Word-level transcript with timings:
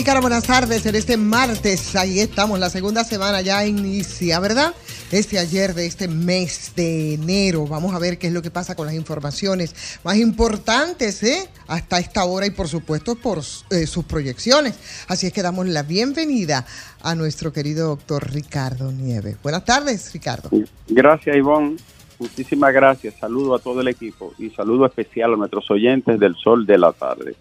Buenas 0.00 0.46
tardes. 0.46 0.86
En 0.86 0.94
este 0.94 1.18
martes, 1.18 1.94
ahí 1.94 2.20
estamos, 2.20 2.58
la 2.58 2.70
segunda 2.70 3.04
semana 3.04 3.42
ya 3.42 3.66
inicia, 3.66 4.40
¿verdad? 4.40 4.74
Este 5.12 5.38
ayer 5.38 5.74
de 5.74 5.84
este 5.84 6.08
mes 6.08 6.72
de 6.74 7.14
enero. 7.14 7.66
Vamos 7.66 7.94
a 7.94 7.98
ver 7.98 8.18
qué 8.18 8.28
es 8.28 8.32
lo 8.32 8.40
que 8.40 8.50
pasa 8.50 8.74
con 8.74 8.86
las 8.86 8.94
informaciones 8.94 10.00
más 10.02 10.16
importantes, 10.16 11.22
¿eh? 11.22 11.48
Hasta 11.68 11.98
esta 11.98 12.24
hora 12.24 12.46
y 12.46 12.50
por 12.50 12.66
supuesto 12.66 13.14
por 13.14 13.38
eh, 13.38 13.86
sus 13.86 14.04
proyecciones. 14.04 15.04
Así 15.06 15.26
es 15.26 15.34
que 15.34 15.42
damos 15.42 15.68
la 15.68 15.82
bienvenida 15.82 16.66
a 17.02 17.14
nuestro 17.14 17.52
querido 17.52 17.88
doctor 17.88 18.32
Ricardo 18.32 18.90
Nieves. 18.90 19.36
Buenas 19.42 19.66
tardes, 19.66 20.10
Ricardo. 20.14 20.48
Gracias, 20.88 21.36
Ivonne. 21.36 21.76
Muchísimas 22.18 22.72
gracias. 22.72 23.14
Saludo 23.20 23.54
a 23.54 23.58
todo 23.58 23.82
el 23.82 23.88
equipo 23.88 24.32
y 24.38 24.48
saludo 24.50 24.86
especial 24.86 25.34
a 25.34 25.36
nuestros 25.36 25.70
oyentes 25.70 26.18
del 26.18 26.34
sol 26.36 26.64
de 26.66 26.78
la 26.78 26.92
tarde. 26.92 27.36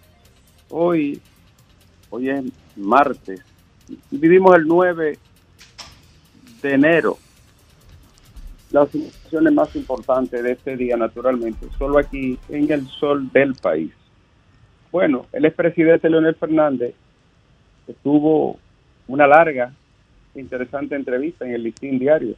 Hoy 0.69 1.21
Hoy 2.11 2.29
es 2.29 2.43
martes. 2.75 3.41
Vivimos 4.09 4.55
el 4.55 4.67
9 4.67 5.17
de 6.61 6.73
enero. 6.73 7.17
Las 8.71 8.93
informaciones 8.93 9.53
más 9.53 9.75
importantes 9.75 10.43
de 10.43 10.51
este 10.51 10.75
día, 10.75 10.97
naturalmente, 10.97 11.67
solo 11.77 11.99
aquí 11.99 12.37
en 12.49 12.71
el 12.71 12.87
sol 12.87 13.31
del 13.31 13.53
país. 13.55 13.91
Bueno, 14.91 15.27
el 15.31 15.45
expresidente 15.45 16.09
Leonel 16.09 16.35
Fernández 16.35 16.95
tuvo 18.03 18.59
una 19.07 19.27
larga, 19.27 19.71
interesante 20.35 20.95
entrevista 20.95 21.45
en 21.45 21.53
el 21.53 21.63
listín 21.63 21.99
diario. 21.99 22.35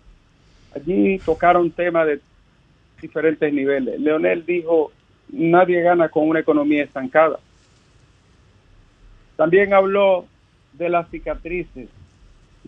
Allí 0.76 1.18
tocaron 1.20 1.72
temas 1.72 2.08
de 2.08 2.22
diferentes 3.02 3.54
niveles. 3.54 4.00
Leonel 4.00 4.46
dijo, 4.46 4.92
nadie 5.30 5.82
gana 5.82 6.10
con 6.10 6.28
una 6.28 6.40
economía 6.40 6.84
estancada 6.84 7.40
también 9.42 9.73
habló 9.73 10.28
de 10.73 10.88
las 10.88 11.09
cicatrices. 11.09 11.89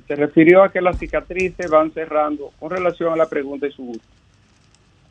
Se 0.07 0.16
refirió 0.16 0.63
a 0.63 0.71
que 0.71 0.81
las 0.81 0.97
cicatrices 0.97 1.69
van 1.69 1.91
cerrando 1.91 2.52
con 2.59 2.71
relación 2.71 3.13
a 3.13 3.16
la 3.16 3.29
pregunta 3.29 3.67
y 3.67 3.71
su, 3.71 4.02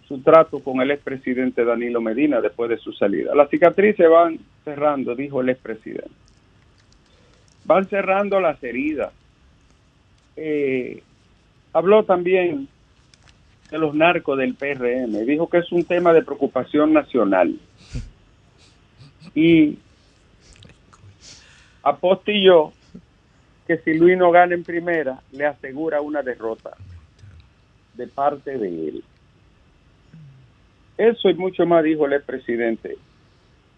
su 0.09 0.19
trato 0.23 0.59
con 0.59 0.81
el 0.81 0.91
expresidente 0.91 1.65
Danilo 1.65 2.01
Medina 2.01 2.41
después 2.41 2.69
de 2.69 2.79
su 2.79 2.93
salida. 2.93 3.33
Las 3.37 3.49
cicatrices 3.49 4.11
van 4.11 4.41
cerrando, 4.65 5.15
dijo 5.15 5.41
el 5.41 5.51
expresidente. 5.51 6.11
Van 7.65 7.87
cerrando 7.89 8.41
las 8.41 8.61
heridas. 8.65 9.13
Eh, 10.35 11.01
habló 11.73 12.03
también 12.03 12.67
de 13.71 13.79
los 13.79 13.95
narcos 13.95 14.37
del 14.37 14.55
PRM. 14.55 15.25
Dijo 15.27 15.49
que 15.49 15.59
es 15.59 15.71
un 15.71 15.85
tema 15.85 16.13
de 16.13 16.23
preocupación 16.23 16.93
nacional. 16.93 17.55
Y 19.37 19.79
apostilló 21.83 22.73
que 23.67 23.79
si 23.79 23.95
Luis 23.95 24.17
no 24.17 24.31
gana 24.31 24.55
en 24.55 24.65
primera, 24.65 25.21
le 25.33 25.47
asegura 25.47 26.01
una 26.01 26.23
derrota 26.23 26.77
de 27.95 28.07
parte 28.09 28.59
de 28.59 28.69
él. 28.89 29.05
Eso 30.97 31.29
y 31.31 31.35
mucho 31.35 31.67
más 31.67 31.83
dijo 31.85 32.07
el 32.07 32.23
presidente 32.23 32.97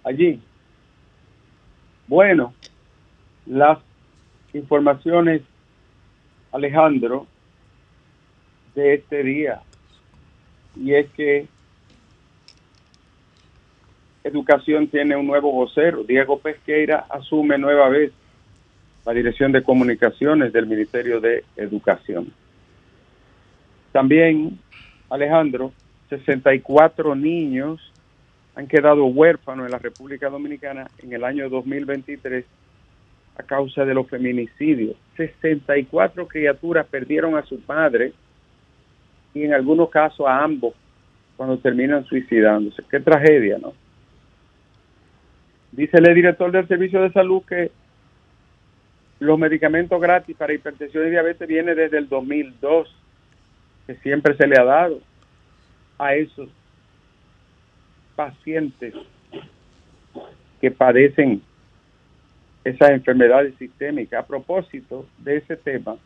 allí. 0.02 0.40
Bueno, 2.06 2.54
las 3.46 3.78
informaciones, 4.52 5.42
Alejandro, 6.52 7.26
de 8.74 8.94
este 8.94 9.22
día, 9.22 9.62
y 10.76 10.94
es 10.94 11.10
que 11.12 11.46
Educación 14.24 14.88
tiene 14.88 15.14
un 15.16 15.26
nuevo 15.26 15.52
vocero. 15.52 16.02
Diego 16.02 16.38
Pesqueira 16.38 17.04
asume 17.10 17.58
nueva 17.58 17.90
vez 17.90 18.10
la 19.04 19.12
Dirección 19.12 19.52
de 19.52 19.62
Comunicaciones 19.62 20.50
del 20.50 20.66
Ministerio 20.66 21.20
de 21.20 21.44
Educación. 21.56 22.32
También, 23.92 24.58
Alejandro, 25.10 25.72
64 26.08 27.14
niños 27.14 27.92
han 28.54 28.66
quedado 28.66 29.04
huérfanos 29.04 29.66
en 29.66 29.72
la 29.72 29.78
República 29.78 30.30
Dominicana 30.30 30.88
en 31.02 31.12
el 31.12 31.22
año 31.22 31.50
2023 31.50 32.46
a 33.36 33.42
causa 33.42 33.84
de 33.84 33.92
los 33.92 34.08
feminicidios. 34.08 34.96
64 35.18 36.26
criaturas 36.26 36.86
perdieron 36.86 37.36
a 37.36 37.44
su 37.44 37.60
padre 37.60 38.14
y 39.34 39.42
en 39.42 39.52
algunos 39.52 39.90
casos 39.90 40.26
a 40.26 40.42
ambos 40.42 40.72
cuando 41.36 41.58
terminan 41.58 42.06
suicidándose. 42.06 42.82
Qué 42.90 43.00
tragedia, 43.00 43.58
¿no? 43.58 43.74
Dice 45.76 45.98
el 45.98 46.14
director 46.14 46.52
del 46.52 46.68
Servicio 46.68 47.02
de 47.02 47.10
Salud 47.10 47.42
que 47.48 47.72
los 49.18 49.36
medicamentos 49.36 50.00
gratis 50.00 50.36
para 50.36 50.52
hipertensión 50.52 51.04
y 51.08 51.10
diabetes 51.10 51.48
viene 51.48 51.74
desde 51.74 51.98
el 51.98 52.08
2002, 52.08 52.96
que 53.88 53.96
siempre 53.96 54.36
se 54.36 54.46
le 54.46 54.56
ha 54.56 54.62
dado 54.62 55.00
a 55.98 56.14
esos 56.14 56.48
pacientes 58.14 58.94
que 60.60 60.70
padecen 60.70 61.42
esas 62.62 62.90
enfermedades 62.90 63.56
sistémicas. 63.56 64.22
A 64.22 64.26
propósito 64.28 65.08
de 65.18 65.38
ese 65.38 65.56
tema, 65.56 65.96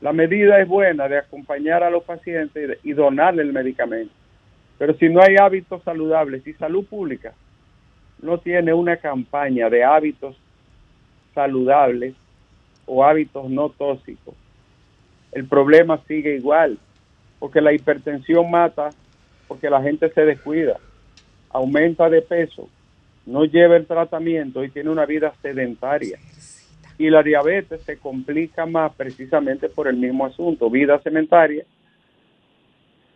la 0.00 0.12
medida 0.12 0.60
es 0.60 0.68
buena 0.68 1.08
de 1.08 1.18
acompañar 1.18 1.82
a 1.82 1.90
los 1.90 2.04
pacientes 2.04 2.78
y 2.84 2.92
donarle 2.92 3.42
el 3.42 3.52
medicamento. 3.52 4.14
Pero 4.78 4.94
si 4.94 5.08
no 5.08 5.20
hay 5.20 5.34
hábitos 5.40 5.82
saludables 5.82 6.46
y 6.46 6.52
salud 6.52 6.86
pública, 6.86 7.34
no 8.20 8.38
tiene 8.38 8.72
una 8.72 8.96
campaña 8.96 9.68
de 9.68 9.84
hábitos 9.84 10.36
saludables 11.34 12.14
o 12.86 13.04
hábitos 13.04 13.50
no 13.50 13.68
tóxicos, 13.70 14.34
el 15.32 15.46
problema 15.46 16.00
sigue 16.06 16.36
igual, 16.36 16.78
porque 17.38 17.60
la 17.60 17.72
hipertensión 17.72 18.50
mata, 18.50 18.90
porque 19.48 19.68
la 19.68 19.82
gente 19.82 20.08
se 20.10 20.24
descuida, 20.24 20.78
aumenta 21.50 22.08
de 22.08 22.22
peso, 22.22 22.68
no 23.26 23.44
lleva 23.44 23.76
el 23.76 23.86
tratamiento 23.86 24.62
y 24.62 24.70
tiene 24.70 24.90
una 24.90 25.06
vida 25.06 25.32
sedentaria. 25.42 26.18
Y 26.96 27.10
la 27.10 27.24
diabetes 27.24 27.82
se 27.82 27.98
complica 27.98 28.66
más 28.66 28.94
precisamente 28.94 29.68
por 29.68 29.88
el 29.88 29.96
mismo 29.96 30.24
asunto, 30.24 30.70
vida 30.70 31.00
sedentaria, 31.00 31.64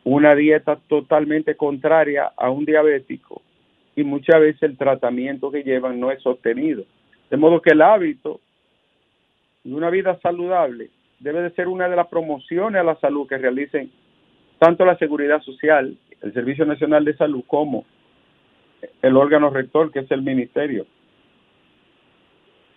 una 0.03 0.35
dieta 0.35 0.77
totalmente 0.89 1.55
contraria 1.55 2.33
a 2.37 2.51
un 2.51 2.65
diabético 2.65 3.43
y 3.99 4.05
muchas 4.05 4.41
veces 4.41 4.63
el 4.63 4.79
tratamiento 4.79 5.51
que 5.51 5.65
llevan 5.65 5.99
no 5.99 6.13
es 6.13 6.23
sostenido. 6.23 6.85
De 7.31 7.37
modo 7.37 7.61
que 7.61 7.71
el 7.71 7.83
hábito 7.83 8.41
de 9.65 9.75
una 9.75 9.91
vida 9.91 10.17
saludable 10.23 10.91
debe 11.19 11.43
de 11.43 11.51
ser 11.51 11.67
una 11.67 11.89
de 11.89 11.97
las 11.97 12.07
promociones 12.07 12.81
a 12.81 12.85
la 12.85 12.95
salud 13.01 13.27
que 13.27 13.39
realicen 13.39 13.91
tanto 14.61 14.85
la 14.85 14.97
Seguridad 14.99 15.43
Social, 15.43 15.99
el 16.23 16.33
Servicio 16.33 16.65
Nacional 16.65 17.05
de 17.05 17.17
Salud, 17.17 17.43
como 17.49 17.87
el 19.03 19.17
órgano 19.17 19.51
rector, 19.51 19.91
que 19.91 19.99
es 19.99 20.11
el 20.13 20.23
Ministerio. 20.23 20.87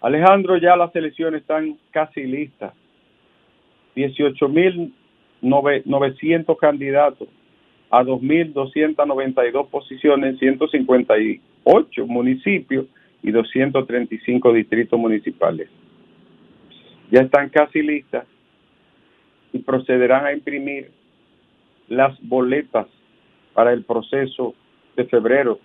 Alejandro, 0.01 0.57
ya 0.57 0.75
las 0.75 0.95
elecciones 0.95 1.41
están 1.41 1.77
casi 1.91 2.23
listas. 2.23 2.73
18.900 3.95 6.57
candidatos 6.57 7.27
a 7.91 8.03
2.292 8.03 9.67
posiciones 9.67 10.33
en 10.33 10.39
158 10.39 12.07
municipios 12.07 12.85
y 13.21 13.31
235 13.31 14.53
distritos 14.53 14.97
municipales. 14.97 15.69
Ya 17.11 17.21
están 17.21 17.49
casi 17.49 17.81
listas 17.81 18.25
y 19.51 19.59
procederán 19.59 20.25
a 20.25 20.33
imprimir 20.33 20.89
las 21.89 22.17
boletas 22.21 22.87
para 23.53 23.73
el 23.73 23.83
proceso 23.83 24.55
de 24.95 25.03
febrero 25.05 25.59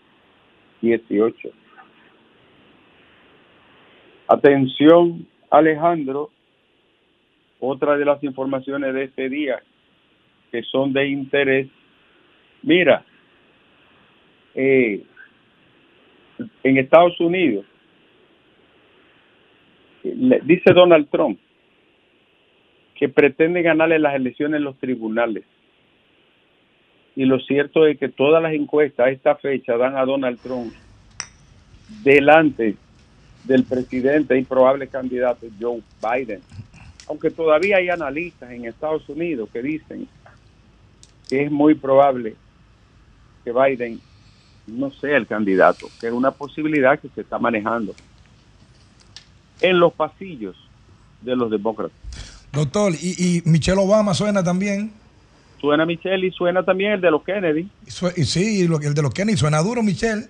18. 0.83 1.51
Atención, 4.27 5.25
Alejandro, 5.51 6.31
otra 7.61 7.97
de 7.97 8.05
las 8.05 8.23
informaciones 8.25 8.93
de 8.93 9.05
este 9.05 9.29
día 9.29 9.63
que 10.51 10.63
son 10.65 10.93
de 10.93 11.09
interés 11.09 11.69
Mira, 12.67 13.05
eh, 14.57 15.01
en 16.65 16.79
Estados 16.79 17.19
Unidos, 17.21 17.65
dice 20.03 20.73
Donald 20.75 21.09
Trump 21.09 21.39
que 22.97 23.09
pretende 23.09 23.63
ganarle 23.63 24.01
las 24.01 24.17
elecciones 24.17 24.59
en 24.59 24.65
los 24.65 24.77
tribunales. 24.79 25.45
Y 27.15 27.25
lo 27.25 27.39
cierto 27.39 27.87
es 27.87 27.99
que 27.99 28.09
todas 28.09 28.43
las 28.43 28.53
encuestas 28.53 29.07
a 29.07 29.11
esta 29.11 29.37
fecha 29.37 29.77
dan 29.77 29.97
a 29.97 30.05
Donald 30.05 30.41
Trump 30.41 30.73
delante 32.03 32.75
del 33.45 33.63
presidente 33.63 34.37
y 34.37 34.43
probable 34.43 34.89
candidato 34.89 35.47
Joe 35.61 35.83
Biden. 36.03 36.41
Aunque 37.09 37.31
todavía 37.31 37.77
hay 37.77 37.91
analistas 37.91 38.51
en 38.51 38.65
Estados 38.65 39.09
Unidos 39.09 39.51
que 39.53 39.63
dicen 39.63 40.09
que 41.29 41.45
es 41.45 41.51
muy 41.53 41.77
probable 41.77 42.35
que 43.47 43.53
Biden 43.53 44.01
no 44.67 44.91
sea 44.91 45.17
el 45.17 45.27
candidato, 45.29 45.87
que 46.01 46.09
es 46.09 46.13
una 46.13 46.33
posibilidad 46.33 46.99
que 46.99 47.09
se 47.11 47.21
está 47.21 47.39
manejando 47.39 47.95
en 49.61 49.79
los 49.79 49.93
pasillos 49.93 50.57
de 51.23 51.37
los 51.37 51.49
demócratas. 51.49 51.97
Doctor, 52.53 52.93
¿y, 53.01 53.43
Michelle 53.45 53.81
Obama 53.81 54.15
suena 54.15 54.43
también? 54.43 54.91
Suena 55.61 55.87
Michelle 55.87 56.27
y 56.27 56.33
suena 56.33 56.65
también 56.65 56.93
el 56.93 57.01
de 57.01 57.11
los 57.13 57.23
Kennedy. 57.23 57.69
Y, 57.87 58.25
sí, 58.25 58.63
el 58.63 58.95
de 58.95 59.03
los 59.03 59.15
Kennedy 59.15 59.37
suena 59.37 59.63
duro, 59.63 59.81
Michelle. 59.81 60.27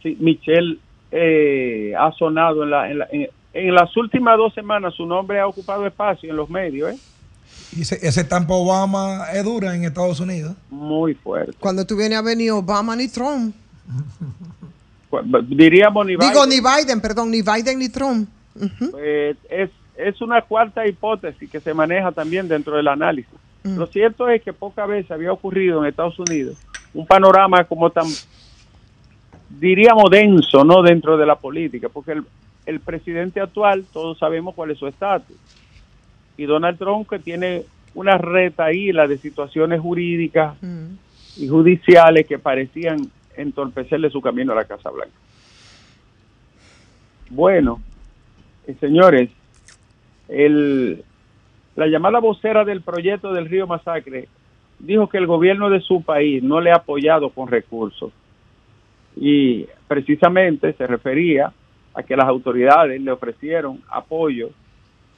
Sí, 0.00 0.16
Michelle 0.20 0.78
eh, 1.10 1.92
ha 1.98 2.12
sonado 2.12 2.62
en, 2.62 2.70
la, 2.70 2.88
en, 2.88 3.74
las 3.74 3.96
últimas 3.96 4.36
dos 4.36 4.54
semanas, 4.54 4.94
su 4.94 5.06
nombre 5.06 5.40
ha 5.40 5.46
ocupado 5.48 5.84
espacio 5.88 6.30
en 6.30 6.36
los 6.36 6.48
medios, 6.48 6.92
¿eh? 6.92 6.98
Y 7.76 7.82
ese, 7.82 7.98
ese 8.02 8.24
tampo 8.24 8.54
Obama 8.54 9.26
es 9.32 9.44
dura 9.44 9.74
en 9.74 9.84
Estados 9.84 10.20
Unidos. 10.20 10.54
Muy 10.70 11.14
fuerte. 11.14 11.52
Cuando 11.60 11.86
tú 11.86 11.96
vienes 11.96 12.18
a 12.18 12.22
venir 12.22 12.50
Obama 12.52 12.96
ni 12.96 13.08
Trump. 13.08 13.54
Diríamos 15.48 16.06
ni 16.06 16.16
Biden. 16.16 16.28
Digo, 16.28 16.46
ni 16.46 16.60
Biden, 16.60 17.00
perdón, 17.00 17.30
ni 17.30 17.42
Biden 17.42 17.78
ni 17.78 17.88
Trump. 17.88 18.28
Pues, 18.54 19.36
es, 19.48 19.70
es 19.96 20.20
una 20.20 20.42
cuarta 20.42 20.86
hipótesis 20.86 21.50
que 21.50 21.60
se 21.60 21.74
maneja 21.74 22.12
también 22.12 22.48
dentro 22.48 22.76
del 22.76 22.88
análisis. 22.88 23.32
Mm. 23.62 23.76
Lo 23.76 23.86
cierto 23.86 24.28
es 24.28 24.42
que 24.42 24.52
pocas 24.52 24.88
veces 24.88 25.10
había 25.10 25.32
ocurrido 25.32 25.80
en 25.80 25.88
Estados 25.88 26.18
Unidos 26.18 26.56
un 26.92 27.06
panorama 27.06 27.64
como 27.64 27.90
tan, 27.90 28.06
diríamos, 29.48 30.10
denso, 30.10 30.64
¿no? 30.64 30.82
Dentro 30.82 31.16
de 31.16 31.26
la 31.26 31.36
política, 31.36 31.88
porque 31.88 32.12
el, 32.12 32.24
el 32.66 32.80
presidente 32.80 33.40
actual, 33.40 33.84
todos 33.92 34.18
sabemos 34.18 34.54
cuál 34.54 34.72
es 34.72 34.78
su 34.78 34.86
estatus. 34.86 35.36
Y 36.40 36.46
Donald 36.46 36.78
Trump, 36.78 37.06
que 37.06 37.18
tiene 37.18 37.64
una 37.94 38.16
retaíla 38.16 39.06
de 39.06 39.18
situaciones 39.18 39.78
jurídicas 39.78 40.56
mm. 40.62 40.86
y 41.36 41.48
judiciales 41.48 42.26
que 42.26 42.38
parecían 42.38 42.98
entorpecerle 43.36 44.08
su 44.08 44.22
camino 44.22 44.52
a 44.52 44.54
la 44.54 44.64
Casa 44.64 44.88
Blanca. 44.88 45.12
Bueno, 47.28 47.82
eh, 48.66 48.74
señores, 48.80 49.28
el, 50.28 51.04
la 51.76 51.88
llamada 51.88 52.20
vocera 52.20 52.64
del 52.64 52.80
proyecto 52.80 53.34
del 53.34 53.46
Río 53.46 53.66
Masacre 53.66 54.26
dijo 54.78 55.10
que 55.10 55.18
el 55.18 55.26
gobierno 55.26 55.68
de 55.68 55.82
su 55.82 56.02
país 56.02 56.42
no 56.42 56.62
le 56.62 56.70
ha 56.70 56.76
apoyado 56.76 57.28
con 57.28 57.48
recursos. 57.48 58.12
Y 59.14 59.66
precisamente 59.86 60.72
se 60.72 60.86
refería 60.86 61.52
a 61.92 62.02
que 62.02 62.16
las 62.16 62.28
autoridades 62.28 62.98
le 62.98 63.12
ofrecieron 63.12 63.82
apoyo 63.90 64.48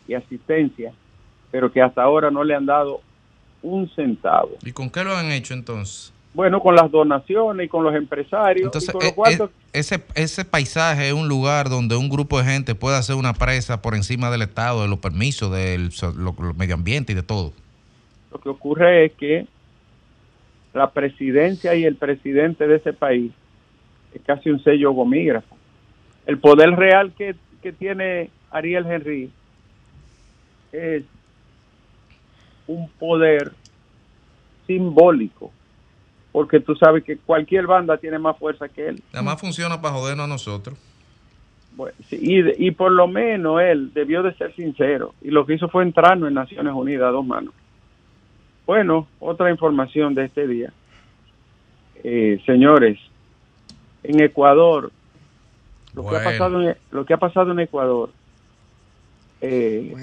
y 0.09 0.15
asistencia, 0.15 0.93
pero 1.53 1.71
que 1.71 1.81
hasta 1.81 2.03
ahora 2.03 2.33
no 2.33 2.43
le 2.43 2.57
han 2.57 2.67
dado 2.67 3.01
un 3.63 3.89
centavo. 3.91 4.57
¿Y 4.65 4.73
con 4.73 4.91
qué 4.91 5.05
lo 5.05 5.15
han 5.15 5.31
hecho 5.31 5.55
entonces? 5.55 6.13
bueno, 6.35 6.61
con 6.61 6.75
las 6.75 6.91
donaciones 6.91 7.67
y 7.67 7.69
con 7.69 7.85
los 7.85 7.95
empresarios. 7.95 8.67
Entonces, 8.67 8.95
eh, 8.95 9.15
eh, 9.27 9.49
ese, 9.73 10.03
ese 10.15 10.45
paisaje 10.45 11.09
es 11.09 11.13
un 11.13 11.29
lugar 11.29 11.69
donde 11.69 11.97
un 11.97 12.09
grupo 12.09 12.39
de 12.39 12.45
gente 12.45 12.75
puede 12.75 12.97
hacer 12.97 13.17
una 13.17 13.35
presa 13.35 13.83
por 13.83 13.95
encima 13.95 14.31
del 14.31 14.43
Estado, 14.43 14.83
de 14.83 14.89
los 14.89 14.99
permisos, 14.99 15.53
del 15.53 15.91
medio 16.57 16.75
ambiente 16.75 17.13
y 17.13 17.15
de 17.15 17.23
todo. 17.23 17.53
Lo 18.31 18.39
que 18.41 18.49
ocurre 18.49 19.07
es 19.07 19.13
que 19.13 19.47
la 20.73 20.91
presidencia 20.91 21.75
y 21.75 21.85
el 21.85 21.97
presidente 21.97 22.67
de 22.67 22.77
ese 22.77 22.95
país 22.95 23.33
es 24.15 24.23
casi 24.23 24.49
un 24.49 24.63
sello 24.65 24.93
gomígrafo. 24.93 25.55
El 26.25 26.39
poder 26.39 26.71
real 26.71 27.13
que, 27.13 27.35
que 27.63 27.73
tiene 27.73 28.31
Ariel 28.51 28.87
Henry 28.87 29.31
es 30.73 31.03
un 32.67 32.89
poder 32.91 33.53
simbólico 34.67 35.53
porque 36.33 36.61
tú 36.61 36.75
sabes 36.75 37.05
que 37.05 37.19
cualquier 37.19 37.67
banda 37.67 37.99
tiene 37.99 38.19
más 38.19 38.39
fuerza 38.39 38.69
que 38.69 38.89
él. 38.89 39.03
Además 39.13 39.39
funciona 39.39 39.81
para 39.81 39.95
jodernos 39.95 40.25
a 40.25 40.29
nosotros. 40.29 40.79
y, 42.11 42.67
y, 42.67 42.71
por 42.71 42.91
lo 42.91 43.07
menos 43.07 43.61
él 43.61 43.93
debió 43.93 44.23
de 44.23 44.35
ser 44.35 44.55
sincero 44.55 45.15
y 45.21 45.31
lo 45.31 45.47
que 45.47 45.55
hizo 45.55 45.69
fue 45.69 45.83
entrarnos 45.83 46.29
en 46.29 46.35
Naciones 46.35 46.73
Unidas 46.75 47.09
a 47.09 47.13
dos 47.13 47.25
manos. 47.25 47.53
Bueno, 48.67 49.07
otra 49.21 49.51
información 49.51 50.15
de 50.15 50.25
este 50.25 50.47
día. 50.47 50.73
Eh, 52.03 52.41
señores, 52.47 52.99
en 54.03 54.21
Ecuador, 54.23 54.91
lo, 55.95 56.09
que 56.09 56.17
ha 56.17 56.25
pasado 56.25 56.63
en, 56.63 56.77
lo 56.91 57.05
que 57.05 57.15
ha 57.15 57.19
pasado 57.19 57.53
en 57.53 57.61
Ecuador 57.61 58.11
eh, 59.41 59.95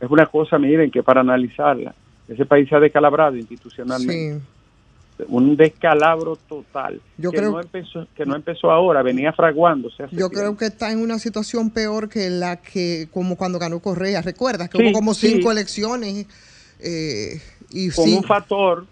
es 0.00 0.10
una 0.10 0.26
cosa, 0.26 0.58
miren, 0.58 0.90
que 0.90 1.02
para 1.02 1.20
analizarla, 1.20 1.94
ese 2.28 2.44
país 2.44 2.68
se 2.68 2.74
ha 2.74 2.80
descalabrado 2.80 3.36
institucionalmente. 3.36 4.40
Sí. 4.40 5.24
Un 5.28 5.56
descalabro 5.56 6.36
total 6.36 7.00
yo 7.16 7.30
que 7.30 7.38
creo 7.38 7.52
no 7.52 7.60
empezó 7.62 8.06
que 8.14 8.26
no 8.26 8.36
empezó 8.36 8.70
ahora 8.70 9.02
venía 9.02 9.32
fraguándose 9.32 10.04
yo 10.12 10.28
creo 10.28 10.58
que 10.58 10.66
está 10.66 10.92
en 10.92 10.98
una 10.98 11.18
situación 11.18 11.70
peor 11.70 12.10
que 12.10 12.28
la 12.28 12.56
que 12.56 13.08
como 13.10 13.34
cuando 13.34 13.58
ganó 13.58 13.80
Correa 13.80 14.20
recuerdas 14.20 14.68
que 14.68 14.76
hubo 14.76 14.92
como 14.92 15.14
cinco 15.14 15.50
elecciones 15.50 16.26
eh, 16.80 17.40
y 17.70 17.88
con 17.92 18.12
un 18.12 18.24
factor 18.24 18.84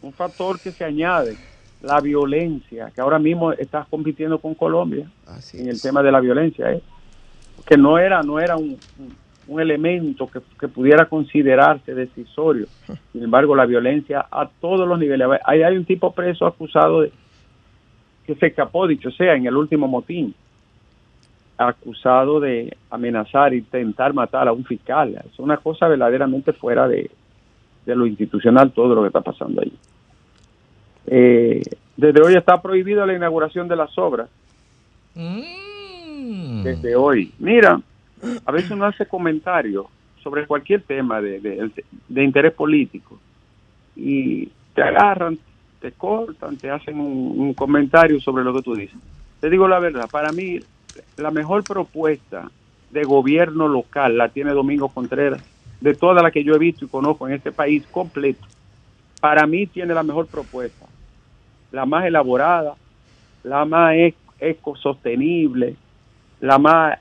un 0.00 0.12
factor 0.14 0.58
que 0.58 0.72
se 0.72 0.86
añade 0.86 1.36
la 1.82 2.00
violencia 2.00 2.90
que 2.94 3.02
ahora 3.02 3.18
mismo 3.18 3.52
estás 3.52 3.86
compitiendo 3.88 4.38
con 4.38 4.54
Colombia 4.54 5.10
en 5.52 5.68
el 5.68 5.82
tema 5.82 6.02
de 6.02 6.12
la 6.12 6.20
violencia 6.20 6.72
¿eh? 6.72 6.82
que 7.66 7.76
no 7.76 7.98
era 7.98 8.22
no 8.22 8.40
era 8.40 8.56
un 8.56 8.78
un 8.98 9.27
elemento 9.56 10.28
que, 10.28 10.68
pudiera 10.68 11.06
considerarse 11.06 11.94
decisorio. 11.94 12.66
Sin 13.12 13.24
embargo, 13.24 13.56
la 13.56 13.66
violencia 13.66 14.26
a 14.30 14.48
todos 14.60 14.86
los 14.86 14.98
niveles. 14.98 15.26
Ahí 15.44 15.62
hay 15.62 15.76
un 15.76 15.84
tipo 15.84 16.12
preso 16.12 16.46
acusado 16.46 17.02
de 17.02 17.12
que 18.26 18.34
se 18.34 18.48
escapó, 18.48 18.86
dicho 18.86 19.10
sea, 19.10 19.34
en 19.34 19.46
el 19.46 19.56
último 19.56 19.88
motín, 19.88 20.34
acusado 21.56 22.40
de 22.40 22.76
amenazar, 22.90 23.54
intentar 23.54 24.12
matar 24.12 24.48
a 24.48 24.52
un 24.52 24.64
fiscal. 24.64 25.14
Es 25.24 25.38
una 25.38 25.56
cosa 25.56 25.88
verdaderamente 25.88 26.52
fuera 26.52 26.86
de, 26.86 27.10
lo 27.86 28.06
institucional 28.06 28.72
todo 28.72 28.94
lo 28.94 29.00
que 29.00 29.06
está 29.06 29.22
pasando 29.22 29.62
ahí. 29.62 29.72
Eh, 31.06 31.62
desde 31.96 32.20
hoy 32.20 32.34
está 32.34 32.60
prohibido 32.60 33.06
la 33.06 33.14
inauguración 33.14 33.66
de 33.66 33.76
las 33.76 33.96
obras. 33.96 34.28
Mm. 35.14 36.62
Desde 36.62 36.94
hoy. 36.94 37.32
Mira, 37.38 37.80
a 38.44 38.52
veces 38.52 38.70
uno 38.70 38.86
hace 38.86 39.06
comentarios 39.06 39.86
sobre 40.22 40.46
cualquier 40.46 40.82
tema 40.82 41.20
de, 41.20 41.40
de, 42.08 42.24
interés 42.24 42.52
político 42.52 43.18
y 43.96 44.48
te 44.74 44.82
agarran, 44.82 45.38
te 45.80 45.92
cortan, 45.92 46.56
te 46.56 46.70
hacen 46.70 46.98
un, 47.00 47.54
comentario 47.54 48.20
sobre 48.20 48.44
lo 48.44 48.54
que 48.54 48.62
tú 48.62 48.74
dices. 48.74 48.98
Te 49.40 49.48
digo 49.48 49.68
la 49.68 49.78
verdad, 49.78 50.08
para 50.10 50.32
mí 50.32 50.58
la 51.16 51.30
mejor 51.30 51.64
propuesta 51.64 52.50
de 52.90 53.04
gobierno 53.04 53.68
local 53.68 54.16
la 54.16 54.28
tiene 54.28 54.50
Domingo 54.50 54.88
Contreras, 54.88 55.42
de 55.80 55.94
todas 55.94 56.22
las 56.22 56.32
que 56.32 56.42
yo 56.42 56.54
he 56.54 56.58
visto 56.58 56.84
y 56.84 56.88
conozco 56.88 57.28
en 57.28 57.34
este 57.34 57.52
país 57.52 57.86
completo. 57.90 58.44
Para 59.20 59.46
mí 59.46 59.66
tiene 59.66 59.94
la 59.94 60.02
mejor 60.02 60.26
propuesta, 60.26 60.86
la 61.70 61.86
más 61.86 62.04
elaborada, 62.04 62.74
la 63.44 63.64
más 63.64 63.94
ecosostenible, 64.40 65.76
la 66.40 66.58
más 66.58 66.98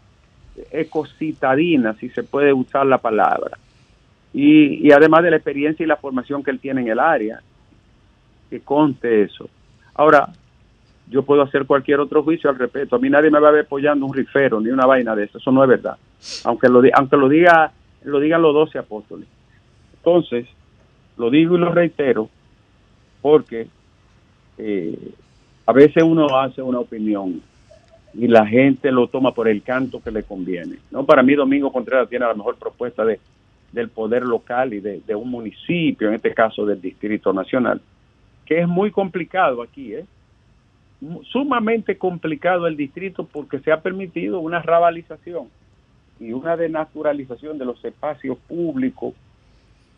ecocitadina, 0.72 1.94
si 1.94 2.10
se 2.10 2.24
puede 2.24 2.54
usar 2.54 2.86
la 2.86 2.98
palabra. 2.98 3.58
Y, 4.34 4.92
además 4.92 5.24
de 5.24 5.32
la 5.32 5.38
experiencia 5.38 5.84
y 5.84 5.88
la 5.88 5.96
formación 5.98 6.44
que 6.44 6.52
él 6.52 6.60
tiene 6.60 6.82
en 6.82 6.90
el 6.90 7.00
área, 7.00 7.42
que 8.50 8.60
conte 8.60 9.24
eso. 9.24 9.50
Ahora, 9.96 10.30
yo 11.10 11.24
puedo 11.24 11.42
hacer 11.42 11.66
cualquier 11.66 12.00
otro 12.00 12.24
juicio 12.24 12.50
al 12.50 12.58
respecto. 12.58 12.96
A 12.96 13.00
mí 13.00 13.10
nadie 13.10 13.32
me 13.32 13.40
va 13.40 13.50
a 13.50 13.52
ver 13.52 13.66
apoyando 13.66 14.06
un 14.06 14.14
rifero 14.14 14.60
ni 14.60 14.70
una 14.70 14.86
vaina 14.86 15.16
de 15.16 15.24
eso. 15.26 15.38
Eso 15.38 15.52
no 15.52 15.64
es 15.64 15.70
verdad. 15.70 15.98
Aunque 16.44 16.68
lo, 16.68 16.82
aunque 16.94 17.18
lo, 17.18 17.30
diga, 17.30 17.72
lo 18.04 18.20
digan 18.20 18.42
los 18.42 18.54
doce 18.54 18.78
apóstoles. 18.78 19.28
Entonces, 19.98 20.48
lo 21.18 21.30
digo 21.30 21.56
y 21.56 21.60
lo 21.60 21.72
reitero 21.72 22.30
porque 23.22 23.68
eh, 24.58 25.12
a 25.66 25.74
veces 25.74 26.04
uno 26.04 26.40
hace 26.40 26.62
una 26.62 26.80
opinión 26.80 27.42
y 28.18 28.28
la 28.28 28.48
gente 28.48 28.92
lo 28.92 29.08
toma 29.08 29.32
por 29.32 29.48
el 29.48 29.62
canto 29.62 30.02
que 30.02 30.10
le 30.10 30.24
conviene. 30.24 30.78
No, 30.90 31.06
para 31.06 31.22
mí 31.22 31.36
Domingo 31.36 31.72
Contreras 31.72 32.10
tiene 32.10 32.26
la 32.26 32.34
mejor 32.34 32.58
propuesta 32.58 33.06
de, 33.06 33.20
del 33.72 33.90
poder 33.90 34.24
local 34.24 34.74
y 34.74 34.80
de, 34.80 35.16
un 35.16 35.30
municipio, 35.30 36.08
en 36.08 36.16
este 36.16 36.34
caso 36.34 36.66
del 36.66 36.82
Distrito 36.82 37.32
Nacional, 37.32 37.80
que 38.46 38.60
es 38.62 38.68
muy 38.68 38.90
complicado 38.90 39.62
aquí, 39.62 39.94
¿eh? 39.94 40.06
sumamente 41.26 41.96
complicado 41.96 42.66
el 42.66 42.76
distrito 42.76 43.24
porque 43.24 43.60
se 43.60 43.72
ha 43.72 43.82
permitido 43.82 44.40
una 44.40 44.64
rabalización 44.64 45.48
y 46.20 46.32
una 46.32 46.58
denaturalización 46.58 47.60
de 47.60 47.66
los 47.66 47.86
espacios 47.86 48.40
públicos, 48.48 49.14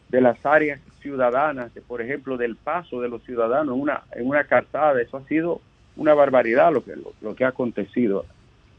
de 0.09 0.19
las 0.19 0.45
áreas 0.45 0.81
ciudadanas, 1.01 1.71
por 1.87 2.01
ejemplo, 2.01 2.35
del 2.35 2.57
paso 2.57 2.99
de 2.99 3.07
los 3.07 3.23
ciudadanos 3.23 3.75
en 3.75 3.81
una, 3.81 4.01
en 4.11 4.27
una 4.27 4.43
cartada, 4.43 5.01
eso 5.01 5.15
ha 5.15 5.23
sido 5.23 5.61
una 5.99 6.13
barbaridad 6.13 6.71
lo 6.71 6.83
que, 6.83 6.93
lo, 7.21 7.35
que 7.35 7.43
ha 7.43 7.49
acontecido 7.49 8.25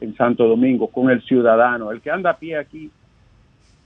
en 0.01 0.17
Santo 0.17 0.49
Domingo 0.49 0.89
con 0.89 1.11
el 1.11 1.23
ciudadano. 1.23 1.93
El 1.93 2.01
que 2.01 2.11
anda 2.11 2.31
a 2.31 2.39
pie 2.39 2.57
aquí 2.57 2.91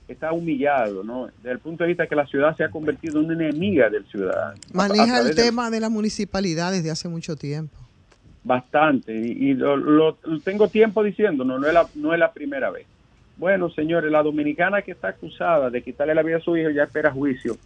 está 0.07 0.31
humillado, 0.31 1.03
¿no? 1.03 1.27
Desde 1.37 1.51
el 1.51 1.59
punto 1.59 1.83
de 1.83 1.89
vista 1.89 2.07
que 2.07 2.15
la 2.15 2.25
ciudad 2.25 2.55
se 2.55 2.63
ha 2.63 2.69
convertido 2.69 3.19
en 3.19 3.25
una 3.25 3.33
enemiga 3.33 3.89
del 3.89 4.05
ciudadano. 4.05 4.55
Maneja 4.73 5.19
el 5.19 5.35
tema 5.35 5.69
de 5.69 5.81
la 5.81 5.89
municipalidad 5.89 6.71
desde 6.71 6.91
hace 6.91 7.09
mucho 7.09 7.35
tiempo. 7.35 7.75
Bastante, 8.43 9.11
y, 9.11 9.55
lo, 9.55 10.15
tengo 10.43 10.67
tiempo 10.67 11.03
diciendo, 11.03 11.43
no, 11.43 11.57
no, 11.59 11.67
es 11.67 11.73
la, 11.73 11.87
no 11.95 12.13
es 12.13 12.19
la 12.19 12.31
primera 12.31 12.69
vez. 12.69 12.85
Bueno, 13.37 13.69
señores, 13.71 14.11
la 14.11 14.23
dominicana 14.23 14.81
que 14.81 14.91
está 14.91 15.09
acusada 15.09 15.69
de 15.69 15.81
quitarle 15.81 16.15
la 16.15 16.23
vida 16.23 16.37
a 16.37 16.41
su 16.41 16.55
hijo 16.55 16.69
ya 16.69 16.83
espera 16.83 17.11
juicio 17.11 17.57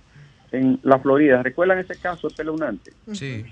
en 0.51 0.79
la 0.81 0.97
Florida. 0.97 1.43
¿Recuerdan 1.43 1.77
ese 1.77 1.95
caso 1.99 2.27
espeluznante? 2.27 2.93
Sí. 3.11 3.45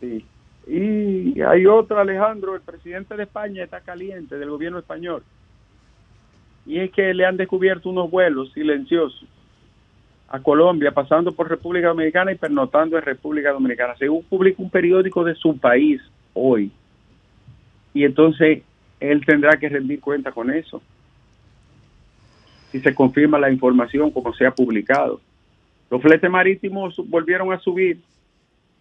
Sí. 0.00 0.24
Y 0.66 1.40
hay 1.40 1.66
otro, 1.66 1.98
Alejandro, 1.98 2.54
el 2.54 2.60
presidente 2.60 3.16
de 3.16 3.24
España 3.24 3.64
está 3.64 3.80
caliente 3.80 4.38
del 4.38 4.50
gobierno 4.50 4.78
español. 4.78 5.22
Y 6.64 6.78
es 6.78 6.92
que 6.92 7.12
le 7.12 7.26
han 7.26 7.36
descubierto 7.36 7.90
unos 7.90 8.10
vuelos 8.10 8.52
silenciosos 8.52 9.26
a 10.28 10.40
Colombia, 10.40 10.92
pasando 10.92 11.32
por 11.32 11.48
República 11.48 11.88
Dominicana 11.88 12.32
y 12.32 12.36
pernotando 12.36 12.96
en 12.96 13.04
República 13.04 13.52
Dominicana. 13.52 13.94
Según 13.98 14.22
publica 14.24 14.62
un 14.62 14.70
periódico 14.70 15.24
de 15.24 15.34
su 15.34 15.58
país 15.58 16.00
hoy. 16.32 16.70
Y 17.92 18.04
entonces 18.04 18.62
él 19.00 19.26
tendrá 19.26 19.58
que 19.58 19.68
rendir 19.68 20.00
cuenta 20.00 20.32
con 20.32 20.50
eso. 20.50 20.80
Si 22.70 22.80
se 22.80 22.94
confirma 22.94 23.38
la 23.38 23.50
información 23.50 24.10
como 24.10 24.32
se 24.32 24.46
ha 24.46 24.54
publicado. 24.54 25.20
Los 25.90 26.00
fletes 26.00 26.30
marítimos 26.30 26.96
volvieron 27.08 27.52
a 27.52 27.58
subir 27.58 27.98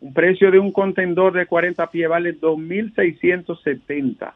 un 0.02 0.14
precio 0.14 0.52
de 0.52 0.60
un 0.60 0.72
contendor 0.72 1.34
de 1.34 1.46
40 1.46 1.90
pies 1.92 2.10
vale 2.10 2.38
2.670 2.40 4.34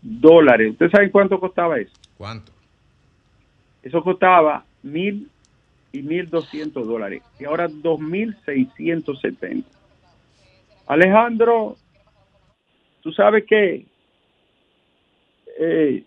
dólares. 0.00 0.72
¿Ustedes 0.72 0.92
saben 0.92 1.10
cuánto 1.10 1.38
costaba 1.38 1.78
eso? 1.78 1.92
¿Cuánto? 2.16 2.50
Eso 3.82 4.02
costaba 4.02 4.64
mil 4.82 5.28
y 5.92 6.02
1.200 6.02 6.84
dólares. 6.84 7.22
Y 7.38 7.44
ahora 7.44 7.68
2.670. 7.68 9.64
Alejandro, 10.86 11.76
tú 13.02 13.12
sabes 13.12 13.44
que 13.44 13.84
eh, 15.58 16.02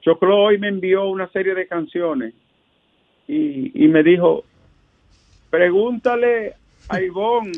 Choclo 0.00 0.38
hoy 0.38 0.56
me 0.58 0.68
envió 0.68 1.08
una 1.08 1.28
serie 1.28 1.54
de 1.54 1.66
canciones 1.66 2.32
y, 3.28 3.84
y 3.84 3.88
me 3.88 4.02
dijo, 4.02 4.44
pregúntale 5.50 6.54
a 6.88 7.00
Ivonne 7.00 7.52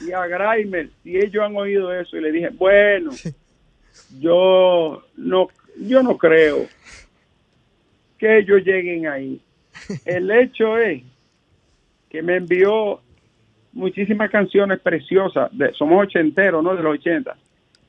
y 0.00 0.12
a 0.12 0.26
Graimer 0.26 0.90
si 1.02 1.16
ellos 1.16 1.44
han 1.44 1.56
oído 1.56 1.92
eso 1.92 2.16
y 2.16 2.20
le 2.20 2.32
dije, 2.32 2.48
bueno, 2.50 3.12
yo 4.18 5.02
no, 5.16 5.48
yo 5.80 6.02
no 6.02 6.16
creo 6.16 6.66
que 8.18 8.38
ellos 8.38 8.62
lleguen 8.64 9.06
ahí. 9.06 9.40
El 10.04 10.30
hecho 10.30 10.78
es 10.78 11.02
que 12.08 12.22
me 12.22 12.36
envió 12.36 13.00
muchísimas 13.72 14.30
canciones 14.30 14.80
preciosas, 14.80 15.50
de, 15.52 15.72
somos 15.74 16.02
ochenteros, 16.02 16.64
¿no? 16.64 16.74
De 16.74 16.82
los 16.82 16.94
ochenta. 16.94 17.36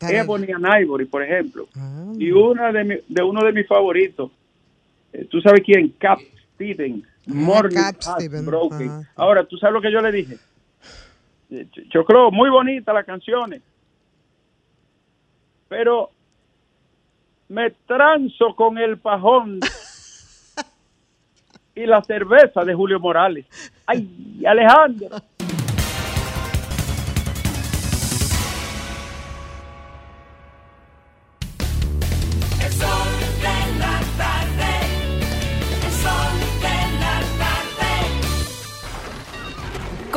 Ebony 0.01 0.51
and 0.51 0.65
Ivory, 0.81 1.05
por 1.05 1.24
ejemplo. 1.24 1.67
Ah. 1.75 2.12
Y 2.17 2.31
una 2.31 2.72
de, 2.72 3.03
de 3.07 3.24
uno 3.24 3.43
de 3.43 3.53
mis 3.53 3.67
favoritos, 3.67 4.31
eh, 5.13 5.25
¿tú 5.29 5.41
sabes 5.41 5.62
quién? 5.62 5.89
Cap 5.98 6.19
Stevens 6.55 7.05
Morning 7.27 8.46
Broken. 8.46 9.07
Ahora, 9.15 9.46
¿tú 9.46 9.57
sabes 9.57 9.74
lo 9.74 9.81
que 9.81 9.91
yo 9.91 10.01
le 10.01 10.12
dije? 10.12 10.38
Yo 11.89 12.03
creo 12.03 12.31
muy 12.31 12.50
bonita 12.50 12.91
las 12.91 13.05
canciones, 13.05 13.62
pero 15.69 16.12
me 17.50 17.72
transo 17.86 18.55
con 18.55 18.77
el 18.77 18.98
pajón 18.98 19.60
y 21.75 21.86
la 21.86 22.01
cerveza 22.03 22.63
de 22.65 22.74
Julio 22.74 23.00
Morales. 23.00 23.46
Ay, 23.86 24.43
Alejandro. 24.46 25.07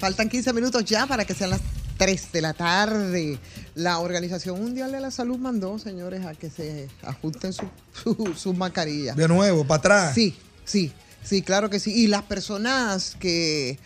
Faltan 0.00 0.30
15 0.30 0.54
minutos 0.54 0.82
ya 0.86 1.06
para 1.06 1.26
que 1.26 1.34
sean 1.34 1.50
las 1.50 1.60
3 1.98 2.32
de 2.32 2.40
la 2.40 2.54
tarde. 2.54 3.38
La 3.74 3.98
Organización 3.98 4.58
Mundial 4.58 4.90
de 4.92 4.98
la 4.98 5.10
Salud 5.10 5.36
mandó, 5.36 5.78
señores, 5.78 6.24
a 6.24 6.34
que 6.34 6.48
se 6.48 6.88
ajusten 7.02 7.52
sus 7.92 8.40
su, 8.40 8.54
mascarillas. 8.54 9.14
De 9.14 9.28
nuevo, 9.28 9.66
para 9.66 9.78
atrás. 9.78 10.14
Sí, 10.14 10.34
sí, 10.64 10.90
sí, 11.22 11.42
claro 11.42 11.68
que 11.68 11.78
sí. 11.78 11.92
Y 11.92 12.06
las 12.06 12.22
personas 12.22 13.14
que 13.20 13.78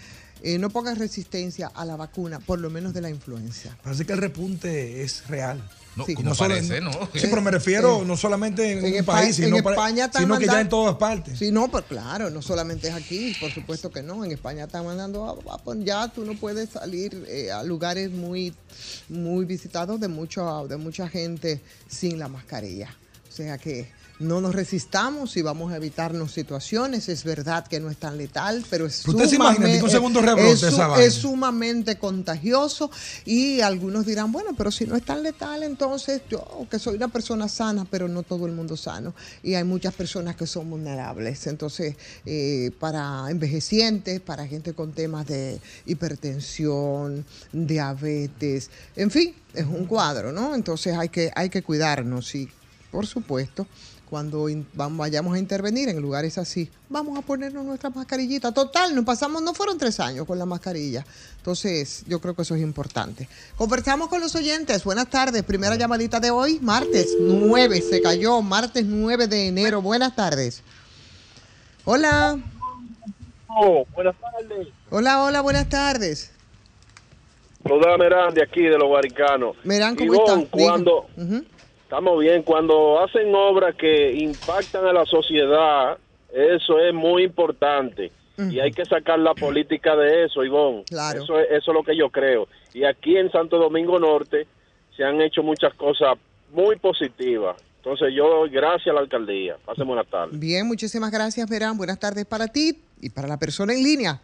eh, 0.47 0.59
no 0.59 0.69
pongan 0.69 0.97
resistencia 0.97 1.73
a 1.75 1.87
la 1.87 1.97
vacuna, 1.97 2.39
por 2.39 2.59
lo 2.59 2.69
menos 2.69 2.93
de 2.93 3.01
la 3.01 3.09
influenza. 3.09 3.75
Parece 3.83 4.05
que 4.05 4.13
el 4.13 4.19
repunte 4.19 5.03
es 5.03 5.27
real. 5.27 5.67
No, 5.97 6.05
sí, 6.05 6.15
no 6.23 6.35
parece, 6.35 6.83
¿no? 6.83 6.91
Sí, 7.15 7.29
pero 7.31 7.41
me 7.41 7.51
refiero 7.51 8.05
no 8.05 8.15
solamente 8.15 8.73
en, 8.73 8.99
un 8.99 9.05
país, 9.07 9.37
sino, 9.37 9.57
sino 9.57 10.39
que 10.39 10.47
ya 10.47 10.61
en 10.61 10.69
todas 10.69 10.97
partes. 10.97 11.39
Sí, 11.39 11.51
no, 11.51 11.69
pues 11.69 11.85
claro, 11.85 12.29
no 12.29 12.43
solamente 12.43 12.89
es 12.89 12.95
aquí, 12.95 13.35
por 13.41 13.51
supuesto 13.53 13.91
que 13.91 14.03
no. 14.03 14.23
En 14.23 14.33
España 14.33 14.65
están 14.65 14.85
mandando, 14.85 15.43
a, 15.51 15.75
ya 15.77 16.09
tú 16.09 16.27
no 16.27 16.35
puedes 16.35 16.69
salir 16.69 17.25
eh, 17.27 17.51
a 17.51 17.63
lugares 17.63 18.11
muy, 18.11 18.53
muy 19.09 19.47
visitados 19.47 19.99
de, 19.99 20.09
mucho, 20.09 20.67
de 20.69 20.77
mucha 20.77 21.09
gente 21.09 21.63
sin 21.89 22.19
la 22.19 22.29
mascarilla. 22.29 22.95
O 23.31 23.33
sea 23.33 23.57
que 23.57 23.89
no 24.25 24.41
nos 24.41 24.55
resistamos 24.55 25.37
y 25.37 25.43
vamos 25.43 25.73
a 25.73 25.77
evitarnos 25.77 26.33
situaciones. 26.33 27.09
Es 27.09 27.25
verdad 27.25 27.67
que 27.67 27.81
no 27.81 27.91
es 27.91 27.97
tan 27.97 28.19
letal, 28.19 28.65
pero 28.71 28.87
es, 28.87 28.97
sumamente, 28.97 29.83
un 29.83 29.91
segundo 29.91 30.21
es, 30.99 31.15
sumamente 31.15 31.99
contagioso 31.99 32.91
y 33.25 33.61
algunos 33.61 34.07
dirán, 34.07 34.33
bueno, 34.33 34.51
pero 34.57 34.71
si 34.71 34.87
no 34.87 34.97
es 34.97 35.05
tan 35.05 35.23
letal, 35.23 35.63
entonces 35.63 36.23
yo 36.31 36.67
que 36.71 36.79
soy 36.79 36.97
una 36.97 37.09
persona 37.09 37.49
sana, 37.49 37.87
pero 37.91 38.09
no 38.09 38.23
todo 38.23 38.47
el 38.47 38.53
mundo 38.53 38.77
sano 38.77 39.15
y 39.43 39.55
hay 39.55 39.65
muchas 39.65 39.95
personas 39.95 40.37
que 40.37 40.47
son 40.47 40.71
vulnerables. 40.71 41.47
Entonces, 41.47 41.97
eh, 42.25 42.71
para 42.79 43.31
envejecientes, 43.31 44.21
para 44.21 44.47
gente 44.47 44.73
con 44.73 44.93
temas 44.93 45.27
de 45.27 45.61
hipertensión, 45.87 47.25
diabetes, 47.53 48.71
en 48.97 49.11
fin, 49.11 49.35
es 49.55 49.67
un 49.67 49.87
cuadro, 49.87 50.33
¿no? 50.33 50.55
Entonces 50.55 50.97
hay 50.97 51.09
que, 51.09 51.31
hay 51.35 51.49
que 51.49 51.63
cuidarnos 51.63 52.35
y, 52.35 52.49
por 52.91 53.07
supuesto, 53.07 53.67
cuando 54.09 54.47
vayamos 54.75 55.35
a 55.35 55.39
intervenir 55.39 55.89
en 55.89 56.01
lugares 56.01 56.39
así, 56.39 56.71
vamos 56.89 57.19
a 57.19 57.23
ponernos 57.23 57.65
nuestra 57.65 57.91
mascarillita. 57.91 58.53
Total, 58.53 58.95
nos 58.95 59.05
pasamos, 59.05 59.43
no 59.43 59.55
fueron 59.55 59.79
tres 59.79 59.99
años 60.01 60.27
con 60.27 60.39
la 60.39 60.47
mascarilla. 60.47 61.05
Entonces, 61.39 62.05
yo 62.07 62.21
creo 62.21 62.35
que 62.35 62.43
eso 62.43 62.55
es 62.55 62.63
importante. 62.63 63.29
Conversamos 63.57 64.09
con 64.09 64.21
los 64.21 64.35
oyentes. 64.35 64.85
Buenas 64.85 65.09
tardes. 65.09 65.43
Primera 65.43 65.77
llamadita 65.77 66.21
de 66.21 66.31
hoy, 66.31 66.59
martes 66.61 67.17
9, 67.21 67.81
se 67.81 68.01
cayó, 68.01 68.41
martes 68.43 68.85
9 68.85 69.27
de 69.27 69.49
enero. 69.49 69.83
Buenas 69.83 70.15
tardes. 70.15 70.63
Hola. 71.85 72.39
Oh, 73.49 73.85
buenas 73.95 74.17
tardes. 74.21 74.69
Hola, 74.91 75.23
hola, 75.23 75.41
buenas 75.41 75.69
tardes. 75.69 76.31
Saluda 77.63 77.97
Merán 77.97 78.35
de 78.35 78.43
aquí, 78.43 78.63
de 78.63 78.77
los 78.77 78.89
Guaricanos. 78.89 79.57
Merán, 79.65 79.97
¿cómo 79.97 80.15
estás? 80.15 80.45
Cuando, 80.51 81.07
Estamos 81.85 82.21
bien. 82.21 82.43
Cuando 82.43 83.01
hacen 83.01 83.33
obras 83.35 83.75
que 83.77 84.13
impactan 84.13 84.85
a 84.87 84.93
la 84.93 85.07
sociedad, 85.07 85.97
eso 86.33 86.79
es 86.81 86.93
muy 86.93 87.25
importante. 87.25 88.11
Y 88.37 88.59
hay 88.59 88.73
que 88.73 88.85
sacar 88.85 89.21
la 89.21 89.33
política 89.33 89.95
de 89.95 90.25
eso, 90.25 90.43
Ivonne. 90.43 90.83
Claro. 90.89 91.23
Eso, 91.23 91.39
es, 91.39 91.47
eso 91.53 91.71
es 91.71 91.75
lo 91.75 91.85
que 91.85 91.97
yo 91.97 92.11
creo. 92.11 92.49
Y 92.73 92.85
aquí 92.85 93.17
en 93.17 93.31
Santo 93.31 93.59
Domingo 93.59 94.01
Norte 94.01 94.49
se 94.97 95.05
han 95.05 95.21
hecho 95.21 95.45
muchas 95.45 95.73
cosas 95.75 96.19
muy 96.53 96.77
positivas. 96.77 97.57
Entonces 97.77 98.15
yo 98.17 98.29
doy 98.29 98.51
gracias 98.51 98.89
a 98.89 98.93
la 98.95 99.01
alcaldía. 99.01 99.57
Pasen 99.65 99.87
buenas 99.87 100.07
tardes. 100.09 100.39
Bien, 100.39 100.67
muchísimas 100.67 101.13
gracias, 101.13 101.49
Verán. 101.49 101.77
Buenas 101.77 102.01
tardes 102.01 102.25
para 102.25 102.49
ti 102.49 102.83
y 103.01 103.11
para 103.11 103.29
la 103.29 103.39
persona 103.39 103.73
en 103.75 103.83
línea. 103.83 104.21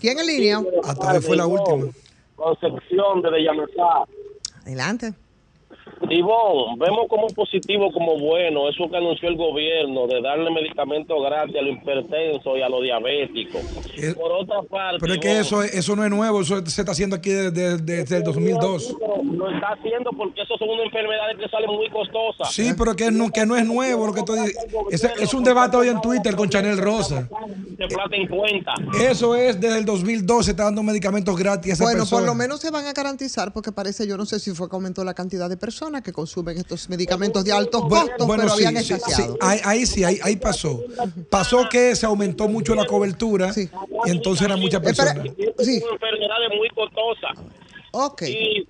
¿Quién 0.00 0.18
en 0.18 0.26
línea? 0.26 0.62
Hasta 0.84 1.20
fue 1.20 1.36
la 1.36 1.46
última. 1.46 1.92
Concepción 2.36 3.20
de 3.20 3.28
Adelante. 4.62 5.12
Ivonne, 6.08 6.76
vemos 6.78 7.06
como 7.08 7.26
positivo, 7.28 7.92
como 7.92 8.18
bueno, 8.18 8.68
eso 8.68 8.88
que 8.90 8.96
anunció 8.96 9.28
el 9.28 9.36
gobierno 9.36 10.06
de 10.06 10.22
darle 10.22 10.50
medicamentos 10.50 11.16
gratis 11.22 11.56
a 11.56 11.62
los 11.62 11.76
hipertensos 11.76 12.58
y 12.58 12.62
a 12.62 12.68
los 12.68 12.82
diabéticos. 12.82 13.60
Eh, 13.96 14.14
Por 14.14 14.32
otra 14.32 14.62
parte. 14.62 14.98
Pero 15.00 15.14
es 15.14 15.20
que 15.20 15.38
eso, 15.40 15.62
eso 15.62 15.94
no 15.96 16.04
es 16.04 16.10
nuevo, 16.10 16.40
eso 16.40 16.64
se 16.66 16.80
está 16.80 16.92
haciendo 16.92 17.16
aquí 17.16 17.30
desde, 17.30 17.76
desde, 17.78 18.16
el 18.16 18.22
2002. 18.22 18.96
Lo 19.24 19.50
está 19.50 19.68
haciendo 19.68 20.10
porque 20.16 20.40
eso 20.42 20.56
son 20.58 20.70
unas 20.70 20.86
enfermedades 20.86 21.36
que 21.38 21.48
salen 21.48 21.70
muy 21.70 21.88
costosas. 21.90 22.50
Sí, 22.50 22.72
pero 22.76 22.96
que 22.96 23.10
no, 23.10 23.30
que 23.30 23.44
no 23.44 23.56
es 23.56 23.66
nuevo 23.66 24.06
lo 24.06 24.14
que 24.14 24.20
estoy 24.20 24.38
es, 24.90 25.04
es 25.04 25.34
un 25.34 25.44
debate 25.44 25.76
hoy 25.76 25.88
en 25.88 26.00
Twitter 26.00 26.34
con 26.34 26.48
Chanel 26.48 26.78
Rosa. 26.78 27.28
en 27.78 28.26
cuenta. 28.26 28.72
Eso 29.00 29.36
es 29.36 29.60
desde 29.60 29.78
el 29.78 29.84
2012, 29.84 30.44
se 30.44 30.50
está 30.52 30.64
dando 30.64 30.82
medicamentos 30.82 31.36
gratis 31.36 31.80
a 31.80 31.84
Bueno, 31.84 32.06
por 32.06 32.22
lo 32.22 32.34
menos 32.34 32.60
se 32.60 32.70
van 32.70 32.86
a 32.86 32.92
garantizar 32.92 33.52
porque 33.52 33.70
parece, 33.70 34.06
yo 34.06 34.16
no 34.16 34.24
sé 34.24 34.40
si 34.40 34.52
fue 34.52 34.68
que 34.68 34.76
aumentó 34.76 35.04
la 35.04 35.14
cantidad 35.14 35.48
de 35.48 35.56
personas 35.56 35.89
que 36.02 36.12
consumen 36.12 36.56
estos 36.56 36.88
medicamentos 36.88 37.44
de 37.44 37.52
altos 37.52 37.82
costos, 37.82 38.26
bueno, 38.26 38.44
pero 38.44 38.54
habían 38.54 38.76
escaseado. 38.76 39.36
Ahí, 39.40 39.84
sí, 39.86 40.04
ahí, 40.04 40.36
pasó. 40.36 40.80
Pasó 41.28 41.68
que 41.68 41.96
se 41.96 42.06
aumentó 42.06 42.48
mucho 42.48 42.74
la 42.74 42.86
cobertura 42.86 43.50
y 43.56 44.10
entonces 44.10 44.46
eran 44.46 44.60
muchas 44.60 44.80
personas. 44.80 45.16
sí. 45.58 45.82
enfermedades 45.92 46.50
muy 46.56 46.68
costosas. 46.70 47.32
Ok. 47.92 48.22
Y, 48.22 48.68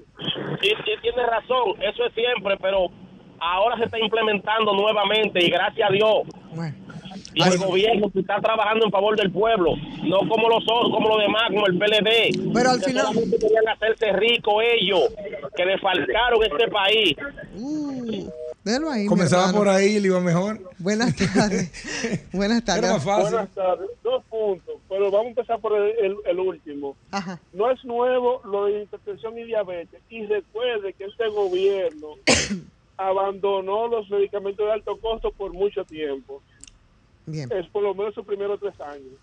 tiene 1.03 1.27
razón, 1.27 1.81
eso 1.81 2.05
es 2.07 2.15
siempre, 2.15 2.57
pero 2.61 2.87
ahora 3.39 3.77
se 3.77 3.85
está 3.85 3.99
implementando 3.99 4.73
nuevamente 4.75 5.45
y 5.45 5.51
gracias 5.51 5.89
a 5.89 5.93
Dios. 5.93 6.23
Bueno. 6.55 6.75
Y 7.35 7.43
el 7.43 7.59
gobierno 7.59 8.11
está 8.15 8.41
trabajando 8.41 8.87
en 8.87 8.91
favor 8.91 9.17
del 9.17 9.31
pueblo, 9.31 9.75
no 10.03 10.19
como 10.29 10.49
los 10.49 10.65
como 10.65 11.09
los 11.09 11.19
demás, 11.19 11.45
como 11.49 11.67
el 11.67 11.79
PLD. 11.79 12.53
Pero 12.53 12.71
al 12.71 12.83
final 12.83 13.07
querían 13.13 13.69
hacerse 13.69 14.13
ricos 14.13 14.63
ellos, 14.75 15.01
que 15.57 15.65
defalcaron 15.65 16.43
este 16.43 16.69
país. 16.69 17.17
Uh, 17.57 18.31
ahí, 18.91 19.07
Comenzaba 19.07 19.53
por 19.53 19.69
ahí, 19.69 19.99
le 19.99 20.09
iba 20.09 20.21
mejor. 20.21 20.61
Buenas 20.79 21.15
tardes. 21.17 21.71
Buenas 22.33 22.65
tardes. 22.65 23.05
Buenas 23.05 23.49
tardes. 23.51 23.91
Dos 24.03 24.25
puntos, 24.29 24.77
pero 24.89 25.11
vamos 25.11 25.27
a 25.27 25.29
empezar 25.31 25.61
por 25.61 25.73
el, 25.77 26.39
último. 26.39 26.97
No 27.53 27.71
es 27.71 27.85
nuevo 27.85 28.41
lo 28.45 28.67
de 28.67 28.83
hipertensión 28.83 29.39
y 29.39 29.45
diabetes. 29.45 30.01
Y 30.09 30.27
recuerde 30.27 30.93
que 30.95 31.05
este 31.05 31.29
gobierno 31.29 32.09
abandonó 32.97 33.89
los 33.89 34.09
medicamentos 34.11 34.67
de 34.67 34.73
alto 34.73 34.97
costo 34.99 35.31
por 35.33 35.53
mucho 35.53 35.85
tiempo. 35.85 36.43
Es 37.51 37.67
por 37.69 37.83
lo 37.83 37.95
menos 37.95 38.15
sus 38.15 38.25
primeros 38.25 38.61
tres 38.61 38.79
años. 38.81 39.15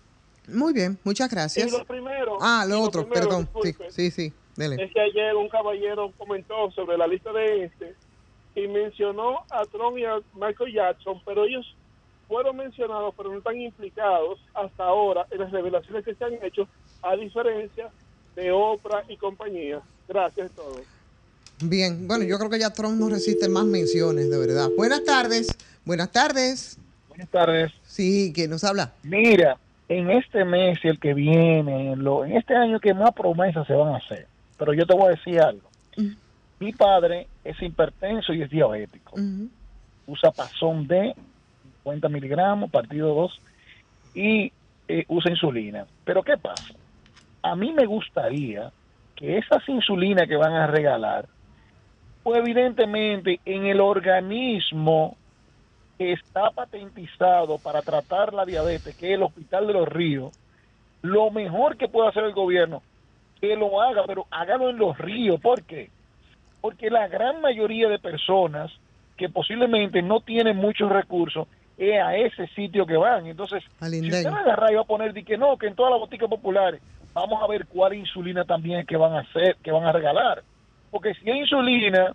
Muy 0.48 0.72
bien, 0.72 0.98
muchas 1.04 1.30
gracias. 1.30 1.68
Y 1.68 1.70
lo 1.70 1.84
primero. 1.84 2.38
Ah, 2.40 2.64
lo 2.66 2.80
otro, 2.80 3.08
perdón. 3.08 3.48
Sí, 3.90 4.10
sí, 4.10 4.32
Es 4.56 4.92
que 4.92 5.00
ayer 5.00 5.34
un 5.36 5.48
caballero 5.48 6.12
comentó 6.16 6.70
sobre 6.72 6.96
la 6.96 7.06
lista 7.06 7.32
de 7.32 7.64
este 7.64 7.94
y 8.54 8.66
mencionó 8.66 9.44
a 9.50 9.64
Trump 9.66 9.98
y 9.98 10.04
a 10.04 10.20
Michael 10.34 10.72
Jackson, 10.72 11.20
pero 11.24 11.44
ellos 11.44 11.66
fueron 12.26 12.56
mencionados, 12.56 13.14
pero 13.16 13.30
no 13.30 13.38
están 13.38 13.60
implicados 13.60 14.38
hasta 14.54 14.84
ahora 14.84 15.26
en 15.30 15.40
las 15.40 15.50
revelaciones 15.50 16.04
que 16.04 16.14
se 16.14 16.24
han 16.24 16.34
hecho, 16.42 16.68
a 17.02 17.14
diferencia 17.16 17.90
de 18.34 18.50
Oprah 18.50 19.04
y 19.08 19.16
compañía. 19.16 19.80
Gracias 20.08 20.50
a 20.50 20.54
todos. 20.54 20.80
Bien, 21.60 22.06
bueno, 22.06 22.24
yo 22.24 22.38
creo 22.38 22.50
que 22.50 22.58
ya 22.58 22.70
Trump 22.70 22.98
no 22.98 23.08
resiste 23.08 23.48
más 23.48 23.64
menciones, 23.64 24.30
de 24.30 24.38
verdad. 24.38 24.68
Buenas 24.76 25.04
tardes, 25.04 25.48
buenas 25.84 26.12
tardes. 26.12 26.78
Buenas 27.18 27.32
tardes. 27.32 27.72
Sí, 27.82 28.30
¿quién 28.32 28.48
nos 28.48 28.62
habla? 28.62 28.92
Mira, 29.02 29.56
en 29.88 30.08
este 30.08 30.44
mes 30.44 30.78
y 30.84 30.86
el 30.86 31.00
que 31.00 31.14
viene, 31.14 31.90
en 31.90 32.36
este 32.36 32.54
año 32.54 32.78
que 32.78 32.94
más 32.94 33.10
promesas 33.10 33.66
se 33.66 33.72
van 33.72 33.92
a 33.92 33.96
hacer. 33.96 34.28
Pero 34.56 34.72
yo 34.72 34.86
te 34.86 34.94
voy 34.94 35.06
a 35.06 35.16
decir 35.16 35.40
algo. 35.40 35.68
Mi 36.60 36.70
padre 36.70 37.26
es 37.42 37.60
hipertenso 37.60 38.32
y 38.32 38.42
es 38.42 38.50
diabético. 38.50 39.16
Usa 40.06 40.30
pasón 40.30 40.86
D, 40.86 41.12
50 41.82 42.08
miligramos, 42.08 42.70
partido 42.70 43.12
2, 43.12 43.40
y 44.14 44.52
eh, 44.86 45.04
usa 45.08 45.32
insulina. 45.32 45.88
Pero 46.04 46.22
¿qué 46.22 46.36
pasa? 46.36 46.72
A 47.42 47.56
mí 47.56 47.72
me 47.72 47.86
gustaría 47.86 48.70
que 49.16 49.38
esas 49.38 49.68
insulinas 49.68 50.28
que 50.28 50.36
van 50.36 50.52
a 50.52 50.68
regalar, 50.68 51.26
pues 52.22 52.38
evidentemente 52.38 53.40
en 53.44 53.66
el 53.66 53.80
organismo 53.80 55.16
está 55.98 56.50
patentizado 56.50 57.58
para 57.58 57.82
tratar 57.82 58.32
la 58.32 58.44
diabetes, 58.44 58.94
que 58.96 59.08
es 59.08 59.14
el 59.14 59.22
Hospital 59.22 59.66
de 59.66 59.72
los 59.72 59.88
Ríos, 59.88 60.32
lo 61.02 61.30
mejor 61.30 61.76
que 61.76 61.88
puede 61.88 62.08
hacer 62.08 62.24
el 62.24 62.32
gobierno, 62.32 62.82
que 63.40 63.56
lo 63.56 63.80
haga, 63.80 64.04
pero 64.06 64.26
hágalo 64.30 64.70
en 64.70 64.78
los 64.78 64.98
ríos. 64.98 65.40
¿Por 65.40 65.62
qué? 65.62 65.90
Porque 66.60 66.90
la 66.90 67.06
gran 67.08 67.40
mayoría 67.40 67.88
de 67.88 67.98
personas 67.98 68.70
que 69.16 69.28
posiblemente 69.28 70.02
no 70.02 70.20
tienen 70.20 70.56
muchos 70.56 70.90
recursos 70.90 71.46
es 71.76 72.00
a 72.02 72.16
ese 72.16 72.48
sitio 72.48 72.84
que 72.86 72.96
van. 72.96 73.26
Entonces, 73.26 73.62
si 73.80 74.00
usted 74.00 74.26
agarra 74.26 74.72
y 74.72 74.74
va 74.74 74.80
a 74.82 74.84
poner 74.84 75.12
de 75.12 75.24
que 75.24 75.38
no, 75.38 75.56
que 75.56 75.68
en 75.68 75.76
todas 75.76 75.92
las 75.92 76.00
boticas 76.00 76.28
populares, 76.28 76.80
vamos 77.12 77.40
a 77.42 77.46
ver 77.46 77.66
cuál 77.66 77.94
insulina 77.94 78.44
también 78.44 78.84
que 78.84 78.96
van 78.96 79.12
a 79.12 79.20
hacer, 79.20 79.56
que 79.62 79.70
van 79.70 79.84
a 79.84 79.92
regalar. 79.92 80.42
Porque 80.90 81.14
si 81.14 81.30
hay 81.30 81.40
insulina 81.40 82.12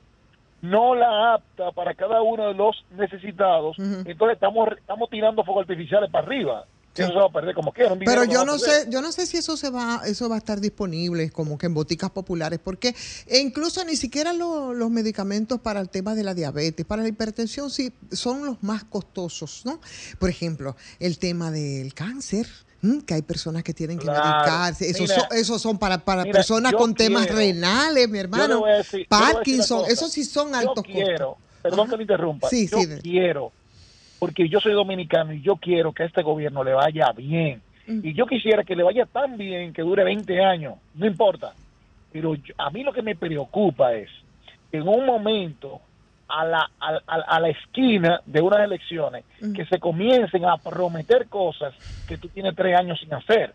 no 0.64 0.96
la 0.96 1.34
apta 1.34 1.72
para 1.74 1.94
cada 1.94 2.22
uno 2.22 2.48
de 2.48 2.54
los 2.54 2.86
necesitados, 2.92 3.76
entonces 3.78 4.36
estamos, 4.36 4.70
estamos 4.78 5.10
tirando 5.10 5.44
fuegos 5.44 5.64
artificiales 5.64 6.10
para 6.10 6.26
arriba. 6.26 6.66
Eso 6.96 7.08
se 7.08 7.16
va 7.16 7.26
a 7.26 7.30
perder 7.30 7.56
como 7.56 7.74
quiera. 7.74 7.96
Pero 7.98 8.24
yo 8.24 8.46
no 8.46 8.60
sé, 8.60 8.86
yo 8.90 9.02
no 9.02 9.12
sé 9.12 9.26
si 9.26 9.38
eso 9.38 9.58
se 9.58 9.72
va, 9.72 10.02
eso 10.06 10.30
va 10.30 10.36
a 10.36 10.38
estar 10.38 10.62
disponible 10.62 11.32
como 11.32 11.58
que 11.58 11.66
en 11.66 11.74
boticas 11.74 12.12
populares, 12.12 12.60
porque 12.64 12.96
e 13.28 13.40
incluso 13.40 13.84
ni 13.84 13.96
siquiera 13.96 14.32
los 14.32 14.90
medicamentos 14.90 15.60
para 15.60 15.82
el 15.82 15.90
tema 15.90 16.16
de 16.16 16.24
la 16.24 16.34
diabetes, 16.34 16.86
para 16.86 17.02
la 17.02 17.10
hipertensión, 17.10 17.70
sí 17.70 17.92
son 18.12 18.46
los 18.46 18.62
más 18.64 18.86
costosos, 18.86 19.64
¿no? 19.66 19.82
Por 20.20 20.30
ejemplo, 20.30 20.78
el 21.00 21.18
tema 21.18 21.52
del 21.52 21.94
cáncer 21.94 22.48
que 23.06 23.14
hay 23.14 23.22
personas 23.22 23.64
que 23.64 23.74
tienen 23.74 23.98
que 23.98 24.06
medicarse. 24.06 24.90
Esos 24.90 25.10
son, 25.10 25.24
esos 25.32 25.62
son 25.62 25.78
para, 25.78 26.00
para 26.00 26.24
personas 26.26 26.74
con 26.74 26.94
temas 26.94 27.30
renales, 27.30 28.10
mi 28.10 28.20
hermano. 28.20 28.64
Parkinson, 29.08 29.86
esos 29.88 30.12
sí 30.12 30.24
son 30.24 30.54
altos 30.54 30.84
quiero, 30.84 31.38
Perdón 31.62 31.90
que 31.90 31.98
me 31.98 32.04
interrumpa. 32.04 32.50
yo 32.52 32.78
quiero, 33.02 33.52
porque 34.20 34.50
yo 34.50 34.60
soy 34.60 34.74
dominicano 34.74 35.34
y 35.34 35.42
yo 35.42 35.56
quiero 35.56 35.94
que 35.94 36.04
a 36.04 36.06
este 36.06 36.22
gobierno 36.24 36.64
le 36.64 36.74
vaya 36.74 37.12
bien. 37.14 37.62
Mm. 37.88 38.00
Y 38.04 38.14
yo 38.14 38.26
quisiera 38.26 38.64
que 38.64 38.76
le 38.76 38.84
vaya 38.84 39.06
tan 39.06 39.38
bien 39.38 39.74
que 39.74 39.82
dure 39.82 40.04
20 40.04 40.44
años, 40.44 40.76
no 40.96 41.06
importa. 41.06 41.54
Pero 42.12 42.36
a 42.58 42.70
mí 42.70 42.84
lo 42.84 42.92
que 42.92 43.02
me 43.02 43.16
preocupa 43.16 43.94
es 43.94 44.10
que 44.72 44.78
en 44.78 44.88
un 44.88 45.06
momento 45.06 45.80
a 46.28 46.46
la, 46.46 46.70
a, 46.80 47.00
a, 47.08 47.40
la 47.40 47.50
esquina 47.50 48.22
de 48.26 48.42
unas 48.42 48.62
elecciones 48.62 49.26
que 49.56 49.66
se 49.66 49.80
comiencen 49.80 50.46
a 50.46 50.58
prometer 50.58 51.28
cosas 51.28 51.74
que 52.08 52.18
tú 52.18 52.30
tienes 52.30 52.56
tres 52.56 52.78
años 52.78 53.00
sin 53.00 53.14
hacer. 53.14 53.54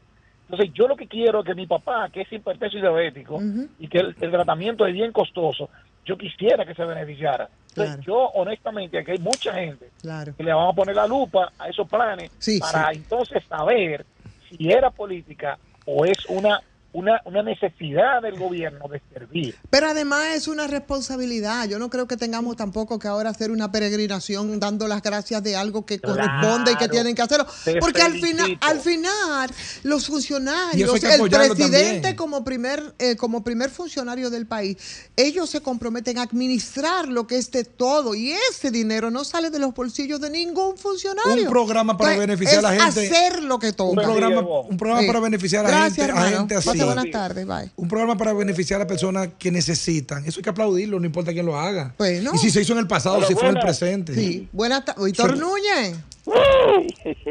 Entonces, 0.49 0.73
yo 0.73 0.89
lo 0.89 0.97
que 0.97 1.07
quiero 1.07 1.41
es 1.41 1.47
que 1.47 1.55
mi 1.55 1.67
papá, 1.67 2.09
que 2.11 2.23
es 2.23 2.33
hipertenso 2.33 2.79
y 2.79 2.81
diabético, 2.81 3.41
y 3.79 3.87
que 3.89 3.99
el, 3.99 4.15
tratamiento 4.15 4.87
es 4.87 4.95
bien 4.95 5.13
costoso, 5.13 5.69
yo 6.05 6.17
quisiera 6.17 6.65
que 6.65 6.75
se 6.75 6.85
beneficiara. 6.85 7.51
Entonces, 7.69 8.01
yo 8.05 8.17
honestamente, 8.35 8.99
aquí 8.99 9.13
hay 9.13 9.19
mucha 9.19 9.53
gente 9.53 9.91
que 10.37 10.43
le 10.43 10.53
vamos 10.53 10.73
a 10.73 10.77
poner 10.77 10.97
la 10.97 11.07
lupa 11.07 11.53
a 11.59 11.69
esos 11.69 11.87
planes 11.87 12.31
para 12.61 12.93
entonces 12.93 13.45
saber 13.45 14.07
si 14.49 14.71
era 14.71 14.91
política 14.91 15.59
o 15.85 16.05
es 16.05 16.25
una 16.29 16.61
una, 16.93 17.21
una 17.27 17.43
necesidad 17.43 18.23
del 18.23 18.39
gobierno 18.39 18.89
de 18.89 19.03
servir. 19.13 19.55
Pero 19.69 19.89
además 19.89 20.29
es 20.35 20.49
una 20.49 20.67
responsabilidad. 20.67 21.69
Yo 21.69 21.79
no 21.79 21.91
creo 21.91 22.09
que 22.09 22.17
tengamos 22.17 22.57
tampoco 22.57 22.99
que 22.99 23.09
ahora 23.09 23.31
hacer 23.31 23.51
una 23.51 23.71
peregrinación 23.71 24.59
dando 24.59 24.89
las 24.89 25.03
gracias 25.03 25.43
de 25.43 25.55
algo 25.55 25.85
que 25.85 26.01
corresponde 26.01 26.73
y 26.73 26.77
que 26.77 26.89
tienen 26.89 27.15
que 27.15 27.23
hacerlo. 27.23 27.47
Porque 27.79 28.01
al 28.01 28.15
final, 28.15 28.59
al 28.63 28.81
final, 28.81 29.51
los 29.83 30.07
funcionarios, 30.07 31.03
el 31.05 31.31
presidente 31.31 32.17
como 32.17 32.43
primer, 32.43 32.95
eh, 32.99 33.17
como 33.17 33.45
primer 33.45 33.69
funcionario 33.69 34.31
del 34.31 34.47
país, 34.47 35.11
ellos 35.17 35.51
se 35.51 35.61
comprometen 35.61 36.19
a 36.19 36.23
administrar 36.23 37.07
lo 37.09 37.27
que 37.27 37.37
es 37.37 37.51
de 37.51 37.65
todo. 37.65 38.15
Y 38.15 38.33
ese 38.51 38.71
dinero 38.71 39.11
no 39.11 39.25
sale 39.25 39.51
de 39.51 39.59
los 39.59 39.75
bolsillos 39.75 40.21
de 40.21 40.31
ningún 40.31 40.79
funcionario. 40.79 41.45
Un 41.45 41.51
programa 41.51 41.99
para 41.99 42.17
beneficiar 42.17 42.65
a 42.65 42.73
la 42.73 42.83
gente. 42.85 43.07
Hacer 43.09 43.43
lo 43.43 43.59
que 43.59 43.73
toca. 43.75 43.91
Un 43.91 44.07
programa, 44.07 44.41
un 44.41 44.77
programa 44.77 45.07
para 45.07 45.21
beneficiar 45.21 45.67
a, 45.67 45.91
gente, 45.91 46.03
a 46.11 46.23
gente 46.23 46.55
así 46.55 46.78
buenas 46.85 47.11
tardes, 47.11 47.47
bye. 47.47 47.71
Un 47.77 47.89
programa 47.89 48.17
para 48.17 48.33
beneficiar 48.33 48.81
a 48.81 48.87
personas 48.87 49.29
que 49.39 49.51
necesitan. 49.51 50.25
Eso 50.25 50.41
hay 50.41 50.45
que 50.45 50.51
aplaudirlo, 50.51 50.99
no 50.99 51.07
importa 51.07 51.33
quién 51.33 51.47
lo 51.47 51.57
haga. 51.57 51.95
Y 52.35 52.39
si 52.39 52.51
se 52.51 52.63
hizo 52.63 52.73
en 52.73 52.81
el 52.81 52.87
pasado, 52.87 53.23
si 53.25 53.35
fue 53.35 53.49
en 53.49 53.57
el 53.57 53.63
presente. 53.63 54.15
Sí. 54.15 54.49
Buenas 54.53 54.85
tardes. 54.85 55.05
Víctor 55.05 55.37
Núñez. 55.37 55.97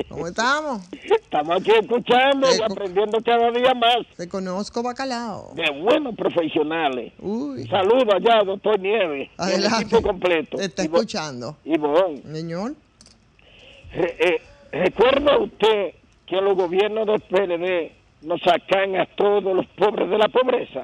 ¿Cómo 0.10 0.28
estamos? 0.28 0.82
Estamos 0.92 1.62
aquí 1.62 1.72
escuchando 1.72 2.48
y 2.52 2.62
aprendiendo 2.62 3.22
cada 3.24 3.52
día 3.52 3.74
más. 3.76 4.08
Te 4.16 4.28
conozco, 4.28 4.82
Bacalao. 4.82 5.54
De 5.56 5.70
buenos 5.82 6.16
profesionales. 6.16 7.14
Uy. 7.20 7.68
Saludos 7.68 8.08
allá, 8.16 8.44
doctor 8.44 8.80
Nieves. 8.80 9.30
Adelante. 9.38 9.78
El 9.78 9.82
equipo 9.84 10.02
completo. 10.02 10.58
Te 10.58 10.66
está 10.66 10.84
escuchando. 10.84 11.58
Y 11.64 11.78
bon. 11.78 12.24
Señor. 12.34 12.76
Eh, 13.94 14.42
¿Recuerda 14.72 15.38
usted 15.38 15.94
que 16.26 16.42
los 16.42 16.56
gobiernos 16.56 17.08
del 17.08 17.22
PLD 17.22 17.97
nos 18.22 18.42
sacan 18.42 18.96
a 18.96 19.06
todos 19.06 19.56
los 19.56 19.66
pobres 19.68 20.10
de 20.10 20.18
la 20.18 20.28
pobreza. 20.28 20.84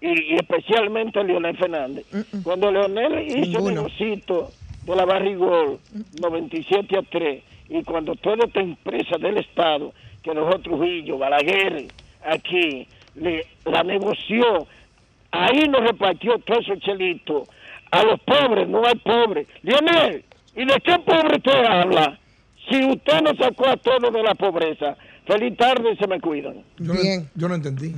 y, 0.00 0.34
especialmente 0.34 1.22
Leonel 1.22 1.56
Fernández. 1.56 2.06
Cuando 2.42 2.70
Leonel 2.70 3.38
hizo 3.38 3.58
el 3.58 3.74
negocito 3.74 4.50
de 4.86 4.96
la 4.96 5.04
Barrigol 5.04 5.78
97 6.20 6.96
a 6.96 7.02
3 7.02 7.42
y 7.68 7.82
cuando 7.84 8.14
toda 8.16 8.46
esta 8.46 8.60
empresa 8.60 9.18
del 9.18 9.38
Estado, 9.38 9.92
que 10.22 10.34
nosotros 10.34 10.62
Trujillo, 10.62 11.18
Balaguer, 11.18 11.86
aquí, 12.24 12.86
le, 13.14 13.46
la 13.64 13.82
negoció, 13.82 14.66
ahí 15.30 15.68
nos 15.68 15.82
repartió 15.82 16.38
todo 16.38 16.60
ese 16.60 16.78
chelito. 16.80 17.44
A 17.90 18.02
los 18.02 18.20
pobres 18.20 18.68
no 18.68 18.84
hay 18.86 18.94
pobres. 18.96 19.48
Leonel, 19.62 20.24
¿y 20.56 20.64
de 20.64 20.80
qué 20.80 20.98
pobre 20.98 21.36
usted 21.36 21.64
habla? 21.64 22.18
Si 22.68 22.84
usted 22.84 23.22
no 23.22 23.34
sacó 23.34 23.68
a 23.68 23.76
todos 23.76 24.12
de 24.12 24.22
la 24.22 24.34
pobreza, 24.34 24.96
Feliz 25.26 25.56
tarde 25.56 25.92
y 25.92 25.96
se 25.96 26.06
me 26.06 26.20
cuidan. 26.20 26.64
Bien. 26.78 27.28
yo 27.34 27.48
no 27.48 27.54
entendí. 27.54 27.94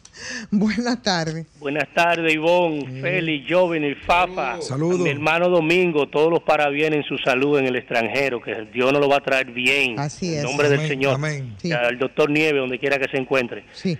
Buenas 0.50 1.02
tardes. 1.02 1.46
Buenas 1.58 1.92
tardes, 1.94 2.32
Ivonne, 2.32 3.00
Félix, 3.00 3.52
Joven 3.52 3.84
y 3.84 3.94
Fafa. 3.94 4.60
Saludos. 4.60 5.00
Mi 5.00 5.10
hermano 5.10 5.48
Domingo, 5.48 6.08
todos 6.08 6.30
los 6.30 6.42
parabienes 6.42 6.98
en 6.98 7.04
su 7.04 7.18
salud 7.18 7.58
en 7.58 7.66
el 7.66 7.76
extranjero, 7.76 8.40
que 8.40 8.68
Dios 8.72 8.92
nos 8.92 9.00
lo 9.00 9.08
va 9.08 9.16
a 9.16 9.22
traer 9.22 9.50
bien. 9.50 9.98
Así 9.98 10.34
es. 10.34 10.38
En 10.38 10.44
nombre 10.44 10.68
del 10.68 10.86
Señor. 10.86 11.14
Amén. 11.14 11.56
Al 11.76 11.98
doctor 11.98 12.30
Nieve, 12.30 12.58
donde 12.58 12.78
quiera 12.78 12.98
que 12.98 13.08
se 13.08 13.16
encuentre. 13.16 13.64
Sí. 13.72 13.98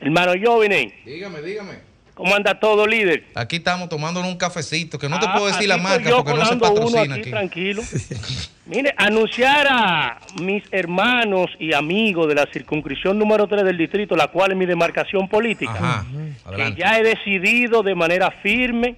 Hermano 0.00 0.32
Joven. 0.42 0.92
Dígame, 1.04 1.40
dígame. 1.42 1.91
¿Cómo 2.14 2.34
anda 2.34 2.60
todo, 2.60 2.86
líder? 2.86 3.24
Aquí 3.34 3.56
estamos 3.56 3.88
tomándonos 3.88 4.30
un 4.30 4.36
cafecito, 4.36 4.98
que 4.98 5.08
no 5.08 5.18
te 5.18 5.26
Ah, 5.26 5.32
puedo 5.34 5.46
decir 5.46 5.66
la 5.68 5.78
marca 5.78 6.10
porque 6.14 6.34
no 6.34 6.44
se 6.44 6.52
uno 6.54 6.60
patrocina 6.60 7.02
aquí, 7.14 7.20
aquí. 7.22 7.30
Tranquilo. 7.30 7.82
Mire, 8.66 8.94
anunciar 8.98 9.66
a 9.68 10.18
mis 10.40 10.62
hermanos 10.70 11.50
y 11.58 11.72
amigos 11.72 12.28
de 12.28 12.34
la 12.34 12.46
circunscripción 12.52 13.18
número 13.18 13.46
3 13.48 13.64
del 13.64 13.78
distrito, 13.78 14.14
la 14.14 14.28
cual 14.28 14.52
es 14.52 14.56
mi 14.58 14.66
demarcación 14.66 15.26
política, 15.28 15.72
Ajá, 15.72 16.06
que 16.54 16.74
ya 16.76 16.98
he 16.98 17.02
decidido 17.02 17.82
de 17.82 17.94
manera 17.94 18.30
firme 18.42 18.96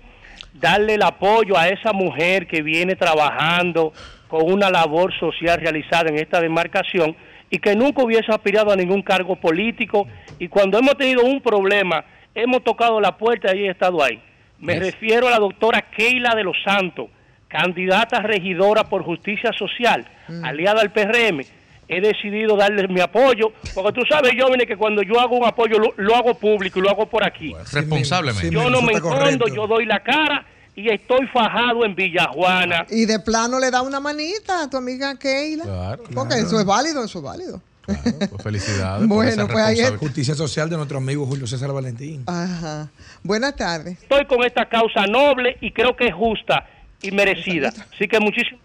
darle 0.52 0.94
el 0.94 1.02
apoyo 1.02 1.56
a 1.56 1.68
esa 1.68 1.92
mujer 1.92 2.46
que 2.46 2.62
viene 2.62 2.96
trabajando 2.96 3.92
con 4.28 4.42
una 4.52 4.70
labor 4.70 5.12
social 5.18 5.60
realizada 5.60 6.10
en 6.10 6.18
esta 6.18 6.40
demarcación 6.40 7.16
y 7.48 7.58
que 7.58 7.74
nunca 7.76 8.02
hubiese 8.02 8.32
aspirado 8.32 8.72
a 8.72 8.76
ningún 8.76 9.02
cargo 9.02 9.36
político 9.36 10.06
y 10.38 10.48
cuando 10.48 10.78
hemos 10.78 10.96
tenido 10.96 11.22
un 11.24 11.40
problema 11.40 12.04
hemos 12.34 12.64
tocado 12.64 13.00
la 13.00 13.16
puerta 13.16 13.54
y 13.54 13.66
he 13.66 13.70
estado 13.70 14.02
ahí. 14.02 14.20
Me 14.58 14.78
refiero 14.78 15.28
a 15.28 15.30
la 15.30 15.38
doctora 15.38 15.82
Keila 15.90 16.34
de 16.34 16.44
los 16.44 16.56
Santos, 16.64 17.08
candidata 17.48 18.18
a 18.18 18.22
regidora 18.22 18.88
por 18.88 19.02
justicia 19.02 19.50
social, 19.52 20.06
aliada 20.42 20.80
al 20.80 20.92
PRM. 20.92 21.44
He 21.86 22.00
decidido 22.00 22.56
darle 22.56 22.88
mi 22.88 23.00
apoyo, 23.00 23.52
porque 23.74 23.92
tú 23.92 24.06
sabes, 24.08 24.32
jóvenes, 24.40 24.66
que 24.66 24.76
cuando 24.76 25.02
yo 25.02 25.20
hago 25.20 25.36
un 25.36 25.44
apoyo 25.44 25.78
lo, 25.78 25.92
lo 25.96 26.16
hago 26.16 26.34
público 26.34 26.78
y 26.78 26.82
lo 26.82 26.88
hago 26.90 27.06
por 27.06 27.22
aquí. 27.22 27.54
Responsablemente. 27.72 28.50
yo 28.50 28.70
no 28.70 28.80
me 28.80 28.94
escondo, 28.94 29.46
yo 29.48 29.66
doy 29.66 29.84
la 29.84 30.02
cara 30.02 30.46
y 30.74 30.88
estoy 30.88 31.26
fajado 31.26 31.84
en 31.84 31.94
Villajuana. 31.94 32.86
Y 32.88 33.04
de 33.04 33.20
plano 33.20 33.60
le 33.60 33.70
da 33.70 33.82
una 33.82 34.00
manita 34.00 34.62
a 34.62 34.70
tu 34.70 34.78
amiga 34.78 35.14
Keila. 35.18 35.64
Claro. 35.64 36.04
Porque 36.14 36.38
eso 36.38 36.58
es 36.58 36.64
válido, 36.64 37.04
eso 37.04 37.18
es 37.18 37.24
válido. 37.24 37.60
Pues 37.86 38.42
felicidades. 38.42 39.06
Bueno, 39.08 39.46
pues 39.48 39.64
ahí 39.64 39.80
es-. 39.80 39.90
Justicia 39.96 40.34
social 40.34 40.68
de 40.70 40.76
nuestro 40.76 40.98
amigo 40.98 41.26
Julio 41.26 41.46
César 41.46 41.72
Valentín. 41.72 42.22
Ajá. 42.26 42.90
Buenas 43.22 43.56
tardes. 43.56 43.98
Estoy 44.02 44.24
con 44.26 44.42
esta 44.44 44.68
causa 44.68 45.06
noble 45.06 45.56
y 45.60 45.70
creo 45.72 45.94
que 45.96 46.06
es 46.08 46.14
justa 46.14 46.66
y 47.02 47.10
merecida. 47.10 47.72
Así 47.92 48.08
que 48.08 48.18
muchísimas 48.20 48.60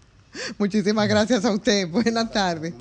Muchísimas 0.58 1.08
gracias 1.10 1.44
a 1.44 1.52
usted. 1.52 1.88
Buenas 1.90 2.32
tardes. 2.32 2.74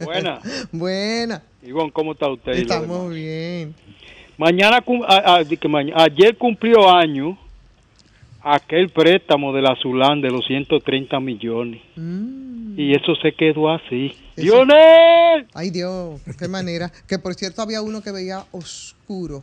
Buena. 0.00 0.38
Buena. 0.72 1.42
Ivonne, 1.62 1.92
¿cómo 1.92 2.12
está 2.12 2.28
usted? 2.28 2.52
Estamos 2.52 3.12
bien. 3.12 3.74
Mañana, 4.38 4.82
a- 5.08 5.36
a- 5.36 5.44
que 5.44 5.68
ayer 5.94 6.36
cumplió 6.38 6.88
año 6.90 7.36
aquel 8.44 8.90
préstamo 8.90 9.52
de 9.52 9.62
la 9.62 9.76
Zulán 9.80 10.20
de 10.20 10.30
los 10.30 10.46
130 10.46 11.20
millones. 11.20 11.80
Y 12.76 12.94
eso 12.94 13.14
se 13.22 13.32
quedó 13.32 13.70
así. 13.70 14.12
¡Lionel! 14.36 15.46
Ay 15.54 15.70
Dios, 15.70 16.20
qué 16.38 16.48
manera. 16.48 16.90
Que 17.06 17.18
por 17.18 17.34
cierto 17.34 17.62
había 17.62 17.82
uno 17.82 18.02
que 18.02 18.12
veía 18.12 18.44
oscuro. 18.50 19.42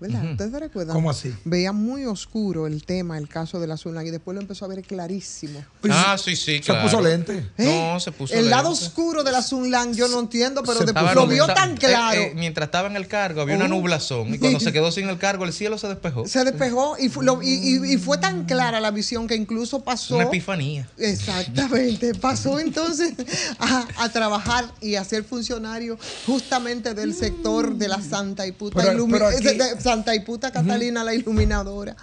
¿Verdad? 0.00 0.22
Ujú. 0.22 0.30
¿Ustedes 0.32 0.50
se 0.52 0.60
recuerdan? 0.60 0.94
¿Cómo 0.94 1.10
así? 1.10 1.34
Veía 1.44 1.72
muy 1.72 2.04
oscuro 2.04 2.68
el 2.68 2.84
tema, 2.84 3.18
el 3.18 3.28
caso 3.28 3.58
de 3.58 3.66
la 3.66 3.76
Zulán, 3.76 4.06
y 4.06 4.10
después 4.10 4.32
lo 4.36 4.40
empezó 4.40 4.64
a 4.64 4.68
ver 4.68 4.82
clarísimo. 4.84 5.64
Ah, 5.90 6.16
sí, 6.22 6.36
sí, 6.36 6.58
Se 6.58 6.60
claro. 6.60 6.82
puso 6.84 7.00
lente. 7.00 7.44
No, 7.58 7.98
se 7.98 8.12
puso 8.12 8.32
¿Eh? 8.32 8.38
El 8.38 8.48
lado 8.50 8.70
oscuro 8.70 9.24
de 9.24 9.32
la 9.32 9.42
Sunlan 9.42 9.94
yo 9.94 10.06
no 10.06 10.20
entiendo, 10.20 10.62
pero 10.62 10.78
Se 10.78 10.84
después 10.84 11.14
lo 11.16 11.26
vio 11.26 11.46
tan 11.48 11.72
eh, 11.72 11.78
claro. 11.78 12.20
eh, 12.20 12.32
mientras 12.36 12.66
estaba 12.68 12.88
en 12.88 12.94
el 12.96 13.08
cargo 13.08 13.40
había 13.40 13.56
una 13.56 13.64
Oh. 13.64 13.68
nublazón 13.68 14.32
y 14.32 14.38
cuando 14.38 14.60
se 14.60 14.72
quedó 14.72 14.92
sin 14.92 15.08
el 15.08 15.18
cargo 15.18 15.44
el 15.44 15.52
cielo 15.52 15.78
se 15.78 15.88
despejó. 15.88 16.26
Se 16.28 16.44
despejó 16.44 16.96
y, 16.96 17.08
fu- 17.08 17.22
lo- 17.22 17.42
y, 17.42 17.48
y- 17.48 17.94
y 17.94 17.96
fue 17.98 18.18
tan 18.18 18.44
clara 18.44 18.78
la 18.80 18.92
visión 18.92 19.26
que 19.26 19.34
incluso 19.34 19.82
pasó. 19.82 20.14
Una 20.14 20.24
epifanía. 20.24 20.88
Exactamente, 20.96 22.14
pasó 22.20 22.60
entonces 22.60 23.14
a, 23.58 23.86
a 23.98 24.08
trabajar 24.10 24.64
y 24.80 24.94
a 24.94 25.04
ser 25.04 25.24
funcionario 25.24 25.98
justamente 26.26 26.94
del 26.94 27.14
sector 27.14 27.74
de 27.74 27.88
la 27.88 28.00
Santa 28.00 28.46
y 28.46 28.52
Puta, 28.52 28.80
Pero- 28.80 28.92
ilumi- 29.06 29.10
pero 29.12 29.26
aquí- 29.28 29.42
de- 29.44 29.54
de 29.54 29.76
Santa 29.88 30.14
y 30.14 30.20
Puta 30.20 30.52
Catalina, 30.52 31.02
la 31.02 31.14
iluminadora. 31.14 31.96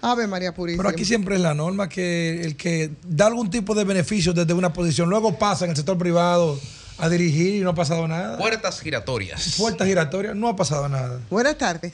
Ave 0.00 0.26
María 0.26 0.52
Purísima. 0.52 0.82
Pero 0.82 0.92
aquí 0.92 1.04
siempre 1.04 1.36
es 1.36 1.40
la 1.40 1.54
norma 1.54 1.88
que 1.88 2.42
el 2.42 2.56
que 2.56 2.90
da 3.04 3.26
algún 3.26 3.48
tipo 3.48 3.76
de 3.76 3.84
beneficio 3.84 4.32
desde 4.32 4.52
una 4.54 4.72
posición, 4.72 5.08
luego 5.08 5.38
pasa 5.38 5.64
en 5.64 5.70
el 5.70 5.76
sector 5.76 5.96
privado 5.96 6.58
a 6.98 7.08
dirigir 7.08 7.54
y 7.54 7.60
no 7.60 7.70
ha 7.70 7.74
pasado 7.76 8.08
nada. 8.08 8.38
Puertas 8.38 8.80
giratorias. 8.80 9.54
Puertas 9.56 9.86
giratorias, 9.86 10.34
no 10.34 10.48
ha 10.48 10.56
pasado 10.56 10.88
nada. 10.88 11.20
Buenas 11.30 11.56
tardes. 11.56 11.92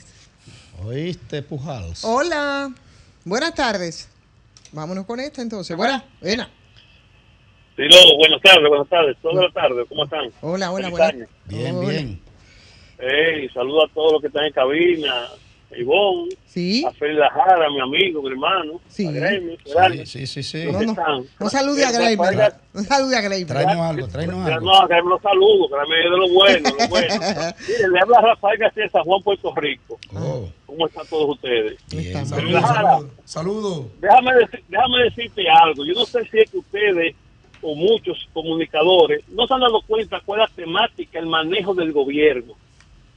¿Oíste, 0.83 1.43
Pujals? 1.43 2.03
Hola. 2.03 2.73
Buenas 3.23 3.53
tardes. 3.53 4.07
Vámonos 4.71 5.05
con 5.05 5.19
esta 5.19 5.43
entonces. 5.43 5.77
Buenas. 5.77 6.03
Buena. 6.21 6.49
Sí, 7.75 7.83
buenas 8.17 8.41
tardes, 8.41 8.67
buenas 8.67 8.89
tardes. 8.89 9.15
Toda 9.21 9.43
la 9.43 9.51
tarde, 9.51 9.85
¿cómo 9.87 10.05
están? 10.05 10.31
Hola, 10.41 10.71
hola, 10.71 10.89
buenas. 10.89 11.29
Bien, 11.45 11.75
Hola. 11.75 11.89
bien. 11.89 12.28
Hey, 12.99 13.49
saludo 13.53 13.85
a 13.85 13.87
todos 13.93 14.13
los 14.13 14.21
que 14.21 14.27
están 14.27 14.45
en 14.45 14.53
cabina. 14.53 15.13
A 15.71 15.77
Ivonne, 15.77 16.29
Sí. 16.47 16.83
a 16.83 16.91
Félix 16.93 17.19
Lajara, 17.19 17.69
mi 17.69 17.79
amigo, 17.79 18.23
mi 18.23 18.29
hermano. 18.31 18.81
Sí. 18.87 19.05
A 19.05 19.11
Gremi, 19.11 19.55
Gerardo. 19.63 20.03
Sí, 20.03 20.25
sí, 20.25 20.41
sí. 20.41 20.65
¿Cómo 20.65 20.79
No, 20.79 20.85
no. 20.85 20.91
están? 20.93 21.23
No 21.39 21.49
salude 21.49 21.85
a 21.85 22.15
vaya- 22.17 22.59
No 22.73 22.81
salude 22.83 23.15
a. 23.15 23.21
Tráenos 23.45 23.77
algo, 23.77 24.07
tráenos 24.07 24.47
algo. 24.47 24.65
No, 24.73 24.87
que 24.87 24.95
me 24.95 25.09
lo 25.09 25.19
saludo, 25.19 25.69
me 25.87 25.97
es 25.99 26.03
de 26.05 26.09
lo 26.17 26.29
bueno, 26.29 26.69
lo 26.79 26.87
bueno. 26.87 27.13
Mire, 27.67 27.87
le 27.93 27.99
habla 27.99 28.19
Rafael 28.21 28.57
García 28.57 28.83
de 28.85 28.89
San 28.89 29.03
Juan, 29.03 29.21
Puerto 29.21 29.53
Rico. 29.57 29.99
Oh, 30.15 30.49
¿Cómo 30.65 30.87
están 30.87 31.05
todos 31.07 31.29
ustedes? 31.35 31.77
bien. 31.91 32.25
Saludos. 32.25 33.05
Saludos. 33.25 33.85
Déjame, 34.01 34.31
deci- 34.31 34.63
déjame 34.69 35.03
decirte 35.03 35.43
algo. 35.51 35.85
Yo 35.85 35.93
no 35.93 36.05
sé 36.05 36.25
si 36.31 36.39
es 36.39 36.49
que 36.49 36.57
ustedes 36.57 37.15
o 37.61 37.75
muchos 37.75 38.27
comunicadores 38.33 39.21
no 39.29 39.45
se 39.45 39.53
han 39.53 39.59
dado 39.59 39.81
cuenta 39.85 40.19
cuál 40.25 40.41
es 40.41 40.49
la 40.49 40.55
temática, 40.55 41.19
el 41.19 41.27
manejo 41.27 41.75
del 41.75 41.91
gobierno. 41.91 42.53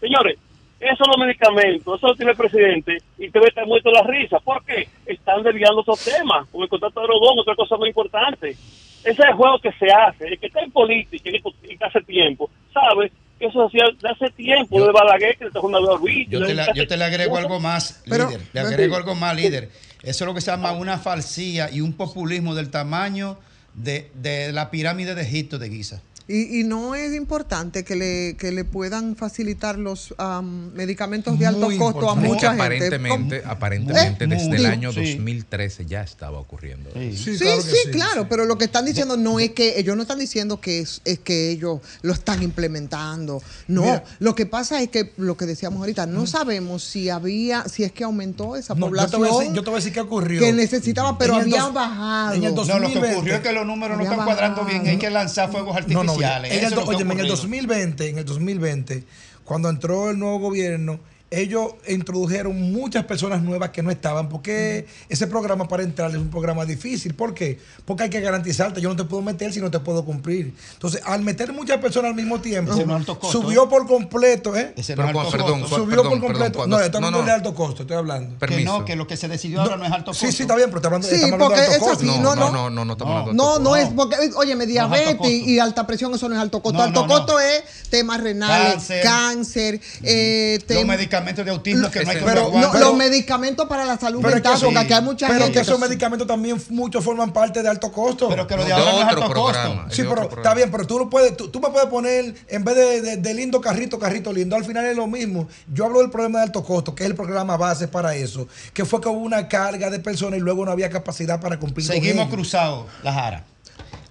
Señores, 0.02 0.36
esos 0.80 1.06
los 1.06 1.16
medicamentos, 1.16 1.96
eso 1.96 2.08
lo 2.08 2.14
tiene 2.16 2.32
el 2.32 2.36
presidente 2.36 2.98
y 3.16 3.30
te 3.30 3.38
ve 3.38 3.46
estar 3.46 3.64
muerto 3.66 3.88
la 3.92 4.02
risa. 4.02 4.38
¿Por 4.40 4.64
qué? 4.64 4.88
Están 5.06 5.42
desviando 5.44 5.80
otros 5.80 6.04
temas, 6.04 6.48
como 6.50 6.64
el 6.64 6.68
contrato 6.70 7.00
de 7.00 7.06
Rodón, 7.06 7.38
otra 7.38 7.54
cosa 7.54 7.76
muy 7.76 7.88
importante. 7.88 8.50
Ese 8.50 9.10
es 9.10 9.18
el 9.20 9.34
juego 9.34 9.58
que 9.60 9.70
se 9.78 9.86
hace. 9.92 10.26
El 10.26 10.38
que 10.40 10.46
está 10.48 10.60
en 10.60 10.72
política 10.72 11.30
y 11.30 11.40
que- 11.40 11.72
y 11.72 11.76
que 11.78 11.84
hace 11.84 12.00
tiempo, 12.00 12.50
sabe 12.74 13.12
que 13.38 13.46
eso 13.46 13.68
se 13.70 13.78
hacía 13.78 13.84
de 14.00 14.08
hace 14.08 14.30
tiempo, 14.34 14.76
Yo- 14.78 14.86
de 14.86 14.92
Balaguer, 14.92 15.36
que 15.36 15.44
le 15.44 15.48
está 15.48 15.60
jugando 15.60 15.94
a 15.94 15.98
Ruiz. 15.98 16.28
Yo 16.28 16.44
te, 16.44 16.52
la- 16.54 16.72
yo 16.74 16.86
te 16.86 16.96
le 16.96 17.04
agrego 17.04 17.36
algo 17.36 17.60
más, 17.60 18.02
Pero- 18.10 18.28
líder. 18.28 18.40
Le 18.52 18.60
agrego 18.60 18.96
algo 18.96 19.14
más, 19.14 19.36
líder. 19.36 19.70
Eso 20.02 20.24
es 20.24 20.26
lo 20.26 20.34
que 20.34 20.40
se 20.40 20.50
llama 20.50 20.72
una 20.72 20.98
falsía 20.98 21.70
y 21.70 21.80
un 21.80 21.92
populismo 21.92 22.56
del 22.56 22.70
tamaño 22.72 23.38
de, 23.74 24.10
de 24.14 24.52
la 24.52 24.68
pirámide 24.70 25.14
de 25.14 25.22
Egipto 25.22 25.58
de 25.58 25.68
Giza. 25.70 26.02
Y, 26.28 26.60
y 26.60 26.64
no 26.64 26.94
es 26.94 27.14
importante 27.14 27.84
que 27.84 27.96
le, 27.96 28.36
que 28.38 28.52
le 28.52 28.64
puedan 28.64 29.16
facilitar 29.16 29.78
los 29.78 30.14
am, 30.18 30.72
medicamentos 30.74 31.38
de 31.38 31.46
alto 31.46 31.66
Muy 31.66 31.78
costo 31.78 32.08
a 32.10 32.14
mucha 32.14 32.52
que 32.56 32.62
gente. 32.62 32.62
aparentemente, 32.62 33.42
aparentemente 33.44 34.24
¿Eh? 34.24 34.28
desde 34.28 34.56
el 34.56 34.66
año 34.66 34.92
sí. 34.92 35.14
2013 35.16 35.86
ya 35.86 36.02
estaba 36.02 36.38
ocurriendo. 36.38 36.90
Sí, 36.94 37.16
sí, 37.16 37.38
claro 37.38 37.62
que 37.62 37.90
claro, 37.90 38.26
pero 38.28 38.44
lo 38.44 38.56
que 38.58 38.64
están 38.66 38.84
diciendo 38.84 39.16
no 39.16 39.38
es 39.40 39.50
que 39.50 39.78
ellos 39.78 39.96
no 39.96 40.02
están 40.02 40.18
diciendo 40.18 40.60
que 40.60 40.80
es, 40.80 41.00
es 41.04 41.18
que 41.18 41.50
ellos 41.50 41.80
lo 42.02 42.12
están 42.12 42.42
implementando. 42.42 43.42
No, 43.68 43.82
Mira. 43.82 44.04
lo 44.18 44.34
que 44.34 44.46
pasa 44.46 44.80
es 44.82 44.88
que 44.88 45.12
lo 45.16 45.36
que 45.36 45.46
decíamos 45.46 45.80
ahorita, 45.80 46.06
no 46.06 46.26
sabemos 46.26 46.82
si 46.84 47.08
había, 47.10 47.64
si 47.68 47.84
es 47.84 47.92
que 47.92 48.04
aumentó 48.04 48.56
esa 48.56 48.74
No, 48.74 48.86
yo, 48.90 49.06
te 49.06 49.16
población 49.16 49.20
voy 49.20 49.28
a 49.30 49.38
decir, 49.40 49.54
yo 49.54 49.62
te 49.64 49.70
voy 49.70 49.76
a 49.76 49.78
decir 49.80 49.92
qué 49.92 50.00
ocurrió. 50.00 50.40
que 50.40 50.52
necesitaba, 50.52 51.18
pero 51.18 51.34
había 51.36 51.62
dos- 51.62 51.74
bajado. 51.74 52.34
en 52.34 52.44
el 52.44 52.54
No, 52.54 52.62
lo 52.62 52.66
que 52.66 52.72
2020. 52.72 53.12
ocurrió 53.16 53.34
es 53.36 53.40
que 53.40 53.52
los 53.52 53.66
números 53.66 53.96
no 53.98 54.04
están 54.04 54.24
cuadrando 54.24 54.64
bien. 54.64 54.86
Hay 54.86 54.98
que 54.98 55.10
lanzar 55.10 55.50
fuegos 55.50 55.76
No, 55.88 56.04
no, 56.04 56.11
en 56.20 56.44
el, 56.44 56.52
en 56.52 56.64
el 56.64 56.78
ocurrido. 56.78 57.26
2020, 57.26 58.08
en 58.08 58.18
el 58.18 58.24
2020, 58.24 59.04
cuando 59.44 59.68
entró 59.68 60.10
el 60.10 60.18
nuevo 60.18 60.38
gobierno 60.38 61.00
ellos 61.32 61.72
introdujeron 61.88 62.72
muchas 62.72 63.04
personas 63.04 63.42
nuevas 63.42 63.70
que 63.70 63.82
no 63.82 63.90
estaban, 63.90 64.28
porque 64.28 64.86
ese 65.08 65.26
programa 65.26 65.66
para 65.66 65.82
entrar 65.82 66.10
es 66.10 66.16
un 66.18 66.28
programa 66.30 66.64
difícil. 66.64 67.14
¿Por 67.14 67.34
qué? 67.34 67.58
Porque 67.84 68.04
hay 68.04 68.10
que 68.10 68.20
garantizarte, 68.20 68.80
yo 68.80 68.88
no 68.90 68.96
te 68.96 69.04
puedo 69.04 69.22
meter 69.22 69.52
si 69.52 69.60
no 69.60 69.70
te 69.70 69.78
puedo 69.80 70.04
cumplir. 70.04 70.54
Entonces, 70.74 71.00
al 71.04 71.22
meter 71.22 71.52
muchas 71.52 71.78
personas 71.78 72.10
al 72.10 72.16
mismo 72.16 72.40
tiempo, 72.40 72.74
no 72.74 73.04
costo, 73.18 73.30
subió 73.32 73.68
por 73.68 73.86
completo, 73.86 74.54
¿eh? 74.56 74.74
Ese 74.76 74.94
no 74.94 75.02
es 75.04 75.08
Pero, 75.08 75.20
alto 75.20 75.32
perdón, 75.32 75.60
costo. 75.62 75.76
subió 75.76 75.88
perdón, 75.88 76.04
por 76.04 76.12
perdón, 76.12 76.32
completo. 76.32 76.58
cuando- 76.58 76.76
no, 76.78 76.84
estamos 76.84 77.10
no, 77.10 77.16
hablando 77.18 77.20
no. 77.20 77.26
de 77.26 77.32
alto 77.32 77.54
costo, 77.54 77.82
estoy 77.82 77.96
hablando. 77.96 78.38
Que 78.46 78.64
no, 78.64 78.84
que 78.84 78.96
lo 78.96 79.06
que 79.06 79.16
se 79.16 79.28
decidió 79.28 79.62
ahora 79.62 79.76
no, 79.78 79.84
es 79.86 79.92
alto 79.92 80.10
costo. 80.10 80.26
Sí, 80.26 80.32
sí, 80.32 80.42
está 80.42 80.54
bien, 80.56 80.68
pero 80.68 80.78
estamos 80.78 80.96
hablando, 80.96 81.08
Sí, 81.08 81.14
estamos 81.24 81.34
hablando 81.34 81.56
de 81.56 81.74
alto 81.74 81.78
costo. 81.86 81.96
así, 81.96 82.06
No, 82.06 82.16
no, 82.22 82.34
no, 82.34 82.44
no. 82.46 82.52
no, 82.52 82.70
no, 82.70 82.84
no 82.84 82.92
estamos 82.92 83.12
hablando 83.20 83.30
de 83.32 83.36
No, 83.36 83.50
alto 83.52 83.62
no 83.62 83.70
costo. 83.70 83.86
es 83.86 83.92
porque, 83.94 84.30
óyeme, 84.36 84.66
No 84.66 84.72
es 84.72 84.78
alto 84.78 84.94
diabetes 84.94 85.16
costo. 85.16 85.32
y 85.32 85.58
alta 85.58 85.86
presión, 85.86 86.14
eso 86.14 86.28
no 86.28 86.34
es 86.34 86.40
alto 86.40 86.62
costo. 86.62 86.78
No, 86.78 86.84
alto 86.84 87.00
no, 87.02 87.06
no. 87.06 87.14
costo 87.14 87.40
es 87.40 87.62
temas 87.88 88.20
renales, 88.20 88.72
Cáncer. 88.74 89.02
cáncer, 89.02 89.80
eh, 90.02 90.58
Los 90.60 90.68
tem- 90.68 90.80
medicamentos 91.24 91.44
de 91.44 91.50
autismo 91.50 91.90
que 91.90 92.04
no 92.04 92.10
hay 92.10 92.16
que 92.18 92.24
Pero- 92.24 92.50
no, 92.52 92.72
pero- 92.72 92.84
los 92.86 92.96
medicamentos 92.96 93.66
para 93.68 93.84
la 93.84 93.96
salud 93.98 94.20
Pero 94.22 94.36
es 94.36 94.42
que 94.42 94.48
mental, 94.48 94.64
porque 94.64 94.78
aquí 94.80 94.92
hay 94.92 95.02
mucha 95.02 95.26
pero 95.28 95.38
gente 95.40 95.52
que 95.54 95.60
esos 95.60 95.78
medicamentos 95.80 96.26
también 96.28 96.62
muchos 96.70 97.04
forman 97.04 97.32
parte 97.32 97.62
de 97.62 97.68
alto 97.68 97.90
costo. 97.92 98.28
Pero 98.28 98.46
que 98.46 98.54
lo 98.56 98.62
No, 98.62 98.68
de 98.68 98.74
de 98.74 98.80
ahora 98.80 98.92
no 98.92 98.98
es 98.98 99.04
alto 99.04 99.28
programa. 99.28 99.82
costo. 99.84 99.94
Sí, 99.96 100.02
pero 100.08 100.22
está 100.36 100.54
bien, 100.54 100.70
pero 100.70 100.86
tú, 100.86 100.98
lo 100.98 101.08
puedes, 101.10 101.36
tú, 101.36 101.48
tú 101.48 101.60
me 101.60 101.70
puedes 101.70 101.88
poner, 101.88 102.34
en 102.48 102.64
vez 102.64 102.76
de, 102.76 103.00
de- 103.00 103.16
de 103.16 103.34
lindo 103.34 103.60
carrito, 103.60 103.98
carrito 103.98 104.32
lindo, 104.32 104.56
al 104.56 104.64
final 104.64 104.84
es 104.86 104.96
lo 104.96 105.06
mismo. 105.06 105.48
Yo 105.72 105.84
hablo 105.86 106.00
del 106.00 106.10
problema 106.10 106.38
de 106.40 106.44
alto 106.46 106.62
costo, 106.64 106.94
que 106.94 107.04
es 107.04 107.10
el 107.10 107.16
programa 107.16 107.56
base 107.56 107.88
para 107.88 108.14
eso, 108.14 108.48
que 108.74 108.84
fue 108.84 109.00
que 109.00 109.08
hubo 109.08 109.18
una 109.20 109.48
carga 109.48 109.90
de 109.90 109.98
personas 110.00 110.38
y 110.38 110.42
luego 110.42 110.64
no 110.64 110.70
había 110.72 110.90
capacidad 110.90 111.40
para 111.40 111.58
cumplir 111.58 111.86
Seguimos 111.86 112.28
cruzados, 112.28 112.86
la 113.02 113.12
Jara. 113.12 113.44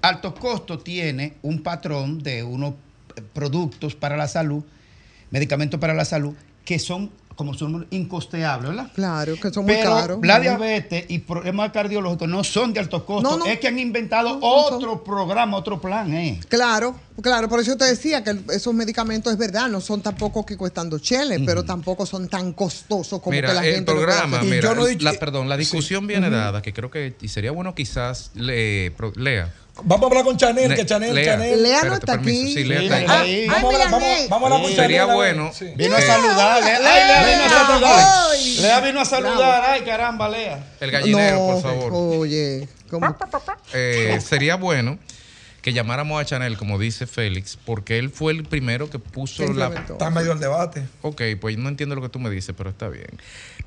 Alto 0.02 0.34
costo 0.34 0.80
tiene 0.80 1.36
un 1.44 1.62
patrón 1.62 2.24
de 2.24 2.44
unos 2.44 2.74
eh, 3.16 3.22
productos 3.34 3.94
para 3.94 4.18
la 4.18 4.28
salud, 4.28 4.64
medicamentos 5.30 5.80
para 5.80 5.94
la 5.94 6.06
salud, 6.06 6.34
que 6.66 6.80
son, 6.80 7.12
como 7.36 7.54
son 7.56 7.88
incosteables, 7.90 8.70
¿verdad? 8.70 8.92
Claro, 8.94 9.36
que 9.40 9.50
son 9.52 9.66
muy 9.66 9.76
caros. 9.80 10.20
la 10.22 10.40
diabetes 10.40 11.06
y 11.10 11.20
problemas 11.20 11.72
cardiológicos 11.72 12.28
no 12.30 12.44
son 12.44 12.72
de 12.74 12.80
alto 12.82 13.04
costo. 13.06 13.30
No, 13.30 13.38
no. 13.38 13.46
Es 13.46 13.60
que 13.60 13.68
han 13.68 13.80
inventado 13.80 14.34
No, 14.36 14.40
no 14.40 14.48
otro 14.76 15.04
programa, 15.04 15.58
otro 15.58 15.82
plan, 15.82 16.14
¿eh? 16.14 16.40
Claro, 16.50 16.96
claro, 17.22 17.50
por 17.50 17.60
eso 17.60 17.76
te 17.78 17.86
decía 17.86 18.24
que 18.24 18.36
esos 18.54 18.74
medicamentos 18.76 19.32
es 19.34 19.40
verdad, 19.40 19.70
no 19.70 19.82
son 19.82 20.02
tampoco 20.02 20.46
que 20.46 20.56
cuestan 20.56 20.90
dos 20.90 21.02
cheles, 21.02 21.42
pero 21.46 21.64
tampoco 21.64 22.06
son 22.06 22.28
tan 22.28 22.54
costosos 22.54 23.20
como 23.22 23.32
que 23.32 23.38
Mira, 23.42 23.54
la 23.54 23.66
el 23.66 23.76
gente 23.76 23.92
programa, 23.92 24.42
mira, 24.44 24.62
yo 24.62 24.76
no 24.76 24.86
he 24.86 24.92
dicho- 24.92 25.06
la, 25.06 25.14
perdón, 25.14 25.50
la 25.50 25.58
discusión 25.58 26.06
viene 26.06 26.30
dada, 26.30 26.62
que 26.62 26.74
creo 26.74 26.92
que 26.92 27.16
y 27.22 27.28
sería 27.30 27.52
bueno 27.52 27.74
quizás 27.74 28.32
le, 28.36 28.92
pro- 28.92 29.14
lea. 29.16 29.52
Vamos 29.84 30.04
a 30.04 30.08
hablar 30.10 30.24
con 30.26 30.38
Chanel, 30.38 30.70
Le- 30.70 30.76
que 30.76 30.86
Chanel, 30.86 31.16
Lea. 31.16 31.26
Chanel. 31.34 31.64
Lea 31.64 31.84
no 31.84 31.94
está 31.96 32.14
aquí. 32.14 32.54
Sí, 32.54 32.64
Lea 32.66 32.82
está. 32.84 32.98
Ah, 33.14 33.22
Ay, 33.22 33.48
vamos, 33.48 33.74
a 33.74 33.84
hablar, 33.84 33.88
mira, 33.88 34.00
vamos, 34.02 34.30
vamos 34.30 34.32
a 34.32 34.46
hablar 34.46 34.62
con. 34.62 34.62
Chanel. 34.72 34.76
Sería 34.76 35.06
bueno 35.06 35.52
Sí. 35.54 35.66
Vino 35.76 35.96
a 35.96 36.02
saludar, 36.02 36.64
Lea. 36.64 36.78
Ay, 36.78 37.08
Lea 37.08 37.26
vino 37.26 37.44
a 37.46 37.50
saludar. 37.50 38.06
Ay. 38.32 38.58
Lea 38.62 38.80
vino 38.82 39.00
a 39.02 39.06
saludar. 39.06 39.64
Ay, 39.68 39.82
caramba, 39.82 40.30
Lea. 40.30 40.72
El 40.80 40.92
gallinero, 40.92 41.38
No, 41.38 41.48
por 41.54 41.62
favor. 41.64 41.92
Oye, 41.94 42.68
¿cómo? 42.90 43.16
Eh, 43.74 44.20
sería 44.24 44.56
bueno 44.56 45.00
que 45.62 45.74
llamáramos 45.74 46.20
a 46.20 46.26
Chanel, 46.26 46.58
como 46.58 46.78
dice 46.80 47.06
Félix, 47.08 47.56
porque 47.64 48.00
él 48.00 48.10
fue 48.10 48.34
el 48.34 48.44
primero 48.44 48.90
que 48.90 48.98
puso 48.98 49.54
la... 49.54 49.68
Está 49.68 50.10
medio 50.10 50.32
el 50.32 50.40
debate. 50.40 50.84
Ok, 51.04 51.22
pues 51.40 51.56
no 51.60 51.70
entiendo 51.70 51.94
lo 51.96 52.02
que 52.02 52.10
tú 52.10 52.18
me 52.20 52.32
dices, 52.32 52.56
pero 52.58 52.72
está 52.72 52.88
bien. 52.90 53.10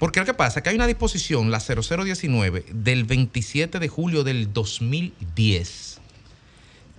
Porque 0.01 0.19
lo 0.19 0.27
que 0.27 0.35
pasa 0.35 0.59
es 0.59 0.65
que 0.65 0.71
hay 0.71 0.75
una 0.77 0.89
disposición, 0.89 1.53
la 1.53 1.61
0019, 1.61 2.65
del 2.73 3.05
27 3.05 3.79
de 3.79 3.87
julio 3.89 4.25
del 4.25 4.53
2010, 4.53 5.94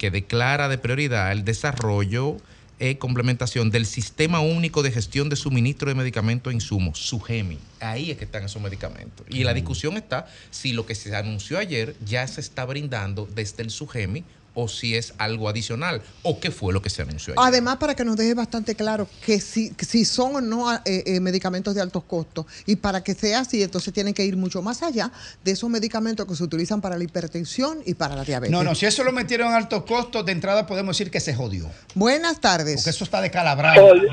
que 0.06 0.12
declara 0.12 0.70
de 0.70 0.78
prioridad 0.78 1.32
el 1.32 1.44
desarrollo 1.44 2.38
e 2.78 3.00
complementación 3.02 3.72
del 3.74 3.88
Sistema 3.88 4.40
Único 4.40 4.84
de 4.84 4.92
Gestión 4.92 5.30
de 5.30 5.36
Suministro 5.36 5.90
de 5.90 5.96
Medicamentos 5.96 6.54
e 6.54 6.54
Insumos, 6.54 7.00
SUGEMI. 7.10 7.58
Ahí 7.80 8.12
es 8.12 8.18
que 8.20 8.26
están 8.26 8.44
esos 8.44 8.62
medicamentos. 8.62 9.26
Y 9.32 9.46
la 9.46 9.56
discusión 9.56 9.98
está 9.98 10.28
si 10.52 10.74
lo 10.74 10.86
que 10.86 10.94
se 10.94 11.16
anunció 11.16 11.58
ayer 11.58 11.96
ya 12.06 12.28
se 12.28 12.40
está 12.40 12.66
brindando 12.66 13.28
desde 13.34 13.64
el 13.64 13.72
SUGEMI 13.72 14.24
o 14.56 14.68
si 14.68 14.96
es 14.96 15.14
algo 15.18 15.48
adicional 15.48 16.02
o 16.24 16.40
qué 16.40 16.50
fue 16.50 16.74
lo 16.74 16.82
que 16.82 16.90
se 16.90 17.04
anunció 17.04 17.34
ayer. 17.34 17.48
Además, 17.48 17.78
para 17.78 17.96
que 17.96 18.04
nos 18.04 18.18
deje 18.18 18.34
bastante 18.34 18.74
claro 18.74 19.08
que 19.24 19.40
si, 19.40 19.74
que 19.76 19.86
si 19.86 20.06
son 20.06 20.36
o 20.36 20.42
no 20.42 20.74
eh, 20.74 20.80
eh, 20.86 21.20
medicamentos 21.20 21.76
de 21.76 21.82
altos 21.82 22.04
costos, 22.06 22.46
y 22.66 22.78
para 22.78 23.04
que 23.04 23.14
sea 23.14 23.42
así, 23.42 23.62
entonces 23.62 23.94
tienen 23.94 24.14
que 24.14 24.26
ir 24.26 24.38
mucho 24.38 24.62
más 24.62 24.82
allá 24.82 25.12
de 25.44 25.52
esos 25.52 25.70
medicamentos 25.70 26.26
que 26.26 26.36
se 26.36 26.44
utilizan 26.44 26.82
para 26.82 26.98
la 26.98 27.04
hipertensión 27.04 27.80
y 27.86 27.94
para 27.94 28.16
la 28.16 28.24
diabetes. 28.24 28.52
No, 28.52 28.64
no, 28.64 28.74
si 28.74 28.86
eso 28.86 29.04
lo 29.04 29.12
metieron 29.12 29.50
en 29.50 29.54
alto 29.56 29.86
costo, 29.86 30.24
de 30.24 30.32
entrada 30.32 30.66
podemos 30.66 30.98
decir 30.98 31.12
que 31.12 31.20
se 31.20 31.36
jodió. 31.36 31.70
Buenas 31.94 32.40
tardes. 32.40 32.78
Porque 32.78 32.90
eso 32.90 33.04
está 33.04 33.22
descalabrado. 33.22 33.86
Oye, 33.86 34.08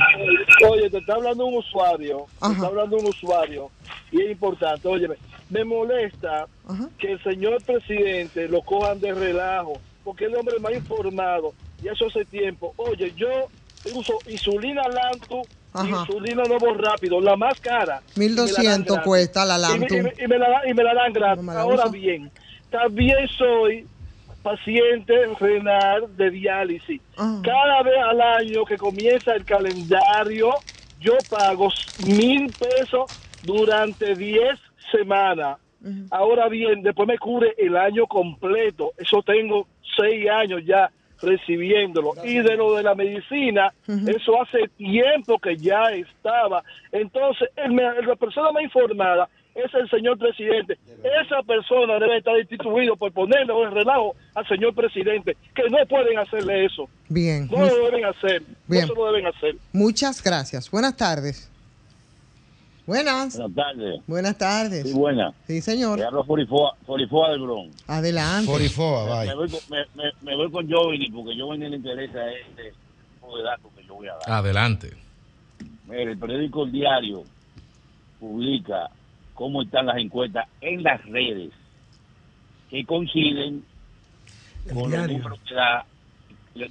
oye, 0.68 0.90
te 0.90 0.98
está 0.98 1.14
hablando 1.14 1.46
un 1.46 1.58
usuario, 1.58 2.26
te 2.40 2.52
está 2.52 2.66
hablando 2.66 2.96
un 2.96 3.06
usuario, 3.06 3.70
y 4.10 4.20
es 4.20 4.30
importante, 4.30 4.88
oye, 4.88 5.08
me 5.50 5.64
molesta 5.64 6.46
Ajá. 6.66 6.88
que 6.98 7.12
el 7.12 7.22
señor 7.22 7.62
presidente 7.62 8.48
lo 8.48 8.62
cojan 8.62 9.00
de 9.00 9.12
relajo, 9.12 9.74
porque 10.04 10.24
es 10.26 10.30
el 10.32 10.36
hombre 10.38 10.58
más 10.60 10.72
informado, 10.74 11.52
y 11.82 11.88
eso 11.88 12.06
hace 12.06 12.24
tiempo. 12.24 12.72
Oye, 12.76 13.12
yo 13.16 13.28
uso 13.94 14.14
insulina 14.28 14.82
Lantu, 14.88 15.42
Ajá. 15.72 15.88
insulina 15.88 16.44
Nuevo 16.44 16.74
Rápido, 16.74 17.20
la 17.20 17.36
más 17.36 17.58
cara. 17.60 18.00
y 18.16 18.20
me 18.20 18.28
la 18.28 18.34
dan 18.36 18.44
1200 18.46 18.86
gratis. 18.86 19.06
cuesta 19.06 19.44
la 19.44 19.58
Lantu. 19.58 19.94
Y 19.96 20.02
me, 20.02 20.12
y 20.18 20.26
me 20.28 20.38
la, 20.38 20.48
da- 20.50 20.68
y 20.68 20.74
me 20.74 20.84
la 20.84 20.94
dan 20.94 21.12
gratis. 21.12 21.44
No 21.44 21.52
la 21.54 21.60
Ahora 21.60 21.82
uso. 21.84 21.90
bien, 21.92 22.30
también 22.70 23.28
soy 23.28 23.86
paciente 24.42 25.14
renal 25.38 26.16
de 26.16 26.30
diálisis. 26.30 27.00
Ah. 27.16 27.40
Cada 27.44 27.82
vez 27.82 27.94
al 27.98 28.20
año 28.20 28.64
que 28.64 28.76
comienza 28.76 29.34
el 29.34 29.44
calendario, 29.44 30.50
yo 31.00 31.12
pago 31.28 31.68
mil 32.06 32.52
pesos 32.52 33.10
durante 33.42 34.14
10 34.16 34.58
semanas. 34.90 35.58
Ahora 36.12 36.48
bien, 36.48 36.82
después 36.82 37.08
me 37.08 37.18
cubre 37.18 37.54
el 37.58 37.76
año 37.76 38.06
completo. 38.06 38.92
Eso 38.98 39.20
tengo 39.22 39.66
seis 39.96 40.28
años 40.28 40.62
ya 40.64 40.90
recibiéndolo. 41.22 42.14
Y 42.24 42.40
de 42.40 42.56
lo 42.56 42.74
de 42.74 42.82
la 42.82 42.94
medicina, 42.94 43.72
eso 43.86 44.42
hace 44.42 44.68
tiempo 44.76 45.38
que 45.38 45.56
ya 45.56 45.90
estaba. 45.92 46.62
Entonces, 46.90 47.48
el 47.56 47.76
la 47.76 48.16
persona 48.16 48.52
más 48.52 48.64
informada 48.64 49.28
es 49.54 49.72
el 49.74 49.88
señor 49.90 50.18
presidente. 50.18 50.78
Esa 51.22 51.42
persona 51.42 51.98
debe 51.98 52.18
estar 52.18 52.38
instituido 52.38 52.96
por 52.96 53.12
ponerle 53.12 53.52
en 53.52 53.70
relajo 53.70 54.14
al 54.34 54.46
señor 54.48 54.74
presidente, 54.74 55.36
que 55.54 55.62
no 55.68 55.78
pueden 55.86 56.18
hacerle 56.18 56.64
eso. 56.64 56.88
Bien. 57.08 57.48
No 57.50 57.66
lo 57.66 57.84
deben 57.84 58.04
hacer. 58.04 58.42
Bien. 58.66 58.84
Eso 58.84 58.94
lo 58.94 59.06
deben 59.12 59.26
hacer. 59.26 59.56
Muchas 59.72 60.22
gracias. 60.22 60.70
Buenas 60.70 60.96
tardes. 60.96 61.51
Buenas. 62.86 63.36
Buenas 63.38 63.54
tardes. 63.54 64.00
Buenas 64.06 64.38
tardes. 64.38 64.88
Sí, 64.88 64.92
buena. 64.92 65.32
Sí, 65.46 65.60
señor. 65.60 65.98
Te 65.98 66.04
hablo 66.04 66.24
Forifoa, 66.24 66.74
Forifoa 66.84 67.30
del 67.30 67.40
Bronx. 67.42 67.76
Adelante. 67.86 68.50
Voy, 68.50 68.68
con, 69.48 69.60
me, 69.70 69.78
me- 69.94 70.12
me 70.22 70.36
voy 70.36 70.50
con 70.50 70.68
Jovini 70.70 71.10
porque 71.10 71.38
Jovini 71.38 71.68
le 71.68 71.76
interesa 71.76 72.18
este 72.32 72.72
tipo 73.14 73.36
de 73.36 73.44
datos 73.44 73.70
que 73.76 73.84
yo 73.86 73.94
voy 73.94 74.08
a 74.08 74.14
dar. 74.14 74.30
Adelante. 74.38 74.90
Mire, 75.86 76.12
el 76.12 76.18
periódico 76.18 76.64
El 76.64 76.72
Diario 76.72 77.22
publica 78.18 78.90
cómo 79.34 79.62
están 79.62 79.86
las 79.86 79.96
encuestas 79.98 80.46
en 80.60 80.82
las 80.82 81.04
redes 81.06 81.50
que 82.70 82.84
coinciden 82.84 83.64
con 84.72 84.90
los 84.90 85.08
números 85.08 85.38
que 85.48 85.54
da 85.54 85.84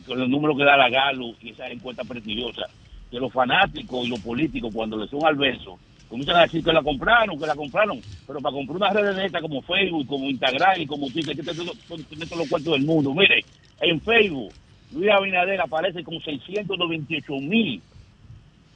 con 0.06 0.20
los 0.20 0.30
números 0.30 0.58
que 0.58 0.64
da 0.64 0.78
la 0.78 0.90
Galo 0.90 1.34
y 1.42 1.50
esas 1.52 1.72
encuestas 1.72 2.08
prestigiosas 2.08 2.70
que 3.10 3.20
los 3.20 3.32
fanáticos 3.34 4.06
y 4.06 4.10
los 4.10 4.20
políticos 4.20 4.72
cuando 4.74 4.96
les 4.98 5.10
son 5.10 5.26
al 5.26 5.36
verso 5.36 5.78
comienzan 6.12 6.36
a 6.36 6.42
decir 6.42 6.62
que 6.62 6.74
la 6.74 6.84
compraron, 6.84 7.40
que 7.40 7.48
la 7.48 7.56
compraron, 7.56 8.02
pero 8.28 8.42
para 8.42 8.54
comprar 8.54 8.76
una 8.76 8.90
red 8.90 9.16
de 9.16 9.24
neta 9.24 9.40
como 9.40 9.62
Facebook, 9.62 10.06
como 10.08 10.30
Instagram 10.30 10.82
y 10.82 10.86
como 10.86 11.10
Twitter, 11.10 11.34
que 11.34 11.42
son 11.42 11.56
todos 11.56 12.38
los 12.38 12.50
cuartos 12.50 12.74
del 12.74 12.86
mundo. 12.86 13.14
Mire, 13.14 13.46
en 13.80 14.02
Facebook, 14.02 14.52
Luis 14.92 15.10
Abinader 15.10 15.62
aparece 15.62 16.04
con 16.04 16.20
698 16.20 17.34
mil, 17.36 17.82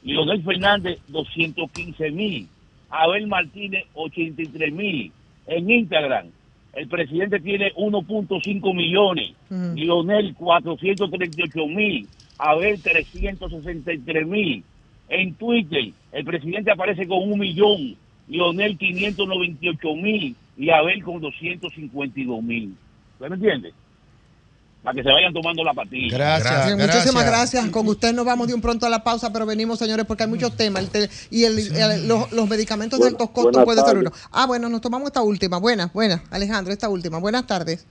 Leonel 0.04 0.44
Fernández 0.44 1.00
215 1.10 2.10
mil, 2.12 2.48
Abel 2.90 3.28
Martínez 3.28 3.84
83 3.96 4.72
mil. 4.72 5.12
En 5.48 5.70
Instagram, 5.70 6.28
el 6.74 6.88
presidente 6.88 7.42
tiene 7.42 7.74
1.5 7.74 8.74
millones, 8.74 9.34
Lionel 9.50 10.34
438 10.36 11.68
mil, 11.68 12.08
Abel 12.38 12.82
363 12.82 14.26
mil. 14.26 14.64
En 15.10 15.36
Twitter, 15.36 15.92
el 16.12 16.26
presidente 16.26 16.72
aparece 16.72 17.08
con 17.08 17.20
un 17.32 17.38
millón, 17.40 17.96
Lionel 18.28 18.78
598 18.78 19.96
mil 19.96 20.36
y 20.58 20.70
Abel 20.70 21.04
con 21.04 21.22
252 21.22 22.44
mil. 22.44 22.76
¿Usted 23.14 23.30
me 23.30 23.36
entiende? 23.36 23.74
Para 24.84 24.96
que 24.96 25.04
se 25.04 25.12
vayan 25.12 25.34
tomando 25.34 25.64
la 25.64 25.74
patilla. 25.74 26.10
Bien, 26.66 26.78
muchísimas 26.88 27.24
gracias. 27.26 27.70
Con 27.70 27.88
usted 27.88 28.14
nos 28.14 28.26
vamos 28.26 28.48
de 28.48 28.54
un 28.54 28.62
pronto 28.62 28.86
a 28.86 28.90
la 28.90 29.04
pausa, 29.04 29.34
pero 29.34 29.46
venimos, 29.46 29.80
señores, 29.80 30.06
porque 30.06 30.24
hay 30.24 30.30
muchos 30.30 30.56
temas. 30.56 30.84
El 30.84 30.90
te- 30.90 31.10
y 31.32 31.44
el- 31.44 31.58
el- 31.76 32.08
los, 32.08 32.32
los 32.32 32.48
medicamentos 32.48 33.00
de 33.00 33.08
altos 33.08 33.30
costos 33.32 33.64
puede 33.66 33.78
ser 33.80 33.86
tardes. 33.86 34.02
uno. 34.02 34.12
Ah, 34.32 34.46
bueno, 34.46 34.70
nos 34.70 34.82
tomamos 34.82 35.08
esta 35.08 35.24
última. 35.24 35.58
Buenas, 35.58 35.92
buenas. 35.92 36.22
Alejandro, 36.30 36.72
esta 36.72 36.88
última. 36.90 37.18
Buenas 37.20 37.48
tardes, 37.48 37.86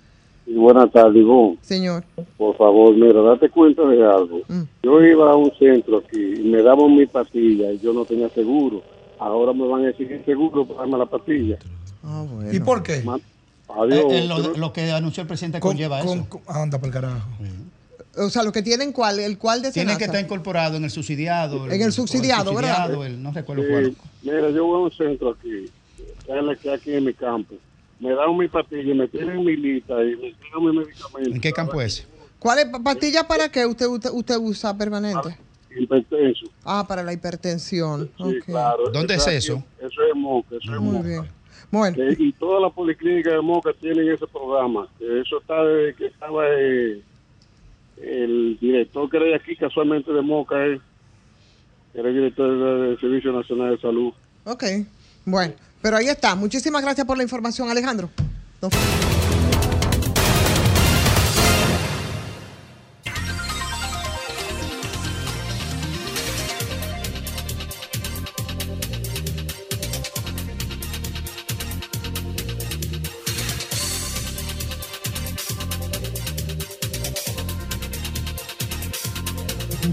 Y 0.47 0.55
buenas 0.55 0.91
tardes, 0.93 1.17
Ivonne. 1.17 1.57
señor. 1.63 2.05
Por 2.37 2.57
favor, 2.57 2.95
mira, 2.95 3.21
date 3.23 3.49
cuenta 3.49 3.83
de 3.87 4.05
algo. 4.05 4.41
Yo 4.83 5.03
iba 5.03 5.31
a 5.33 5.37
un 5.37 5.51
centro 5.59 5.99
aquí 5.99 6.21
y 6.41 6.43
me 6.45 6.63
daban 6.63 6.95
mi 6.95 7.07
pastilla 7.07 7.71
y 7.73 7.79
yo 7.81 7.93
no 7.93 8.05
tenía 8.05 8.29
seguro. 8.31 8.83
ahora 9.19 9.53
me 9.55 9.67
van 9.67 9.87
a 9.87 9.91
exigir 9.91 10.23
seguro 10.27 10.67
para 10.67 10.81
darme 10.81 10.99
la 10.99 11.07
pastilla. 11.07 11.57
¿Y 12.53 12.61
por 12.61 12.83
qué? 12.83 13.03
Adiós. 13.69 14.13
Eh, 14.13 14.19
eh, 14.19 14.27
lo, 14.29 14.39
lo 14.57 14.73
que 14.73 14.91
anunció 14.93 15.23
el 15.23 15.27
presidente 15.29 15.61
conlleva 15.61 16.01
eso. 16.01 16.27
Anda 16.47 16.79
por 16.79 16.89
el 16.89 16.93
carajo. 16.93 17.27
O 18.19 18.29
sea, 18.31 18.43
lo 18.43 18.53
que 18.53 18.63
tienen 18.63 18.93
cuál, 18.93 19.19
el 19.19 19.39
cuál 19.39 19.63
de 19.63 19.73
Tiene 19.73 19.97
que 19.97 20.05
estar 20.05 20.23
incorporado 20.23 20.77
en 20.77 20.85
el 20.85 20.91
subsidiado. 20.91 21.69
En 21.71 21.81
el 21.83 21.91
subsidiado, 21.93 22.51
el 22.51 22.57
¿verdad? 22.57 22.77
subsidiado, 22.87 23.05
el- 23.07 23.23
no 23.23 23.33
recuerdo 23.33 23.63
Sí, 23.63 23.69
cuál. 23.71 23.97
Mira, 24.23 24.51
yo 24.51 24.67
voy 24.67 24.83
a 24.83 24.85
un 24.85 24.91
centro 24.93 25.31
aquí, 25.31 25.67
que 26.63 26.71
aquí 26.71 26.93
en 26.93 27.05
mi 27.07 27.15
campo. 27.15 27.55
Me 28.05 28.15
dan 28.15 28.37
mi 28.37 28.47
pastilla, 28.49 28.95
me 28.95 29.09
tienen 29.09 29.43
mi 29.43 29.57
lista 29.57 29.95
y 30.05 30.15
me 30.17 30.35
tiran 30.35 30.63
mi 30.63 30.73
medicamento. 30.77 31.31
¿En 31.31 31.41
qué 31.41 31.53
campo 31.53 31.81
es? 31.81 32.07
¿Cuál 32.39 32.59
es 32.59 32.67
pastillas 32.85 33.25
para 33.25 33.49
qué 33.49 33.65
usted, 33.65 33.87
usted, 33.87 34.11
usted 34.13 34.37
usa 34.37 34.77
permanente? 34.77 35.39
Hipertenso. 35.75 36.45
Ah, 36.65 36.85
para 36.87 37.03
la 37.03 37.15
hipertensión. 37.15 38.11
Sí, 38.19 38.41
claro. 38.45 38.91
¿Dónde 38.93 39.15
es 39.15 39.27
eso? 39.27 39.65
Eso 39.81 40.03
es 40.03 40.15
Moca, 40.15 40.55
eso 40.55 40.75
es 40.75 40.81
Muy 40.83 40.97
Moca. 40.97 41.09
bien. 41.09 41.23
Bueno. 41.71 41.97
Eh, 41.99 42.15
y 42.19 42.33
todas 42.33 42.61
las 42.61 42.73
policlínicas 42.75 43.33
de 43.33 43.41
Moca 43.41 43.73
tienen 43.81 44.07
ese 44.11 44.27
programa. 44.27 44.87
Eh, 45.01 45.23
Eso 45.25 45.39
está 45.41 45.65
desde 45.65 45.95
que 45.97 46.07
estaba 46.07 46.45
eh, 46.47 47.01
el 48.03 48.59
director 48.61 49.09
que 49.09 49.17
era 49.17 49.27
de 49.27 49.35
aquí, 49.37 49.57
casualmente 49.57 50.13
de 50.13 50.21
Moca, 50.21 50.63
eh, 50.67 50.79
era 51.95 52.09
el 52.11 52.15
director 52.15 52.51
del 52.51 52.89
del 52.91 53.01
Servicio 53.01 53.33
Nacional 53.33 53.71
de 53.77 53.81
Salud. 53.81 54.13
Ok. 54.45 54.63
Bueno, 55.25 55.55
pero 55.85 55.99
ahí 55.99 56.09
está. 56.09 56.35
Muchísimas 56.35 56.81
gracias 56.81 57.07
por 57.07 57.19
la 57.19 57.25
información, 57.25 57.69
Alejandro. 57.69 58.09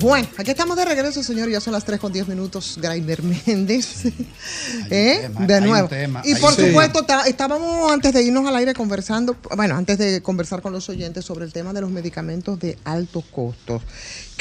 Bueno, 0.01 0.27
aquí 0.37 0.49
estamos 0.49 0.75
de 0.77 0.85
regreso, 0.85 1.21
señor. 1.21 1.49
Ya 1.49 1.61
son 1.61 1.73
las 1.73 1.85
3 1.85 1.99
con 1.99 2.11
10 2.11 2.27
minutos. 2.27 2.79
Grainer 2.81 3.21
Méndez. 3.21 4.05
¿Eh? 4.89 5.19
tema, 5.21 5.45
de 5.45 5.61
nuevo. 5.61 5.87
tema, 5.87 6.21
y 6.25 6.35
por 6.35 6.53
supuesto, 6.53 7.05
estábamos 7.27 7.91
antes 7.91 8.11
de 8.13 8.23
irnos 8.23 8.47
al 8.47 8.55
aire 8.55 8.73
conversando, 8.73 9.37
bueno, 9.55 9.75
antes 9.75 9.97
de 9.99 10.21
conversar 10.21 10.61
con 10.61 10.73
los 10.73 10.89
oyentes 10.89 11.23
sobre 11.23 11.45
el 11.45 11.53
tema 11.53 11.71
de 11.73 11.81
los 11.81 11.91
medicamentos 11.91 12.59
de 12.59 12.77
alto 12.83 13.23
costo, 13.31 13.81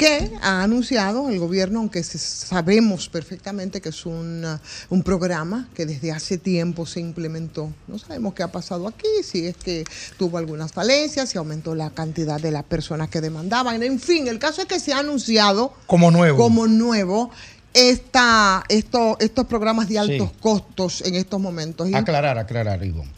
que 0.01 0.31
ha 0.41 0.63
anunciado 0.63 1.29
el 1.29 1.39
gobierno, 1.39 1.79
aunque 1.79 2.03
sabemos 2.03 3.07
perfectamente 3.09 3.81
que 3.81 3.89
es 3.89 4.05
un, 4.05 4.43
uh, 4.45 4.57
un 4.93 5.03
programa 5.03 5.69
que 5.73 5.85
desde 5.85 6.11
hace 6.11 6.37
tiempo 6.37 6.85
se 6.85 6.99
implementó. 6.99 7.71
No 7.87 7.97
sabemos 7.99 8.33
qué 8.33 8.43
ha 8.43 8.51
pasado 8.51 8.87
aquí, 8.87 9.07
si 9.23 9.45
es 9.47 9.55
que 9.57 9.83
tuvo 10.17 10.37
algunas 10.37 10.71
falencias, 10.71 11.29
si 11.29 11.37
aumentó 11.37 11.75
la 11.75 11.89
cantidad 11.91 12.39
de 12.41 12.51
las 12.51 12.63
personas 12.63 13.09
que 13.09 13.21
demandaban. 13.21 13.81
En 13.83 13.99
fin, 13.99 14.27
el 14.27 14.39
caso 14.39 14.61
es 14.61 14.67
que 14.67 14.79
se 14.79 14.93
ha 14.93 14.99
anunciado 14.99 15.73
Como 15.87 16.11
nuevo. 16.11 16.37
como 16.37 16.67
nuevo 16.67 17.31
esta, 17.73 18.63
esto, 18.69 19.17
estos 19.19 19.45
programas 19.45 19.87
de 19.87 19.99
altos 19.99 20.29
Sí. 20.29 20.35
costos 20.41 21.01
en 21.01 21.15
estos 21.15 21.39
momentos. 21.39 21.87
Aclarar, 21.93 22.37
aclarar, 22.37 22.83
Ivonne, 22.83 23.11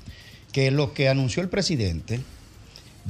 que 0.51 0.69
lo 0.71 0.93
que 0.93 1.09
anunció 1.09 1.41
el 1.41 1.49
presidente 1.49 2.19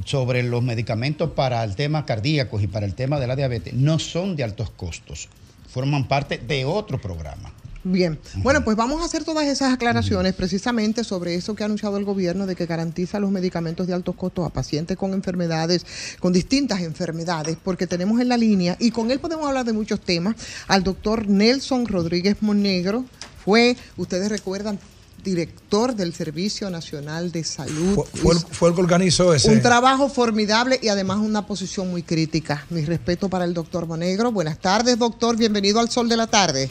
sobre 0.04 0.42
los 0.42 0.62
medicamentos 0.62 1.30
para 1.30 1.62
el 1.64 1.76
tema 1.76 2.06
cardíacos 2.06 2.62
y 2.62 2.66
para 2.66 2.86
el 2.86 2.94
tema 2.94 3.20
de 3.20 3.26
la 3.26 3.36
diabetes 3.36 3.74
no 3.74 3.98
son 3.98 4.36
de 4.36 4.44
altos 4.44 4.70
costos, 4.70 5.28
forman 5.68 6.08
parte 6.08 6.38
de 6.38 6.64
otro 6.64 7.00
programa. 7.00 7.52
Bien, 7.86 8.18
bueno, 8.36 8.64
pues 8.64 8.78
vamos 8.78 9.02
a 9.02 9.04
hacer 9.04 9.24
todas 9.24 9.46
esas 9.46 9.74
aclaraciones 9.74 10.32
precisamente 10.32 11.04
sobre 11.04 11.34
eso 11.34 11.54
que 11.54 11.64
ha 11.64 11.66
anunciado 11.66 11.98
el 11.98 12.06
gobierno 12.06 12.46
de 12.46 12.56
que 12.56 12.64
garantiza 12.64 13.20
los 13.20 13.30
medicamentos 13.30 13.86
de 13.86 13.92
altos 13.92 14.14
costos 14.14 14.46
a 14.46 14.48
pacientes 14.48 14.96
con 14.96 15.12
enfermedades, 15.12 15.84
con 16.18 16.32
distintas 16.32 16.80
enfermedades, 16.80 17.58
porque 17.62 17.86
tenemos 17.86 18.22
en 18.22 18.30
la 18.30 18.38
línea, 18.38 18.78
y 18.80 18.90
con 18.90 19.10
él 19.10 19.20
podemos 19.20 19.46
hablar 19.46 19.66
de 19.66 19.74
muchos 19.74 20.00
temas, 20.00 20.34
al 20.66 20.82
doctor 20.82 21.28
Nelson 21.28 21.86
Rodríguez 21.86 22.38
Monegro, 22.40 23.04
fue, 23.44 23.76
ustedes 23.98 24.30
recuerdan, 24.30 24.78
director 25.24 25.94
del 25.94 26.12
Servicio 26.12 26.70
Nacional 26.70 27.32
de 27.32 27.42
Salud. 27.42 27.94
Fue, 27.94 28.04
fue 28.04 28.34
el, 28.34 28.38
fue 28.38 28.68
el 28.68 28.74
que 28.76 28.80
organizó 28.82 29.34
ese. 29.34 29.50
Un 29.50 29.62
trabajo 29.62 30.08
formidable 30.08 30.78
y 30.80 30.88
además 30.88 31.18
una 31.18 31.46
posición 31.46 31.90
muy 31.90 32.02
crítica. 32.04 32.64
Mi 32.70 32.84
respeto 32.84 33.28
para 33.28 33.44
el 33.44 33.54
doctor 33.54 33.86
Monegro. 33.86 34.30
Buenas 34.30 34.58
tardes, 34.58 34.96
doctor. 34.98 35.36
Bienvenido 35.36 35.80
al 35.80 35.88
Sol 35.90 36.08
de 36.08 36.16
la 36.16 36.28
Tarde. 36.28 36.70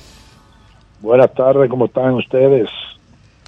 Buenas 1.02 1.34
tardes, 1.34 1.70
¿cómo 1.70 1.88
están 1.88 2.13
ustedes? 2.13 2.70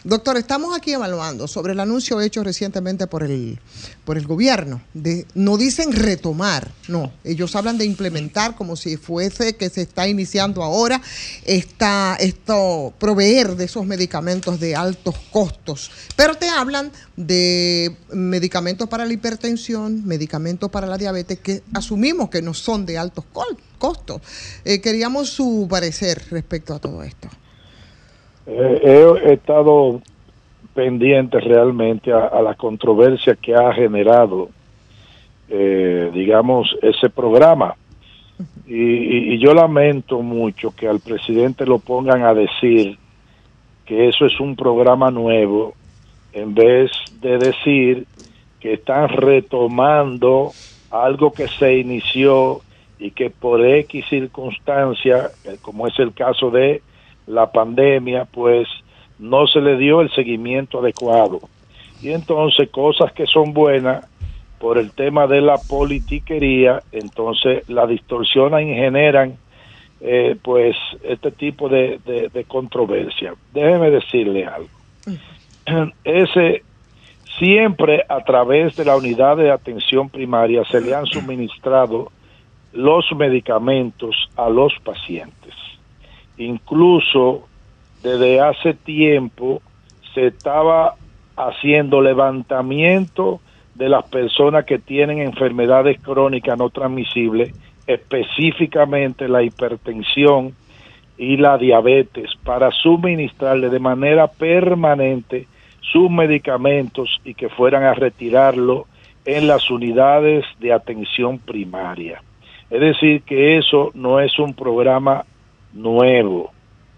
Doctor, 0.06 0.38
estamos 0.38 0.78
aquí 0.78 0.94
evaluando 0.94 1.48
sobre 1.48 1.74
el 1.74 1.80
anuncio 1.80 2.22
hecho 2.22 2.44
recientemente 2.44 3.08
por 3.08 3.24
el, 3.24 3.60
por 4.04 4.20
el 4.20 4.28
gobierno. 4.28 4.84
De, 4.94 5.26
no 5.34 5.58
dicen 5.58 5.91
retomar, 5.94 6.72
no. 6.88 7.12
Ellos 7.24 7.56
hablan 7.56 7.80
de 7.80 7.86
implementar 7.86 8.56
como 8.56 8.76
si 8.76 8.98
fuese 8.98 9.56
que 9.56 9.68
se 9.72 9.82
está 9.82 10.08
iniciando 10.08 10.62
ahora 10.62 11.02
esta, 11.44 12.18
esto, 12.20 12.94
proveer 13.00 13.56
de 13.56 13.65
esos 13.65 13.88
medicamentos 13.88 14.60
de 14.60 14.76
altos 14.76 15.15
costos. 15.32 15.89
Pero 16.15 16.36
te 16.36 16.50
hablan 16.50 16.91
de 17.15 17.98
medicamentos 18.12 18.88
para 18.88 19.08
la 19.08 19.13
hipertensión, 19.13 20.06
medicamentos 20.06 20.70
para 20.70 20.86
la 20.86 21.00
diabetes, 21.00 21.39
que 21.39 21.63
asumimos 21.74 22.30
que 22.30 22.44
no 22.44 22.54
son 22.54 22.86
de 22.86 23.00
altos 23.00 23.26
costos. 23.80 24.22
Eh, 24.65 24.82
queríamos 24.82 25.32
su 25.32 25.65
parecer 25.68 26.22
respecto 26.30 26.76
a 26.76 26.80
todo 26.80 27.02
esto. 27.02 27.28
Eh, 28.47 29.13
he 29.25 29.34
estado 29.34 30.01
pendiente 30.73 31.39
realmente 31.39 32.12
a, 32.12 32.25
a 32.27 32.41
la 32.41 32.53
controversia 32.55 33.36
que 33.36 33.55
ha 33.55 33.73
generado, 33.73 34.49
eh, 35.49 36.12
digamos, 36.13 36.75
ese 36.81 37.10
programa. 37.10 37.75
Y, 38.67 38.75
y- 38.75 39.34
y 39.34 39.39
yo 39.39 39.53
lamento 39.53 40.21
mucho 40.21 40.71
que 40.75 40.88
al 40.88 40.99
presidente 40.99 41.65
lo 41.65 41.79
pongan 41.79 42.23
a 42.23 42.34
decir 42.34 42.97
que 43.86 44.10
eso 44.10 44.25
es 44.25 44.39
un 44.39 44.55
programa 44.55 45.12
nuevo, 45.12 45.73
en 46.34 46.53
vez 46.53 46.91
de 47.21 47.38
decir 47.38 48.05
que 48.60 48.73
están 48.73 49.08
retomando 49.10 50.51
algo 50.91 51.31
que 51.31 51.47
se 51.47 51.77
inició 51.77 52.62
y 52.99 53.12
que 53.12 53.29
por 53.29 53.63
X 53.65 54.05
circunstancia, 54.10 55.29
eh, 55.45 55.58
como 55.62 55.88
es 55.88 55.97
el 55.99 56.13
caso 56.13 56.49
de 56.49 56.81
la 57.28 57.52
pandemia, 57.52 58.26
pues 58.26 58.68
no 59.20 59.48
se 59.48 59.62
le 59.62 59.78
dio 59.78 60.02
el 60.02 60.12
seguimiento 60.12 60.80
adecuado. 60.80 61.42
Y 62.02 62.12
entonces 62.12 62.70
cosas 62.70 63.12
que 63.14 63.26
son 63.26 63.54
buenas 63.54 64.06
por 64.60 64.78
el 64.78 64.92
tema 64.92 65.28
de 65.28 65.42
la 65.42 65.58
politiquería, 65.58 66.82
entonces 66.92 67.68
la 67.70 67.88
distorsionan 67.88 68.68
y 68.68 68.74
generan 68.76 69.38
eh, 70.02 70.36
pues 70.42 70.76
este 71.04 71.32
tipo 71.32 71.68
de, 71.70 72.00
de- 72.06 72.30
de 72.30 72.44
controversia. 72.46 73.34
Déjeme 73.54 73.90
decirle 73.90 74.46
algo. 74.46 74.70
Ese 76.04 76.64
siempre 77.40 78.04
a 78.08 78.22
través 78.24 78.76
de 78.76 78.86
la 78.86 78.96
unidad 78.96 79.38
de 79.38 79.52
atención 79.52 80.10
primaria 80.10 80.64
se 80.66 80.80
le 80.82 80.94
han 80.94 81.06
suministrado 81.06 82.12
los 82.74 83.06
medicamentos 83.16 84.30
a 84.36 84.50
los 84.50 84.74
pacientes. 84.84 85.54
Incluso 86.38 87.48
desde 88.04 88.40
hace 88.40 88.73
tiempo 88.73 89.62
se 90.13 90.27
estaba 90.27 90.96
haciendo 91.36 92.02
levantamiento 92.02 93.42
de 93.73 93.90
las 93.90 94.06
personas 94.06 94.65
que 94.65 94.79
tienen 94.79 95.19
enfermedades 95.19 96.00
crónicas 96.00 96.58
no 96.58 96.69
transmisibles, 96.69 97.54
específicamente 97.88 99.27
la 99.27 99.44
hipertensión 99.44 100.54
y 101.17 101.38
la 101.38 101.58
diabetes, 101.58 102.29
para 102.44 102.71
suministrarle 102.71 103.69
de 103.69 103.79
manera 103.79 104.27
permanente 104.27 105.48
sus 105.81 106.10
medicamentos 106.10 107.10
y 107.23 107.33
que 107.33 107.50
fueran 107.50 107.83
a 107.83 107.94
retirarlo 107.94 108.88
en 109.25 109.48
las 109.48 109.69
unidades 109.69 110.46
de 110.60 110.73
atención 110.73 111.40
primaria. 111.40 112.21
Es 112.69 112.81
decir, 112.81 113.21
que 113.21 113.58
eso 113.58 113.92
no 113.94 114.19
es 114.19 114.38
un 114.40 114.54
programa 114.54 115.25
nuevo, 115.76 116.52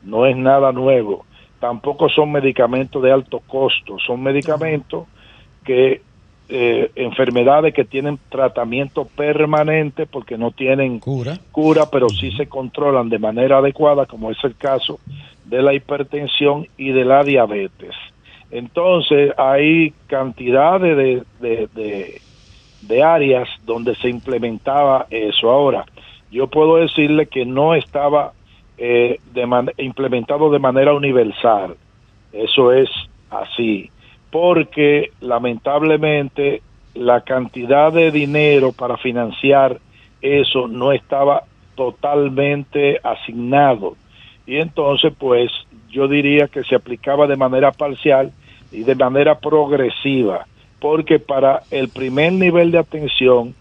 no 0.03 0.25
es 0.25 0.37
nada 0.37 0.71
nuevo. 0.71 1.25
Tampoco 1.59 2.07
son 2.07 2.31
medicamentos 2.31 3.01
de 3.03 3.11
alto 3.11 3.41
costo, 3.45 3.97
son 3.99 4.23
medicamentos 4.23 5.07
que 5.65 6.01
eh, 6.49 6.91
enfermedades 6.95 7.73
que 7.73 7.83
tienen 7.83 8.17
tratamiento 8.29 9.03
permanente 9.05 10.05
porque 10.05 10.37
no 10.37 10.51
tienen 10.51 10.99
cura. 10.99 11.37
cura, 11.51 11.89
pero 11.91 12.07
sí 12.09 12.31
se 12.31 12.47
controlan 12.47 13.09
de 13.09 13.19
manera 13.19 13.57
adecuada, 13.57 14.05
como 14.05 14.31
es 14.31 14.41
el 14.43 14.55
caso 14.55 14.99
de 15.43 15.61
la 15.61 15.73
hipertensión 15.73 16.67
y 16.77 16.91
de 16.91 17.03
la 17.03 17.23
diabetes. 17.23 17.93
Entonces 18.49 19.33
hay 19.37 19.93
cantidades 20.07 20.95
de, 20.95 21.23
de, 21.41 21.67
de, 21.73 22.21
de 22.81 23.03
áreas 23.03 23.49
donde 23.65 23.95
se 23.95 24.07
implementaba 24.07 25.07
eso. 25.09 25.49
Ahora, 25.49 25.85
yo 26.31 26.47
puedo 26.47 26.77
decirle 26.77 27.25
que 27.25 27.45
no 27.45 27.73
estaba 27.73 28.31
eh, 28.77 29.19
implementado 29.77 30.51
de 30.51 30.59
manera 30.59 30.93
universal. 30.93 31.75
Eso 32.31 32.71
es 32.71 32.89
así, 33.29 33.89
porque 34.31 35.11
lamentablemente 35.21 36.61
la 36.93 37.21
cantidad 37.21 37.91
de 37.91 38.11
dinero 38.11 38.71
para 38.71 38.97
financiar 38.97 39.79
eso 40.21 40.67
no 40.67 40.91
estaba 40.91 41.43
totalmente 41.75 42.99
asignado. 43.03 43.95
Y 44.45 44.57
entonces, 44.57 45.13
pues, 45.17 45.51
yo 45.89 46.07
diría 46.07 46.47
que 46.47 46.63
se 46.63 46.75
aplicaba 46.75 47.27
de 47.27 47.35
manera 47.35 47.71
parcial 47.71 48.31
y 48.71 48.83
de 48.83 48.95
manera 48.95 49.39
progresiva, 49.39 50.47
porque 50.79 51.19
para 51.19 51.61
el 51.71 51.89
primer 51.89 52.33
nivel 52.33 52.71
de 52.71 52.79
atención, 52.79 53.53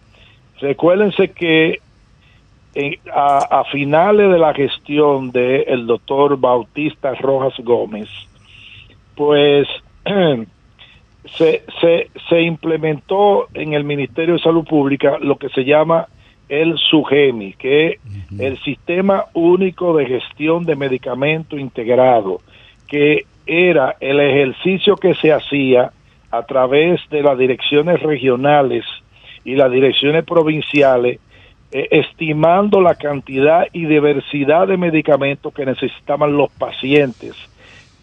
recuérdense 0.61 1.31
que 1.31 1.81
en- 2.77 2.99
a, 3.12 3.61
a 3.61 3.64
finales 3.64 4.31
de 4.31 4.39
la 4.39 4.55
gestión 4.55 5.31
del 5.33 5.87
doctor 5.87 6.37
Bautista 6.39 7.14
Rojas 7.14 7.55
Gómez, 7.64 8.09
pues 9.14 9.66
se, 11.37 11.62
se, 11.81 12.11
se 12.29 12.41
implementó 12.43 13.49
en 13.55 13.72
el 13.72 13.85
Ministerio 13.85 14.35
de 14.35 14.41
Salud 14.41 14.64
Pública 14.64 15.18
lo 15.20 15.37
que 15.37 15.49
se 15.51 15.64
llama 15.64 16.07
el 16.49 16.79
SUGEMI, 16.79 17.55
que 17.55 17.87
es 17.89 17.99
el 18.39 18.59
Sistema 18.62 19.24
Único 19.35 19.97
de 19.97 20.07
Gestión 20.07 20.64
de 20.64 20.77
Medicamento 20.77 21.57
Integrado, 21.59 22.41
que 22.87 23.24
era 23.47 23.97
el 23.99 24.20
ejercicio 24.20 24.97
que 24.97 25.14
se 25.14 25.33
hacía 25.33 25.91
a 26.31 26.43
través 26.45 27.01
de 27.11 27.22
las 27.22 27.37
direcciones 27.39 28.01
regionales 28.01 28.85
y 29.45 29.55
las 29.57 29.72
direcciones 29.72 30.24
provinciales, 30.24 31.18
eh, 31.79 31.89
estimando 31.91 32.81
la 32.81 32.95
cantidad 32.95 33.66
y 33.70 33.85
diversidad 33.85 34.66
de 34.66 34.79
medicamentos 34.79 35.53
que 35.53 35.66
necesitaban 35.66 36.35
los 36.35 36.51
pacientes 36.53 37.35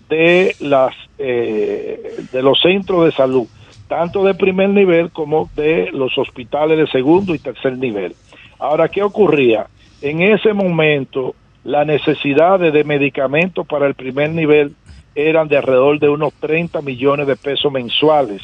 de 0.09 0.55
las 0.59 0.93
eh, 1.17 2.23
de 2.31 2.43
los 2.43 2.61
centros 2.61 3.05
de 3.05 3.11
salud, 3.13 3.47
tanto 3.87 4.23
de 4.25 4.35
primer 4.35 4.69
nivel 4.69 5.09
como 5.09 5.49
de 5.55 5.89
los 5.91 6.15
hospitales 6.19 6.77
de 6.77 6.85
segundo 6.85 7.33
y 7.33 7.39
tercer 7.39 7.79
nivel. 7.79 8.13
Ahora, 8.59 8.89
¿qué 8.89 9.01
ocurría? 9.01 9.65
En 10.03 10.21
ese 10.21 10.53
momento, 10.53 11.33
la 11.63 11.83
necesidad 11.83 12.59
de, 12.59 12.69
de 12.69 12.83
medicamentos 12.83 13.65
para 13.65 13.87
el 13.87 13.95
primer 13.95 14.29
nivel 14.29 14.75
eran 15.15 15.47
de 15.47 15.57
alrededor 15.57 15.97
de 15.97 16.09
unos 16.09 16.31
30 16.33 16.79
millones 16.83 17.25
de 17.25 17.37
pesos 17.37 17.71
mensuales 17.71 18.43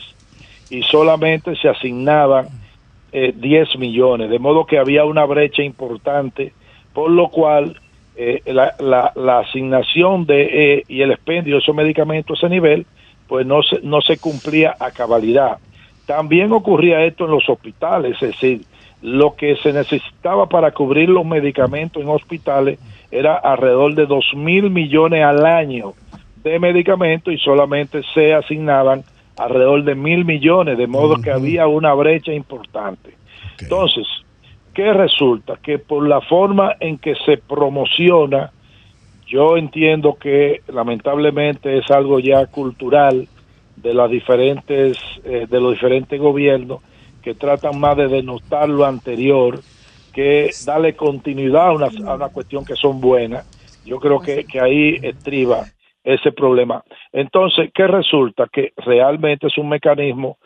y 0.71 0.81
solamente 0.81 1.55
se 1.55 1.69
asignaban 1.69 2.47
eh, 3.11 3.33
10 3.35 3.77
millones, 3.77 4.29
de 4.29 4.39
modo 4.39 4.65
que 4.65 4.77
había 4.77 5.05
una 5.05 5.25
brecha 5.25 5.63
importante, 5.63 6.53
por 6.93 7.09
lo 7.11 7.29
cual 7.29 7.79
eh, 8.15 8.41
la, 8.45 8.73
la- 8.79 9.11
la 9.15 9.39
asignación 9.39 10.25
de 10.25 10.41
eh, 10.75 10.83
y 10.87 11.01
el 11.01 11.11
expendio 11.11 11.55
de 11.55 11.61
esos 11.61 11.75
medicamentos 11.75 12.37
a 12.37 12.45
ese 12.47 12.53
nivel, 12.53 12.85
pues 13.27 13.45
no 13.45 13.61
se, 13.63 13.79
no 13.81 14.01
se 14.01 14.17
cumplía 14.17 14.75
a 14.79 14.91
cabalidad. 14.91 15.57
También 16.05 16.51
ocurría 16.51 17.03
esto 17.05 17.25
en 17.25 17.31
los 17.31 17.47
hospitales, 17.47 18.15
es 18.21 18.31
decir, 18.31 18.61
lo 19.01 19.35
que 19.35 19.55
se 19.57 19.71
necesitaba 19.71 20.47
para 20.47 20.71
cubrir 20.71 21.07
los 21.09 21.25
medicamentos 21.25 22.01
en 22.01 22.09
hospitales 22.09 22.79
era 23.11 23.35
alrededor 23.37 23.95
de 23.95 24.05
2 24.05 24.33
mil 24.35 24.69
millones 24.69 25.23
al 25.23 25.45
año 25.45 25.93
de 26.43 26.59
medicamentos 26.59 27.33
y 27.33 27.37
solamente 27.37 28.01
se 28.13 28.33
asignaban 28.33 29.03
alrededor 29.39 29.85
de 29.85 29.95
mil 29.95 30.25
millones, 30.25 30.77
de 30.77 30.85
modo 30.85 31.15
que 31.21 31.31
había 31.31 31.65
una 31.65 31.93
brecha 31.93 32.33
importante. 32.33 33.15
Entonces, 33.57 34.05
¿qué 34.73 34.91
resulta? 34.91 35.55
Que 35.63 35.79
por 35.79 36.05
la 36.05 36.19
forma 36.19 36.75
en 36.81 36.97
que 36.97 37.15
se 37.25 37.37
promociona, 37.37 38.51
yo 39.25 39.55
entiendo 39.55 40.17
que 40.19 40.61
lamentablemente 40.67 41.77
es 41.77 41.89
algo 41.89 42.19
ya 42.19 42.47
cultural 42.47 43.29
de 43.77 43.93
las 43.93 44.11
diferentes 44.11 44.97
eh, 45.23 45.47
de 45.49 45.61
los 45.61 45.71
diferentes 45.71 46.19
gobiernos 46.19 46.81
que 47.21 47.33
tratan 47.33 47.79
más 47.79 47.95
de 47.95 48.09
denostar 48.09 48.67
lo 48.67 48.85
anterior 48.85 49.61
que 50.13 50.49
darle 50.65 50.95
continuidad 50.97 51.67
a 51.67 51.71
una, 51.71 51.85
a 51.85 52.15
una 52.15 52.27
cuestión 52.27 52.65
que 52.65 52.75
son 52.75 52.99
buenas. 52.99 53.45
Yo 53.85 53.99
creo 53.99 54.19
que, 54.19 54.43
que 54.43 54.59
ahí 54.59 54.97
estriba 55.01 55.65
ese 56.13 56.31
problema. 56.31 56.83
Entonces, 57.13 57.69
¿qué 57.73 57.85
resulta? 57.85 58.47
Que 58.51 58.73
realmente 58.77 59.47
es 59.47 59.57
un 59.57 59.69
mecanismo. 59.69 60.37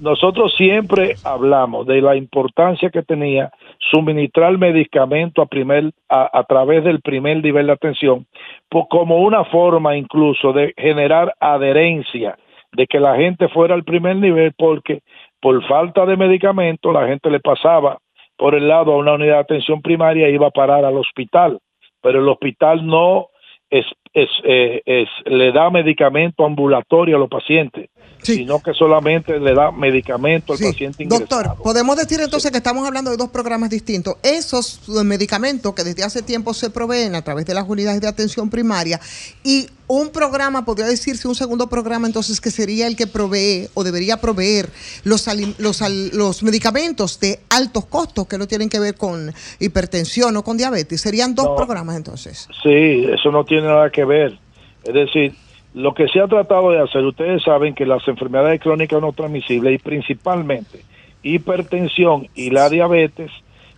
Nosotros 0.00 0.54
siempre 0.56 1.16
hablamos 1.24 1.86
de 1.86 2.00
la 2.00 2.16
importancia 2.16 2.88
que 2.88 3.02
tenía 3.02 3.50
suministrar 3.90 4.56
medicamento 4.56 5.42
a, 5.42 5.46
primer, 5.46 5.92
a, 6.08 6.42
través 6.44 6.84
del 6.84 7.02
primer 7.02 7.42
nivel 7.42 7.66
de 7.66 7.72
atención, 7.72 8.26
pues 8.70 8.86
como 8.88 9.18
una 9.18 9.44
forma 9.44 9.94
incluso 9.94 10.54
de 10.54 10.72
generar 10.76 11.34
adherencia, 11.38 12.38
de 12.72 12.86
que 12.86 12.98
la 12.98 13.16
gente 13.16 13.48
fuera 13.48 13.74
al 13.74 13.84
primer 13.84 14.16
nivel, 14.16 14.54
porque 14.56 15.00
por 15.40 15.62
falta 15.66 16.06
de 16.06 16.16
medicamento 16.16 16.92
la 16.92 17.06
gente 17.06 17.30
le 17.30 17.40
pasaba 17.40 17.98
por 18.38 18.54
el 18.54 18.68
lado 18.68 18.94
a 18.94 18.96
una 18.96 19.12
unidad 19.12 19.34
de 19.34 19.40
atención 19.40 19.82
primaria 19.82 20.28
e 20.28 20.32
iba 20.32 20.46
a 20.46 20.50
parar 20.50 20.82
al 20.86 20.96
hospital, 20.96 21.58
pero 22.00 22.20
el 22.20 22.28
hospital 22.28 22.86
no 22.86 23.26
es, 23.70 23.86
es, 24.12 24.28
eh, 24.44 24.82
es- 24.84 25.08
le 25.26 25.52
da 25.52 25.70
medicamento 25.70 26.44
ambulatorio 26.44 27.16
a 27.16 27.20
los 27.20 27.28
pacientes, 27.28 27.88
sino 28.22 28.60
que 28.60 28.74
solamente 28.74 29.40
le 29.40 29.54
da 29.54 29.70
medicamento 29.72 30.52
al 30.52 30.58
paciente 30.58 31.02
ingresado. 31.04 31.26
Doctor, 31.26 31.62
podemos 31.62 31.96
decir 31.96 32.20
entonces 32.20 32.50
que 32.50 32.58
estamos 32.58 32.86
hablando 32.86 33.10
de 33.10 33.16
dos 33.16 33.30
programas 33.30 33.70
distintos. 33.70 34.16
Esos 34.22 34.80
eh, 34.88 35.04
medicamentos 35.04 35.74
que 35.74 35.84
desde 35.84 36.04
hace 36.04 36.20
tiempo 36.20 36.52
se 36.52 36.68
proveen 36.68 37.14
a 37.14 37.22
través 37.22 37.46
de 37.46 37.54
las 37.54 37.66
unidades 37.66 38.00
de 38.02 38.08
atención 38.08 38.50
primaria 38.50 39.00
y 39.42 39.68
un 39.86 40.10
programa, 40.10 40.64
podría 40.66 40.86
decirse 40.86 41.26
un 41.26 41.34
segundo 41.34 41.68
programa 41.68 42.06
entonces 42.06 42.40
que 42.40 42.50
sería 42.50 42.86
el 42.86 42.94
que 42.94 43.06
provee 43.06 43.68
o 43.74 43.82
debería 43.84 44.18
proveer 44.18 44.68
los, 45.04 45.26
los, 45.58 45.80
los 46.12 46.42
medicamentos 46.42 47.18
de 47.20 47.40
altos 47.48 47.86
costos 47.86 48.26
que 48.28 48.36
no 48.38 48.46
tienen 48.46 48.68
que 48.68 48.78
ver 48.78 48.96
con 48.96 49.32
hipertensión 49.58 50.36
o 50.36 50.44
con 50.44 50.56
diabetes. 50.58 51.00
Serían 51.00 51.34
dos 51.34 51.46
No. 51.46 51.56
programas 51.56 51.96
entonces. 51.96 52.46
Sí, 52.62 53.06
eso 53.12 53.30
no 53.32 53.44
tiene 53.44 53.66
nada 53.66 53.90
que 53.90 54.04
ver. 54.04 54.38
Es 54.84 54.94
decir, 54.94 55.34
lo 55.74 55.94
que 55.94 56.08
se 56.08 56.20
ha 56.20 56.26
tratado 56.26 56.70
de 56.70 56.80
hacer, 56.80 57.04
ustedes 57.04 57.42
saben 57.42 57.74
que 57.74 57.86
las 57.86 58.06
enfermedades 58.08 58.60
crónicas 58.60 59.00
no 59.00 59.12
transmisibles 59.12 59.74
y 59.74 59.78
principalmente 59.78 60.80
hipertensión 61.22 62.28
y 62.34 62.50
la 62.50 62.68
diabetes, 62.68 63.30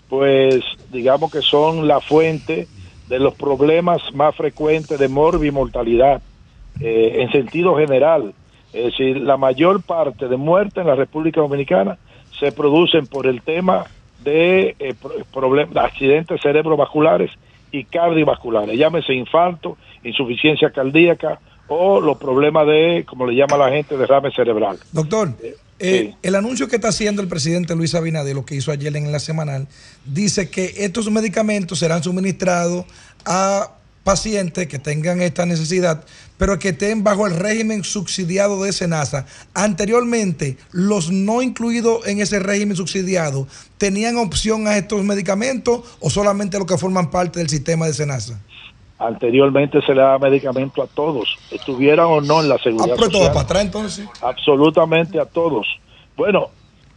pues 0.09 0.63
digamos 0.91 1.31
que 1.31 1.43
son 1.43 1.89
la 1.89 2.01
fuente 2.01 2.67
de 3.09 3.19
los 3.19 3.35
problemas 3.35 4.01
más 4.15 4.35
frecuentes 4.35 4.99
de 4.99 5.09
morbimortalidad 5.09 6.23
eh, 6.81 7.17
en 7.21 7.31
sentido 7.31 7.77
general. 7.77 8.33
Es 8.73 8.85
decir, 8.87 9.21
la 9.21 9.37
mayor 9.37 9.83
parte 9.83 10.29
de 10.29 10.37
muertes 10.37 10.79
en 10.79 10.87
la 10.87 10.95
República 10.95 11.41
Dominicana 11.41 11.99
se 12.39 12.53
producen 12.53 13.07
por 13.07 13.27
el 13.27 13.43
tema 13.43 13.85
de 14.25 14.77
eh, 14.79 14.95
accidentes 15.75 16.41
cerebrovasculares 16.41 17.31
y 17.71 17.85
cardiovasculares, 17.85 18.79
llámese 18.79 19.15
infarto, 19.15 19.77
insuficiencia 20.05 20.71
cardíaca 20.71 21.41
o 21.73 22.01
los 22.01 22.19
problemas 22.19 22.67
de, 22.67 23.05
como 23.09 23.27
le 23.27 23.35
llama 23.35 23.57
la 23.57 23.71
gente, 23.71 23.97
derrame 23.97 24.31
cerebral. 24.31 24.79
Doctor, 24.93 25.35
eh, 25.79 26.15
el 26.23 26.35
anuncio 26.35 26.69
que 26.69 26.77
está 26.77 26.89
haciendo 26.89 27.23
el 27.23 27.29
presidente 27.29 27.75
Luis 27.75 27.95
Abinader, 27.95 28.35
lo 28.35 28.45
que 28.45 28.55
hizo 28.55 28.71
ayer 28.71 28.97
en 28.97 29.11
la 29.11 29.19
semanal, 29.19 29.67
dice 30.05 30.49
que 30.49 30.75
estos 30.79 31.11
medicamentos 31.11 31.79
serán 31.79 32.03
suministrados 32.03 32.85
a 33.25 33.73
pacientes 34.05 34.67
que 34.67 34.79
tengan 34.79 35.21
esta 35.23 35.47
necesidad, 35.47 36.05
pero 36.39 36.59
que 36.59 36.71
estén 36.71 37.05
bajo 37.05 37.27
el 37.27 37.37
régimen 37.37 37.85
subsidiado 37.85 38.63
de 38.63 38.73
SENASA. 38.73 39.27
Anteriormente, 39.55 40.57
los 40.73 41.11
no 41.11 41.43
incluidos 41.43 42.07
en 42.07 42.21
ese 42.21 42.39
régimen 42.39 42.77
subsidiado, 42.77 43.47
¿tenían 43.79 44.17
opción 44.17 44.67
a 44.67 44.77
estos 44.77 45.05
medicamentos 45.05 45.83
o 46.01 46.11
solamente 46.11 46.59
los 46.59 46.67
que 46.67 46.79
forman 46.79 47.11
parte 47.11 47.39
del 47.39 47.49
sistema 47.49 47.87
de 47.87 47.95
SENASA? 47.95 48.41
Anteriormente 49.07 49.81
se 49.83 49.95
le 49.95 50.01
daba 50.01 50.19
medicamento 50.19 50.83
a 50.83 50.87
todos, 50.87 51.37
estuvieran 51.51 52.07
o 52.07 52.21
no 52.21 52.41
en 52.41 52.49
la 52.49 52.59
seguridad 52.59 52.95
Ah, 52.95 52.97
todo 52.97 53.11
social. 53.11 53.29
para 53.33 53.41
atrás 53.45 53.65
entonces. 53.65 54.09
absolutamente 54.23 55.19
a 55.21 55.25
todos. 55.27 55.67
Bueno, 56.17 56.51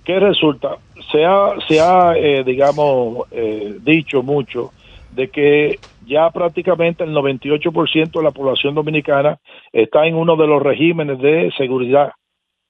¿qué 0.03 0.20
resulta? 0.20 0.78
Se 1.12 1.26
ha, 1.26 1.53
se 1.68 1.80
ha 1.80 2.14
eh, 2.18 2.43
digamos, 2.43 3.28
eh, 3.32 3.76
dicho 3.82 4.22
mucho 4.24 4.72
de 5.12 5.30
que 5.30 5.80
ya 6.06 6.30
prácticamente 6.30 7.03
el 7.03 7.12
98% 7.16 8.12
de 8.12 8.24
la 8.24 8.32
población 8.32 8.76
dominicana 8.76 9.38
está 9.72 10.06
en 10.06 10.16
uno 10.16 10.36
de 10.36 10.45
los 10.47 10.62
regímenes 10.62 11.20
de 11.20 11.51
seguridad 11.58 12.12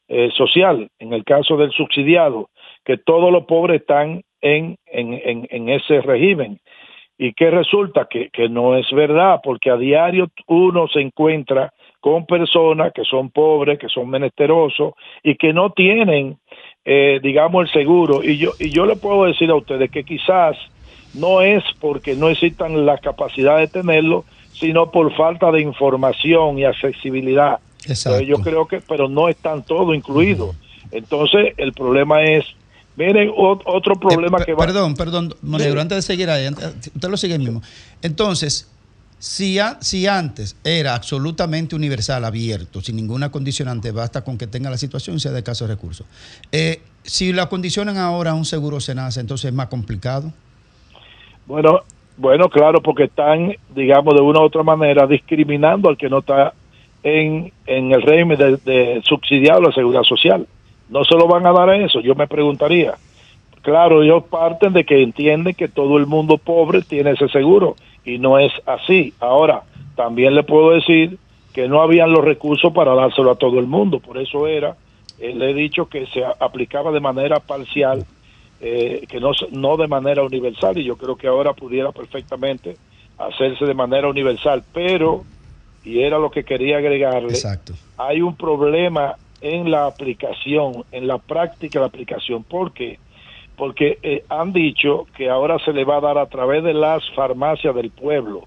eh, 0.08 0.30
social, 0.38 0.88
en 1.00 1.14
el 1.14 1.24
caso 1.24 1.58
del 1.58 1.72
subsidiado, 1.72 2.50
que 2.86 2.98
todos 2.98 3.32
los 3.32 3.46
pobres 3.46 3.82
están 3.82 4.22
en, 4.42 4.78
en, 4.86 5.14
en, 5.14 5.48
en 5.50 5.70
ese 5.70 6.02
régimen. 6.02 6.60
¿Y 7.18 7.34
qué 7.34 7.50
resulta? 7.50 8.08
Que, 8.10 8.30
que 8.30 8.50
no 8.50 8.76
es 8.76 8.92
verdad, 8.92 9.40
porque 9.44 9.70
a 9.70 9.78
diario 9.78 10.30
uno 10.48 10.88
se 10.88 11.02
encuentra 11.02 11.74
con 12.00 12.26
personas 12.26 12.94
que 12.94 13.04
son 13.04 13.32
pobres, 13.32 13.80
que 13.80 13.90
son 13.90 14.10
menesterosos 14.10 14.94
y 15.24 15.36
que 15.36 15.54
no 15.54 15.72
tienen, 15.72 16.38
eh, 16.84 17.20
digamos, 17.24 17.66
el 17.66 17.74
seguro. 17.74 18.24
Y 18.24 18.38
yo, 18.38 18.52
y 18.60 18.70
yo 18.70 18.86
le 18.86 18.96
puedo 18.96 19.26
decir 19.26 19.50
a 19.50 19.56
ustedes 19.56 19.90
que 19.90 20.04
quizás 20.04 20.56
no 21.16 21.42
es 21.42 21.64
porque 21.80 22.16
no 22.16 22.30
existan 22.30 22.86
la 22.86 22.98
capacidad 22.98 23.58
de 23.58 23.68
tenerlo, 23.68 24.26
sino 24.54 24.92
por 24.92 25.16
falta 25.16 25.52
de 25.52 25.62
información 25.62 26.60
y 26.60 26.66
accesibilidad. 26.66 27.60
Entonces, 27.88 28.28
yo 28.28 28.38
creo 28.38 28.68
que, 28.68 28.82
pero 28.82 29.08
no 29.08 29.28
están 29.30 29.64
todo 29.64 29.94
incluido. 29.94 30.54
Entonces, 30.92 31.54
el 31.58 31.74
problema 31.74 32.24
es, 32.24 32.46
miren, 32.96 33.30
ot- 33.30 33.62
otro 33.66 33.96
problema 33.96 34.38
Eh, 34.40 34.46
que 34.46 34.54
va... 34.54 34.66
Perdón, 34.66 34.96
perdón, 34.96 35.34
Monegro, 35.42 35.82
antes 35.82 35.98
de 35.98 36.02
seguir 36.02 36.30
ahí, 36.30 36.46
antes- 36.46 36.92
usted 36.94 37.10
lo 37.10 37.18
sigue 37.18 37.38
mismo. 37.38 37.62
Entonces, 38.02 38.72
si, 39.20 39.60
a- 39.60 39.78
si 39.82 40.08
antes 40.08 40.56
era 40.64 40.96
absolutamente 40.96 41.76
universal, 41.76 42.24
abierto, 42.26 42.82
sin 42.82 42.96
ninguna 42.96 43.32
condicionante, 43.32 43.92
basta 43.92 44.24
con 44.24 44.38
que 44.38 44.48
tenga 44.48 44.70
la 44.70 44.78
situación 44.78 45.18
y 45.18 45.20
sea 45.20 45.32
de 45.32 45.44
caso 45.44 45.66
de 45.68 45.74
recursos. 45.74 46.06
Eh, 46.52 46.82
si 47.04 47.34
la 47.34 47.48
condicionan 47.50 47.98
ahora 47.98 48.32
a 48.32 48.34
un 48.34 48.46
seguro 48.46 48.80
SENASA, 48.80 49.22
entonces 49.22 49.46
es 49.50 49.54
más 49.54 49.68
complicado. 49.68 50.32
Bueno, 51.46 51.82
bueno, 52.18 52.50
claro, 52.50 52.82
porque 52.82 53.04
están, 53.04 53.56
digamos, 53.76 54.16
de 54.16 54.22
una 54.22 54.40
u 54.40 54.44
otra 54.44 54.64
manera 54.64 55.06
discriminando 55.06 55.90
al 55.90 55.98
que 55.98 56.10
no 56.10 56.20
está 56.20 56.54
en, 57.04 57.52
en 57.68 57.92
el 57.92 58.02
régimen 58.02 58.38
de, 58.38 58.58
de 58.58 59.02
subsidiado 59.04 59.62
la 59.62 59.72
seguridad 59.72 60.04
social. 60.04 60.48
No 60.90 61.04
se 61.04 61.16
lo 61.16 61.28
van 61.28 61.46
a 61.46 61.52
dar 61.52 61.70
a 61.70 61.78
eso, 61.78 62.00
yo 62.00 62.16
me 62.16 62.28
preguntaría. 62.28 62.96
Claro, 63.62 64.04
ellos 64.04 64.24
parten 64.30 64.74
de 64.74 64.84
que 64.84 65.02
entienden 65.02 65.56
que 65.56 65.68
todo 65.68 65.98
el 65.98 66.06
mundo 66.06 66.38
pobre 66.38 66.84
tiene 66.84 67.12
ese 67.12 67.28
seguro 67.30 67.76
y 68.04 68.20
no 68.20 68.38
es 68.38 68.52
así. 68.68 69.14
Ahora, 69.20 69.64
también 69.96 70.36
le 70.36 70.44
puedo 70.44 70.72
decir 70.72 71.18
que 71.52 71.68
no 71.68 71.82
habían 71.82 72.12
los 72.12 72.24
recursos 72.24 72.72
para 72.74 72.94
dárselo 72.94 73.32
a 73.32 73.36
todo 73.36 73.60
el 73.60 73.66
mundo, 73.66 74.00
por 74.00 74.18
eso 74.18 74.46
era, 74.46 74.76
eh, 75.20 75.34
le 75.34 75.52
he 75.52 75.54
dicho 75.54 75.88
que 75.88 76.06
se 76.08 76.24
aplicaba 76.40 76.92
de 76.92 77.00
manera 77.00 77.40
parcial 77.40 78.06
eh, 78.62 79.06
que 79.10 79.20
no, 79.20 79.32
no 79.52 79.78
de 79.78 79.88
manera 79.88 80.24
universal 80.24 80.78
y 80.78 80.84
yo 80.84 80.98
creo 80.98 81.16
que 81.16 81.28
ahora 81.28 81.54
pudiera 81.54 81.92
perfectamente 81.92 82.78
hacerse 83.18 83.66
de 83.66 83.74
manera 83.74 84.08
universal, 84.10 84.64
pero, 84.74 85.24
y 85.84 86.02
era 86.02 86.20
lo 86.20 86.30
que 86.30 86.44
quería 86.44 86.78
agregarle, 86.78 87.30
Exacto. 87.30 87.74
hay 87.98 88.22
un 88.22 88.36
problema 88.36 89.16
en 89.42 89.72
la 89.72 89.86
aplicación, 89.86 90.84
en 90.92 91.08
la 91.08 91.18
práctica 91.18 91.80
la 91.80 91.88
aplicación, 91.88 92.44
¿por 92.44 92.74
qué? 92.74 93.00
Porque 93.56 94.00
eh, 94.04 94.24
han 94.30 94.54
dicho 94.54 95.06
que 95.16 95.30
ahora 95.30 95.60
se 95.60 95.74
le 95.74 95.86
va 95.86 95.98
a 95.98 96.02
dar 96.02 96.18
a 96.18 96.28
través 96.28 96.64
de 96.64 96.74
las 96.74 97.04
farmacias 97.12 97.74
del 97.76 97.92
pueblo 97.92 98.44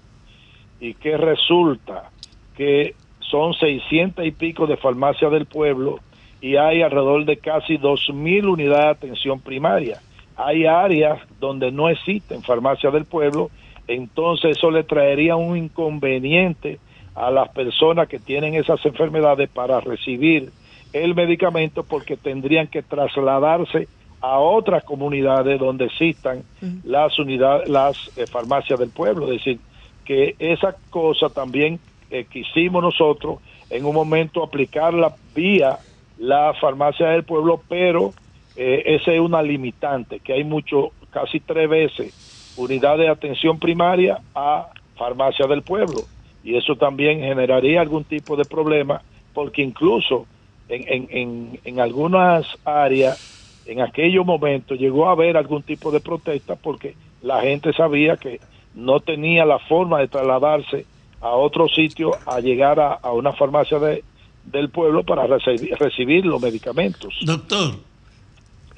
y 0.79 0.93
que 0.93 1.17
resulta 1.17 2.11
que 2.55 2.95
son 3.19 3.53
600 3.53 4.25
y 4.25 4.31
pico 4.31 4.67
de 4.67 4.77
farmacias 4.77 5.31
del 5.31 5.45
pueblo 5.45 5.99
y 6.41 6.55
hay 6.55 6.81
alrededor 6.81 7.25
de 7.25 7.37
casi 7.37 7.77
2.000 7.77 8.47
unidades 8.47 8.85
de 8.85 9.07
atención 9.07 9.39
primaria. 9.41 10.01
Hay 10.35 10.65
áreas 10.65 11.19
donde 11.39 11.71
no 11.71 11.89
existen 11.89 12.41
farmacias 12.43 12.93
del 12.93 13.05
pueblo, 13.05 13.49
entonces 13.87 14.57
eso 14.57 14.71
le 14.71 14.83
traería 14.83 15.35
un 15.35 15.57
inconveniente 15.57 16.79
a 17.15 17.29
las 17.29 17.49
personas 17.49 18.07
que 18.07 18.19
tienen 18.19 18.55
esas 18.55 18.83
enfermedades 18.85 19.49
para 19.49 19.81
recibir 19.81 20.51
el 20.93 21.15
medicamento 21.15 21.83
porque 21.83 22.17
tendrían 22.17 22.67
que 22.67 22.81
trasladarse 22.81 23.87
a 24.21 24.39
otras 24.39 24.83
comunidades 24.83 25.59
donde 25.59 25.85
existan 25.85 26.43
las 26.83 27.17
unidades, 27.19 27.69
las 27.69 27.95
eh, 28.17 28.25
farmacias 28.27 28.79
del 28.79 28.89
pueblo. 28.89 29.31
Es 29.31 29.39
decir, 29.39 29.59
que 30.03 30.35
esa 30.39 30.75
cosa 30.89 31.29
también 31.29 31.79
eh, 32.09 32.25
quisimos 32.25 32.81
nosotros 32.81 33.39
en 33.69 33.85
un 33.85 33.93
momento 33.93 34.43
aplicarla 34.43 35.15
vía 35.35 35.77
la 36.17 36.53
farmacia 36.59 37.09
del 37.09 37.23
pueblo, 37.23 37.61
pero 37.69 38.13
eh, 38.55 38.83
esa 38.85 39.13
es 39.13 39.19
una 39.19 39.41
limitante, 39.41 40.19
que 40.19 40.33
hay 40.33 40.43
mucho, 40.43 40.91
casi 41.11 41.39
tres 41.39 41.69
veces, 41.69 42.55
unidades 42.57 43.01
de 43.01 43.09
atención 43.09 43.57
primaria 43.57 44.19
a 44.35 44.69
farmacia 44.97 45.47
del 45.47 45.61
pueblo. 45.61 46.01
Y 46.43 46.57
eso 46.57 46.75
también 46.75 47.19
generaría 47.19 47.79
algún 47.79 48.03
tipo 48.03 48.35
de 48.35 48.45
problema, 48.45 49.01
porque 49.33 49.61
incluso 49.61 50.25
en, 50.69 50.83
en, 50.87 51.07
en, 51.11 51.59
en 51.63 51.79
algunas 51.79 52.45
áreas, 52.63 53.61
en 53.65 53.81
aquellos 53.81 54.25
momentos, 54.25 54.79
llegó 54.79 55.09
a 55.09 55.11
haber 55.11 55.35
algún 55.37 55.63
tipo 55.63 55.91
de 55.91 55.99
protesta 55.99 56.55
porque 56.55 56.95
la 57.21 57.41
gente 57.41 57.73
sabía 57.73 58.17
que 58.17 58.39
no 58.75 58.99
tenía 58.99 59.45
la 59.45 59.59
forma 59.59 59.99
de 59.99 60.07
trasladarse 60.07 60.85
a 61.21 61.29
otro 61.31 61.67
sitio 61.67 62.17
a 62.25 62.39
llegar 62.39 62.79
a, 62.79 62.93
a 62.93 63.11
una 63.11 63.33
farmacia 63.33 63.77
de, 63.79 64.03
del 64.45 64.69
pueblo 64.69 65.03
para 65.03 65.27
recibir, 65.27 65.75
recibir 65.77 66.25
los 66.25 66.41
medicamentos. 66.41 67.13
Doctor, 67.21 67.75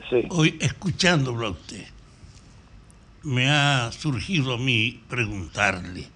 Sí. 0.10 0.26
hoy 0.30 0.58
escuchándolo 0.60 1.48
a 1.48 1.50
usted, 1.52 1.86
me 3.24 3.50
ha 3.50 3.90
surgido 3.94 4.56
a 4.56 4.58
mí 4.58 5.00
preguntarle, 5.08 6.08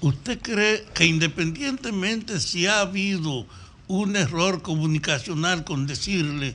¿usted 0.00 0.40
cree 0.40 0.84
que 0.94 1.04
independientemente 1.04 2.38
si 2.40 2.66
ha 2.66 2.80
habido 2.80 3.44
un 3.88 4.16
error 4.16 4.62
comunicacional 4.62 5.64
con 5.64 5.86
decirle 5.86 6.54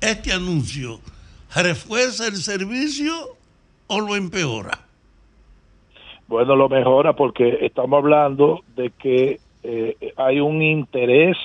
este 0.00 0.32
anuncio, 0.32 1.00
refuerza 1.54 2.26
el 2.26 2.36
servicio 2.36 3.12
o 3.86 4.00
lo 4.00 4.16
empeora? 4.16 4.78
Bueno, 6.28 6.56
lo 6.56 6.68
mejora 6.68 7.14
porque 7.14 7.58
estamos 7.62 7.98
hablando 7.98 8.64
de 8.74 8.90
que 8.90 9.40
eh, 9.62 10.12
hay 10.16 10.40
un 10.40 10.62
interés 10.62 11.36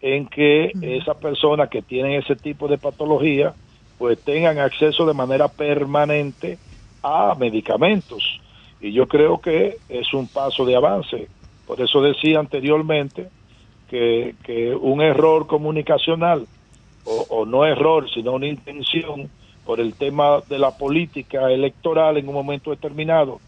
en 0.00 0.26
que 0.26 0.72
esas 0.80 1.16
personas 1.16 1.68
que 1.68 1.82
tienen 1.82 2.12
ese 2.12 2.36
tipo 2.36 2.68
de 2.68 2.78
patología 2.78 3.54
pues 3.98 4.18
tengan 4.22 4.58
acceso 4.58 5.04
de 5.06 5.14
manera 5.14 5.48
permanente 5.48 6.56
a 7.02 7.34
medicamentos. 7.34 8.40
Y 8.80 8.92
yo 8.92 9.08
creo 9.08 9.40
que 9.40 9.78
es 9.88 10.14
un 10.14 10.28
paso 10.28 10.64
de 10.64 10.76
avance. 10.76 11.26
Por 11.66 11.80
eso 11.80 12.00
decía 12.00 12.38
anteriormente 12.38 13.28
que, 13.88 14.34
que 14.42 14.74
un 14.74 15.00
error 15.00 15.46
comunicacional, 15.46 16.46
o, 17.04 17.46
no 17.46 17.64
error, 17.64 18.08
sino 18.10 18.32
una 18.32 18.46
intención 18.46 19.30
por 19.64 19.80
el 19.80 19.94
tema 19.94 20.40
de 20.48 20.58
la 20.58 20.76
política 20.76 21.50
electoral 21.50 22.18
en 22.18 22.28
un 22.28 22.34
momento 22.34 22.70
determinado, 22.70 23.40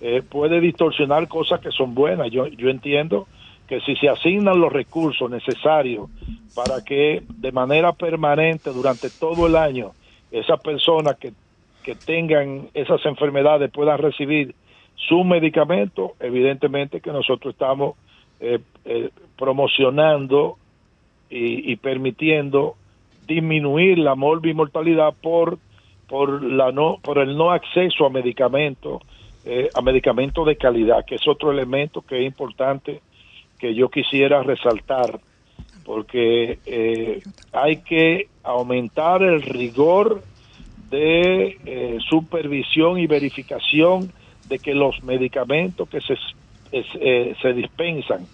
eh, 0.00 0.22
puede 0.22 0.60
distorsionar 0.60 1.28
cosas 1.28 1.60
que 1.60 1.70
son 1.70 1.94
buenas. 1.94 2.30
Yo, 2.30 2.46
yo 2.46 2.70
entiendo 2.70 3.26
que 3.68 3.80
si 3.80 3.94
se 3.96 4.08
asignan 4.08 4.60
los 4.60 4.72
recursos 4.72 5.30
necesarios 5.30 6.08
para 6.54 6.82
que 6.82 7.22
de 7.28 7.52
manera 7.52 7.92
permanente 7.92 8.70
durante 8.70 9.10
todo 9.10 9.46
el 9.46 9.56
año 9.56 9.92
esas 10.30 10.60
personas 10.60 11.16
que, 11.16 11.32
que 11.82 11.94
tengan 11.94 12.68
esas 12.74 13.04
enfermedades 13.04 13.70
puedan 13.70 13.98
recibir 13.98 14.54
su 14.94 15.24
medicamento, 15.24 16.14
evidentemente 16.20 17.00
que 17.00 17.12
nosotros 17.12 17.52
estamos 17.52 17.96
eh, 18.44 18.58
eh, 18.84 19.10
promocionando 19.38 20.58
y, 21.30 21.76
permitiendo 21.76 22.74
disminuir 23.28 23.96
la 23.98 24.16
morbimortalidad 24.16 25.14
por 25.14 25.58
por 26.08 27.18
el 27.18 27.36
no 27.36 27.52
acceso 27.52 28.04
a 28.04 28.10
medicamentos 28.10 29.00
eh, 29.44 29.70
a 29.72 29.80
medicamentos 29.80 30.44
de 30.44 30.56
calidad 30.56 31.04
que 31.06 31.14
es 31.14 31.28
otro 31.28 31.52
elemento 31.52 32.02
que 32.02 32.18
es 32.18 32.26
importante 32.26 33.00
que 33.60 33.74
yo 33.76 33.88
quisiera 33.88 34.42
resaltar 34.42 35.20
porque 35.84 36.58
hay 37.52 37.76
que 37.82 38.26
aumentar 38.42 39.22
el 39.22 39.42
rigor 39.42 40.22
de 40.90 41.98
supervisión 42.10 42.98
y 42.98 43.06
verificación 43.06 44.12
de 44.48 44.58
que 44.58 44.74
los 44.74 45.02
medicamentos 45.04 45.88
que 45.88 46.00
se, 46.00 46.16
es, 46.72 46.86
eh, 47.00 47.34
se 47.40 47.52
dispensan 47.52 48.26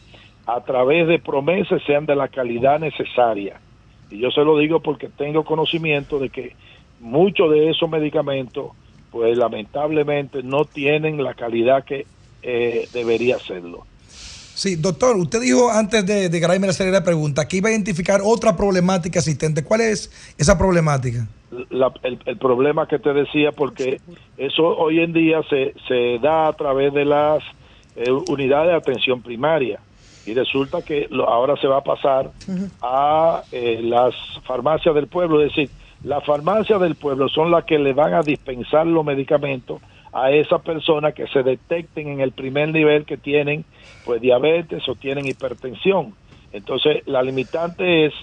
a 0.47 0.62
través 0.62 1.07
de 1.07 1.18
promesas 1.18 1.82
sean 1.86 2.07
de 2.07 2.16
la 2.16 2.28
calidad 2.28 2.80
necesaria. 2.80 3.61
Y 4.11 4.18
yo 4.18 4.30
se 4.30 4.41
lo 4.43 4.57
digo 4.57 4.80
porque 4.80 5.09
tengo 5.09 5.45
conocimiento 5.45 6.18
de 6.18 6.30
que 6.30 6.57
muchos 7.01 7.51
de 7.51 7.68
esos 7.70 7.91
medicamentos, 7.91 8.72
pues 9.11 9.36
lamentablemente 9.36 10.43
no 10.43 10.64
tienen 10.64 11.22
la 11.22 11.34
calidad 11.34 11.84
que 11.84 12.07
eh, 12.43 12.89
debería 12.95 13.39
serlo. 13.39 13.84
Sí, 14.55 14.74
doctor, 14.76 15.16
usted 15.16 15.41
dijo 15.41 15.70
antes 15.70 16.05
de, 16.07 16.28
de 16.28 16.41
Graeme 16.41 16.66
hacerle 16.66 16.93
la 16.93 17.05
pregunta 17.05 17.47
que 17.47 17.59
iba 17.59 17.68
a 17.68 17.72
identificar 17.72 18.20
otra 18.24 18.57
problemática 18.57 19.18
existente. 19.20 19.62
¿Cuál 19.62 19.82
es 19.82 20.11
esa 20.36 20.59
problemática? 20.59 21.28
La- 21.70 21.93
el, 22.03 22.18
el 22.26 22.36
problema 22.39 22.89
que 22.89 22.99
te 22.99 23.12
decía, 23.12 23.53
porque 23.53 24.01
eso 24.36 24.64
hoy 24.66 25.01
en 25.01 25.12
día 25.12 25.43
se, 25.49 25.74
se 25.86 26.18
da 26.20 26.49
a 26.49 26.53
través 26.55 26.93
de 26.93 27.05
las 27.05 27.43
eh, 27.99 28.11
unidades 28.11 28.71
de 28.71 28.77
atención 28.77 29.21
primaria. 29.23 29.81
Y 30.25 30.35
resulta 30.35 30.83
que 30.83 31.07
lo- 31.11 31.29
ahora 31.29 31.57
se 31.57 31.67
va 31.67 31.79
a 31.79 31.85
pasar 31.85 32.31
a 32.83 33.43
eh, 33.53 33.81
las 33.83 34.15
farmacias 34.47 34.95
del 34.95 35.07
pueblo, 35.07 35.41
es 35.43 35.49
decir, 35.51 35.71
las 36.05 36.25
farmacias 36.25 36.81
del 36.81 36.95
pueblo 36.95 37.29
son 37.29 37.51
las 37.51 37.65
que 37.65 37.79
le 37.79 37.93
van 37.93 38.15
a 38.15 38.23
dispensar 38.23 38.87
los 38.87 39.05
medicamentos 39.05 39.81
a 40.13 40.31
esas 40.31 40.61
personas 40.63 41.13
que 41.15 41.27
se 41.29 41.43
detecten 41.43 42.09
en 42.09 42.21
el 42.21 42.33
primer 42.33 42.69
nivel 42.71 43.05
que 43.05 43.17
tienen 43.17 43.65
pues 44.05 44.21
diabetes 44.21 44.89
o 44.89 44.95
tienen 44.95 45.27
hipertensión. 45.27 46.15
Entonces, 46.53 47.03
la 47.07 47.23
limitante 47.23 48.07
es 48.07 48.15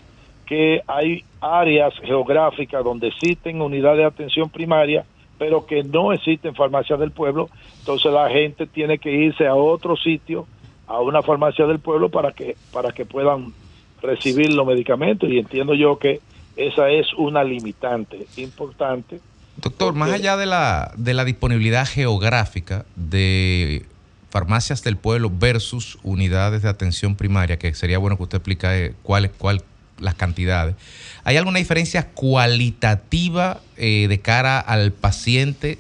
que 0.48 0.82
hay 0.88 1.24
áreas 1.42 1.94
geográficas 2.04 2.84
donde 2.84 3.08
existen 3.08 3.62
unidades 3.62 3.98
de 4.00 4.06
atención 4.06 4.50
primaria, 4.50 5.06
pero 5.38 5.66
que 5.66 5.84
no 5.84 6.14
existen 6.14 6.56
farmacias 6.56 7.00
del 7.00 7.12
pueblo, 7.12 7.50
entonces 7.80 8.12
la 8.12 8.30
gente 8.30 8.68
tiene 8.68 8.98
que 8.98 9.12
irse 9.12 9.48
a 9.48 9.56
otro 9.56 9.96
sitio, 9.96 10.48
a 10.88 11.00
una 11.02 11.22
farmacia 11.22 11.66
del 11.66 11.80
pueblo 11.80 12.10
para 12.10 12.32
que 12.32 12.56
para 12.72 12.92
que 12.92 13.06
puedan 13.06 13.54
recibir 14.02 14.54
los 14.54 14.66
medicamentos 14.66 15.30
y 15.30 15.40
entiendo 15.40 15.74
yo 15.74 15.98
que 15.98 16.22
esa 16.56 16.90
es 16.90 17.14
una 17.18 17.44
limitante 17.44 18.28
importante. 18.38 19.20
Doctor, 19.58 19.94
más 19.94 20.12
allá 20.12 20.38
de 20.38 20.46
la, 20.46 20.92
de 20.98 21.14
la 21.14 21.26
disponibilidad 21.26 21.88
geográfica 21.88 22.86
de 22.96 23.86
farmacias 24.30 24.84
del 24.84 24.98
pueblo 24.98 25.32
versus 25.34 25.98
unidades 26.04 26.62
de 26.62 26.70
atención 26.70 27.16
primaria, 27.16 27.58
que 27.58 27.74
sería 27.74 27.98
bueno 27.98 28.18
que 28.18 28.24
usted 28.24 28.38
explique 28.38 28.94
cuál, 29.02 29.32
cuál 29.32 29.62
las 30.00 30.16
cantidades. 30.16 30.76
¿Hay 31.24 31.38
alguna 31.38 31.60
diferencia 31.60 32.10
cualitativa 32.14 33.60
eh, 33.78 34.08
de 34.08 34.20
cara 34.20 34.60
al 34.60 34.92
paciente 34.92 35.78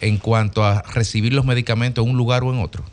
en 0.00 0.18
cuanto 0.18 0.64
a 0.64 0.82
recibir 0.82 1.32
los 1.34 1.44
medicamentos 1.44 2.04
en 2.04 2.10
un 2.10 2.16
lugar 2.16 2.42
o 2.44 2.52
en 2.52 2.60
otro? 2.60 2.84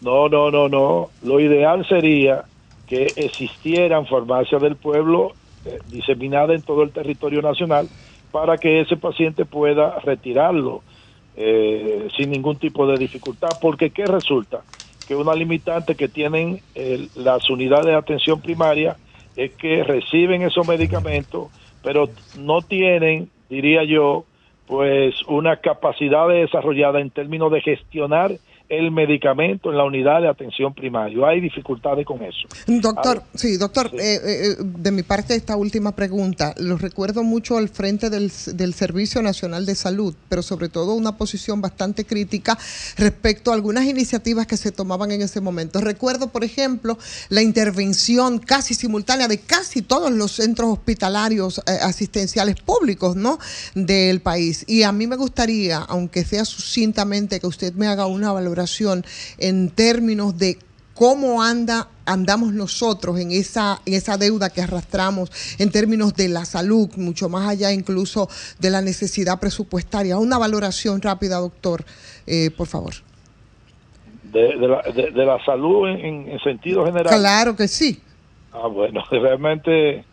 No, 0.00 0.28
no, 0.28 0.50
no, 0.50 0.68
no. 0.68 1.10
Lo 1.22 1.40
ideal 1.40 1.86
sería 1.86 2.44
que 2.86 3.12
existieran 3.16 4.06
farmacias 4.06 4.62
del 4.62 4.76
pueblo 4.76 5.34
eh, 5.66 5.78
diseminadas 5.88 6.56
en 6.56 6.62
todo 6.62 6.82
el 6.82 6.90
territorio 6.90 7.42
nacional 7.42 7.88
para 8.30 8.56
que 8.56 8.80
ese 8.80 8.96
paciente 8.96 9.44
pueda 9.44 9.98
retirarlo 10.00 10.82
eh, 11.36 12.08
sin 12.16 12.30
ningún 12.30 12.56
tipo 12.56 12.86
de 12.86 12.96
dificultad. 12.96 13.50
Porque 13.60 13.90
¿qué 13.90 14.06
resulta? 14.06 14.62
Que 15.06 15.16
una 15.16 15.34
limitante 15.34 15.94
que 15.94 16.08
tienen 16.08 16.60
las 17.16 17.48
unidades 17.50 17.86
de 17.86 17.94
atención 17.94 18.40
primaria 18.40 18.96
es 19.38 19.52
que 19.52 19.84
reciben 19.84 20.42
esos 20.42 20.66
medicamentos, 20.66 21.52
pero 21.80 22.10
no 22.34 22.62
tienen, 22.62 23.30
diría 23.48 23.84
yo, 23.84 24.24
pues 24.66 25.14
una 25.28 25.58
capacidad 25.58 26.28
desarrollada 26.28 27.00
en 27.00 27.10
términos 27.10 27.52
de 27.52 27.60
gestionar 27.60 28.32
el 28.68 28.90
medicamento 28.90 29.70
en 29.70 29.78
la 29.78 29.84
unidad 29.84 30.20
de 30.20 30.28
atención 30.28 30.74
primaria. 30.74 31.26
Hay 31.26 31.40
dificultades 31.40 32.04
con 32.04 32.22
eso. 32.22 32.46
Doctor, 32.66 33.22
sí, 33.34 33.56
doctor, 33.56 33.90
eh, 33.94 34.20
eh, 34.22 34.56
de 34.58 34.90
mi 34.90 35.02
parte 35.02 35.34
esta 35.34 35.56
última 35.56 35.92
pregunta, 35.92 36.54
lo 36.58 36.76
recuerdo 36.76 37.22
mucho 37.22 37.56
al 37.56 37.68
frente 37.68 38.10
del, 38.10 38.30
del, 38.52 38.74
Servicio 38.74 39.22
Nacional 39.22 39.64
de 39.64 39.74
Salud, 39.74 40.14
pero 40.28 40.42
sobre 40.42 40.68
todo 40.68 40.94
una 40.94 41.16
posición 41.16 41.62
bastante 41.62 42.04
crítica 42.04 42.58
respecto 42.96 43.50
a 43.50 43.54
algunas 43.54 43.86
iniciativas 43.86 44.46
que 44.46 44.56
se 44.56 44.70
tomaban 44.70 45.10
en 45.12 45.22
ese 45.22 45.40
momento. 45.40 45.80
Recuerdo, 45.80 46.28
por 46.28 46.44
ejemplo, 46.44 46.98
la 47.30 47.42
intervención 47.42 48.38
casi 48.38 48.74
simultánea 48.74 49.28
de 49.28 49.38
casi 49.38 49.80
todos 49.80 50.10
los 50.12 50.32
centros 50.32 50.68
hospitalarios 50.70 51.58
eh, 51.58 51.78
asistenciales 51.82 52.56
públicos, 52.56 53.16
¿no? 53.16 53.38
Del 53.74 54.20
país. 54.20 54.64
Y 54.68 54.82
a 54.82 54.92
mí 54.92 55.06
me 55.06 55.16
gustaría, 55.16 55.78
aunque 55.78 56.24
sea 56.24 56.44
sucintamente, 56.44 57.40
que 57.40 57.46
usted 57.46 57.72
me 57.72 57.86
haga 57.86 58.06
una 58.06 58.30
valoración 58.30 58.57
en 59.38 59.70
términos 59.70 60.36
de 60.38 60.58
cómo 60.94 61.42
anda 61.42 61.88
andamos 62.06 62.52
nosotros 62.52 63.20
en 63.20 63.30
esa 63.30 63.80
en 63.86 63.94
esa 63.94 64.16
deuda 64.16 64.50
que 64.50 64.62
arrastramos 64.62 65.30
en 65.58 65.70
términos 65.70 66.14
de 66.14 66.28
la 66.28 66.44
salud, 66.44 66.88
mucho 66.96 67.28
más 67.28 67.48
allá 67.48 67.72
incluso 67.72 68.28
de 68.58 68.70
la 68.70 68.80
necesidad 68.80 69.38
presupuestaria. 69.38 70.18
Una 70.18 70.38
valoración 70.38 71.00
rápida, 71.02 71.36
doctor, 71.36 71.84
eh, 72.26 72.50
por 72.56 72.66
favor. 72.66 72.94
De, 74.24 74.56
la, 74.56 74.82
de, 74.82 75.24
la, 75.24 75.42
salud 75.44 75.88
en, 75.88 76.28
en, 76.28 76.38
sentido 76.40 76.84
general. 76.84 77.18
Claro 77.18 77.56
que 77.56 77.66
sí. 77.66 78.00
Ah, 78.52 78.66
bueno, 78.66 79.02
realmente 79.10 80.04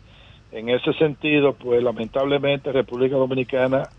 en 0.52 0.68
ese 0.70 0.92
sentido, 0.94 1.54
pues 1.54 1.82
lamentablemente 1.82 2.72
República 2.72 3.16
Dominicana 3.16 3.90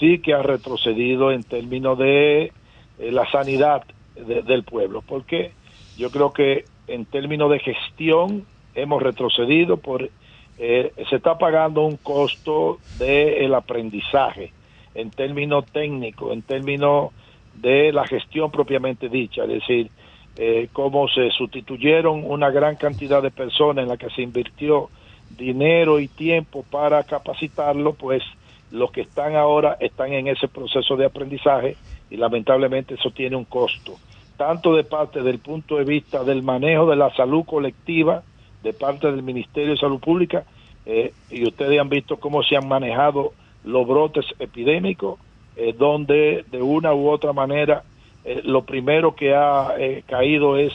sí 0.00 0.18
que 0.18 0.34
ha 0.34 0.42
retrocedido 0.42 1.30
en 1.30 1.44
términos 1.44 1.98
de 1.98 2.52
eh, 3.00 3.10
la 3.12 3.28
sanidad 3.30 3.82
del 4.14 4.64
pueblo, 4.64 5.02
porque 5.02 5.52
yo 5.96 6.10
creo 6.10 6.32
que 6.32 6.64
en 6.86 7.06
términos 7.06 7.50
de 7.50 7.58
gestión 7.60 8.44
hemos 8.74 9.02
retrocedido 9.02 9.78
por 9.78 10.10
eh, 10.58 10.92
se 11.08 11.16
está 11.16 11.38
pagando 11.38 11.82
un 11.82 11.96
costo 11.96 12.78
del 12.98 13.54
aprendizaje 13.54 14.52
en 14.94 15.10
términos 15.10 15.64
técnicos, 15.72 16.34
en 16.34 16.42
términos 16.42 17.12
de 17.54 17.92
la 17.92 18.06
gestión 18.06 18.50
propiamente 18.50 19.08
dicha, 19.08 19.44
es 19.44 19.48
decir, 19.48 19.90
eh, 20.36 20.68
cómo 20.72 21.08
se 21.08 21.30
sustituyeron 21.30 22.24
una 22.24 22.50
gran 22.50 22.76
cantidad 22.76 23.22
de 23.22 23.30
personas 23.30 23.84
en 23.84 23.88
la 23.88 23.96
que 23.96 24.10
se 24.10 24.20
invirtió 24.20 24.90
dinero 25.30 25.98
y 25.98 26.08
tiempo 26.08 26.62
para 26.70 27.02
capacitarlo, 27.04 27.94
pues 27.94 28.22
los 28.70 28.90
que 28.92 29.00
están 29.00 29.36
ahora 29.36 29.78
están 29.80 30.12
en 30.12 30.28
ese 30.28 30.46
proceso 30.46 30.96
de 30.96 31.06
aprendizaje 31.06 31.76
y 32.10 32.16
lamentablemente 32.16 32.94
eso 32.94 33.10
tiene 33.10 33.36
un 33.36 33.44
costo, 33.44 33.98
tanto 34.36 34.74
de 34.74 34.84
parte 34.84 35.22
del 35.22 35.38
punto 35.38 35.76
de 35.76 35.84
vista 35.84 36.24
del 36.24 36.42
manejo 36.42 36.86
de 36.86 36.96
la 36.96 37.14
salud 37.14 37.44
colectiva, 37.44 38.22
de 38.62 38.72
parte 38.72 39.10
del 39.10 39.22
Ministerio 39.22 39.72
de 39.72 39.78
Salud 39.78 40.00
Pública, 40.00 40.44
eh, 40.86 41.12
y 41.30 41.46
ustedes 41.46 41.80
han 41.80 41.88
visto 41.88 42.18
cómo 42.18 42.42
se 42.42 42.56
han 42.56 42.66
manejado 42.66 43.32
los 43.64 43.86
brotes 43.86 44.24
epidémicos, 44.38 45.20
eh, 45.56 45.74
donde 45.76 46.44
de 46.50 46.62
una 46.62 46.94
u 46.94 47.08
otra 47.08 47.32
manera 47.32 47.84
eh, 48.24 48.40
lo 48.44 48.62
primero 48.62 49.14
que 49.14 49.34
ha 49.34 49.74
caído 50.06 50.56
es 50.56 50.72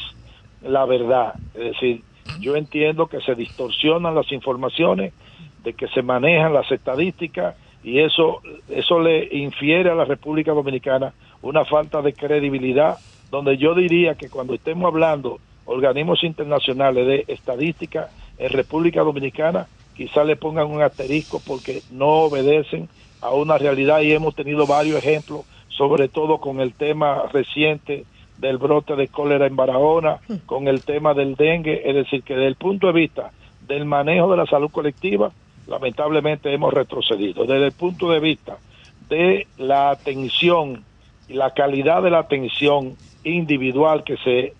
la 0.61 0.85
verdad. 0.85 1.33
Es 1.53 1.73
decir, 1.73 2.01
yo 2.39 2.55
entiendo 2.55 3.07
que 3.07 3.21
se 3.21 3.35
distorsionan 3.35 4.15
las 4.15 4.31
informaciones, 4.31 5.13
de 5.63 5.73
que 5.73 5.87
se 5.87 6.01
manejan 6.03 6.53
las 6.53 6.71
estadísticas 6.71 7.55
y 7.85 7.99
eso 7.99 8.41
eso 8.67 8.99
le 8.99 9.29
infiere 9.31 9.91
a 9.91 9.95
la 9.95 10.05
República 10.05 10.51
Dominicana 10.51 11.13
una 11.43 11.63
falta 11.65 12.01
de 12.01 12.13
credibilidad, 12.13 12.97
donde 13.29 13.57
yo 13.57 13.75
diría 13.75 14.15
que 14.15 14.27
cuando 14.27 14.55
estemos 14.55 14.87
hablando 14.87 15.39
organismos 15.65 16.23
internacionales 16.23 17.05
de 17.05 17.25
estadística 17.27 18.09
en 18.39 18.49
República 18.49 19.01
Dominicana, 19.01 19.67
quizá 19.95 20.23
le 20.23 20.35
pongan 20.35 20.71
un 20.71 20.81
asterisco 20.81 21.39
porque 21.45 21.83
no 21.91 22.23
obedecen 22.23 22.89
a 23.21 23.29
una 23.29 23.59
realidad 23.59 24.01
y 24.01 24.13
hemos 24.13 24.33
tenido 24.33 24.65
varios 24.65 24.97
ejemplos, 24.97 25.41
sobre 25.67 26.07
todo 26.07 26.39
con 26.39 26.61
el 26.61 26.73
tema 26.73 27.23
reciente 27.31 28.05
del 28.39 28.57
brote 28.57 28.95
de 28.95 29.07
cólera 29.09 29.45
en 29.45 29.55
Barahona, 29.55 30.17
con 30.47 30.67
el 30.67 30.83
tema 30.83 31.13
del 31.13 31.35
dengue, 31.35 31.87
es 31.87 31.93
decir, 31.93 32.23
que 32.23 32.33
desde 32.33 32.47
el 32.47 32.55
punto 32.55 32.87
de 32.87 32.93
vista 32.93 33.31
del 33.67 33.85
manejo 33.85 34.31
de 34.31 34.37
la 34.37 34.47
salud 34.47 34.71
colectiva, 34.71 35.31
lamentablemente 35.67 36.53
hemos 36.53 36.73
retrocedido. 36.73 37.45
Desde 37.45 37.65
el 37.65 37.71
punto 37.71 38.09
de 38.11 38.19
vista 38.19 38.57
de 39.09 39.47
la 39.57 39.91
atención 39.91 40.83
y 41.27 41.33
la 41.33 41.51
calidad 41.51 42.03
de 42.03 42.11
la 42.11 42.19
atención 42.19 42.95
individual 43.23 44.03
que 44.03 44.17
se, 44.17 44.53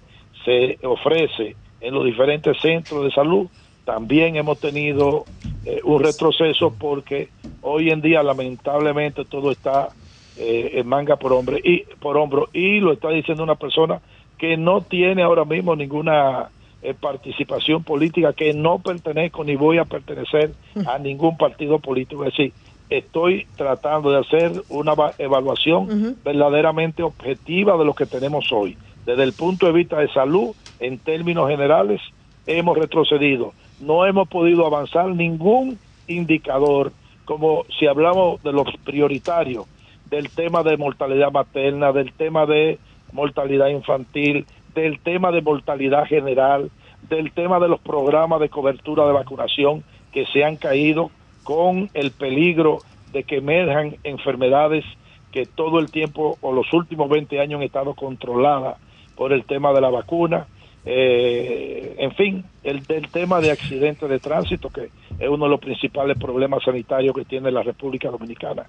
se 0.44 0.80
ofrece 0.86 1.56
en 1.82 1.94
los 1.94 2.06
diferentes 2.06 2.58
centros 2.62 3.04
de 3.04 3.12
salud, 3.12 3.48
también 3.86 4.36
hemos 4.36 4.60
tenido 4.60 5.26
eh, 5.66 5.80
un 5.84 6.04
retroceso 6.04 6.74
porque 6.74 7.30
hoy 7.62 7.92
en 7.92 8.02
día 8.02 8.24
lamentablemente 8.24 9.26
todo 9.26 9.52
está 9.52 9.90
eh, 10.38 10.72
en 10.74 10.88
manga 10.88 11.16
por 11.16 11.34
hombre 11.34 11.62
y 11.64 11.84
por 12.00 12.18
hombro 12.18 12.50
y 12.52 12.80
lo 12.80 12.92
está 12.92 13.10
diciendo 13.10 13.44
una 13.44 13.56
persona 13.56 14.02
que 14.38 14.58
no 14.58 14.82
tiene 14.82 15.24
ahora 15.24 15.46
mismo 15.46 15.76
ninguna 15.76 16.50
eh, 16.86 16.94
participación 16.94 17.84
política, 17.84 18.34
que 18.34 18.54
no 18.54 18.78
pertenezco 18.78 19.44
ni 19.44 19.56
voy 19.56 19.80
a 19.80 19.86
pertenecer 19.86 20.52
a 20.86 21.00
ningún 21.00 21.36
partido 21.36 21.80
político. 21.80 22.24
Es 22.26 22.38
decir, 22.38 22.54
estoy 22.92 23.48
tratando 23.56 24.12
de 24.12 24.20
hacer 24.20 24.52
una 24.70 24.94
evaluación 25.18 26.16
verdaderamente 26.24 27.02
objetiva 27.02 27.76
de 27.76 27.86
lo 27.86 27.96
que 27.96 28.06
tenemos 28.06 28.52
hoy. 28.52 28.78
Desde 29.04 29.24
el 29.24 29.34
punto 29.34 29.66
de 29.66 29.72
vista 29.72 29.98
de 29.98 30.10
salud, 30.10 30.56
en 30.80 31.00
términos 31.00 31.50
generales, 31.50 32.02
hemos 32.46 32.78
retrocedido. 32.78 33.54
No 33.80 34.06
hemos 34.06 34.28
podido 34.28 34.68
avanzar 34.68 35.08
ningún 35.08 35.80
indicador, 36.08 36.92
como 37.26 37.66
si 37.80 37.88
hablamos 37.88 38.44
de 38.44 38.52
los 38.54 38.68
prioritarios, 38.84 39.66
del 40.12 40.30
tema 40.30 40.62
de 40.62 40.78
mortalidad 40.78 41.32
materna, 41.32 41.92
del 41.92 42.14
tema 42.14 42.46
de 42.46 42.78
mortalidad 43.12 43.70
infantil, 43.70 44.46
del 44.76 45.00
tema 45.00 45.32
de 45.32 45.42
mortalidad 45.42 46.06
general, 46.06 46.70
del 47.10 47.32
tema 47.32 47.60
de 47.60 47.68
los 47.68 47.80
programas 47.80 48.40
de 48.40 48.50
cobertura 48.50 49.06
de 49.08 49.14
vacunación 49.14 49.84
que 50.12 50.26
se 50.28 50.44
han 50.44 50.58
caído 50.58 51.10
con 51.44 51.90
el 51.94 52.12
peligro 52.12 52.80
de 53.12 53.24
que 53.24 53.38
emerjan 53.38 53.96
enfermedades 54.04 54.84
que 55.32 55.46
todo 55.46 55.80
el 55.80 55.92
tiempo 55.92 56.38
o 56.42 56.54
los 56.54 56.72
últimos 56.74 57.10
20 57.10 57.40
años 57.40 57.60
han 57.60 57.66
estado 57.66 57.94
controladas 57.94 58.78
por 59.16 59.34
el 59.34 59.46
tema 59.46 59.74
de 59.74 59.82
la 59.82 59.90
vacuna. 59.90 60.48
Eh, 60.86 61.96
en 61.98 62.12
fin, 62.12 62.46
el 62.64 62.84
del 62.84 63.10
tema 63.10 63.42
de 63.42 63.52
accidentes 63.52 64.08
de 64.08 64.20
tránsito, 64.20 64.70
que 64.70 64.90
es 65.20 65.30
uno 65.30 65.46
de 65.46 65.52
los 65.52 65.60
principales 65.60 66.18
problemas 66.18 66.64
sanitarios 66.64 67.16
que 67.16 67.26
tiene 67.26 67.52
la 67.52 67.64
República 67.64 68.10
Dominicana. 68.10 68.66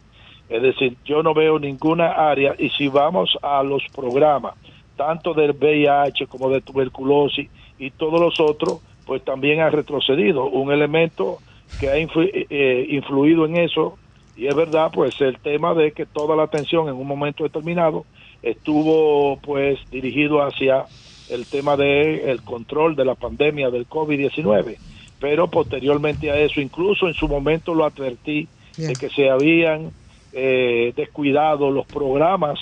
Es 0.49 0.63
decir, 0.63 0.97
yo 1.05 1.23
no 1.23 1.35
veo 1.35 1.59
ninguna 1.59 2.13
área 2.13 2.55
y 2.59 2.71
si 2.71 2.89
vamos 2.89 3.37
a 3.43 3.63
los 3.63 3.83
programas, 3.95 4.55
tanto 4.97 5.35
del 5.35 5.53
VIH 5.53 6.27
como 6.27 6.51
de 6.51 6.61
tuberculosis 6.61 7.49
y 7.79 7.91
todos 7.91 8.21
los 8.21 8.41
otros, 8.41 8.81
pues 9.05 9.23
también 9.25 9.61
ha 9.61 9.71
retrocedido. 9.71 10.47
Un 10.47 10.73
elemento 10.73 11.39
que 11.79 11.89
ha 11.89 11.97
eh, 11.97 12.87
influido 12.91 13.45
en 13.45 13.57
eso 13.57 13.99
Y 14.37 14.47
es 14.47 14.55
verdad, 14.55 14.91
pues 14.93 15.21
el 15.21 15.39
tema 15.39 15.75
de 15.75 15.93
que 15.93 16.07
toda 16.07 16.37
la 16.37 16.45
atención 16.45 16.89
en 16.89 16.95
un 16.95 17.07
momento 17.07 17.45
determinado 17.45 18.05
estuvo 18.43 19.39
pues 19.39 19.79
dirigido 19.91 20.43
hacia 20.43 20.85
el 21.31 21.47
tema 21.47 21.77
de 21.77 22.31
el 22.31 22.43
control 22.43 22.95
de 22.97 23.05
la 23.05 23.15
pandemia 23.15 23.71
del 23.71 23.89
COVID-19, 23.89 24.77
pero 25.19 25.49
posteriormente 25.49 26.31
a 26.31 26.39
eso, 26.39 26.61
incluso 26.61 27.09
en 27.09 27.15
su 27.15 27.29
momento 27.29 27.75
lo 27.75 27.85
advertí 27.85 28.47
de 28.77 28.93
que 28.93 29.09
se 29.09 29.31
habían 29.31 29.91
eh, 30.33 30.93
descuidado 30.95 31.71
los 31.71 31.87
programas 31.87 32.59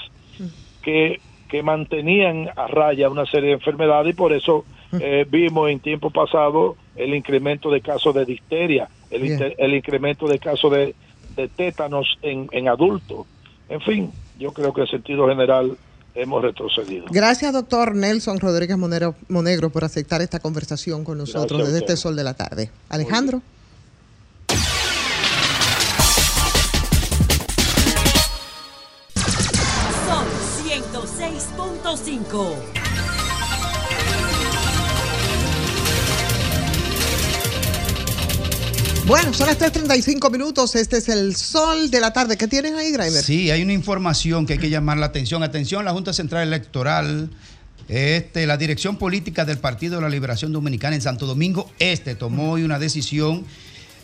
que, 0.81 1.21
que 1.55 1.63
mantenían 1.63 2.49
a 2.57 2.67
raya 2.67 3.09
una 3.09 3.27
serie 3.27 3.51
de 3.51 3.55
enfermedades 3.55 4.13
y 4.13 4.17
por 4.17 4.33
eso 4.33 4.65
eh, 4.99 5.25
vimos 5.31 5.71
en 5.71 5.79
tiempo 5.79 6.11
pasado 6.11 6.75
el 6.97 7.15
incremento 7.15 7.71
de 7.71 7.81
casos 7.81 8.13
de 8.13 8.25
difteria, 8.25 8.89
el, 9.09 9.25
inter- 9.25 9.55
el 9.59 9.73
incremento 9.73 10.27
de 10.27 10.41
casos 10.41 10.73
de, 10.73 10.97
de 11.37 11.47
tétanos 11.47 12.19
en, 12.23 12.49
en 12.51 12.67
adultos. 12.69 13.27
En 13.69 13.81
fin, 13.83 14.11
yo 14.37 14.53
creo 14.53 14.73
que 14.73 14.81
en 14.81 14.89
sentido 14.89 15.29
general 15.29 15.77
hemos 16.17 16.43
retrocedido. 16.43 17.05
Gracias, 17.13 17.53
doctor 17.53 17.95
Nelson 17.95 18.41
Rodríguez 18.41 18.77
Monero- 18.77 19.15
Monegro, 19.29 19.71
por 19.71 19.85
aceptar 19.85 20.23
esta 20.23 20.41
conversación 20.41 21.05
con 21.05 21.19
nosotros 21.19 21.61
desde 21.67 21.79
este 21.79 21.97
sol 21.97 22.17
de 22.17 22.25
la 22.25 22.35
tarde. 22.35 22.69
Alejandro. 22.89 23.43
106.5. 30.75 32.57
Bueno, 39.07 39.33
son 39.35 39.47
las 39.47 39.59
3.35 39.61 40.33
minutos. 40.33 40.75
Este 40.75 40.97
es 40.97 41.09
el 41.09 41.37
sol 41.37 41.93
de 41.93 42.01
la 42.01 42.13
tarde. 42.13 42.37
¿Qué 42.37 42.49
tienen 42.49 42.75
ahí, 42.75 42.91
Grimer? 42.91 43.23
Sí, 43.23 43.53
hay 43.53 43.63
una 43.63 43.73
información 43.73 44.47
que 44.47 44.55
hay 44.55 44.59
que 44.59 44.69
llamar 44.71 44.99
la 44.99 45.07
atención. 45.07 45.45
Atención, 45.45 45.85
la 45.85 45.93
Junta 45.93 46.13
Central 46.13 46.43
Electoral, 46.49 47.31
este, 47.87 48.49
la 48.49 48.57
dirección 48.57 48.97
política 48.97 49.45
del 49.45 49.59
Partido 49.59 49.97
de 49.97 50.03
la 50.03 50.09
Liberación 50.09 50.53
Dominicana 50.53 50.97
en 50.97 51.03
Santo 51.03 51.27
Domingo 51.27 51.71
Este 51.79 52.15
tomó 52.17 52.53
hoy 52.53 52.65
una 52.65 52.81
decisión 52.81 53.45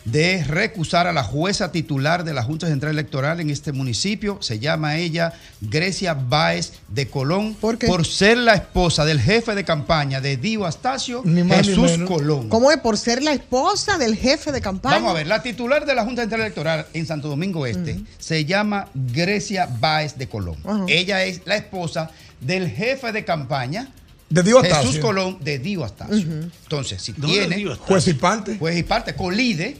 de 0.05 0.43
recusar 0.43 1.07
a 1.07 1.13
la 1.13 1.23
jueza 1.23 1.71
titular 1.71 2.23
de 2.23 2.33
la 2.33 2.43
Junta 2.43 2.67
Central 2.67 2.93
Electoral 2.93 3.39
en 3.39 3.49
este 3.49 3.71
municipio. 3.71 4.37
Se 4.41 4.59
llama 4.59 4.97
ella 4.97 5.33
Grecia 5.61 6.13
Báez 6.13 6.73
de 6.87 7.07
Colón 7.07 7.55
¿Por, 7.55 8.05
ser 8.05 8.37
la 8.37 8.55
esposa 8.55 9.05
del 9.05 9.19
jefe 9.19 9.55
de 9.55 9.63
campaña 9.63 10.21
de 10.21 10.37
Dio 10.37 10.65
Astacio, 10.65 11.21
Ni 11.23 11.43
más 11.43 11.59
ni 11.59 11.67
Jesús 11.67 11.91
menos. 11.91 12.09
Colón. 12.09 12.49
¿Cómo 12.49 12.71
es? 12.71 12.77
Por 12.79 12.97
ser 12.97 13.21
la 13.21 13.33
esposa 13.33 13.97
del 13.97 14.15
jefe 14.15 14.51
de 14.51 14.61
campaña. 14.61 14.95
Vamos 14.95 15.11
a 15.11 15.13
ver, 15.13 15.27
la 15.27 15.43
titular 15.43 15.85
de 15.85 15.95
la 15.95 16.03
Junta 16.03 16.23
Central 16.23 16.41
Electoral 16.41 16.87
en 16.93 17.05
Santo 17.05 17.27
Domingo 17.27 17.65
Este 17.65 18.01
se 18.17 18.45
llama 18.45 18.87
Grecia 18.93 19.67
Báez 19.79 20.17
de 20.17 20.27
Colón. 20.27 20.57
Ella 20.87 21.23
es 21.23 21.41
la 21.45 21.55
esposa 21.55 22.11
del 22.39 22.69
jefe 22.69 23.11
de 23.11 23.23
campaña 23.23 23.89
De 24.29 24.43
Dio 24.43 24.61
Jesús. 24.61 24.97
Colón 24.97 25.37
de 25.41 25.59
Dio 25.59 25.83
Astacio. 25.83 26.27
Entonces, 26.63 27.01
si 27.01 27.11
¿Dónde 27.13 27.47
tiene? 27.47 27.75
Juez 27.75 28.07
y 28.07 28.13
parte. 28.13 28.57
Juez 28.57 28.77
y 28.77 28.83
parte 28.83 29.15
colide, 29.15 29.77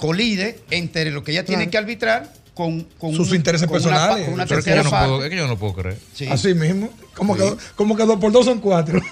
colide 0.00 0.58
entre 0.70 1.10
lo 1.10 1.22
que 1.22 1.32
ella 1.32 1.44
tiene 1.44 1.64
Claro. 1.64 1.70
que 1.70 1.78
arbitrar 1.78 2.32
con, 2.54 2.82
con 2.98 3.14
Sus 3.14 3.30
un- 3.30 3.36
intereses 3.36 3.68
con 3.68 3.76
una 3.76 3.84
personales. 3.90 4.24
con 4.24 4.34
una 4.34 4.46
Pero 4.46 4.58
es 4.60 4.64
que 4.64 4.74
yo 4.74 4.82
no 4.82 4.90
puedo- 4.90 5.24
es 5.24 5.30
que 5.30 5.36
yo 5.36 5.46
no 5.46 5.58
puedo 5.58 5.74
creer. 5.74 5.98
Sí. 6.14 6.26
Así 6.26 6.54
mismo. 6.54 6.90
Como, 7.14 7.36
Sí. 7.36 7.42
que, 7.42 7.56
como 7.76 7.96
que 7.96 8.04
dos 8.04 8.18
por 8.18 8.32
dos 8.32 8.44
son 8.46 8.60
cuatro. 8.60 9.00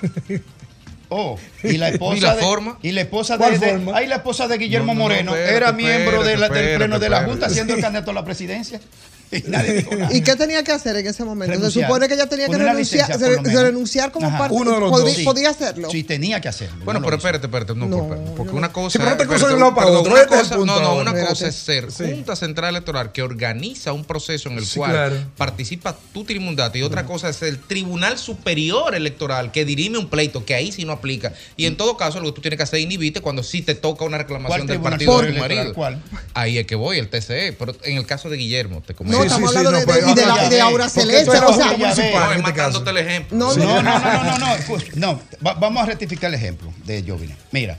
Oh, 1.10 1.38
y 1.62 1.78
la 1.78 1.88
esposa 1.92 2.16
¿Y 2.18 2.20
la 2.20 2.34
de, 2.36 2.42
forma? 2.42 2.78
y 2.82 2.92
la 2.92 3.00
esposa 3.00 3.34
de, 3.34 3.38
¿Cuál 3.38 3.60
de- 3.60 3.70
forma? 3.70 3.96
ahí 3.96 4.06
la 4.06 4.16
esposa 4.16 4.46
de 4.46 4.58
Guillermo 4.58 4.88
No, 4.88 4.92
no, 4.92 4.98
no, 4.98 5.04
Moreno 5.04 5.34
espérate, 5.34 5.56
era 5.56 5.72
miembro 5.72 6.22
de 6.22 6.36
la- 6.36 6.46
espérate, 6.46 6.66
del 6.68 6.76
pleno 6.78 6.98
de 6.98 7.08
la 7.08 7.16
espérate, 7.16 7.32
Junta 7.40 7.48
siendo 7.54 7.74
el 7.74 7.80
candidato 7.80 8.10
a 8.10 8.14
la 8.14 8.24
presidencia. 8.26 8.78
Y 9.38 9.42
nadie 9.48 9.72
dijo 9.74 9.94
nada. 9.94 10.14
¿Y 10.14 10.22
qué 10.22 10.36
tenía 10.36 10.62
que 10.64 10.72
hacer 10.72 10.96
en 10.96 11.06
ese 11.06 11.24
momento? 11.24 11.70
Se 11.70 11.82
supone 11.82 12.08
que 12.08 12.14
ella 12.14 12.26
tenía 12.28 12.46
que 12.46 12.52
Poner 12.52 12.68
renunciar, 12.68 13.08
licencia, 13.08 13.52
se- 13.52 13.62
renunciar 13.62 14.10
como 14.12 14.26
Ajá. 14.28 14.38
parte. 14.38 14.54
Uno 14.56 14.72
de 14.72 14.80
los 14.80 14.90
podía, 14.90 15.14
dos. 15.14 15.22
podía 15.24 15.50
hacerlo. 15.50 15.90
Sí, 15.90 16.02
tenía 16.04 16.40
que 16.40 16.48
hacerlo. 16.48 16.84
Bueno, 16.84 17.00
No 17.00 17.04
pero 17.06 17.16
espérate, 17.18 17.46
espérate, 17.46 17.74
no, 17.74 17.88
por- 17.90 18.18
porque 18.36 18.54
una 18.54 18.72
cosa. 18.72 18.90
Sí, 18.92 18.98
pero 18.98 19.10
no 19.10 19.16
te 19.16 19.22
espérate, 19.24 19.46
de 19.48 19.54
un 19.54 19.60
lado 19.60 19.74
para 19.74 19.86
perdón, 19.86 20.00
otro, 20.00 20.12
una 20.12 20.22
este 20.22 20.36
cosa- 20.36 20.56
punto 20.56 20.74
no, 20.74 20.80
no, 20.80 20.92
una 20.94 21.02
Espérate. 21.10 21.28
cosa 21.28 21.48
es 21.48 21.54
ser 21.56 21.92
Sí. 21.92 22.04
Junta 22.10 22.36
Central 22.36 22.70
Electoral 22.70 23.12
que 23.12 23.22
organiza 23.22 23.92
un 23.92 24.04
proceso 24.04 24.48
en 24.48 24.58
el 24.58 24.64
Sí, 24.66 24.78
cual 24.78 24.90
claro. 24.92 25.16
participa 25.36 25.96
tu 26.12 26.24
tribundato 26.24 26.78
y 26.78 26.82
otra 26.82 27.04
cosa 27.04 27.28
es 27.28 27.42
el 27.42 27.58
Tribunal 27.58 28.18
Superior 28.18 28.94
Electoral 28.94 29.52
que 29.52 29.64
dirime 29.64 29.98
un 29.98 30.08
pleito 30.08 30.44
que 30.44 30.54
ahí 30.54 30.72
sí 30.72 30.84
no 30.84 30.92
aplica. 30.92 31.32
Y 31.56 31.66
en 31.66 31.76
todo 31.76 31.96
caso, 31.96 32.20
lo 32.20 32.26
que 32.26 32.32
tú 32.32 32.40
tienes 32.40 32.56
que 32.56 32.62
hacer 32.62 32.78
es 32.78 32.84
inhibirte 32.86 33.20
cuando 33.20 33.42
sí 33.42 33.62
te 33.62 33.74
toca 33.74 34.04
una 34.04 34.18
reclamación 34.18 34.60
¿Cuál 34.60 34.66
del 34.68 34.80
partido 34.80 35.20
de 35.22 35.32
tu 35.32 35.38
marido. 35.38 35.60
Electoral? 35.62 36.02
Ahí 36.34 36.58
es 36.58 36.66
que 36.66 36.74
voy, 36.74 36.98
el 36.98 37.08
TCE. 37.08 37.52
Pero 37.52 37.74
en 37.84 37.96
el 37.98 38.06
caso 38.06 38.30
de 38.30 38.36
Guillermo, 38.36 38.82
te 38.86 38.94
comento. 38.94 39.17
No, 39.18 39.24
estamos 39.24 39.56
hablando 39.56 39.78
de, 39.78 39.86
de- 39.86 40.10
y 40.10 40.14
de, 40.14 40.26
la, 40.26 40.46
y 40.46 40.48
de 40.50 40.60
Aura 40.60 40.88
Celeste. 40.88 41.30
O 41.38 41.52
sea, 41.54 41.76
No, 41.76 42.32
es 42.32 42.42
matándote 42.42 42.90
el 42.90 42.96
ejemplo. 42.98 43.36
No, 43.36 43.54
No, 43.56 43.82
no, 43.82 43.98
no, 43.98 44.38
no, 44.38 44.58
no, 44.96 45.20
vamos 45.60 45.82
a 45.82 45.86
rectificar 45.86 46.28
el 46.28 46.34
ejemplo 46.34 46.72
de 46.84 47.04
Jovine. 47.06 47.36
Mira, 47.52 47.78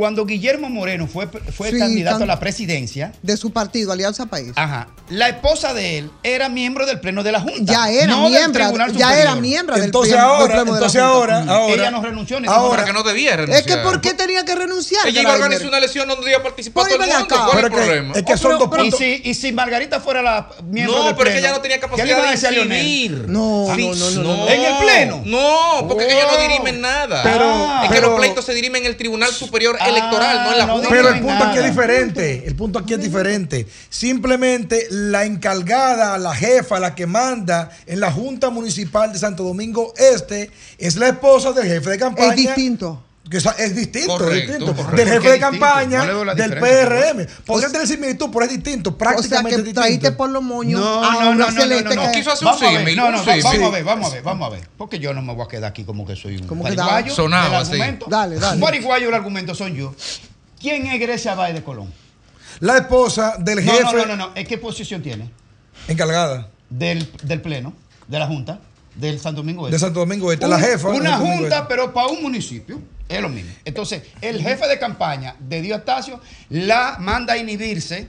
cuando 0.00 0.24
Guillermo 0.24 0.70
Moreno 0.70 1.06
fue, 1.06 1.26
fue 1.26 1.72
Sí, 1.72 1.78
candidato 1.78 2.20
can- 2.20 2.22
a 2.30 2.32
la 2.32 2.40
presidencia, 2.40 3.12
de 3.20 3.36
su 3.36 3.52
partido, 3.52 3.92
Alianza 3.92 4.24
País. 4.24 4.52
ajá, 4.56 4.88
la 5.10 5.28
esposa 5.28 5.74
de 5.74 5.98
él 5.98 6.10
era 6.22 6.48
miembro 6.48 6.86
del 6.86 7.00
pleno 7.00 7.22
de 7.22 7.32
la 7.32 7.40
Junta. 7.40 7.70
Ya 7.70 7.90
era 7.90 8.06
no 8.06 8.22
del 8.22 8.32
miembro, 8.32 8.62
Tribunal 8.64 8.92
ya 8.96 9.20
era 9.20 9.34
miembro 9.34 9.74
del 9.76 9.84
Entonces 9.84 10.14
pleno- 10.14 10.26
del 10.26 10.36
ahora, 10.40 10.54
pleno 10.54 10.64
de 10.64 10.70
la 10.70 10.76
entonces 10.86 11.02
Junta. 11.02 11.14
ahora, 11.14 11.38
ahora. 11.52 11.74
Ella 11.74 11.90
no 11.90 12.02
renunció 12.02 12.40
ni 12.40 12.48
ahora, 12.48 12.84
que 12.86 12.92
no 12.94 13.02
debía 13.02 13.32
Es 13.32 13.36
renunciar. 13.36 13.64
que 13.66 13.76
¿por 13.84 14.00
qué 14.00 14.14
tenía 14.14 14.42
que 14.46 14.54
renunciar? 14.54 15.06
Ella 15.06 15.20
iba 15.20 15.32
a 15.32 15.34
organizar 15.34 15.66
una 15.68 15.76
elección 15.76 16.08
donde 16.08 16.30
iba 16.30 16.38
a 16.40 16.42
participar 16.42 16.84
todo 16.86 16.94
el 16.94 17.00
mundo. 17.00 17.16
acá. 17.18 17.44
¿Cuál 17.44 17.58
es 17.58 17.64
el 17.64 17.70
problema? 17.70 18.14
es 18.14 18.22
que 18.22 18.36
son 18.38 18.58
dos 18.58 18.68
Y 18.72 18.78
puntos. 18.78 18.98
si, 18.98 19.20
y 19.22 19.34
si 19.34 19.52
Margarita 19.52 20.00
fuera 20.00 20.22
la 20.22 20.48
miembro 20.64 20.96
No, 21.00 21.04
del 21.08 21.14
pero 21.14 21.28
es 21.28 21.34
que 21.34 21.40
pleno, 21.42 21.46
ella 21.48 21.56
no 21.58 21.62
tenía 21.62 21.76
¿qué 21.78 21.86
le 21.86 21.90
capacidad 22.14 22.50
de 22.50 22.56
incidir. 22.62 23.28
No, 23.28 23.66
no, 23.68 23.94
no, 23.94 24.10
no, 24.10 24.22
no. 24.22 24.48
¿En 24.48 24.60
el 24.62 24.76
pleno? 24.78 25.22
No, 25.26 25.86
porque 25.86 26.06
ella 26.06 26.24
no 26.30 26.38
Oh. 26.38 26.40
dirime 26.40 26.72
nada. 26.72 27.22
Pero- 27.22 27.82
es 27.84 27.90
que 27.90 28.00
los 28.00 28.18
pleitos 28.18 28.44
se 28.46 28.54
dirimen 28.54 28.82
en 28.84 28.86
el 28.90 28.96
Tribunal 28.96 29.30
Superior 29.32 29.76
Electoral, 29.90 30.44
no 30.44 30.52
en 30.52 30.58
la 30.58 30.66
no 30.66 30.72
Junta. 30.74 30.88
Pero 30.88 31.08
el 31.08 31.20
punto 31.20 31.44
aquí 31.44 31.58
es 31.58 31.64
diferente. 31.64 32.44
El 32.46 32.56
punto 32.56 32.78
aquí 32.78 32.94
es 32.94 33.00
diferente. 33.00 33.66
Simplemente 33.88 34.86
la 34.90 35.24
encargada, 35.24 36.18
la 36.18 36.34
jefa, 36.34 36.80
la 36.80 36.94
que 36.94 37.06
manda 37.06 37.70
en 37.86 38.00
la 38.00 38.10
Junta 38.10 38.50
Municipal 38.50 39.12
de 39.12 39.18
Santo 39.18 39.44
Domingo 39.44 39.92
Este 39.96 40.50
es 40.78 40.96
la 40.96 41.08
esposa 41.08 41.52
del 41.52 41.66
jefe 41.66 41.90
de 41.90 41.98
campaña. 41.98 42.30
Es 42.30 42.36
distinto. 42.36 43.02
Que 43.30 43.36
es 43.36 43.76
distinto, 43.76 44.08
Correcto, 44.18 44.34
es 44.34 44.58
distinto. 44.58 44.74
correcto. 44.74 44.96
Del 44.96 45.08
¿Por 45.08 45.22
jefe 45.22 45.32
de 45.34 45.38
campaña 45.38 46.04
No 46.04 46.34
del 46.34 46.58
PRM. 46.58 47.26
Podría 47.46 47.70
tener 47.70 47.86
similitud, 47.86 48.28
pero 48.32 48.44
es 48.44 48.50
distinto, 48.50 48.90
O 48.90 48.92
sea, 48.92 48.98
prácticamente 48.98 49.62
que 49.62 49.72
traíste 49.72 50.10
por 50.12 50.30
los 50.30 50.42
moños 50.42 50.80
No, 50.80 51.04
a 51.04 51.12
no, 51.12 51.34
no, 51.36 51.50
no, 51.50 51.66
no, 51.66 51.94
no, 51.94 52.12
quiso 52.12 52.32
hacer 52.32 52.44
un 52.48 52.52
Vamos 52.52 52.62
a 52.62 52.70
ver, 52.72 52.78
símil, 52.80 52.96
no, 52.96 53.10
no, 53.12 53.18
vamos 53.24 53.44
a 53.46 53.70
ver, 53.70 53.84
vamos 53.84 54.10
a 54.10 54.14
ver, 54.14 54.22
vamos 54.24 54.46
a 54.48 54.50
ver. 54.56 54.68
Porque 54.76 54.98
yo 54.98 55.14
no 55.14 55.22
me 55.22 55.32
voy 55.32 55.44
a 55.44 55.48
quedar 55.48 55.70
aquí 55.70 55.84
como 55.84 56.04
que 56.04 56.16
soy 56.16 56.38
un 56.38 56.48
Como 56.48 56.64
que 56.64 56.72
pariguayo. 56.74 57.14
Sonaba 57.14 57.44
del 57.44 57.54
así. 57.54 57.72
argumento. 57.74 58.06
Dale, 58.10 58.36
dale. 58.36 58.54
Un 58.56 58.60
pariguayo 58.62 59.08
el 59.08 59.14
argumento 59.14 59.54
soy 59.54 59.76
yo. 59.76 59.94
¿Quién 60.60 60.86
es 60.88 60.98
Grecia 61.00 61.36
Báez 61.36 61.54
de 61.54 61.62
Colón? 61.62 61.92
La 62.58 62.78
esposa 62.78 63.36
del 63.38 63.60
jefe 63.60 63.80
no, 63.84 63.92
no, 63.92 64.06
no, 64.06 64.16
no. 64.16 64.30
¿En 64.34 64.44
qué 64.44 64.58
posición 64.58 65.02
tiene? 65.02 65.30
encargada 65.86 66.48
Del, 66.68 67.08
del 67.22 67.40
pleno, 67.40 67.72
de 68.08 68.18
la 68.18 68.26
Junta, 68.26 68.58
del 68.96 69.20
Santo 69.20 69.42
Domingo 69.42 69.66
de 69.66 69.70
Este. 69.76 69.86
Santo 69.86 70.00
Domingo 70.00 70.32
Este, 70.32 70.48
la 70.48 70.58
jefa. 70.58 70.90
de 70.90 70.98
Una 70.98 71.16
junta, 71.16 71.68
pero 71.68 71.94
para 71.94 72.08
un 72.08 72.22
municipio. 72.22 72.80
Es 73.10 73.20
lo 73.20 73.28
mismo. 73.28 73.50
Entonces, 73.64 74.02
el 74.22 74.40
jefe 74.40 74.66
de 74.68 74.78
campaña 74.78 75.34
de 75.40 75.60
Diostacio 75.60 76.20
la 76.48 76.96
manda 77.00 77.34
a 77.34 77.36
inhibirse 77.38 78.08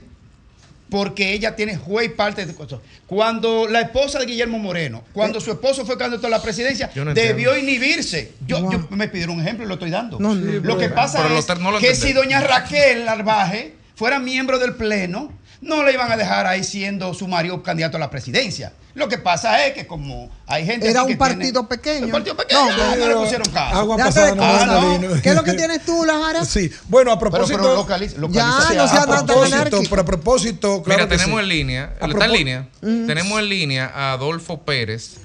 porque 0.90 1.32
ella 1.32 1.56
tiene 1.56 1.76
juez 1.76 2.06
y 2.06 2.08
parte 2.10 2.44
de 2.46 2.54
cosas. 2.54 2.80
Cuando 3.06 3.66
la 3.66 3.80
esposa 3.80 4.18
de 4.18 4.26
Guillermo 4.26 4.58
Moreno, 4.58 5.02
cuando 5.14 5.40
su 5.40 5.50
esposo 5.50 5.84
fue 5.86 5.96
candidato 5.96 6.26
a 6.26 6.30
la 6.30 6.42
presidencia, 6.42 6.90
no 7.04 7.14
debió 7.14 7.56
inhibirse. 7.56 8.32
Yo, 8.46 8.58
yo- 8.70 8.86
me 8.90 9.08
pidieron 9.08 9.36
un 9.36 9.40
ejemplo 9.42 9.64
y 9.64 9.68
lo 9.68 9.74
estoy 9.74 9.90
dando. 9.90 10.20
No, 10.20 10.34
no, 10.34 10.52
lo 10.60 10.76
que 10.78 10.88
pasa 10.94 11.18
es 11.38 11.44
que 11.80 11.94
si 11.94 12.12
doña 12.12 12.40
Raquel 12.42 13.04
Narvaje 13.06 13.74
fuera 13.94 14.18
miembro 14.18 14.58
del 14.58 14.74
pleno, 14.74 15.32
no 15.62 15.82
le 15.84 15.92
iban 15.94 16.12
a 16.12 16.16
dejar 16.18 16.46
ahí 16.46 16.62
siendo 16.64 17.14
su 17.14 17.26
marido 17.28 17.62
candidato 17.62 17.96
a 17.96 18.00
la 18.00 18.10
presidencia. 18.10 18.72
Lo 18.94 19.08
que 19.08 19.16
pasa 19.16 19.64
es 19.66 19.72
que 19.72 19.86
como 19.86 20.28
hay 20.46 20.66
gente 20.66 20.86
Era 20.90 21.02
un 21.02 21.08
que 21.08 21.16
tiene- 21.16 21.34
partido 21.34 21.66
pequeño. 21.66 22.04
un 22.06 22.12
partido 22.12 22.36
pequeño, 22.36 22.60
No, 22.60 22.76
no, 22.76 22.92
pero- 22.92 23.08
le 23.08 23.14
pusieron 23.24 23.48
caso. 23.50 23.76
Agua 23.76 23.96
pasada 23.96 24.34
no 24.34 24.42
manda 24.42 24.98
vino. 24.98 25.22
¿Qué 25.22 25.30
es 25.30 25.34
lo 25.34 25.42
que 25.44 25.54
tienes 25.54 25.82
tú, 25.86 26.04
Lajara? 26.04 26.44
Sí, 26.44 26.70
bueno, 26.88 27.10
a 27.12 27.18
Pero, 27.18 27.30
propósito. 27.30 27.58
pero 27.62 27.74
localiza, 27.76 28.14
Ya, 28.16 28.20
localízate 28.20 28.74
no 28.76 28.88
sea 28.88 29.06
tan 29.06 29.24
propósito. 29.26 29.80
pero 29.88 30.02
a 30.02 30.04
propósito, 30.04 30.82
claro 30.82 31.04
Mira, 31.04 31.08
que 31.08 31.16
tenemos 31.16 31.38
sí. 31.38 31.42
en 31.44 31.48
línea, 31.48 31.94
A 32.00 32.06
¿está 32.06 32.24
en 32.26 32.32
línea? 32.32 32.68
Tenemos 32.80 33.38
en 33.38 33.48
línea 33.48 33.86
a 33.94 34.12
Adolfo 34.12 34.60
Pérez, 34.62 35.16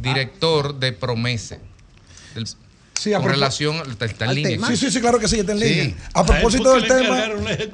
director 0.00 0.74
de 0.78 0.92
Promese. 0.92 1.60
Del- 2.34 2.48
Sí, 2.98 3.12
a 3.12 3.18
con 3.18 3.28
relación, 3.30 3.76
está, 3.90 4.04
está 4.06 4.24
en 4.26 4.34
línea. 4.36 4.50
tema. 4.52 4.68
Sí, 4.68 4.76
sí, 4.76 4.90
sí, 4.90 5.00
claro 5.00 5.18
que 5.18 5.28
sí, 5.28 5.38
está 5.40 5.52
en 5.52 5.58
Sí. 5.58 5.64
línea. 5.64 5.94
A 6.14 6.24
propósito 6.24 6.74
del 6.74 6.86
tema, 6.86 7.24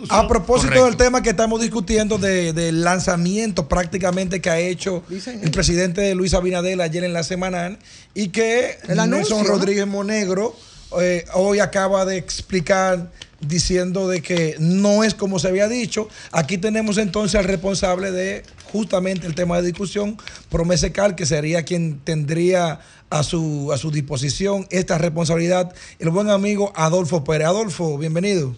a 0.09 0.27
propósito 0.29 0.69
Correcto. 0.69 0.87
del 0.87 0.97
tema 0.97 1.23
que 1.23 1.31
estamos 1.31 1.61
discutiendo 1.61 2.19
de- 2.19 2.53
del 2.53 2.83
lanzamiento 2.83 3.69
prácticamente 3.69 4.41
que 4.41 4.51
ha 4.51 4.59
hecho 4.59 5.03
Dicen 5.09 5.41
el 5.45 5.51
presidente 5.51 6.15
Luis 6.15 6.35
Abinadel 6.35 6.81
ayer 6.81 7.05
en 7.05 7.13
la 7.13 7.23
semanal 7.23 7.79
y 8.15 8.29
que 8.29 8.79
El 8.89 8.99
anuncio, 8.99 9.37
Nelson 9.37 9.43
¿no? 9.43 9.49
Rodríguez 9.59 9.87
Monegro 9.87 10.57
eh, 11.01 11.25
hoy 11.35 11.61
acaba 11.61 12.05
de 12.05 12.17
explicar 12.17 13.13
diciendo 13.41 14.09
de 14.09 14.23
que 14.23 14.57
no 14.59 15.05
es 15.05 15.15
como 15.15 15.39
se 15.39 15.49
había 15.49 15.69
dicho. 15.69 16.09
Aquí 16.33 16.59
tenemos 16.59 16.99
entonces 16.99 17.39
al 17.39 17.45
responsable 17.45 18.11
de 18.11 18.43
justamente 18.73 19.27
el 19.27 19.35
tema 19.35 19.57
de 19.61 19.69
discusión, 19.69 20.19
Promesecal, 20.51 21.15
que 21.15 21.27
sería 21.27 21.63
quien 21.65 22.01
tendría 22.01 22.81
a 23.11 23.23
su, 23.25 23.71
a 23.73 23.77
su 23.77 23.91
disposición 23.91 24.67
esta 24.71 24.97
responsabilidad, 24.97 25.75
el 25.99 26.11
buen 26.11 26.31
amigo 26.31 26.73
Adolfo 26.75 27.25
Pérez. 27.25 27.49
Adolfo, 27.49 27.99
bienvenido. 27.99 28.55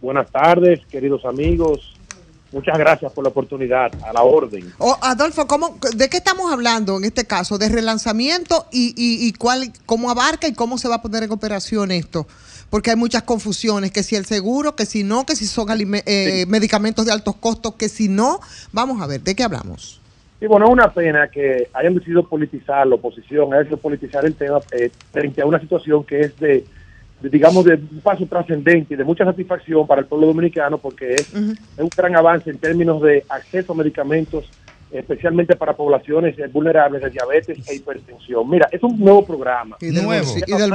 Buenas 0.00 0.30
tardes, 0.30 0.80
queridos 0.86 1.24
amigos. 1.24 1.94
Muchas 2.50 2.78
gracias 2.78 3.12
por 3.12 3.24
la 3.24 3.30
oportunidad, 3.30 3.90
a 4.02 4.12
la 4.12 4.22
orden. 4.22 4.72
Oh, 4.78 4.96
Adolfo, 5.02 5.46
¿cómo, 5.46 5.76
¿de 5.94 6.08
qué 6.08 6.16
estamos 6.16 6.50
hablando 6.50 6.96
en 6.96 7.04
este 7.04 7.26
caso? 7.26 7.58
¿De 7.58 7.68
relanzamiento 7.68 8.66
y, 8.72 8.94
y, 8.96 9.26
y 9.26 9.32
cuál, 9.34 9.70
cómo 9.84 10.10
abarca 10.10 10.48
y 10.48 10.54
cómo 10.54 10.78
se 10.78 10.88
va 10.88 10.94
a 10.94 11.02
poner 11.02 11.24
en 11.24 11.32
operación 11.32 11.90
esto? 11.90 12.26
Porque 12.70 12.90
hay 12.90 12.96
muchas 12.96 13.24
confusiones, 13.24 13.92
que 13.92 14.02
si 14.02 14.16
el 14.16 14.24
seguro, 14.24 14.76
que 14.76 14.86
si 14.86 15.02
no, 15.02 15.26
que 15.26 15.36
si 15.36 15.46
son 15.46 15.68
eh, 15.70 16.46
medicamentos 16.48 17.04
de 17.04 17.12
altos 17.12 17.36
costos, 17.36 17.74
que 17.74 17.88
si 17.90 18.08
no. 18.08 18.40
Vamos 18.72 19.02
a 19.02 19.06
ver, 19.06 19.22
¿de 19.22 19.34
qué 19.34 19.42
hablamos? 19.42 20.00
Y 20.40 20.46
bueno, 20.46 20.66
es 20.66 20.72
una 20.72 20.92
pena 20.92 21.28
que 21.28 21.68
hayan 21.72 21.94
decidido 21.94 22.22
politizar 22.22 22.86
la 22.86 22.94
oposición, 22.94 23.52
hayan 23.52 23.64
decidido 23.64 23.78
politizar 23.78 24.24
el 24.24 24.34
tema 24.34 24.60
eh, 24.70 24.90
frente 25.10 25.42
a 25.42 25.46
una 25.46 25.58
situación 25.58 26.04
que 26.04 26.20
es 26.20 26.38
de, 26.38 26.64
de, 27.20 27.28
digamos, 27.28 27.64
de 27.64 27.74
un 27.74 28.00
paso 28.02 28.24
trascendente 28.26 28.94
y 28.94 28.96
de 28.96 29.04
mucha 29.04 29.24
satisfacción 29.24 29.86
para 29.86 30.02
el 30.02 30.06
pueblo 30.06 30.28
dominicano 30.28 30.78
porque 30.78 31.14
es, 31.14 31.34
es 31.34 31.78
un 31.78 31.90
gran 31.96 32.14
avance 32.14 32.50
en 32.50 32.58
términos 32.58 33.02
de 33.02 33.24
acceso 33.28 33.72
a 33.72 33.76
medicamentos, 33.76 34.48
especialmente 34.92 35.56
para 35.56 35.74
poblaciones 35.74 36.38
eh, 36.38 36.46
vulnerables 36.46 37.02
de 37.02 37.10
diabetes 37.10 37.68
e 37.68 37.74
hipertensión. 37.74 38.48
Mira, 38.48 38.68
es 38.70 38.82
un 38.84 38.96
nuevo 39.00 39.26
programa. 39.26 39.76
Y 39.80 39.86
del 39.90 40.04
Nuevo. 40.04 40.34
del 40.34 40.70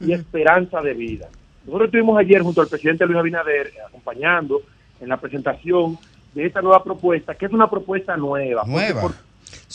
Y 0.00 0.12
esperanza 0.12 0.82
de 0.82 0.92
vida. 0.92 1.28
Nosotros 1.64 1.86
estuvimos 1.86 2.18
ayer 2.18 2.42
junto 2.42 2.60
al 2.60 2.68
presidente 2.68 3.06
Luis 3.06 3.18
Abinader 3.18 3.68
eh, 3.68 3.80
acompañando 3.88 4.60
en 5.00 5.08
la 5.08 5.16
presentación 5.16 5.98
de 6.34 6.46
esta 6.46 6.62
nueva 6.62 6.82
propuesta, 6.84 7.34
que 7.34 7.46
es 7.46 7.52
una 7.52 7.68
propuesta 7.68 8.16
nueva. 8.16 8.62
porque 8.62 8.72
Nueva. 8.72 9.00
por- 9.00 9.14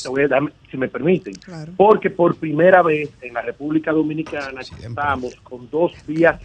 te 0.01 0.07
voy 0.09 0.23
a 0.23 0.27
dar, 0.27 0.41
si 0.71 0.77
me 0.77 0.87
permiten, 0.87 1.33
porque 1.75 2.09
por 2.09 2.35
primera 2.35 2.81
vez 2.81 3.09
en 3.21 3.33
la 3.33 3.41
República 3.41 3.91
Dominicana 3.91 4.61
estamos 4.61 5.35
con 5.43 5.69
dos 5.69 5.91
vías 6.07 6.39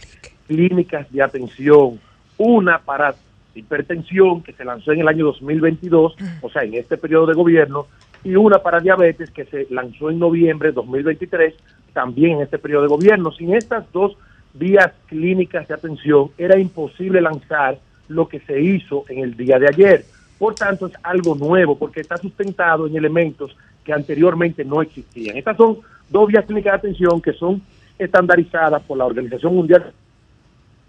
clínicas 0.47 1.09
de 1.11 1.21
atención, 1.21 1.99
una 2.37 2.79
para 2.79 3.15
hipertensión 3.55 4.41
que 4.43 4.53
se 4.53 4.65
lanzó 4.65 4.91
en 4.91 5.01
el 5.01 5.07
año 5.07 5.25
2022, 5.25 6.15
o 6.41 6.49
sea, 6.49 6.63
en 6.63 6.73
este 6.75 6.97
periodo 6.97 7.27
de 7.27 7.33
gobierno, 7.33 7.87
y 8.23 8.35
una 8.35 8.59
para 8.59 8.79
diabetes 8.79 9.31
que 9.31 9.45
se 9.45 9.67
lanzó 9.69 10.09
en 10.09 10.19
noviembre 10.19 10.69
de 10.69 10.73
2023, 10.73 11.53
también 11.93 12.37
en 12.37 12.41
este 12.43 12.57
periodo 12.59 12.83
de 12.83 12.87
gobierno. 12.89 13.31
Sin 13.31 13.53
estas 13.53 13.89
dos 13.91 14.15
vías 14.53 14.91
clínicas 15.07 15.67
de 15.67 15.73
atención 15.73 16.31
era 16.37 16.57
imposible 16.59 17.21
lanzar 17.21 17.79
lo 18.11 18.27
que 18.27 18.39
se 18.41 18.59
hizo 18.59 19.05
en 19.09 19.19
el 19.19 19.35
día 19.35 19.59
de 19.59 19.67
ayer. 19.67 20.05
Por 20.37 20.55
tanto, 20.55 20.87
es 20.87 20.93
algo 21.03 21.35
nuevo 21.35 21.77
porque 21.77 22.01
está 22.01 22.17
sustentado 22.17 22.87
en 22.87 22.95
elementos 22.95 23.55
que 23.83 23.93
anteriormente 23.93 24.63
no 24.65 24.81
existían. 24.81 25.37
Estas 25.37 25.57
son 25.57 25.79
dos 26.09 26.27
vías 26.27 26.45
clínicas 26.45 26.73
de 26.73 26.89
atención 26.89 27.21
que 27.21 27.33
son 27.33 27.61
estandarizadas 27.97 28.81
por 28.83 28.97
la 28.97 29.05
Organización 29.05 29.55
Mundial, 29.55 29.81
la 29.81 29.89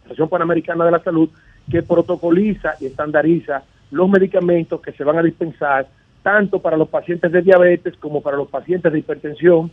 Organización 0.03 0.29
Panamericana 0.29 0.85
de 0.85 0.91
la 0.91 1.03
Salud, 1.03 1.29
que 1.71 1.83
protocoliza 1.83 2.75
y 2.81 2.87
estandariza 2.87 3.63
los 3.91 4.09
medicamentos 4.09 4.81
que 4.81 4.93
se 4.93 5.05
van 5.05 5.19
a 5.19 5.23
dispensar 5.23 5.87
tanto 6.23 6.61
para 6.61 6.77
los 6.77 6.89
pacientes 6.89 7.31
de 7.31 7.43
diabetes 7.43 7.97
como 7.97 8.23
para 8.23 8.37
los 8.37 8.49
pacientes 8.49 8.93
de 8.93 8.99
hipertensión 8.99 9.71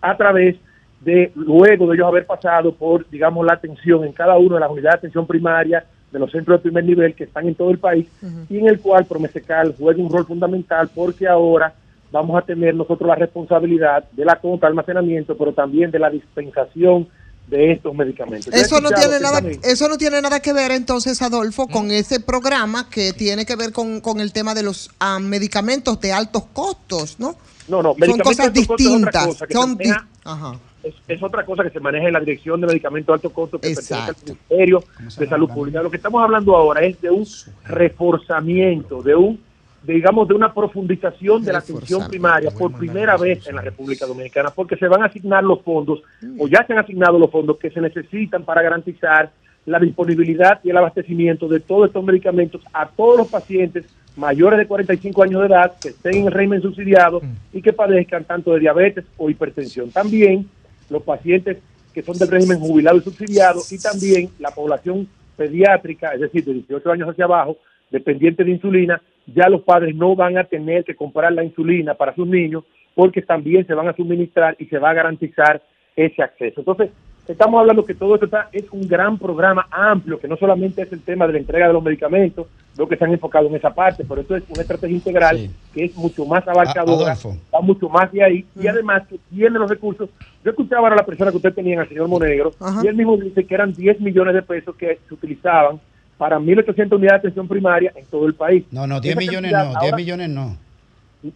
a 0.00 0.16
través 0.16 0.56
de 1.00 1.32
luego 1.34 1.88
de 1.88 1.94
ellos 1.96 2.06
haber 2.06 2.26
pasado 2.26 2.74
por, 2.74 3.08
digamos, 3.08 3.44
la 3.46 3.54
atención 3.54 4.04
en 4.04 4.12
cada 4.12 4.36
una 4.36 4.56
de 4.56 4.60
las 4.60 4.70
unidades 4.70 4.94
de 4.94 4.98
atención 4.98 5.26
primaria 5.26 5.84
de 6.12 6.18
los 6.18 6.30
centros 6.30 6.58
de 6.58 6.62
primer 6.62 6.84
nivel 6.84 7.14
que 7.14 7.24
están 7.24 7.48
en 7.48 7.54
todo 7.54 7.70
el 7.70 7.78
país 7.78 8.06
y 8.48 8.58
en 8.58 8.68
el 8.68 8.80
cual 8.80 9.06
Promesecal 9.06 9.74
juega 9.78 10.02
un 10.02 10.10
rol 10.10 10.26
fundamental 10.26 10.90
porque 10.94 11.26
ahora 11.26 11.74
vamos 12.10 12.36
a 12.40 12.44
tener 12.44 12.74
nosotros 12.74 13.08
la 13.08 13.14
responsabilidad 13.14 14.04
de 14.12 14.24
la 14.24 14.36
compra, 14.36 14.68
almacenamiento, 14.68 15.36
pero 15.36 15.52
también 15.54 15.90
de 15.90 15.98
la 15.98 16.10
dispensación 16.10 17.08
de 17.46 17.72
estos 17.72 17.94
medicamentos. 17.94 18.52
Eso 18.54 18.80
no 18.80 18.90
tiene 18.90 19.18
nada, 19.20 19.40
eso 19.64 19.88
no 19.88 19.96
tiene 19.98 20.20
nada 20.22 20.40
que 20.40 20.52
ver 20.52 20.70
entonces, 20.70 21.20
Adolfo, 21.22 21.66
con 21.66 21.90
ese 21.90 22.20
programa 22.20 22.88
que 22.88 23.12
tiene 23.12 23.44
que 23.46 23.56
ver 23.56 23.72
con, 23.72 24.00
con 24.00 24.20
el 24.20 24.32
tema 24.32 24.54
de 24.54 24.62
los 24.62 24.90
ah, 25.00 25.18
medicamentos 25.18 25.98
de 26.00 26.12
altos 26.12 26.44
costos, 26.52 27.18
¿no? 27.18 27.36
No, 27.68 27.82
no, 27.82 27.90
Son 27.90 28.00
medicamentos 28.00 28.36
cosas 28.36 28.52
distintas. 28.52 29.26
cosa 29.26 29.46
Son 29.50 29.76
di- 29.76 29.90
Ajá. 30.24 30.52
Es, 30.82 30.94
es 31.08 31.22
otra 31.22 31.44
cosa 31.44 31.62
que 31.62 31.70
se 31.70 31.80
maneja 31.80 32.06
en 32.06 32.12
la 32.12 32.20
Dirección 32.20 32.60
de 32.60 32.66
Medicamentos 32.66 33.08
de 33.08 33.14
Alto 33.14 33.30
Costo 33.30 33.58
que 33.58 33.68
pertenece 33.68 33.94
al 33.94 34.16
Ministerio 34.24 34.84
de 35.18 35.26
Salud 35.26 35.50
Pública. 35.50 35.82
Lo 35.82 35.90
que 35.90 35.96
estamos 35.96 36.22
hablando 36.22 36.56
ahora 36.56 36.82
es 36.82 37.00
de 37.00 37.10
un 37.10 37.26
reforzamiento, 37.64 39.02
de 39.02 39.14
un 39.14 39.40
de, 39.82 39.94
digamos 39.94 40.28
de 40.28 40.34
una 40.34 40.52
profundización 40.54 41.42
de 41.42 41.52
la 41.52 41.58
atención 41.58 42.06
primaria 42.08 42.50
por 42.50 42.72
primera 42.72 43.16
vez 43.16 43.46
en 43.48 43.56
la 43.56 43.62
República 43.62 44.06
Dominicana, 44.06 44.50
porque 44.50 44.76
se 44.76 44.86
van 44.86 45.02
a 45.02 45.06
asignar 45.06 45.42
los 45.42 45.60
fondos 45.62 46.02
o 46.38 46.46
ya 46.48 46.64
se 46.66 46.72
han 46.72 46.78
asignado 46.78 47.18
los 47.18 47.30
fondos 47.30 47.58
que 47.58 47.70
se 47.70 47.80
necesitan 47.80 48.44
para 48.44 48.62
garantizar 48.62 49.30
la 49.64 49.78
disponibilidad 49.78 50.60
y 50.64 50.70
el 50.70 50.76
abastecimiento 50.76 51.48
de 51.48 51.60
todos 51.60 51.88
estos 51.88 52.04
medicamentos 52.04 52.62
a 52.72 52.88
todos 52.88 53.18
los 53.18 53.28
pacientes 53.28 53.84
mayores 54.16 54.58
de 54.58 54.66
45 54.66 55.22
años 55.22 55.40
de 55.40 55.46
edad 55.46 55.72
que 55.80 55.88
estén 55.88 56.16
en 56.16 56.26
el 56.26 56.32
régimen 56.32 56.60
subsidiado 56.60 57.22
y 57.52 57.62
que 57.62 57.72
padezcan 57.72 58.24
tanto 58.24 58.52
de 58.52 58.60
diabetes 58.60 59.04
o 59.16 59.30
hipertensión. 59.30 59.90
También 59.90 60.48
los 60.92 61.02
pacientes 61.02 61.58
que 61.92 62.02
son 62.02 62.16
del 62.16 62.28
régimen 62.28 62.60
jubilado 62.60 62.98
y 62.98 63.02
subsidiado 63.02 63.60
y 63.70 63.78
también 63.78 64.30
la 64.38 64.50
población 64.50 65.08
pediátrica, 65.36 66.14
es 66.14 66.20
decir, 66.20 66.44
de 66.44 66.54
18 66.54 66.90
años 66.90 67.08
hacia 67.08 67.24
abajo, 67.24 67.56
dependiente 67.90 68.44
de 68.44 68.52
insulina, 68.52 69.02
ya 69.26 69.48
los 69.48 69.62
padres 69.62 69.94
no 69.94 70.16
van 70.16 70.38
a 70.38 70.44
tener 70.44 70.84
que 70.84 70.96
comprar 70.96 71.32
la 71.32 71.44
insulina 71.44 71.94
para 71.94 72.14
sus 72.14 72.26
niños 72.26 72.64
porque 72.94 73.22
también 73.22 73.66
se 73.66 73.74
van 73.74 73.88
a 73.88 73.96
suministrar 73.96 74.56
y 74.58 74.66
se 74.66 74.78
va 74.78 74.90
a 74.90 74.94
garantizar 74.94 75.62
ese 75.96 76.22
acceso. 76.22 76.60
Entonces, 76.60 76.90
estamos 77.28 77.60
hablando 77.60 77.84
que 77.84 77.94
todo 77.94 78.14
esto 78.14 78.26
está, 78.26 78.48
es 78.52 78.64
un 78.70 78.86
gran 78.86 79.18
programa 79.18 79.66
amplio, 79.70 80.18
que 80.18 80.28
no 80.28 80.36
solamente 80.36 80.82
es 80.82 80.92
el 80.92 81.02
tema 81.02 81.26
de 81.26 81.34
la 81.34 81.38
entrega 81.38 81.68
de 81.68 81.72
los 81.72 81.82
medicamentos, 81.82 82.46
lo 82.76 82.88
que 82.88 82.96
se 82.96 83.04
han 83.04 83.12
enfocado 83.12 83.46
en 83.48 83.54
esa 83.56 83.70
parte, 83.74 84.04
pero 84.08 84.22
esto 84.22 84.34
es 84.36 84.44
una 84.48 84.62
estrategia 84.62 84.96
integral 84.96 85.50
que 85.74 85.84
es 85.84 85.94
mucho 85.96 86.24
más 86.24 86.46
abarcadora, 86.48 87.12
Adolfo. 87.12 87.36
va 87.54 87.60
mucho 87.60 87.88
más 87.88 88.10
de 88.12 88.22
ahí 88.24 88.46
y 88.60 88.66
además 88.66 89.02
que 89.08 89.18
tiene 89.30 89.58
los 89.58 89.68
recursos. 89.70 90.08
Yo 90.44 90.50
escuchaba 90.52 90.88
a 90.88 90.94
la 90.96 91.04
persona 91.04 91.30
que 91.30 91.36
usted 91.36 91.52
tenía, 91.52 91.80
al 91.82 91.88
señor 91.88 92.08
Monegro, 92.08 92.52
y 92.82 92.86
él 92.86 92.94
mismo 92.94 93.16
dice 93.18 93.44
que 93.44 93.54
eran 93.54 93.72
10 93.74 94.00
millones 94.00 94.34
de 94.34 94.42
pesos 94.42 94.74
que 94.76 94.98
se 95.06 95.14
utilizaban 95.14 95.78
para 96.16 96.38
1.800 96.38 96.92
unidades 96.96 97.22
de 97.22 97.28
atención 97.28 97.48
primaria 97.48 97.92
en 97.94 98.06
todo 98.06 98.26
el 98.26 98.34
país. 98.34 98.64
No, 98.70 98.86
no, 98.86 99.00
10 99.00 99.12
Esa 99.16 99.20
millones 99.20 99.52
no, 99.52 99.58
10 99.64 99.76
ahora- 99.76 99.96
millones 99.96 100.28
no. 100.30 100.56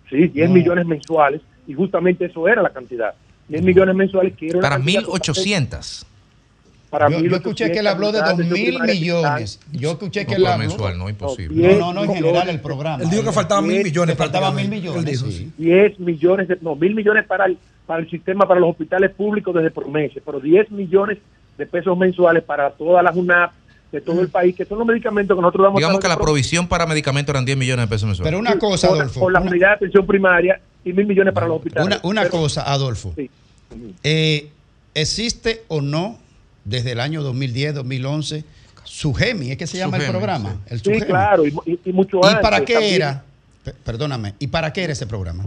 Sí, 0.08 0.28
10 0.28 0.48
No. 0.48 0.54
millones 0.54 0.86
mensuales 0.86 1.40
y 1.66 1.74
justamente 1.74 2.24
eso 2.24 2.48
era 2.48 2.62
la 2.62 2.70
cantidad. 2.70 3.14
10 3.48 3.62
millones 3.62 3.94
mensuales 3.94 4.34
que 4.36 4.48
era 4.48 4.60
Para 4.60 4.76
cantidad 4.76 5.02
1.800. 5.02 6.06
Para 6.98 7.10
yo, 7.10 7.20
yo 7.20 7.36
escuché 7.36 7.70
que 7.70 7.80
él 7.80 7.86
habló 7.86 8.10
de 8.10 8.20
2 8.20 8.38
mil 8.38 8.80
millones. 8.80 9.60
Yo 9.70 9.90
escuché 9.92 10.24
que 10.24 10.34
él 10.36 10.46
habló. 10.46 10.66
mensual, 10.66 10.96
no, 10.96 11.10
imposible. 11.10 11.76
No, 11.76 11.92
no, 11.92 11.92
no, 11.92 12.04
en 12.04 12.14
general 12.14 12.48
el 12.48 12.60
programa. 12.60 13.02
Él 13.02 13.10
dijo 13.10 13.22
que 13.22 13.32
faltaban 13.32 13.66
mil 13.66 13.82
millones. 13.84 14.16
Faltaban 14.16 14.54
mil 14.54 14.68
millones. 14.68 15.04
Él 15.04 15.04
dijo, 15.04 15.26
sí. 15.30 15.52
10 15.58 16.00
millones, 16.00 16.48
de, 16.48 16.58
no, 16.62 16.74
mil 16.74 16.94
millones 16.94 17.26
para 17.26 17.44
el, 17.44 17.58
para 17.84 18.00
el 18.00 18.08
sistema, 18.08 18.48
para 18.48 18.60
los 18.60 18.70
hospitales 18.70 19.10
públicos 19.10 19.54
desde 19.54 19.70
Promese, 19.70 20.22
pero 20.24 20.40
10 20.40 20.70
millones 20.70 21.18
de 21.58 21.66
pesos 21.66 21.96
mensuales 21.98 22.42
para 22.42 22.70
todas 22.70 23.04
las 23.04 23.14
UNAP 23.14 23.52
de 23.92 24.00
todo 24.00 24.20
el 24.22 24.28
país, 24.28 24.56
que 24.56 24.64
son 24.64 24.78
los 24.78 24.86
medicamentos 24.86 25.36
que 25.36 25.40
nosotros 25.40 25.64
damos 25.64 25.78
Digamos 25.78 26.00
que 26.00 26.08
la 26.08 26.16
provisión 26.16 26.66
para 26.66 26.86
medicamentos 26.86 27.32
eran 27.32 27.44
10 27.44 27.58
millones 27.58 27.84
de 27.84 27.88
pesos 27.88 28.06
mensuales. 28.06 28.28
Pero 28.30 28.38
una 28.38 28.58
cosa, 28.58 28.88
Adolfo. 28.88 29.20
por 29.20 29.32
la 29.32 29.40
unidad 29.40 29.68
de 29.68 29.74
atención 29.74 30.06
primaria 30.06 30.60
y 30.84 30.92
mil 30.92 31.06
millones 31.06 31.34
para 31.34 31.46
los 31.46 31.58
hospitales. 31.58 31.86
Una, 31.86 32.00
una 32.02 32.22
Pero- 32.22 32.32
cosa, 32.32 32.62
Adolfo. 32.62 33.12
Sí. 33.16 33.30
Eh, 34.02 34.50
¿Existe 34.94 35.64
o 35.68 35.80
no, 35.82 36.18
desde 36.66 36.92
el 36.92 37.00
año 37.00 37.22
2010, 37.22 37.74
2011, 37.76 38.44
SUGEMI? 38.84 39.52
¿Es 39.52 39.56
que 39.56 39.66
se 39.66 39.78
llama 39.78 39.96
el 39.96 40.10
programa? 40.10 40.50
sí. 40.50 40.58
El 40.74 40.78
Sí, 40.78 40.84
SUGEMI. 40.84 41.06
claro, 41.06 41.46
y, 41.46 41.54
y- 41.64 41.80
y 41.86 41.92
mucho 41.92 42.20
¿Y 42.22 42.26
antes. 42.26 42.42
para 42.42 42.64
qué 42.64 42.74
también. 42.74 42.94
era? 42.94 43.24
Perdóname, 43.84 44.34
¿y 44.38 44.46
para 44.48 44.72
qué 44.72 44.84
era 44.84 44.92
ese 44.92 45.06
programa? 45.06 45.44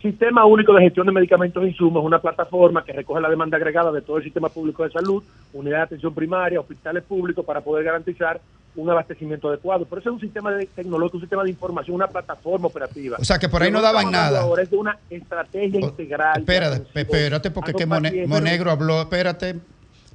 Sistema 0.00 0.46
Único 0.46 0.72
de 0.72 0.80
Gestión 0.82 1.06
de 1.06 1.12
Medicamentos 1.12 1.62
e 1.62 1.68
Insumos 1.68 2.02
una 2.04 2.20
plataforma 2.20 2.82
que 2.84 2.92
recoge 2.92 3.20
la 3.20 3.28
demanda 3.28 3.56
agregada 3.58 3.92
de 3.92 4.00
todo 4.00 4.16
el 4.18 4.24
sistema 4.24 4.48
público 4.48 4.82
de 4.84 4.90
salud, 4.90 5.22
unidad 5.52 5.76
de 5.78 5.82
atención 5.82 6.14
primaria, 6.14 6.58
hospitales 6.60 7.02
públicos, 7.02 7.44
para 7.44 7.60
poder 7.60 7.84
garantizar 7.84 8.40
un 8.76 8.88
abastecimiento 8.88 9.48
adecuado. 9.48 9.84
Por 9.84 9.98
eso 9.98 10.08
es 10.08 10.14
un 10.14 10.20
sistema 10.20 10.52
de 10.52 10.64
tecnológico, 10.66 11.18
un 11.18 11.22
sistema 11.22 11.42
de 11.44 11.50
información, 11.50 11.96
una 11.96 12.06
plataforma 12.06 12.68
operativa. 12.68 13.18
O 13.20 13.24
sea, 13.24 13.38
que 13.38 13.48
por 13.50 13.62
ahí 13.62 13.70
no 13.70 13.82
daban 13.82 14.10
nada. 14.10 14.40
Ahora 14.42 14.62
es 14.62 14.70
de 14.70 14.76
una 14.78 14.96
estrategia 15.10 15.80
integral. 15.80 16.38
Espérate, 16.40 16.82
espérate, 16.98 17.50
porque 17.50 17.74
que. 17.74 17.84
Monegro 17.84 18.70
habló, 18.70 19.02
espérate, 19.02 19.56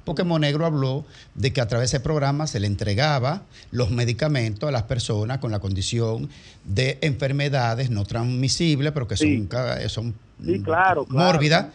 porque 0.06 0.22
Monegro 0.22 0.64
habló 0.64 1.04
de 1.34 1.52
que 1.52 1.60
a 1.60 1.66
través 1.66 1.90
de 1.90 1.96
ese 1.98 2.02
programa 2.02 2.46
se 2.46 2.60
le 2.60 2.68
entregaba 2.68 3.42
los 3.72 3.90
medicamentos 3.90 4.68
a 4.68 4.72
las 4.72 4.84
personas 4.84 5.38
con 5.38 5.50
la 5.50 5.58
condición 5.58 6.30
de 6.64 6.96
enfermedades 7.02 7.90
no 7.90 8.04
transmisibles, 8.04 8.92
pero 8.92 9.08
que 9.08 9.16
son, 9.16 9.26
Sí. 9.26 9.46
ca- 9.50 9.86
son 9.88 10.14
Sí, 10.44 10.62
claro, 10.62 11.04
claro. 11.06 11.32
mórbidas, 11.32 11.66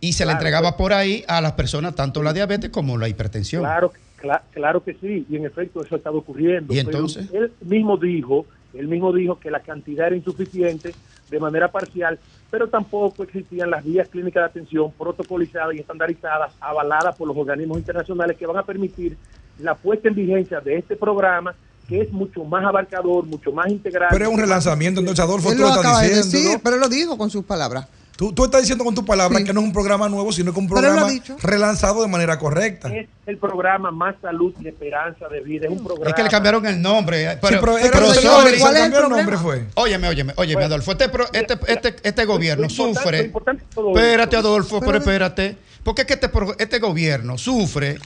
y 0.00 0.14
se 0.14 0.26
le 0.26 0.32
entregaba 0.32 0.76
por 0.76 0.92
ahí 0.92 1.22
a 1.28 1.40
las 1.40 1.52
personas 1.52 1.94
tanto 1.94 2.22
la 2.24 2.32
diabetes 2.32 2.70
como 2.70 2.98
la 2.98 3.08
hipertensión. 3.08 3.62
Claro, 3.62 3.92
Cla- 4.20 4.42
claro 4.52 4.82
que 4.82 4.94
sí, 4.94 5.26
y 5.28 5.36
en 5.36 5.44
efecto 5.44 5.82
eso 5.84 5.94
ha 5.94 5.98
estado 5.98 6.16
ocurriendo. 6.16 6.72
¿Y 6.74 6.78
pero 6.78 6.88
entonces? 6.90 7.28
él 7.32 7.52
mismo 7.60 7.98
dijo, 7.98 8.46
él 8.78 8.88
mismo 8.88 9.12
dijo 9.12 9.38
que 9.38 9.50
la 9.50 9.60
cantidad 9.60 10.08
era 10.08 10.16
insuficiente 10.16 10.94
de 11.30 11.40
manera 11.40 11.70
parcial, 11.70 12.18
pero 12.50 12.68
tampoco 12.68 13.22
existían 13.24 13.70
las 13.70 13.84
vías 13.84 14.08
clínicas 14.08 14.42
de 14.42 14.46
atención 14.46 14.92
protocolizadas 14.92 15.74
y 15.74 15.80
estandarizadas, 15.80 16.52
avaladas 16.60 17.16
por 17.16 17.28
los 17.28 17.36
organismos 17.36 17.78
internacionales 17.78 18.36
que 18.36 18.46
van 18.46 18.58
a 18.58 18.62
permitir 18.62 19.16
la 19.58 19.74
puesta 19.74 20.08
en 20.08 20.14
vigencia 20.14 20.60
de 20.60 20.76
este 20.76 20.96
programa 20.96 21.54
que 21.88 22.00
es 22.00 22.12
mucho 22.12 22.44
más 22.44 22.64
abarcador, 22.64 23.24
mucho 23.26 23.52
más 23.52 23.68
integral. 23.70 24.08
Pero 24.10 24.24
es 24.24 24.30
un 24.30 24.40
relanzamiento, 24.40 25.00
entonces 25.00 25.24
Adolfo, 25.24 25.50
Él 25.50 25.56
tú 25.56 25.62
lo 25.62 25.70
de 25.70 25.82
diciendo. 25.82 26.16
decir, 26.16 26.52
¿no? 26.54 26.60
pero 26.62 26.76
lo 26.78 26.88
dijo 26.88 27.16
con 27.16 27.30
sus 27.30 27.44
palabras. 27.44 27.86
Tú, 28.16 28.32
tú 28.32 28.44
estás 28.46 28.62
diciendo 28.62 28.82
con 28.82 28.94
tus 28.94 29.04
palabras 29.04 29.42
que 29.44 29.52
no 29.52 29.60
es 29.60 29.66
un 29.66 29.72
programa 29.74 30.08
nuevo, 30.08 30.32
sino 30.32 30.52
que 30.52 30.58
es 30.58 30.62
un 30.62 30.68
programa 30.68 31.06
relanzado 31.42 32.00
de 32.00 32.08
manera 32.08 32.38
correcta. 32.38 32.88
Es 32.94 33.06
el 33.26 33.36
programa 33.36 33.90
Más 33.90 34.14
Salud 34.22 34.54
y 34.62 34.68
Esperanza 34.68 35.28
de 35.28 35.40
Vida. 35.40 35.66
Es 35.66 35.72
un 35.72 35.84
programa. 35.84 36.08
Es 36.08 36.14
que 36.14 36.22
le 36.22 36.30
cambiaron 36.30 36.64
el 36.66 36.80
nombre. 36.80 37.24
eh, 37.24 37.32
Sí, 37.34 37.38
pero 37.60 37.76
era 37.76 37.90
pero 37.92 38.12
el 38.12 38.16
el 38.16 39.08
nombre, 39.10 39.36
fue. 39.36 39.66
Óyeme, 39.74 40.08
óyeme, 40.08 40.32
óyeme, 40.36 40.64
Adolfo. 40.64 40.92
Este, 40.92 41.08
pro- 41.10 41.28
este, 41.30 41.58
este, 41.66 41.96
este 42.02 42.24
gobierno 42.24 42.70
sufre. 42.70 43.18
lo 43.18 43.24
importante 43.26 43.64
es 43.68 43.70
todo 43.74 43.90
Espérate. 43.94 44.36
Adolfo, 44.36 44.80
pero 44.80 44.92
Pero- 44.92 44.98
espérate. 45.04 45.58
Porque 45.84 46.02
es 46.02 46.06
que 46.08 46.14
este, 46.14 46.30
este 46.58 46.78
gobierno 46.78 47.36
sufre 47.36 47.98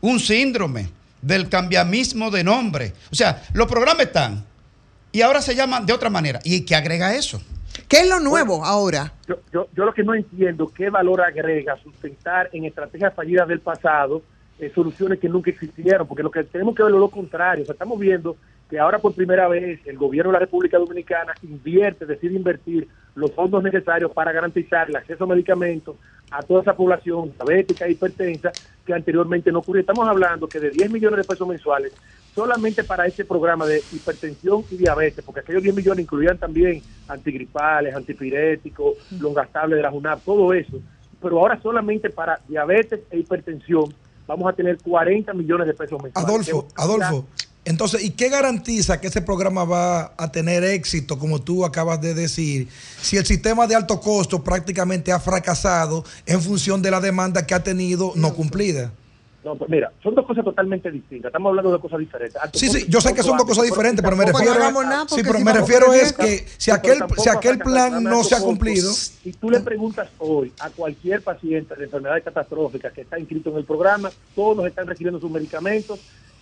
un 0.00 0.20
síndrome 0.20 0.88
del 1.20 1.48
cambiamismo 1.48 2.30
de 2.30 2.44
nombre. 2.44 2.92
O 3.10 3.14
sea, 3.16 3.42
los 3.52 3.66
programas 3.66 4.06
están 4.06 4.44
y 5.12 5.22
ahora 5.22 5.42
se 5.42 5.54
llaman 5.56 5.84
de 5.86 5.92
otra 5.92 6.08
manera. 6.08 6.38
¿Y 6.44 6.60
qué 6.60 6.76
agrega 6.76 7.14
eso? 7.16 7.42
¿Qué 7.88 8.00
es 8.00 8.08
lo 8.08 8.20
nuevo 8.20 8.64
ahora? 8.64 9.12
Yo, 9.26 9.36
yo, 9.52 9.68
yo 9.74 9.84
lo 9.84 9.92
que 9.92 10.02
no 10.02 10.14
entiendo, 10.14 10.68
¿qué 10.68 10.90
valor 10.90 11.20
agrega 11.22 11.76
sustentar 11.82 12.48
en 12.52 12.64
estrategias 12.64 13.14
fallidas 13.14 13.48
del 13.48 13.60
pasado 13.60 14.22
eh, 14.58 14.70
soluciones 14.74 15.18
que 15.18 15.28
nunca 15.28 15.50
existieron? 15.50 16.06
Porque 16.06 16.22
lo 16.22 16.30
que 16.30 16.44
tenemos 16.44 16.74
que 16.74 16.82
ver 16.82 16.92
es 16.92 16.98
lo 16.98 17.08
contrario. 17.08 17.62
O 17.62 17.66
sea, 17.66 17.72
estamos 17.72 17.98
viendo 17.98 18.36
que 18.68 18.78
ahora 18.78 18.98
por 19.00 19.14
primera 19.14 19.48
vez 19.48 19.80
el 19.86 19.98
gobierno 19.98 20.30
de 20.30 20.34
la 20.34 20.38
República 20.38 20.78
Dominicana 20.78 21.34
invierte, 21.42 22.06
decide 22.06 22.36
invertir 22.36 22.88
los 23.16 23.32
fondos 23.32 23.62
necesarios 23.62 24.12
para 24.12 24.30
garantizar 24.30 24.88
el 24.88 24.96
acceso 24.96 25.24
a 25.24 25.26
medicamentos 25.26 25.96
a 26.30 26.42
toda 26.42 26.62
esa 26.62 26.74
población 26.74 27.32
diabética 27.32 27.88
hipertensa 27.88 28.52
que 28.86 28.94
anteriormente 28.94 29.50
no 29.50 29.58
ocurría. 29.58 29.80
Estamos 29.80 30.08
hablando 30.08 30.48
que 30.48 30.60
de 30.60 30.70
10 30.70 30.90
millones 30.92 31.18
de 31.18 31.24
pesos 31.24 31.48
mensuales 31.48 31.92
solamente 32.34 32.84
para 32.84 33.06
este 33.06 33.24
programa 33.24 33.66
de 33.66 33.82
hipertensión 33.92 34.64
y 34.70 34.76
diabetes, 34.76 35.24
porque 35.24 35.40
aquellos 35.40 35.62
10 35.62 35.74
millones 35.74 36.04
incluían 36.04 36.38
también 36.38 36.82
antigripales, 37.08 37.94
antipiréticos, 37.94 38.96
los 39.18 39.34
gastables 39.34 39.76
de 39.76 39.82
la 39.82 39.90
JUNAP, 39.90 40.24
todo 40.24 40.52
eso. 40.52 40.80
Pero 41.20 41.38
ahora 41.38 41.60
solamente 41.60 42.10
para 42.10 42.40
diabetes 42.48 43.00
e 43.10 43.18
hipertensión 43.18 43.94
vamos 44.26 44.48
a 44.50 44.54
tener 44.54 44.78
40 44.78 45.32
millones 45.34 45.66
de 45.66 45.74
pesos 45.74 46.02
mensuales. 46.02 46.30
Adolfo, 46.30 46.68
Adolfo, 46.76 47.26
entonces, 47.64 48.02
¿y 48.02 48.10
qué 48.10 48.30
garantiza 48.30 49.00
que 49.00 49.08
ese 49.08 49.20
programa 49.20 49.64
va 49.64 50.14
a 50.16 50.32
tener 50.32 50.64
éxito, 50.64 51.18
como 51.18 51.42
tú 51.42 51.64
acabas 51.64 52.00
de 52.00 52.14
decir, 52.14 52.68
si 53.02 53.18
el 53.18 53.26
sistema 53.26 53.66
de 53.66 53.74
alto 53.74 54.00
costo 54.00 54.42
prácticamente 54.42 55.12
ha 55.12 55.20
fracasado 55.20 56.04
en 56.24 56.40
función 56.40 56.80
de 56.80 56.90
la 56.90 57.00
demanda 57.00 57.46
que 57.46 57.54
ha 57.54 57.62
tenido 57.62 58.12
no 58.16 58.34
cumplida? 58.34 58.92
No, 59.42 59.56
pues 59.56 59.70
mira, 59.70 59.90
son 60.02 60.14
dos 60.14 60.26
cosas 60.26 60.44
totalmente 60.44 60.90
distintas. 60.90 61.30
Estamos 61.30 61.50
hablando 61.50 61.72
de 61.72 61.80
cosas 61.80 61.98
diferentes. 61.98 62.40
Sí, 62.52 62.68
sí, 62.68 62.86
yo 62.88 63.00
sé 63.00 63.14
que 63.14 63.22
son 63.22 63.38
dos 63.38 63.46
cosas 63.46 63.64
diferentes, 63.64 64.04
pero 64.04 64.14
me 64.14 64.26
refiero, 64.26 64.54
sí, 65.08 65.22
pero 65.22 65.40
me 65.40 65.52
refiero 65.52 65.94
es 65.94 66.12
que 66.12 66.46
si 66.58 66.70
aquel, 66.70 66.98
si 67.16 67.28
aquel 67.30 67.58
plan 67.58 68.02
no 68.04 68.22
se 68.22 68.34
ha 68.34 68.40
cumplido, 68.40 68.92
Si 68.92 69.32
tú 69.32 69.50
le 69.50 69.60
preguntas 69.60 70.08
hoy 70.18 70.52
a 70.60 70.68
cualquier 70.68 71.22
paciente 71.22 71.74
de 71.74 71.84
enfermedades 71.84 72.22
catastróficas 72.22 72.92
que 72.92 73.00
está 73.00 73.18
inscrito 73.18 73.50
en 73.50 73.56
el 73.56 73.64
programa, 73.64 74.10
todos 74.34 74.66
están 74.66 74.86
recibiendo 74.86 75.18
sus 75.18 75.30
medicamentos 75.30 76.00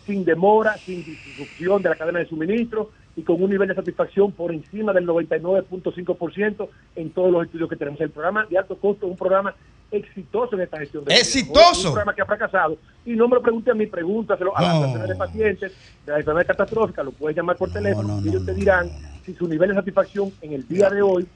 sin 0.08 0.24
demora, 0.24 0.76
sin 0.78 1.04
disrupción 1.04 1.82
de 1.82 1.90
la 1.90 1.94
cadena 1.94 2.18
de 2.18 2.26
suministro 2.26 2.90
y 3.14 3.22
con 3.22 3.40
un 3.42 3.50
nivel 3.50 3.68
de 3.68 3.74
satisfacción 3.74 4.32
por 4.32 4.50
encima 4.52 4.92
del 4.92 5.06
99.5% 5.06 6.68
en 6.96 7.10
todos 7.10 7.30
los 7.30 7.44
estudios 7.44 7.68
que 7.68 7.76
tenemos. 7.76 8.00
El 8.00 8.10
programa 8.10 8.46
de 8.46 8.58
alto 8.58 8.76
costo 8.76 9.06
es 9.06 9.12
un 9.12 9.18
programa 9.18 9.54
exitoso 9.90 10.54
en 10.56 10.62
esta 10.62 10.78
gestión. 10.78 11.04
de 11.04 11.14
¡Exitoso! 11.14 11.70
Es 11.72 11.78
un 11.84 11.92
programa 11.92 12.14
que 12.14 12.22
ha 12.22 12.26
fracasado. 12.26 12.78
Y 13.04 13.12
no 13.12 13.28
me 13.28 13.36
lo 13.36 13.42
pregunte 13.42 13.70
a 13.70 13.74
mí, 13.74 13.86
pregúntaselo 13.86 14.56
a 14.56 14.62
las 14.62 14.74
No. 14.74 14.80
personas 14.82 15.08
de 15.08 15.14
pacientes 15.16 15.72
de 16.06 16.12
la 16.12 16.18
enfermedad 16.18 16.46
catastrófica, 16.46 17.02
lo 17.02 17.12
puedes 17.12 17.36
llamar 17.36 17.56
por 17.56 17.70
teléfono 17.70 18.20
y 18.24 18.28
ellos 18.28 18.44
te 18.46 18.54
dirán 18.54 18.88
si 19.24 19.34
su 19.34 19.46
nivel 19.46 19.68
de 19.70 19.74
satisfacción 19.74 20.32
en 20.40 20.54
el 20.54 20.66
día 20.66 20.88
de 20.88 21.02
hoy 21.02 21.26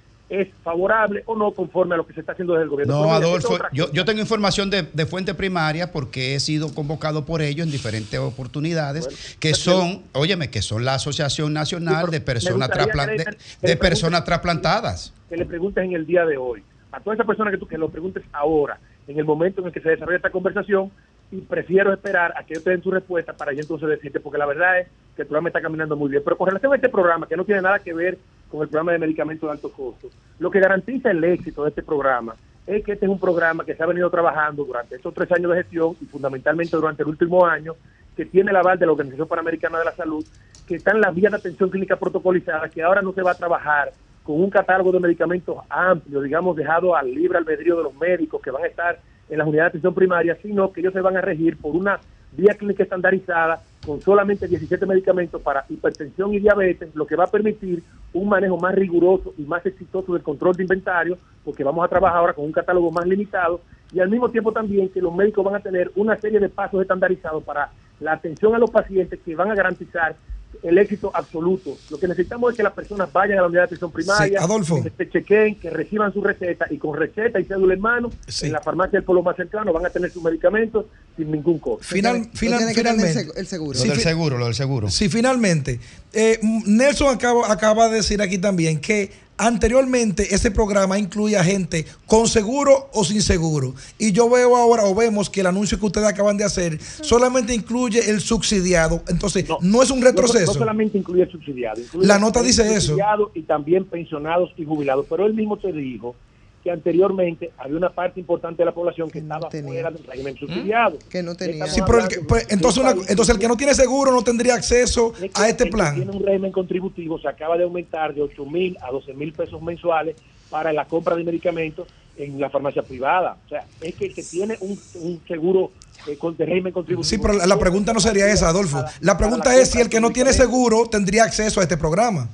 es 0.41 0.49
favorable 0.65 1.23
o 1.27 1.37
no 1.37 1.53
conforme 1.53 1.95
a 1.95 1.99
lo 1.99 2.07
que 2.07 2.15
se 2.15 2.21
está 2.21 2.33
haciendo 2.33 2.55
desde 2.55 2.65
el 2.65 2.71
gobierno. 2.71 3.03
No, 3.03 3.13
Adolfo, 3.13 3.59
yo, 3.73 3.93
yo 3.93 4.05
tengo 4.07 4.21
información 4.21 4.71
de, 4.71 4.83
de 4.83 5.05
fuente 5.07 5.35
primaria 5.35 5.93
porque 5.93 6.35
he 6.35 6.41
sido 6.41 6.75
convocado 6.75 7.27
por 7.27 7.43
ellos 7.43 7.67
en 7.67 7.71
diferentes 7.71 8.19
oportunidades 8.19 9.37
que 9.39 9.55
son, 9.55 10.03
óyeme, 10.13 10.51
que 10.51 10.63
son 10.63 10.85
la 10.85 10.95
Asociación 10.95 11.53
Nacional 11.53 12.11
de 12.11 12.21
Personas, 12.21 12.69
gustaría 12.69 12.93
trasplan- 12.95 13.07
que 13.11 13.13
le- 13.19 13.25
de- 13.25 13.37
que 13.61 13.67
de 13.69 13.77
personas 13.77 14.25
trasplantadas. 14.25 15.13
que 15.29 15.37
le 15.37 15.45
preguntes 15.47 15.85
en 15.85 15.93
el 15.93 16.07
día 16.07 16.25
de 16.25 16.37
hoy. 16.37 16.63
A 16.93 17.01
toda 17.01 17.15
esa 17.15 17.25
persona 17.25 17.51
que 17.51 17.57
tú 17.59 17.67
que 17.67 17.79
lo 17.79 17.89
preguntes 17.91 18.23
ahora, 18.33 18.79
en 19.07 19.19
el 19.19 19.25
momento 19.25 19.61
en 19.61 19.69
el 19.69 19.73
que 19.73 19.81
se 19.81 19.91
desarrolla 19.91 20.17
esta 20.17 20.31
conversación, 20.31 20.91
y 21.31 21.41
prefiero 21.41 21.93
esperar 21.93 22.35
a 22.37 22.45
que 22.45 22.55
ellos 22.55 22.65
te 22.65 22.71
den 22.71 22.83
su 22.83 22.91
respuesta 22.91 23.33
para 23.33 23.53
yo 23.53 23.61
entonces 23.61 23.89
decirte, 23.89 24.21
porque 24.21 24.39
la 24.39 24.47
verdad 24.47 24.81
es 24.81 24.89
que 25.17 25.23
el 25.23 25.29
programa 25.29 25.49
está 25.49 25.63
caminando 25.63 25.97
muy 25.97 26.11
bien. 26.11 26.23
Pero 26.23 26.37
con 26.37 26.47
relación 26.47 26.73
a 26.73 26.77
este 26.77 26.91
programa, 26.91 27.27
que 27.27 27.37
no 27.37 27.45
tiene 27.45 27.63
nada 27.63 27.79
que 27.79 27.95
ver 27.95 28.19
con 28.51 28.61
el 28.61 28.69
programa 28.69 28.93
de 28.93 28.99
medicamentos 28.99 29.49
de 29.49 29.53
alto 29.53 29.73
costo, 29.73 30.09
lo 30.39 30.51
que 30.51 30.61
garantiza 30.61 31.11
el 31.11 31.25
éxito 31.25 31.63
de 31.63 31.71
este 31.71 31.83
programa 31.83 32.35
es 32.67 32.85
que 32.85 32.93
este 32.93 33.07
es 33.07 33.11
un 33.11 33.19
programa 33.19 33.65
que 33.65 33.75
se 33.75 33.83
ha 33.83 33.87
venido 33.87 34.09
trabajando 34.11 34.65
durante 34.65 34.95
estos 34.95 35.13
tres 35.15 35.33
años 35.33 35.51
de 35.51 35.57
gestión 35.63 35.97
y 36.01 36.05
fundamentalmente 36.05 36.77
durante 36.77 37.03
el 37.03 37.09
último 37.09 37.47
año, 37.47 37.75
que 38.15 38.27
tiene 38.27 38.51
el 38.51 38.57
aval 38.57 38.79
de 38.79 38.87
la 38.87 38.93
Organización 38.93 39.27
Panamericana 39.27 39.79
de 39.79 39.87
la 39.87 39.93
Salud, 39.93 40.25
que 40.69 40.77
están 40.77 41.01
las 41.01 41.15
vías 41.15 41.33
de 41.33 41.39
atención 41.39 41.71
clínica 41.71 41.97
protocolizadas, 41.97 42.71
que 42.71 42.83
ahora 42.83 43.01
no 43.01 43.13
se 43.13 43.23
va 43.23 43.33
a 43.33 43.37
trabajar 43.37 43.91
con 44.23 44.41
un 44.41 44.51
catálogo 44.51 44.93
de 44.93 45.01
medicamentos 45.01 45.59
amplio, 45.69 46.21
digamos, 46.23 46.57
dejado 46.57 46.95
al 46.95 47.13
libre 47.13 47.39
albedrío 47.39 47.77
de 47.77 47.83
los 47.85 47.95
médicos 47.95 48.41
que 48.41 48.51
van 48.51 48.65
a 48.65 48.69
estar 48.69 49.01
en 49.29 49.39
las 49.39 49.47
unidades 49.47 49.73
de 49.73 49.79
atención 49.79 49.95
primaria, 49.95 50.37
sino 50.43 50.73
que 50.73 50.81
ellos 50.81 50.93
se 50.93 51.01
van 51.01 51.17
a 51.17 51.21
regir 51.21 51.57
por 51.57 51.75
una 51.75 51.99
vía 52.33 52.55
clínica 52.55 52.83
estandarizada 52.83 53.61
con 53.85 54.01
solamente 54.01 54.47
17 54.47 54.87
medicamentos 54.87 55.43
para 55.43 55.65
hipertensión 55.69 56.33
y 56.35 56.39
diabetes, 56.39 56.95
lo 56.95 57.07
que 57.07 57.17
va 57.17 57.25
a 57.25 57.31
permitir 57.31 57.83
un 58.13 58.29
manejo 58.29 58.57
más 58.57 58.75
riguroso 58.75 59.35
y 59.37 59.43
más 59.43 59.65
exitoso 59.67 60.13
del 60.13 60.23
control 60.23 60.55
de 60.55 60.63
inventario, 60.63 61.19
porque 61.45 61.65
vamos 61.65 61.85
a 61.85 61.89
trabajar 61.89 62.19
ahora 62.19 62.33
con 62.33 62.45
un 62.45 62.53
catálogo 62.53 62.91
más 62.93 63.07
limitado. 63.07 63.61
Y 63.93 64.01
al 64.01 64.09
mismo 64.09 64.31
tiempo 64.31 64.53
también 64.53 64.89
que 64.89 65.03
los 65.03 65.15
médicos 65.15 65.45
van 65.45 65.57
a 65.57 65.61
tener 65.61 65.91
una 65.97 66.17
serie 66.17 66.39
de 66.39 66.49
pasos 66.49 66.81
estandarizados 66.81 67.43
para 67.43 67.71
la 68.01 68.13
atención 68.13 68.55
a 68.55 68.59
los 68.59 68.71
pacientes 68.71 69.19
que 69.25 69.35
van 69.35 69.51
a 69.51 69.55
garantizar 69.55 70.15
el 70.63 70.79
éxito 70.79 71.11
absoluto. 71.15 71.77
Lo 71.91 71.99
que 71.99 72.07
necesitamos 72.09 72.51
es 72.53 72.57
que 72.57 72.63
las 72.63 72.73
personas 72.73 73.13
vayan 73.13 73.39
a 73.39 73.43
la 73.43 73.47
unidad 73.49 73.63
de 73.63 73.67
atención 73.67 73.91
primaria, 73.93 74.39
Sí, 74.39 74.45
Adolfo. 74.45 74.83
que 74.83 74.91
se 74.91 75.11
chequeen, 75.11 75.59
que 75.59 75.71
reciban 75.71 76.13
su 76.13 76.23
receta 76.23 76.67
y 76.71 76.79
con 76.79 76.97
receta 76.99 77.41
y 77.41 77.45
cédula 77.45 77.75
en 77.75 77.81
mano, 77.81 78.11
en 78.43 78.53
la 78.53 78.61
farmacia 78.61 78.99
del 78.99 79.05
pueblo 79.05 79.23
más 79.23 79.37
cercano 79.37 79.73
van 79.73 79.87
a 79.87 79.91
tener 79.91 80.11
sus 80.11 80.23
medicamentos 80.23 80.87
sin 81.17 81.31
ningún 81.31 81.59
costo. 81.59 81.85
Final, 81.85 82.29
final- 82.35 82.73
finalmente. 82.75 83.27
el 83.37 83.47
seguro. 83.47 83.79
Sí, 83.79 83.89
lo 83.89 83.95
del 83.95 84.03
seguro, 84.03 84.39
lo 84.39 84.45
del 84.47 84.55
seguro. 84.55 84.89
Sí, 84.91 85.09
finalmente. 85.09 85.81
Eh, 86.13 86.39
Nelson 86.67 87.15
acaba, 87.15 87.51
acaba 87.53 87.89
de 87.89 87.97
decir 87.97 88.21
aquí 88.23 88.39
también 88.39 88.81
que 88.81 89.11
anteriormente 89.47 90.35
ese 90.35 90.51
programa 90.51 90.99
incluía 90.99 91.43
gente 91.43 91.85
con 92.07 92.29
seguro 92.29 92.89
o 92.93 93.05
sin 93.05 93.23
seguro. 93.23 93.75
Y 93.99 94.13
yo 94.13 94.31
veo 94.31 94.57
ahora, 94.57 94.85
o 94.85 94.95
vemos 94.95 95.29
que 95.29 95.41
el 95.41 95.47
anuncio 95.47 95.79
que 95.79 95.87
ustedes 95.87 96.07
acaban 96.07 96.37
de 96.37 96.45
hacer 96.45 96.81
solamente 96.81 97.55
incluye 97.55 98.11
el 98.11 98.21
subsidiado. 98.21 99.03
Entonces, 99.09 99.47
no, 99.61 99.83
es 99.83 99.91
un 99.91 100.03
retroceso. 100.03 100.53
no 100.53 100.59
solamente 100.59 100.99
incluye 100.99 101.23
el 101.23 101.31
subsidiado. 101.31 101.81
incluye 101.81 102.07
La 102.07 102.19
nota 102.19 102.43
dice 102.43 102.75
eso. 102.75 102.97
Y 103.35 103.43
también 103.43 103.85
pensionados 103.85 104.51
y 104.57 104.65
jubilados. 104.65 105.07
Pero 105.09 105.27
él 105.27 105.35
mismo 105.35 105.57
te 105.57 105.73
dijo 105.73 106.15
que 106.63 106.71
anteriormente 106.71 107.51
había 107.59 107.77
una 107.77 107.91
parte 107.91 108.21
importante 108.21 108.59
de 108.63 108.67
la 108.67 108.73
población 108.73 109.11
que 109.11 109.19
estaba 109.19 109.51
fuera 109.51 109.91
del 109.91 110.05
régimen 110.05 110.37
subsidiado. 110.37 110.99
Que 111.11 111.23
no 111.23 111.35
tenía. 111.35 111.67
Sí, 111.67 111.81
pero 111.85 111.99
el 112.01 112.09
que- 112.09 112.21
pues, 112.21 112.47
entonces, 112.51 112.81
una- 112.83 112.93
entonces 112.93 113.35
el 113.35 113.41
que 113.41 113.49
no 113.49 113.57
tiene 113.57 113.75
seguro 113.75 114.13
no 114.13 114.23
tendría 114.23 114.55
acceso 114.55 115.13
a 115.35 115.49
este 115.49 115.65
el 115.65 115.71
que 115.71 115.77
plan. 115.77 115.95
tiene 115.97 116.13
un 116.13 116.23
régimen 116.25 116.53
contributivo 116.53 117.19
se 117.19 117.29
acaba 117.29 117.57
de 117.57 117.65
aumentar 117.65 118.15
de 118.15 118.23
8 118.23 118.45
mil 118.47 118.77
a 118.81 118.91
12 118.91 119.13
mil 119.15 119.33
pesos 119.33 119.61
mensuales 119.61 120.17
para 120.51 120.73
la 120.73 120.85
compra 120.85 121.17
de 121.17 121.25
medicamentos 121.25 121.89
en 122.17 122.39
la 122.39 122.49
farmacia 122.51 122.83
privada. 122.83 123.37
O 123.47 123.49
sea, 123.49 123.65
es 123.81 123.95
que 123.95 124.07
el 124.07 124.15
que 124.15 124.23
tiene 124.23 124.57
un, 124.61 124.79
un 125.01 125.21
seguro 125.27 125.73
eh, 126.07 126.17
con 126.17 126.37
de 126.37 126.45
régimen 126.47 126.73
contributivo. 126.73 127.09
Sí, 127.09 127.19
pero 127.19 127.35
la, 127.45 127.59
pregunta 127.59 127.93
no 127.93 128.01
sería 128.01 128.27
esa, 128.31 128.49
Adolfo. 128.49 128.85
La 129.01 129.17
pregunta 129.17 129.57
es 129.57 129.71
si 129.71 129.81
el 129.81 129.89
que 129.89 130.01
no 130.01 130.11
tiene 130.11 130.33
seguro 130.33 130.87
tendría 130.91 131.25
acceso 131.25 131.61
a 131.61 131.63
este 131.65 131.77
programa. 131.77 132.29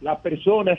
Las 0.00 0.18
personas 0.20 0.78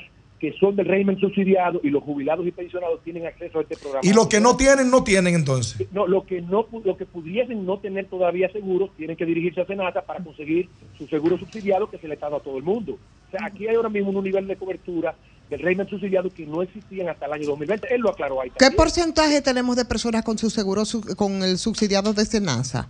que 0.51 0.57
son 0.59 0.75
del 0.75 0.85
régimen 0.85 1.19
subsidiado 1.19 1.79
y 1.83 1.89
los 1.89 2.03
jubilados 2.03 2.45
y 2.45 2.51
pensionados 2.51 3.01
tienen 3.03 3.25
acceso 3.25 3.57
a 3.57 3.61
este 3.63 3.75
programa. 3.77 4.01
Y 4.07 4.13
los 4.13 4.27
que 4.27 4.39
no 4.39 4.55
tienen, 4.55 4.91
no 4.91 5.03
tienen 5.03 5.33
entonces. 5.33 5.87
No, 5.91 6.05
lo 6.05 6.23
que 6.25 6.39
no 6.41 6.67
pu- 6.67 6.83
lo 6.85 6.95
que 6.97 7.05
pudiesen 7.07 7.65
no 7.65 7.79
tener 7.79 8.05
todavía 8.07 8.47
seguro 8.51 8.91
tienen 8.95 9.15
que 9.17 9.25
dirigirse 9.25 9.61
a 9.61 9.65
Senata 9.65 10.03
para 10.03 10.23
conseguir 10.23 10.69
su 10.99 11.07
seguro 11.07 11.37
subsidiado 11.39 11.89
que 11.89 11.97
se 11.97 12.07
le 12.07 12.13
está 12.13 12.27
dando 12.27 12.37
a 12.37 12.43
todo 12.43 12.57
el 12.57 12.63
mundo. 12.63 12.93
O 13.27 13.31
sea, 13.31 13.47
aquí 13.47 13.67
hay 13.67 13.75
ahora 13.75 13.89
mismo 13.89 14.11
un 14.11 14.23
nivel 14.23 14.45
de 14.47 14.55
cobertura 14.55 15.15
del 15.49 15.59
régimen 15.61 15.87
subsidiado 15.87 16.29
que 16.31 16.45
no 16.45 16.61
existían 16.61 17.09
hasta 17.09 17.25
el 17.25 17.33
año 17.33 17.47
2020. 17.47 17.93
Él 17.93 18.01
lo 18.01 18.11
aclaró 18.11 18.41
ahí. 18.41 18.51
¿Qué 18.57 18.69
porcentaje 18.71 19.41
tenemos 19.41 19.75
de 19.75 19.85
personas 19.85 20.23
con 20.23 20.37
su 20.37 20.49
seguro, 20.51 20.85
su- 20.85 21.01
con 21.15 21.41
el 21.43 21.57
subsidiado 21.57 22.13
de 22.13 22.25
Senasa? 22.25 22.87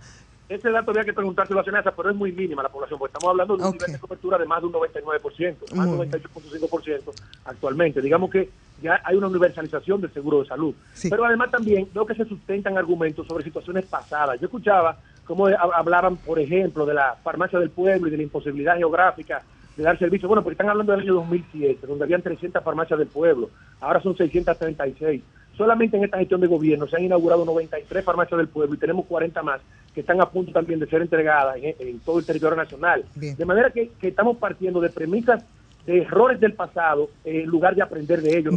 Ese 0.48 0.70
dato 0.70 0.90
había 0.90 1.04
que 1.04 1.12
preguntárselo 1.12 1.60
a 1.60 1.64
Senasa, 1.64 1.90
pero 1.94 2.10
es 2.10 2.16
muy 2.16 2.32
mínima 2.32 2.62
la 2.62 2.68
población, 2.68 2.98
porque 2.98 3.12
estamos 3.12 3.30
hablando 3.30 3.56
de 3.56 3.64
un 3.64 3.72
nivel 3.72 3.92
de 3.92 3.98
cobertura 3.98 4.38
de 4.38 4.46
más 4.46 4.60
de 4.60 4.66
un 4.66 4.72
99%, 4.72 5.74
más 5.74 5.86
de 5.86 5.92
un 5.92 6.10
98.5% 6.10 7.00
actualmente. 7.44 8.00
Digamos 8.00 8.30
que 8.30 8.50
ya 8.82 9.00
hay 9.04 9.16
una 9.16 9.26
universalización 9.28 10.00
del 10.00 10.12
seguro 10.12 10.40
de 10.42 10.46
salud. 10.46 10.74
Pero 11.08 11.24
además 11.24 11.50
también 11.50 11.88
veo 11.92 12.06
que 12.06 12.14
se 12.14 12.24
sustentan 12.24 12.78
argumentos 12.78 13.26
sobre 13.26 13.44
situaciones 13.44 13.86
pasadas. 13.86 14.38
Yo 14.40 14.46
escuchaba 14.46 14.98
cómo 15.24 15.46
hablaban, 15.48 16.16
por 16.16 16.38
ejemplo, 16.38 16.86
de 16.86 16.94
la 16.94 17.16
farmacia 17.22 17.58
del 17.58 17.70
pueblo 17.70 18.08
y 18.08 18.10
de 18.10 18.18
la 18.18 18.22
imposibilidad 18.22 18.76
geográfica 18.76 19.42
de 19.76 19.82
dar 19.82 19.98
servicio. 19.98 20.28
Bueno, 20.28 20.42
porque 20.42 20.54
están 20.54 20.70
hablando 20.70 20.92
del 20.92 21.02
año 21.02 21.14
2007, 21.14 21.86
donde 21.86 22.04
habían 22.04 22.22
300 22.22 22.62
farmacias 22.62 22.98
del 22.98 23.08
pueblo, 23.08 23.50
ahora 23.80 24.00
son 24.00 24.16
636. 24.16 25.22
Solamente 25.56 25.96
en 25.96 26.04
esta 26.04 26.18
gestión 26.18 26.40
de 26.40 26.46
gobierno 26.46 26.86
se 26.86 26.96
han 26.96 27.04
inaugurado 27.04 27.44
93 27.44 28.04
farmacias 28.04 28.38
del 28.38 28.48
pueblo 28.48 28.74
y 28.74 28.78
tenemos 28.78 29.06
40 29.06 29.42
más 29.42 29.60
que 29.94 30.00
están 30.00 30.20
a 30.20 30.28
punto 30.28 30.52
también 30.52 30.78
de 30.78 30.86
ser 30.86 31.00
entregadas 31.00 31.56
en, 31.58 31.98
todo 32.00 32.18
el 32.18 32.26
territorio 32.26 32.56
nacional. 32.56 33.04
De 33.14 33.44
manera 33.46 33.70
que, 33.70 33.90
estamos 34.02 34.36
partiendo 34.36 34.80
de 34.80 34.90
premisas 34.90 35.42
de 35.86 36.02
errores 36.02 36.38
del 36.38 36.52
pasado 36.52 37.08
en 37.24 37.46
lugar 37.46 37.74
de 37.74 37.82
aprender 37.82 38.20
de 38.20 38.38
ellos 38.38 38.54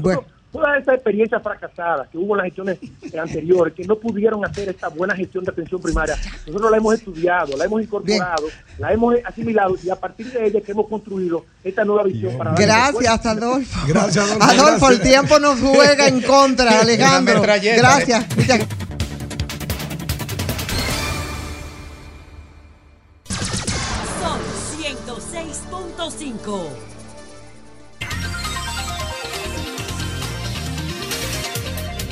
todas 0.51 0.79
estas 0.79 0.95
experiencias 0.95 1.41
fracasadas 1.41 2.07
que 2.09 2.17
hubo 2.17 2.35
en 2.35 2.37
las 2.37 2.45
gestiones 2.45 2.77
anteriores, 3.19 3.73
que 3.73 3.85
no 3.85 3.95
pudieron 3.95 4.43
hacer 4.45 4.69
esta 4.69 4.89
buena 4.89 5.15
gestión 5.15 5.43
de 5.43 5.51
atención 5.51 5.81
primaria, 5.81 6.15
nosotros 6.45 6.71
la 6.71 6.77
hemos 6.77 6.93
estudiado, 6.95 7.57
la 7.57 7.65
hemos 7.65 7.81
incorporado, 7.81 8.47
la 8.77 8.93
hemos 8.93 9.15
asimilado 9.23 9.75
y 9.83 9.89
a 9.89 9.95
partir 9.95 10.31
de 10.31 10.47
ella 10.47 10.61
que 10.61 10.71
hemos 10.71 10.87
construido 10.87 11.45
esta 11.63 11.83
nueva 11.83 12.03
visión 12.03 12.37
para 12.37 12.53
Gracias, 12.53 13.25
Adolfo. 13.25 13.79
Gracias, 13.87 14.31
Adolfo. 14.31 14.43
Adolfo, 14.43 14.89
el 14.89 15.01
tiempo 15.01 15.39
nos 15.39 15.59
juega 15.59 16.07
en 16.07 16.21
contra, 16.21 16.81
Alejandro. 16.81 17.41
Gracias. 17.41 18.25
Son 24.21 24.39
106.5. 24.79 26.88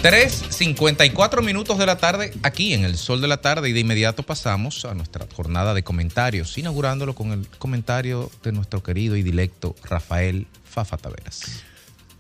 3.54 0.02 1.44
minutos 1.44 1.80
de 1.80 1.86
la 1.88 1.98
tarde 1.98 2.32
aquí 2.44 2.74
en 2.74 2.86
el 2.86 2.98
sol 2.98 3.20
de 3.20 3.28
la 3.28 3.42
tarde 3.42 3.70
y 3.70 3.74
de 3.74 3.80
inmediato 3.80 4.22
pasamos 4.22 4.86
a 4.86 4.94
nuestra 4.94 5.26
jornada 5.36 5.74
de 5.74 5.84
comentarios, 5.84 6.56
inaugurándolo 6.58 7.16
con 7.16 7.32
el 7.32 7.48
comentario 7.58 8.30
de 8.44 8.52
nuestro 8.52 8.84
querido 8.84 9.16
y 9.16 9.24
directo 9.24 9.76
Rafael 9.84 10.46
Fafa 10.64 10.98
Taveras. 10.98 11.64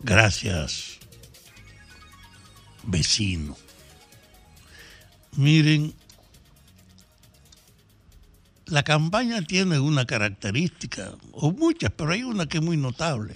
Gracias, 0.02 0.98
vecino. 2.84 3.56
Miren, 5.34 5.94
la 8.66 8.84
campaña 8.84 9.44
tiene 9.44 9.80
una 9.80 10.06
característica, 10.06 11.14
o 11.32 11.52
muchas, 11.52 11.92
pero 11.96 12.12
hay 12.12 12.24
una 12.24 12.48
que 12.48 12.58
es 12.58 12.64
muy 12.64 12.76
notable, 12.76 13.36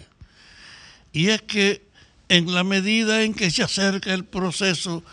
y 1.14 1.30
es 1.30 1.44
que 1.44 1.91
en 2.32 2.56
la 2.56 2.64
medida 2.64 3.24
en 3.24 3.34
que 3.34 3.52
se 3.52 3.62
acerca 3.62 4.14
el 4.14 4.24
proceso 4.24 5.04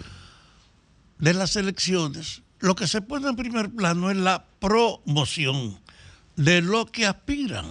de 1.18 1.34
las 1.34 1.56
elecciones, 1.56 2.42
lo 2.60 2.76
que 2.76 2.86
se 2.86 3.02
pone 3.02 3.28
en 3.28 3.34
primer 3.34 3.70
plano 3.70 4.08
es 4.08 4.16
la 4.16 4.46
promoción 4.60 5.80
de 6.36 6.62
lo 6.62 6.86
que 6.86 7.06
aspiran 7.06 7.66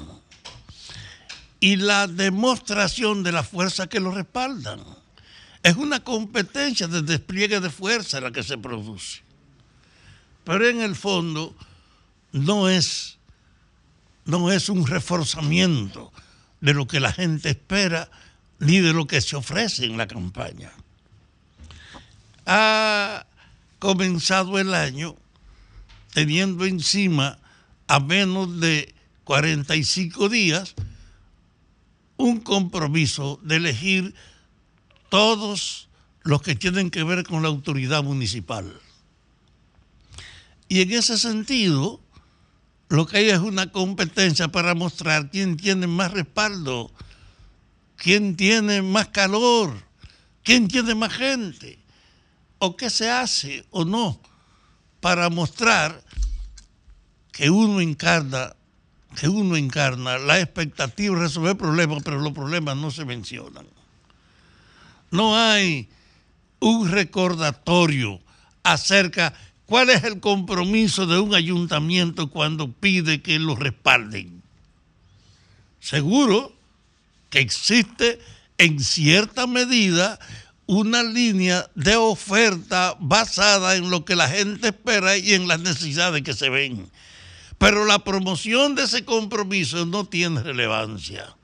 y 1.61 1.77
la 1.77 2.07
demostración 2.07 3.23
de 3.23 3.31
la 3.31 3.41
fuerza 3.41 3.87
que 3.87 4.01
lo 4.01 4.11
respaldan. 4.11 4.81
Es 5.63 5.77
una 5.77 6.03
competencia 6.03 6.87
de 6.87 7.01
despliegue 7.01 7.61
de 7.61 7.69
fuerza 7.69 8.19
la 8.19 8.33
que 8.33 8.43
se 8.43 8.57
produce. 8.57 9.21
Pero 10.43 10.67
en 10.67 10.81
el 10.81 10.97
fondo 10.97 11.55
no 12.33 12.67
es, 12.67 13.17
no 14.25 14.51
es 14.51 14.67
un 14.67 14.85
reforzamiento 14.85 16.11
de 16.59 16.73
lo 16.73 16.85
que 16.85 16.99
la 16.99 17.13
gente 17.13 17.51
espera 17.51 18.09
ni 18.59 18.79
de 18.79 18.93
lo 18.93 19.07
que 19.07 19.21
se 19.21 19.35
ofrece 19.35 19.85
en 19.85 19.97
la 19.97 20.07
campaña. 20.07 20.71
Ha 22.45 23.25
comenzado 23.79 24.57
el 24.59 24.73
año 24.73 25.15
teniendo 26.13 26.65
encima 26.65 27.39
a 27.87 27.99
menos 27.99 28.59
de 28.59 28.93
45 29.23 30.29
días 30.29 30.73
un 32.17 32.39
compromiso 32.39 33.39
de 33.43 33.57
elegir 33.57 34.15
todos 35.09 35.87
los 36.23 36.41
que 36.41 36.55
tienen 36.55 36.89
que 36.89 37.03
ver 37.03 37.23
con 37.23 37.41
la 37.41 37.47
autoridad 37.47 38.03
municipal. 38.03 38.73
Y 40.67 40.81
en 40.81 40.91
ese 40.91 41.17
sentido, 41.17 42.01
lo 42.89 43.05
que 43.05 43.17
hay 43.17 43.29
es 43.29 43.39
una 43.39 43.71
competencia 43.71 44.49
para 44.49 44.75
mostrar 44.75 45.29
quién 45.29 45.55
tiene 45.55 45.87
más 45.87 46.11
respaldo 46.11 46.91
quién 47.97 48.37
tiene 48.37 48.81
más 48.81 49.09
calor, 49.09 49.73
quién 50.43 50.67
tiene 50.67 50.95
más 50.95 51.13
gente, 51.13 51.79
o 52.59 52.77
qué 52.77 52.89
se 52.89 53.09
hace 53.09 53.65
o 53.71 53.83
no 53.83 54.19
para 55.01 55.29
mostrar 55.29 56.03
que 57.31 57.49
uno 57.49 57.81
encarna, 57.81 58.55
que 59.15 59.27
uno 59.27 59.55
encarna 59.55 60.17
la 60.17 60.39
expectativa 60.39 61.15
de 61.15 61.21
resolver 61.21 61.57
problemas, 61.57 62.01
pero 62.03 62.19
los 62.19 62.33
problemas 62.33 62.77
no 62.77 62.89
se 62.89 63.05
mencionan. 63.05 63.67
No 65.11 65.37
hay 65.37 65.89
un 66.59 66.89
recordatorio 66.89 68.19
acerca 68.63 69.33
cuál 69.65 69.89
es 69.89 70.03
el 70.03 70.19
compromiso 70.19 71.05
de 71.05 71.19
un 71.19 71.35
ayuntamiento 71.35 72.29
cuando 72.29 72.71
pide 72.71 73.21
que 73.21 73.37
lo 73.37 73.55
respalden. 73.55 74.41
Seguro 75.79 76.56
existe 77.39 78.19
en 78.57 78.79
cierta 78.79 79.47
medida 79.47 80.19
una 80.65 81.01
línea 81.01 81.69
de 81.75 81.95
oferta 81.95 82.95
basada 82.99 83.75
en 83.75 83.89
lo 83.89 84.03
que 84.03 84.15
la 84.15 84.27
gente 84.27 84.67
espera 84.67 85.17
y 85.17 85.33
en 85.33 85.47
las 85.47 85.59
necesidades 85.61 86.21
que 86.23 86.33
se 86.33 86.49
ven. 86.49 86.89
Pero 87.57 87.85
la 87.85 87.99
promoción 87.99 88.75
de 88.75 88.83
ese 88.83 89.05
compromiso 89.05 89.85
no 89.85 90.05
tiene 90.05 90.43
relevancia. 90.43 91.35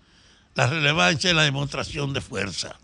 La 0.56 0.68
relevancia 0.68 1.30
es 1.30 1.36
la 1.36 1.44
demostración 1.44 2.14
de 2.14 2.22
fuerza. 2.22 2.78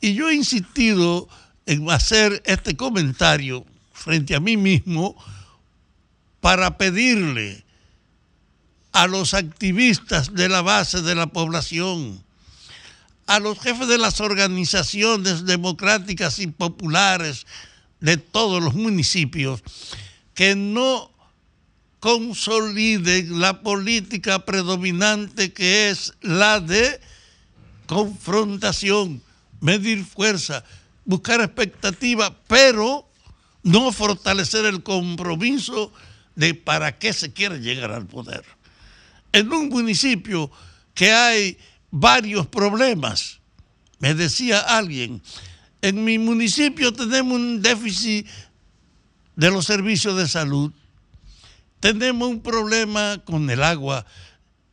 Y 0.00 0.14
yo 0.14 0.30
he 0.30 0.34
insistido 0.34 1.28
en 1.66 1.88
hacer 1.90 2.42
este 2.46 2.76
comentario 2.76 3.64
frente 3.92 4.34
a 4.34 4.40
mí 4.40 4.56
mismo 4.56 5.14
para 6.40 6.78
pedirle 6.78 7.64
a 8.92 9.06
los 9.06 9.34
activistas 9.34 10.34
de 10.34 10.48
la 10.48 10.62
base 10.62 11.02
de 11.02 11.14
la 11.14 11.28
población, 11.28 12.22
a 13.26 13.38
los 13.38 13.58
jefes 13.60 13.86
de 13.88 13.98
las 13.98 14.20
organizaciones 14.20 15.44
democráticas 15.46 16.38
y 16.38 16.48
populares 16.48 17.46
de 18.00 18.16
todos 18.16 18.62
los 18.62 18.74
municipios, 18.74 19.62
que 20.34 20.56
no 20.56 21.10
consoliden 22.00 23.40
la 23.40 23.62
política 23.62 24.44
predominante 24.44 25.52
que 25.52 25.90
es 25.90 26.14
la 26.22 26.60
de 26.60 27.00
confrontación, 27.86 29.22
medir 29.60 30.04
fuerza, 30.04 30.64
buscar 31.04 31.40
expectativa, 31.40 32.36
pero 32.48 33.06
no 33.62 33.92
fortalecer 33.92 34.64
el 34.64 34.82
compromiso 34.82 35.92
de 36.34 36.54
para 36.54 36.98
qué 36.98 37.12
se 37.12 37.32
quiere 37.32 37.60
llegar 37.60 37.92
al 37.92 38.06
poder 38.06 38.59
en 39.32 39.52
un 39.52 39.68
municipio 39.68 40.50
que 40.94 41.12
hay 41.12 41.58
varios 41.90 42.46
problemas. 42.46 43.40
Me 43.98 44.14
decía 44.14 44.60
alguien, 44.60 45.22
en 45.82 46.04
mi 46.04 46.18
municipio 46.18 46.92
tenemos 46.92 47.38
un 47.38 47.62
déficit 47.62 48.26
de 49.36 49.50
los 49.50 49.66
servicios 49.66 50.16
de 50.16 50.28
salud, 50.28 50.72
tenemos 51.80 52.28
un 52.28 52.42
problema 52.42 53.18
con 53.24 53.48
el 53.48 53.62
agua 53.62 54.04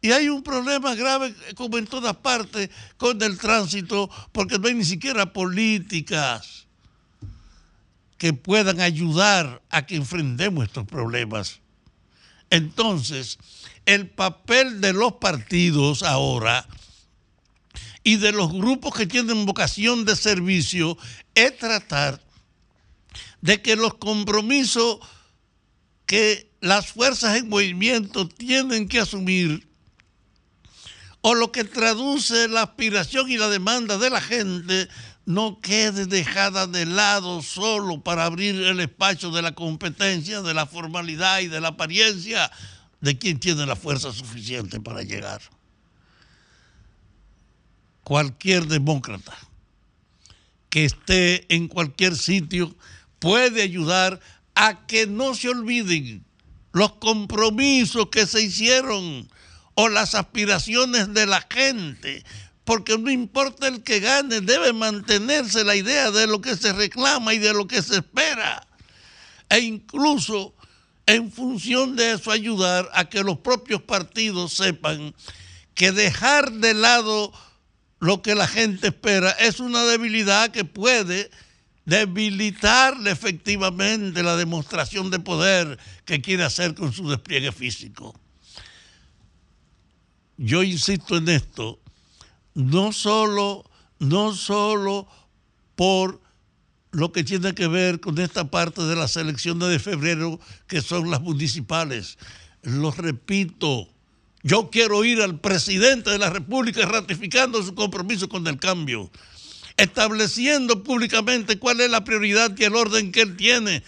y 0.02 0.12
hay 0.12 0.30
un 0.30 0.44
problema 0.44 0.94
grave 0.96 1.34
como 1.56 1.78
en 1.78 1.88
todas 1.88 2.16
partes 2.18 2.70
con 2.98 3.22
el 3.22 3.38
tránsito 3.38 4.10
porque 4.32 4.60
no 4.60 4.68
hay 4.68 4.74
ni 4.74 4.86
siquiera 4.86 5.34
políticas 5.34 6.68
que 8.18 8.34
puedan 8.34 8.82
ayudar 8.82 9.62
a 9.70 9.86
que 9.86 9.96
enfrentemos 9.96 10.66
estos 10.66 10.88
problemas. 10.88 11.60
Entonces, 12.50 13.38
el 13.88 14.10
papel 14.10 14.82
de 14.82 14.92
los 14.92 15.14
partidos 15.14 16.04
ahora 16.04 16.68
y 18.04 18.18
de 18.18 18.34
los 18.34 18.52
grupos 18.52 18.94
que 18.94 19.08
tienen 19.08 19.46
vocación 19.46 20.04
de 20.04 20.18
servicio 20.18 20.98
es 21.34 21.58
tratar 21.58 22.22
de 23.42 23.62
que 23.62 23.78
los 23.78 23.94
compromisos 23.96 25.00
que 26.06 26.52
las 26.60 26.88
fuerzas 26.88 27.38
en 27.38 27.48
movimiento 27.48 28.28
tienen 28.28 28.90
que 28.90 29.00
asumir 29.00 29.66
o 31.22 31.34
lo 31.34 31.54
que 31.54 31.64
traduce 31.64 32.50
la 32.50 32.64
aspiración 32.64 33.32
y 33.32 33.38
la 33.38 33.48
demanda 33.48 33.98
de 33.98 34.10
la 34.10 34.22
gente 34.22 34.90
no 35.26 35.62
quede 35.62 36.08
dejada 36.08 36.68
de 36.68 36.86
lado 36.86 37.42
solo 37.42 38.02
para 38.02 38.26
abrir 38.26 38.62
el 38.64 38.82
espacio 38.82 39.32
de 39.32 39.42
la 39.42 39.56
competencia, 39.56 40.42
de 40.42 40.54
la 40.54 40.66
formalidad 40.66 41.40
y 41.40 41.48
de 41.48 41.62
la 41.62 41.70
apariencia 41.70 42.52
de 43.02 43.18
quien 43.18 43.40
tiene 43.40 43.66
la 43.66 43.76
fuerza 43.76 44.12
suficiente 44.12 44.80
para 44.80 45.04
llegar. 45.04 45.42
Cualquier 48.04 48.68
demócrata 48.68 49.38
que 50.70 50.86
esté 50.86 51.54
en 51.54 51.68
cualquier 51.68 52.16
sitio 52.16 52.76
puede 53.20 53.62
ayudar 53.62 54.20
a 54.56 54.86
que 54.88 55.08
no 55.08 55.34
se 55.36 55.50
olviden 55.50 56.26
los 56.74 56.94
compromisos 56.94 58.10
que 58.10 58.26
se 58.26 58.42
hicieron 58.42 59.30
o 59.76 59.90
las 59.90 60.16
aspiraciones 60.16 61.14
de 61.14 61.26
la 61.26 61.46
gente, 61.50 62.24
porque 62.64 62.98
no 62.98 63.12
importa 63.12 63.68
el 63.68 63.84
que 63.84 64.00
gane, 64.00 64.42
debe 64.42 64.74
mantenerse 64.74 65.64
la 65.64 65.76
idea 65.76 66.12
de 66.12 66.28
lo 66.28 66.42
que 66.42 66.58
se 66.58 66.74
reclama 66.74 67.34
y 67.34 67.40
de 67.40 67.54
lo 67.54 67.68
que 67.68 67.82
se 67.82 67.98
espera. 67.98 68.68
E 69.50 69.60
incluso 69.60 70.54
en 71.08 71.32
función 71.32 71.96
de 71.96 72.12
eso 72.12 72.32
ayudar 72.32 72.90
a 72.94 73.06
que 73.06 73.24
los 73.24 73.40
propios 73.40 73.82
partidos 73.82 74.54
sepan 74.54 75.16
que 75.74 75.92
dejar 75.92 76.52
de 76.52 76.74
lado 76.74 77.34
lo 78.00 78.22
que 78.22 78.36
la 78.36 78.48
gente 78.48 78.90
espera 78.90 79.32
es 79.32 79.60
una 79.60 79.84
debilidad 79.84 80.52
que 80.52 80.66
puede 80.66 81.32
debilitarle 81.86 83.10
efectivamente 83.10 84.22
la 84.22 84.36
demostración 84.36 85.10
de 85.10 85.20
poder 85.20 85.80
que 86.04 86.22
quiere 86.22 86.44
hacer 86.44 86.76
con 86.76 86.92
su 86.92 87.10
despliegue 87.10 87.54
físico. 87.54 88.14
Yo 90.36 90.62
insisto 90.62 91.16
en 91.16 91.30
esto, 91.30 91.80
no 92.54 92.92
solo, 92.92 93.64
no 94.00 94.36
solo 94.36 95.08
por 95.76 96.22
lo 96.98 97.12
que 97.12 97.24
tiene 97.24 97.54
que 97.54 97.68
ver 97.68 98.00
con 98.00 98.18
esta 98.18 98.50
parte 98.50 98.82
de 98.82 98.96
las 98.96 99.16
elecciones 99.18 99.70
de 99.70 99.78
febrero, 99.78 100.40
que 100.66 100.82
son 100.82 101.12
las 101.12 101.22
municipales. 101.22 102.18
Lo 102.64 102.90
repito, 102.90 103.88
yo 104.42 104.72
quiero 104.72 105.06
ir 105.06 105.22
al 105.22 105.40
presidente 105.40 106.10
de 106.10 106.18
la 106.18 106.32
República 106.32 106.84
ratificando 106.88 107.62
su 107.62 107.76
compromiso 107.76 108.28
con 108.28 108.48
el 108.48 108.58
cambio 108.58 109.12
estableciendo 109.78 110.84
públicamente 110.84 111.60
cuál 111.60 111.80
es 111.82 111.92
la 111.92 112.04
prioridad 112.04 112.52
y 112.58 112.64
el 112.64 112.76
orden 112.76 113.12
que 113.12 113.22
él 113.22 113.38
tiene 113.38 113.84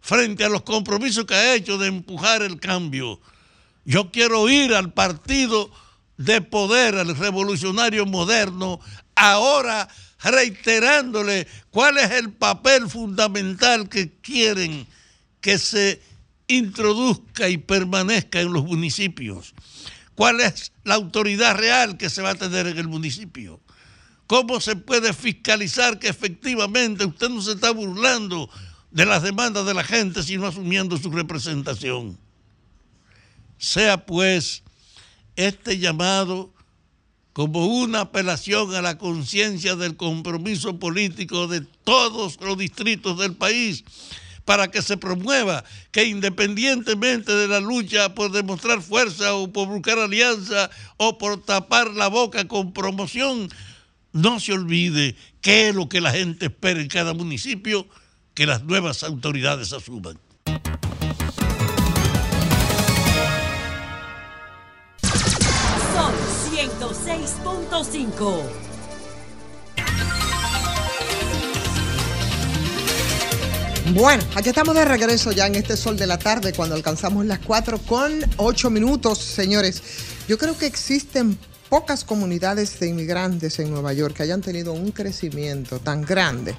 frente 0.00 0.44
a 0.44 0.48
los 0.48 0.62
compromisos 0.62 1.24
que 1.24 1.34
ha 1.34 1.54
hecho 1.56 1.78
de 1.78 1.88
empujar 1.88 2.42
el 2.42 2.60
cambio. 2.60 3.20
Yo 3.84 4.12
quiero 4.12 4.48
ir 4.48 4.72
al 4.72 4.92
partido 4.92 5.68
de 6.16 6.40
poder, 6.40 6.94
al 6.94 7.16
revolucionario 7.16 8.06
moderno, 8.06 8.78
ahora 9.16 9.88
reiterándole 10.30 11.46
cuál 11.70 11.98
es 11.98 12.10
el 12.12 12.32
papel 12.32 12.88
fundamental 12.88 13.88
que 13.88 14.12
quieren 14.20 14.86
que 15.40 15.58
se 15.58 16.00
introduzca 16.46 17.48
y 17.48 17.58
permanezca 17.58 18.40
en 18.40 18.52
los 18.52 18.64
municipios. 18.64 19.54
¿Cuál 20.14 20.40
es 20.40 20.72
la 20.84 20.94
autoridad 20.94 21.56
real 21.56 21.96
que 21.96 22.10
se 22.10 22.22
va 22.22 22.30
a 22.30 22.34
tener 22.34 22.66
en 22.66 22.78
el 22.78 22.88
municipio? 22.88 23.60
¿Cómo 24.26 24.60
se 24.60 24.76
puede 24.76 25.12
fiscalizar 25.12 25.98
que 25.98 26.08
efectivamente 26.08 27.04
usted 27.04 27.28
no 27.28 27.42
se 27.42 27.52
está 27.52 27.70
burlando 27.70 28.48
de 28.90 29.06
las 29.06 29.22
demandas 29.22 29.66
de 29.66 29.74
la 29.74 29.84
gente, 29.84 30.22
sino 30.22 30.46
asumiendo 30.46 30.96
su 30.96 31.10
representación? 31.10 32.18
Sea 33.58 34.04
pues 34.06 34.62
este 35.36 35.78
llamado 35.78 36.51
como 37.32 37.66
una 37.66 38.00
apelación 38.00 38.74
a 38.74 38.82
la 38.82 38.98
conciencia 38.98 39.76
del 39.76 39.96
compromiso 39.96 40.78
político 40.78 41.46
de 41.46 41.62
todos 41.84 42.38
los 42.40 42.58
distritos 42.58 43.18
del 43.18 43.34
país 43.34 43.84
para 44.44 44.70
que 44.70 44.82
se 44.82 44.96
promueva 44.96 45.64
que 45.92 46.04
independientemente 46.04 47.32
de 47.32 47.48
la 47.48 47.60
lucha 47.60 48.14
por 48.14 48.32
demostrar 48.32 48.82
fuerza 48.82 49.34
o 49.34 49.52
por 49.52 49.68
buscar 49.68 49.98
alianza 49.98 50.70
o 50.96 51.16
por 51.16 51.42
tapar 51.42 51.90
la 51.90 52.08
boca 52.08 52.46
con 52.48 52.72
promoción, 52.72 53.48
no 54.12 54.40
se 54.40 54.52
olvide 54.52 55.16
qué 55.40 55.68
es 55.68 55.74
lo 55.74 55.88
que 55.88 56.00
la 56.00 56.12
gente 56.12 56.46
espera 56.46 56.80
en 56.80 56.88
cada 56.88 57.14
municipio 57.14 57.86
que 58.34 58.46
las 58.46 58.64
nuevas 58.64 59.02
autoridades 59.04 59.72
asuman. 59.72 60.18
106.5. 67.22 68.42
Bueno, 73.94 74.24
aquí 74.34 74.48
estamos 74.48 74.74
de 74.74 74.84
regreso 74.84 75.32
ya 75.32 75.46
en 75.46 75.54
este 75.54 75.76
sol 75.76 75.96
de 75.96 76.06
la 76.06 76.18
tarde 76.18 76.52
cuando 76.52 76.74
alcanzamos 76.74 77.26
las 77.26 77.40
4 77.40 77.78
con 77.78 78.12
8 78.38 78.70
minutos, 78.70 79.18
señores. 79.18 79.82
Yo 80.26 80.38
creo 80.38 80.56
que 80.56 80.66
existen 80.66 81.38
pocas 81.68 82.04
comunidades 82.04 82.80
de 82.80 82.88
inmigrantes 82.88 83.58
en 83.60 83.70
Nueva 83.70 83.92
York 83.92 84.16
que 84.16 84.22
hayan 84.24 84.40
tenido 84.40 84.72
un 84.72 84.90
crecimiento 84.90 85.78
tan 85.78 86.02
grande 86.02 86.54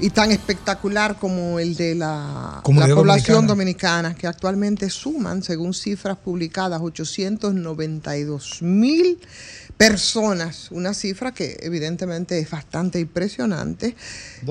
y 0.00 0.10
tan 0.10 0.30
espectacular 0.30 1.18
como 1.18 1.58
el 1.58 1.74
de 1.74 1.94
la, 1.94 2.62
la 2.64 2.94
población 2.94 3.46
dominicana. 3.46 4.14
que 4.14 4.26
actualmente 4.26 4.90
suman, 4.90 5.42
según 5.42 5.74
cifras 5.74 6.18
publicadas, 6.18 6.80
892 6.80 8.62
mil 8.62 9.18
personas, 9.78 10.72
una 10.72 10.92
cifra 10.92 11.32
que 11.32 11.56
evidentemente 11.62 12.36
es 12.40 12.50
bastante 12.50 12.98
impresionante, 12.98 13.94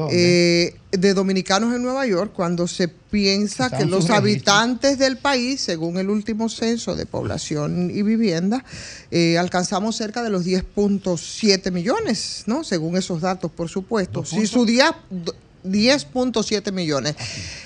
eh, 0.10 0.74
de 0.91 1.14
dominicanos 1.14 1.76
en 1.76 1.84
Nueva 1.84 2.08
York, 2.08 2.32
cuando 2.34 2.66
se 2.66 2.88
piensa 2.88 3.70
que 3.70 3.84
los 3.84 4.10
habitantes 4.10 4.98
del 4.98 5.18
país, 5.18 5.60
según 5.60 5.98
el 5.98 6.10
último 6.10 6.48
censo 6.48 6.95
de 6.95 7.06
población 7.06 7.91
y 7.94 8.04
vivienda, 8.04 8.64
eh, 9.12 9.38
alcanzamos 9.38 9.98
cerca 9.98 10.24
de 10.24 10.30
los 10.30 10.45
10.7 10.45 11.72
millones, 11.72 12.44
¿no? 12.45 12.64
Según 12.64 12.95
esos 12.95 13.20
datos, 13.20 13.52
por 13.52 13.68
supuesto. 13.68 14.24
Si 14.24 14.48
su 14.48 14.66
día 14.66 14.95
10.7 15.64 16.72
millones. 16.72 17.16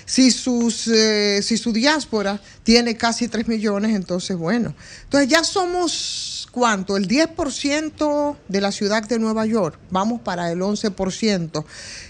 Si, 0.06 0.32
sus, 0.32 0.88
eh, 0.88 1.42
si 1.42 1.58
su 1.58 1.72
diáspora 1.72 2.40
tiene 2.64 2.98
casi 2.98 3.28
3 3.28 3.48
millones, 3.48 3.96
entonces 3.96 4.38
bueno. 4.38 4.74
Entonces 5.06 5.30
ya 5.30 5.44
somos 5.44 6.32
¿cuánto? 6.52 6.98
El 6.98 7.08
10% 7.08 8.36
de 8.48 8.62
la 8.62 8.72
ciudad 8.72 9.04
de 9.08 9.18
Nueva 9.20 9.46
York, 9.46 9.80
vamos 9.90 10.22
para 10.22 10.52
el 10.52 10.60
11%, 10.60 11.66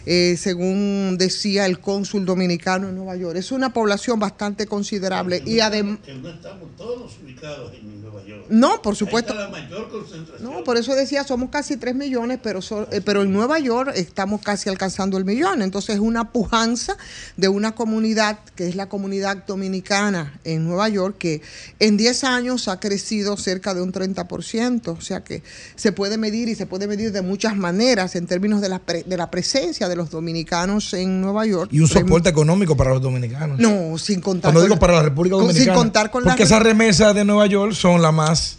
eh, 0.06 0.36
según 0.38 1.18
decía 1.18 1.66
el 1.68 1.80
cónsul 1.80 2.26
dominicano 2.26 2.90
en 2.90 2.96
Nueva 2.96 3.16
York. 3.16 3.38
Es 3.38 3.52
una 3.52 3.72
población 3.72 4.20
bastante 4.20 4.66
considerable 4.66 5.42
y 5.46 5.60
además... 5.60 6.00
no 6.22 6.30
estamos 6.30 6.76
todos 6.76 7.18
ubicados 7.24 7.74
en 7.74 8.02
Nueva 8.02 8.24
York. 8.26 8.46
No, 8.50 8.82
por 8.82 8.96
supuesto. 8.96 9.34
la 9.34 9.50
mayor 9.50 9.90
concentración. 9.90 10.52
No, 10.52 10.64
por 10.64 10.78
eso 10.78 10.96
decía, 10.96 11.24
somos 11.24 11.50
casi 11.50 11.78
3 11.78 11.96
millones, 11.96 12.40
pero, 12.42 12.60
eh, 12.92 13.02
pero 13.02 13.22
en 13.22 13.32
Nueva 13.32 13.60
York 13.60 13.94
estamos 13.96 14.42
casi 14.42 14.70
alcanzando 14.70 15.18
el 15.18 15.26
millón. 15.26 15.62
Entonces 15.72 15.96
es 15.96 16.02
una 16.02 16.32
pujanza 16.34 16.98
de 17.38 17.48
una 17.48 17.72
comunidad, 17.76 18.40
que 18.56 18.68
es 18.68 18.76
la 18.76 18.90
comunidad 18.90 19.46
dominicana 19.48 20.38
en 20.44 20.66
Nueva 20.66 20.90
York, 20.90 21.16
que 21.18 21.42
en 21.80 21.96
10 21.96 22.26
años 22.26 22.68
ha 22.68 22.80
crecido 22.80 23.38
cerca 23.38 23.74
de 23.74 23.82
un 23.82 23.94
30% 23.94 24.98
o 24.98 25.02
sea 25.02 25.24
que 25.24 25.44
se 25.76 25.92
puede 25.92 26.18
medir 26.18 26.50
y 26.50 26.56
se 26.56 26.66
puede 26.66 26.88
medir 26.88 27.12
de 27.12 27.22
muchas 27.22 27.56
maneras 27.56 28.16
en 28.16 28.28
términos 28.28 28.62
de 28.62 28.70
la, 28.70 28.82
de 28.86 29.18
la 29.18 29.32
presencia 29.32 29.88
de 29.88 29.96
los 29.96 30.10
dominicanos 30.10 30.94
en 30.94 31.22
Nueva 31.22 31.46
York. 31.46 31.70
Y 31.72 31.80
un 31.80 31.88
soporte 31.88 32.30
económico 32.30 32.76
para 32.76 32.92
los 32.92 33.02
dominicanos. 33.02 33.60
No, 33.60 33.98
sin 33.98 34.22
contar. 34.22 34.52
Cuando 34.52 34.68
digo 34.68 34.80
para 34.80 34.94
la 34.94 35.04
República 35.04 35.36
Dominicana. 35.36 35.64
Sin 35.66 35.74
contar 35.74 36.12
con 36.12 36.24
Porque 36.24 36.44
esas 36.44 36.62
remesas 36.62 37.16
de 37.16 37.24
Nueva 37.24 37.48
York 37.48 37.74
son 37.74 38.02
las 38.02 38.14
más, 38.14 38.58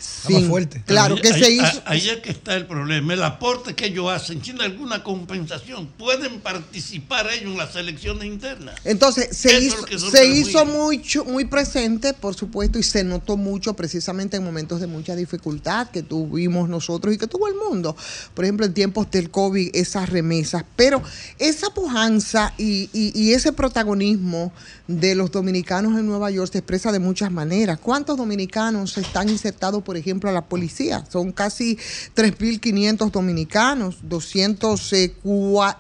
fuertes. 0.49 0.83
Claro 0.87 1.17
que 1.17 1.33
se 1.33 1.51
hizo. 1.51 1.83
Ahí 1.85 2.09
es 2.09 2.19
que 2.19 2.31
está 2.31 2.55
el 2.55 2.67
problema. 2.67 3.15
El 3.15 3.23
aporte 3.23 3.75
que 3.75 3.87
ellos 3.87 4.11
hacen, 4.11 4.41
tiene 4.41 4.65
alguna 4.65 5.03
compensación. 5.03 5.89
Pueden 5.99 6.41
participar 6.41 7.02
ellos 7.33 7.53
en 7.53 7.59
las 7.59 7.77
elecciones 7.77 8.25
internas. 8.25 8.75
Entonces, 8.85 9.37
se 9.37 9.61
hizo, 9.61 9.87
se 9.99 10.27
hizo 10.27 10.65
mucho, 10.67 11.25
muy 11.25 11.45
presente, 11.45 12.15
por 12.15 12.35
supuesto, 12.35 12.79
y 12.79 12.83
se 12.83 13.05
notó 13.05 13.37
mucho 13.37 13.75
precisamente 13.75 14.37
en 14.37 14.45
momentos 14.45 14.81
de 14.81 14.87
mucha 14.87 15.15
dificultad 15.15 15.91
que 15.91 16.03
tuvimos 16.03 16.69
nosotros 16.69 17.15
y 17.15 17.19
que 17.19 17.27
tuvo 17.27 17.49
el 17.49 17.55
mundo. 17.55 17.97
Por 18.35 18.45
ejemplo, 18.45 18.67
en 18.67 18.75
tiempos 18.75 19.11
del 19.11 19.31
COVID, 19.31 19.71
esas 19.75 20.09
remesas. 20.09 20.65
Pero 20.77 21.03
esa 21.39 21.71
pujanza 21.71 22.53
y, 22.59 22.89
y 22.93 23.33
ese 23.33 23.53
protagonismo 23.53 24.53
de 25.01 25.15
los 25.15 25.31
dominicanos 25.31 25.99
en 25.99 26.07
Nueva 26.07 26.31
York 26.31 26.53
se 26.53 26.59
expresa 26.59 26.93
de 26.93 26.99
muchas 26.99 27.31
maneras. 27.31 27.79
¿Cuántos 27.79 28.17
dominicanos 28.17 28.99
están 28.99 29.29
insertados, 29.29 29.83
por 29.83 29.97
ejemplo, 29.97 30.29
a 30.29 30.33
la 30.33 30.43
policía? 30.43 31.05
Son 31.11 31.33
casi 31.33 31.79
3.500 32.15 33.11
dominicanos, 33.11 33.97
200, 34.03 34.91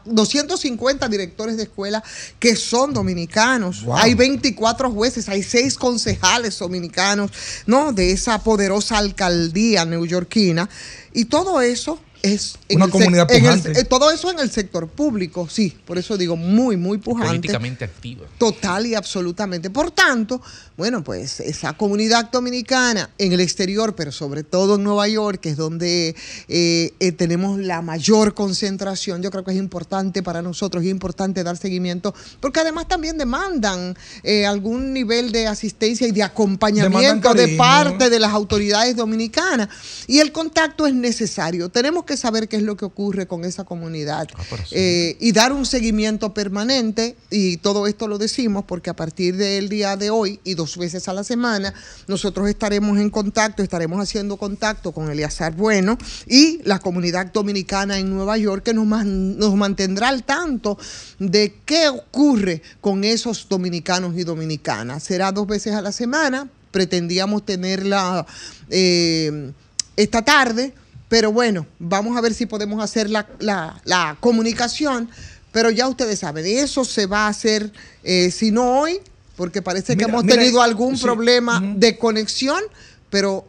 250 0.04 1.06
eh, 1.06 1.08
directores 1.12 1.56
de 1.56 1.64
escuela 1.64 2.02
que 2.40 2.56
son 2.56 2.92
dominicanos. 2.92 3.84
Hay 3.94 4.14
24 4.14 4.90
jueces, 4.90 5.28
hay 5.28 5.44
6 5.44 5.78
concejales 5.78 6.58
dominicanos, 6.58 7.30
¿no? 7.66 7.92
De 7.92 8.10
esa 8.10 8.42
poderosa 8.42 8.98
alcaldía 8.98 9.84
neoyorquina. 9.84 10.68
Y 11.12 11.26
todo 11.26 11.60
eso 11.60 12.00
es 12.22 12.56
en 12.68 12.76
Una 12.76 12.84
el 12.86 12.90
comunidad 12.90 13.30
en 13.30 13.36
el- 13.36 13.42
pujante. 13.60 13.80
eh, 13.80 13.84
todo 13.84 14.10
eso 14.10 14.30
en 14.30 14.38
el 14.38 14.50
sector 14.50 14.88
público, 14.88 15.48
sí, 15.50 15.76
por 15.84 15.98
eso 15.98 16.16
digo 16.16 16.36
muy, 16.36 16.76
muy 16.76 16.98
pujante. 16.98 17.28
Políticamente 17.28 17.84
activa. 17.84 18.26
Total 18.38 18.86
y 18.86 18.94
absolutamente. 18.94 19.70
Por 19.70 19.90
tanto, 19.90 20.40
bueno, 20.76 21.02
pues 21.02 21.40
esa 21.40 21.72
comunidad 21.74 22.30
dominicana 22.30 23.10
en 23.18 23.32
el 23.32 23.40
exterior, 23.40 23.94
pero 23.94 24.12
sobre 24.12 24.42
todo 24.44 24.76
en 24.76 24.84
Nueva 24.84 25.08
York, 25.08 25.40
que 25.40 25.50
es 25.50 25.56
donde 25.56 26.14
eh, 26.48 26.94
eh, 27.00 27.12
tenemos 27.12 27.58
la 27.58 27.82
mayor 27.82 28.34
concentración, 28.34 29.20
yo 29.22 29.30
creo 29.30 29.44
que 29.44 29.50
es 29.52 29.58
importante 29.58 30.22
para 30.22 30.42
nosotros, 30.42 30.84
es 30.84 30.90
importante 30.90 31.42
dar 31.42 31.56
seguimiento, 31.56 32.14
porque 32.40 32.60
además 32.60 32.86
también 32.88 33.18
demandan 33.18 33.96
eh, 34.22 34.46
algún 34.46 34.92
nivel 34.92 35.32
de 35.32 35.46
asistencia 35.46 36.06
y 36.06 36.12
de 36.12 36.22
acompañamiento 36.22 37.34
de 37.34 37.48
parte 37.56 38.10
de 38.10 38.18
las 38.20 38.32
autoridades 38.32 38.94
dominicanas. 38.96 39.68
Y 40.06 40.18
el 40.20 40.32
contacto 40.32 40.86
es 40.86 40.94
necesario. 40.94 41.68
Tenemos 41.68 42.04
que 42.04 42.11
saber 42.16 42.48
qué 42.48 42.56
es 42.56 42.62
lo 42.62 42.76
que 42.76 42.84
ocurre 42.84 43.26
con 43.26 43.44
esa 43.44 43.64
comunidad 43.64 44.28
eh, 44.70 45.16
y 45.20 45.32
dar 45.32 45.52
un 45.52 45.66
seguimiento 45.66 46.34
permanente. 46.34 47.16
Y 47.30 47.56
todo 47.58 47.86
esto 47.86 48.08
lo 48.08 48.18
decimos 48.18 48.64
porque 48.66 48.90
a 48.90 48.94
partir 48.94 49.36
del 49.36 49.68
día 49.68 49.96
de 49.96 50.10
hoy 50.10 50.40
y 50.44 50.54
dos 50.54 50.76
veces 50.76 51.08
a 51.08 51.12
la 51.12 51.24
semana, 51.24 51.72
nosotros 52.06 52.48
estaremos 52.48 52.98
en 52.98 53.10
contacto, 53.10 53.62
estaremos 53.62 54.00
haciendo 54.00 54.36
contacto 54.36 54.92
con 54.92 55.10
Eliazar 55.10 55.54
Bueno 55.54 55.98
y 56.26 56.60
la 56.64 56.78
comunidad 56.78 57.32
dominicana 57.32 57.98
en 57.98 58.10
Nueva 58.10 58.36
York 58.38 58.64
que 58.64 58.74
nos, 58.74 58.86
man- 58.86 59.38
nos 59.38 59.54
mantendrá 59.54 60.08
al 60.08 60.24
tanto 60.24 60.78
de 61.18 61.54
qué 61.64 61.88
ocurre 61.88 62.62
con 62.80 63.04
esos 63.04 63.46
dominicanos 63.48 64.16
y 64.16 64.24
dominicanas. 64.24 65.02
Será 65.02 65.32
dos 65.32 65.46
veces 65.46 65.74
a 65.74 65.82
la 65.82 65.92
semana. 65.92 66.48
Pretendíamos 66.70 67.44
tenerla 67.44 68.24
eh, 68.70 69.52
esta 69.94 70.22
tarde, 70.22 70.72
pero 71.12 71.30
bueno, 71.30 71.66
vamos 71.78 72.16
a 72.16 72.22
ver 72.22 72.32
si 72.32 72.46
podemos 72.46 72.82
hacer 72.82 73.10
la, 73.10 73.28
la- 73.38 73.78
la 73.84 74.16
comunicación. 74.18 75.10
Pero 75.52 75.70
ya 75.70 75.86
ustedes 75.86 76.20
saben, 76.20 76.46
eso 76.46 76.86
se 76.86 77.04
va 77.04 77.26
a 77.26 77.28
hacer, 77.28 77.70
eh, 78.02 78.30
si 78.30 78.50
no 78.50 78.80
hoy, 78.80 78.98
porque 79.36 79.60
parece 79.60 79.94
que 79.94 80.04
hemos 80.04 80.24
mira, 80.24 80.36
tenido 80.36 80.62
algún 80.62 80.96
sí, 80.96 81.02
problema 81.02 81.60
de 81.76 81.98
conexión, 81.98 82.62
pero 83.10 83.46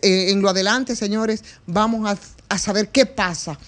eh, 0.00 0.30
en 0.30 0.40
lo 0.40 0.48
adelante, 0.48 0.96
señores, 0.96 1.44
vamos 1.66 2.10
a, 2.10 2.16
a 2.48 2.56
saber 2.56 2.88
qué 2.88 3.04
pasa 3.04 3.58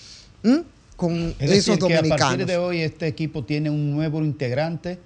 ¿m? 0.43 0.63
con 0.97 1.35
Es 1.39 1.51
esos 1.51 1.77
decir, 1.77 1.79
que 1.87 1.95
a 1.95 1.97
dominicanos. 1.99 2.29
partir 2.31 2.47
de 2.47 2.57
hoy 2.57 2.81
este 2.81 3.07
equipo 3.09 3.45
tiene 3.45 3.69
un 3.69 3.91
nuevo 3.95 4.21
integrante 4.25 4.99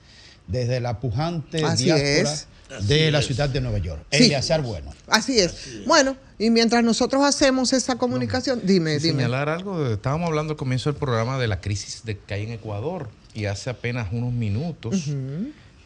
desde 0.47 0.79
la 0.79 1.01
pujante 1.01 1.65
Así 1.65 1.87
diáspora 1.87 2.33
es. 2.33 2.47
De 2.81 2.95
Así 3.05 3.11
la 3.11 3.19
es. 3.21 3.27
ciudad 3.27 3.49
de 3.49 3.61
Nueva 3.61 3.79
York. 3.79 4.05
Sí. 4.11 4.25
Eleazar 4.25 4.63
Bueno. 4.63 4.93
Así 5.07 5.39
es. 5.39 5.85
Bueno, 5.87 6.17
y 6.39 6.51
mientras 6.51 6.83
nosotros 6.85 7.23
hacemos 7.25 7.73
esa 7.73 7.97
comunicación, 7.99 8.61
dime, 8.65 8.99
dime. 8.99 9.15
Señalar 9.23 9.49
algo, 9.49 9.83
de- 9.83 9.95
estábamos 9.95 10.29
hablando 10.29 10.53
al 10.53 10.57
comienzo 10.57 10.91
del 10.91 10.99
programa 10.99 11.39
de 11.39 11.49
la 11.49 11.61
crisis 11.61 12.03
de, 12.05 12.19
que 12.19 12.35
hay 12.35 12.45
en 12.45 12.53
Ecuador 12.53 13.09
y 13.35 13.45
hace 13.47 13.71
apenas 13.71 14.09
unos 14.13 14.33
minutos 14.33 15.09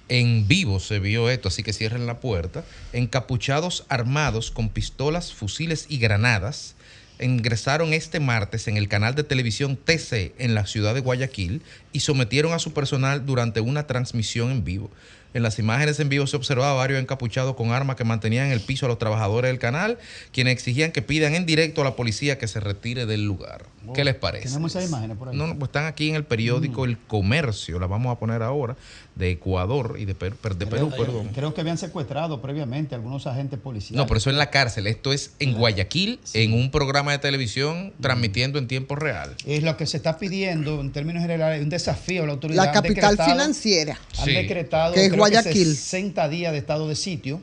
en 0.08 0.46
vivo 0.46 0.78
se 0.78 0.98
vio 1.00 1.28
esto, 1.30 1.48
así 1.48 1.62
que 1.62 1.72
cierren 1.72 2.06
la 2.06 2.20
puerta. 2.20 2.64
Encapuchados 2.92 3.84
armados 3.88 4.50
con 4.50 4.68
pistolas, 4.68 5.32
fusiles 5.32 5.86
y 5.88 5.98
granadas 5.98 6.74
ingresaron 7.18 7.94
este 7.94 8.20
martes 8.20 8.68
en 8.68 8.76
el 8.76 8.88
canal 8.88 9.14
de 9.14 9.24
televisión 9.24 9.76
TC 9.76 10.34
en 10.38 10.54
la 10.54 10.66
ciudad 10.66 10.94
de 10.94 11.00
Guayaquil 11.00 11.62
y 11.92 12.00
sometieron 12.00 12.52
a 12.52 12.58
su 12.58 12.74
personal 12.74 13.24
durante 13.24 13.60
una 13.62 13.86
transmisión 13.86 14.50
en 14.50 14.64
vivo. 14.64 14.90
En 15.36 15.42
las 15.42 15.58
imágenes 15.58 16.00
en 16.00 16.08
vivo 16.08 16.26
se 16.26 16.34
observaba 16.34 16.70
a 16.70 16.74
varios 16.74 16.98
encapuchados 16.98 17.56
con 17.56 17.70
armas 17.70 17.96
que 17.96 18.04
mantenían 18.04 18.46
en 18.46 18.52
el 18.52 18.60
piso 18.60 18.86
a 18.86 18.88
los 18.88 18.96
trabajadores 18.98 19.50
del 19.50 19.58
canal, 19.58 19.98
quienes 20.32 20.54
exigían 20.54 20.92
que 20.92 21.02
pidan 21.02 21.34
en 21.34 21.44
directo 21.44 21.82
a 21.82 21.84
la 21.84 21.94
policía 21.94 22.38
que 22.38 22.48
se 22.48 22.58
retire 22.58 23.04
del 23.04 23.24
lugar. 23.26 23.66
¿Qué 23.94 24.02
les 24.02 24.14
parece? 24.14 24.48
Tenemos 24.48 24.74
esas 24.74 24.88
imágenes 24.88 25.16
por 25.18 25.28
ahí. 25.28 25.36
No, 25.36 25.46
no, 25.46 25.54
pues 25.58 25.68
están 25.68 25.84
aquí 25.84 26.08
en 26.08 26.16
el 26.16 26.24
periódico 26.24 26.86
El 26.86 26.96
Comercio, 26.98 27.78
la 27.78 27.86
vamos 27.86 28.16
a 28.16 28.18
poner 28.18 28.42
ahora, 28.42 28.76
de 29.14 29.30
Ecuador 29.30 29.96
y 29.98 30.06
de 30.06 30.14
Perú, 30.14 30.36
de 30.42 30.66
Perú 30.66 30.88
Creo- 30.90 31.04
perdón. 31.06 31.28
Creo 31.34 31.54
que 31.54 31.60
habían 31.60 31.78
secuestrado 31.78 32.40
previamente 32.42 32.94
algunos 32.94 33.26
agentes 33.26 33.58
policiales. 33.60 33.96
No, 33.98 34.06
pero 34.06 34.18
eso 34.18 34.30
en 34.30 34.38
la 34.38 34.50
cárcel. 34.50 34.86
Esto 34.88 35.12
es 35.12 35.32
en 35.38 35.52
Guayaquil, 35.54 36.18
en 36.32 36.52
un 36.54 36.70
programa 36.70 37.12
de 37.12 37.18
televisión 37.18 37.92
transmitiendo 38.00 38.58
en 38.58 38.66
tiempo 38.68 38.96
real. 38.96 39.34
Es 39.46 39.62
lo 39.62 39.76
que 39.76 39.86
se 39.86 39.98
está 39.98 40.18
pidiendo 40.18 40.80
en 40.80 40.90
términos 40.92 41.22
generales, 41.22 41.62
un 41.62 41.68
desafío 41.68 42.24
a 42.24 42.26
la 42.26 42.32
autoridad. 42.32 42.64
La 42.64 42.72
capital 42.72 43.16
financiera. 43.22 44.00
Han 44.18 44.24
Sí. 44.24 44.32
decretado 44.32 44.94
Que 44.94 45.06
es 45.06 45.12
Guayaquil. 45.30 45.74
60 45.76 46.28
días 46.28 46.52
de 46.52 46.58
estado 46.58 46.88
de 46.88 46.96
sitio 46.96 47.40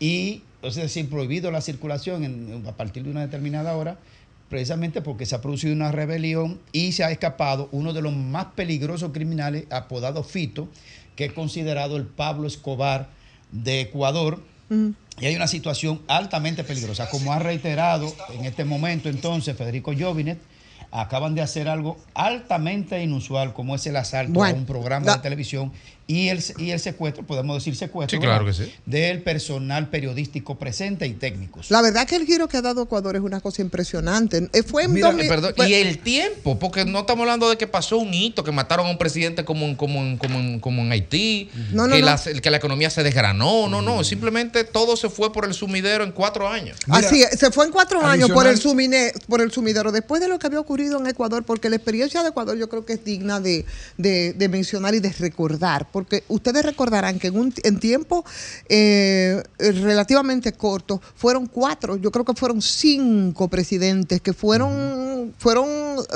y, 0.00 0.42
es 0.62 0.74
decir, 0.74 1.08
prohibido 1.08 1.50
la 1.50 1.60
circulación 1.60 2.24
en- 2.24 2.64
a 2.66 2.72
partir 2.72 3.04
de 3.04 3.10
una 3.10 3.20
determinada 3.20 3.76
hora, 3.76 3.98
precisamente 4.48 5.00
porque 5.00 5.24
se 5.26 5.34
ha 5.34 5.40
producido 5.40 5.72
una 5.74 5.92
rebelión 5.92 6.60
y 6.72 6.92
se 6.92 7.04
ha 7.04 7.10
escapado 7.10 7.68
uno 7.72 7.92
de 7.92 8.02
los 8.02 8.12
más 8.14 8.46
peligrosos 8.54 9.10
criminales, 9.12 9.64
apodado 9.70 10.22
Fito, 10.24 10.68
que 11.16 11.24
es 11.26 11.32
considerado 11.32 11.96
el 11.96 12.04
Pablo 12.04 12.46
Escobar 12.46 13.08
de 13.50 13.80
Ecuador. 13.82 14.42
Y 15.20 15.26
hay 15.26 15.36
una 15.36 15.46
situación 15.46 16.00
altamente 16.08 16.64
peligrosa. 16.64 17.08
Como 17.10 17.32
ha 17.34 17.38
reiterado 17.38 18.10
en 18.32 18.46
este 18.46 18.64
momento 18.64 19.10
entonces 19.10 19.54
Federico 19.56 19.92
Jovinet, 19.98 20.38
acaban 20.90 21.34
de 21.34 21.40
hacer 21.42 21.68
algo 21.68 21.98
altamente 22.14 23.02
inusual, 23.02 23.52
como 23.54 23.74
es 23.74 23.86
el 23.86 23.96
asalto 23.96 24.32
Bueno, 24.34 24.54
a 24.56 24.58
un 24.58 24.66
programa 24.66 25.14
de 25.16 25.22
televisión 25.22 25.72
y 26.06 26.28
el, 26.28 26.42
y 26.58 26.70
el 26.72 26.80
secuestro, 26.80 27.24
podemos 27.24 27.56
decir 27.56 27.76
secuestro, 27.76 28.18
Sí, 28.18 28.22
claro 28.24 28.44
¿verdad? 28.44 28.58
que 28.58 28.66
sí. 28.66 28.74
del 28.86 29.22
personal 29.22 29.88
periodístico 29.88 30.56
presente 30.58 31.06
y 31.06 31.12
técnicos. 31.14 31.70
La 31.70 31.80
verdad 31.80 32.06
que 32.06 32.16
el 32.16 32.26
giro 32.26 32.48
que 32.48 32.56
ha 32.56 32.62
dado 32.62 32.82
Ecuador 32.82 33.16
es 33.16 33.22
una 33.22 33.40
cosa 33.40 33.62
impresionante. 33.62 34.48
Eh, 34.52 34.62
Fue 34.62 34.84
en 34.84 34.92
Mira, 34.92 35.10
eh, 35.10 35.28
perdón, 35.28 35.54
fue- 35.56 35.68
y 35.70 35.74
el 35.74 35.98
tiempo, 35.98 36.58
porque 36.58 36.84
no 36.84 37.00
estamos 37.00 37.22
hablando 37.22 37.48
de 37.48 37.56
que 37.56 37.66
pasó 37.66 37.98
un 37.98 38.12
hito, 38.12 38.42
que 38.44 38.52
mataron 38.52 38.86
a 38.86 38.90
un 38.90 38.98
presidente 38.98 39.44
como 39.44 39.64
en, 39.66 39.74
como 39.76 40.00
en, 40.00 40.16
como 40.18 40.38
en, 40.38 40.60
como 40.60 40.82
en 40.82 40.92
Haití, 40.92 41.50
No, 41.72 41.86
no, 41.86 41.94
que, 41.94 42.00
no. 42.00 42.06
La, 42.06 42.18
que 42.18 42.50
la 42.50 42.56
economía 42.56 42.90
se 42.90 43.02
desgranó, 43.02 43.68
no, 43.68 43.80
no, 43.80 44.02
simplemente 44.04 44.64
todo 44.64 44.96
se 44.96 45.08
fue 45.08 45.32
por 45.32 45.44
el 45.44 45.54
sumidero 45.54 46.04
en 46.04 46.12
cuatro 46.12 46.48
años. 46.48 46.76
Así 46.88 47.22
es, 47.22 47.38
se 47.38 47.50
fue 47.50 47.64
en 47.66 47.70
cuatro 47.72 48.04
años 48.04 48.30
por 48.30 48.46
el, 48.46 48.58
sumine- 48.60 49.12
por 49.28 49.40
el 49.40 49.50
sumidero, 49.52 49.92
después 49.92 50.20
de 50.20 50.28
lo 50.28 50.38
que 50.38 50.46
había 50.48 50.60
ocurrido 50.60 50.98
en 50.98 51.06
Ecuador, 51.06 51.44
porque 51.44 51.70
la 51.70 51.76
experiencia 51.76 52.22
de 52.22 52.30
Ecuador 52.30 52.56
yo 52.58 52.68
creo 52.68 52.84
que 52.84 52.94
es 52.94 53.04
digna 53.04 53.40
de, 53.40 53.64
de- 53.96 54.32
de 54.32 54.48
mencionar 54.48 54.94
y 54.94 55.00
de 55.00 55.10
recordar, 55.12 55.90
porque 55.92 56.24
ustedes 56.28 56.64
recordarán 56.64 57.18
que 57.18 57.28
en, 57.28 57.36
un, 57.38 57.54
en 57.62 57.78
tiempo 57.78 58.24
eh, 58.68 59.42
relativamente 59.58 60.52
corto 60.52 61.00
fueron 61.14 61.46
cuatro, 61.46 61.96
yo 61.96 62.10
creo 62.10 62.24
que 62.24 62.34
fueron 62.34 62.62
cinco 62.62 63.48
presidentes 63.48 64.20
que 64.20 64.32
fueron, 64.32 65.34
fueron 65.38 65.68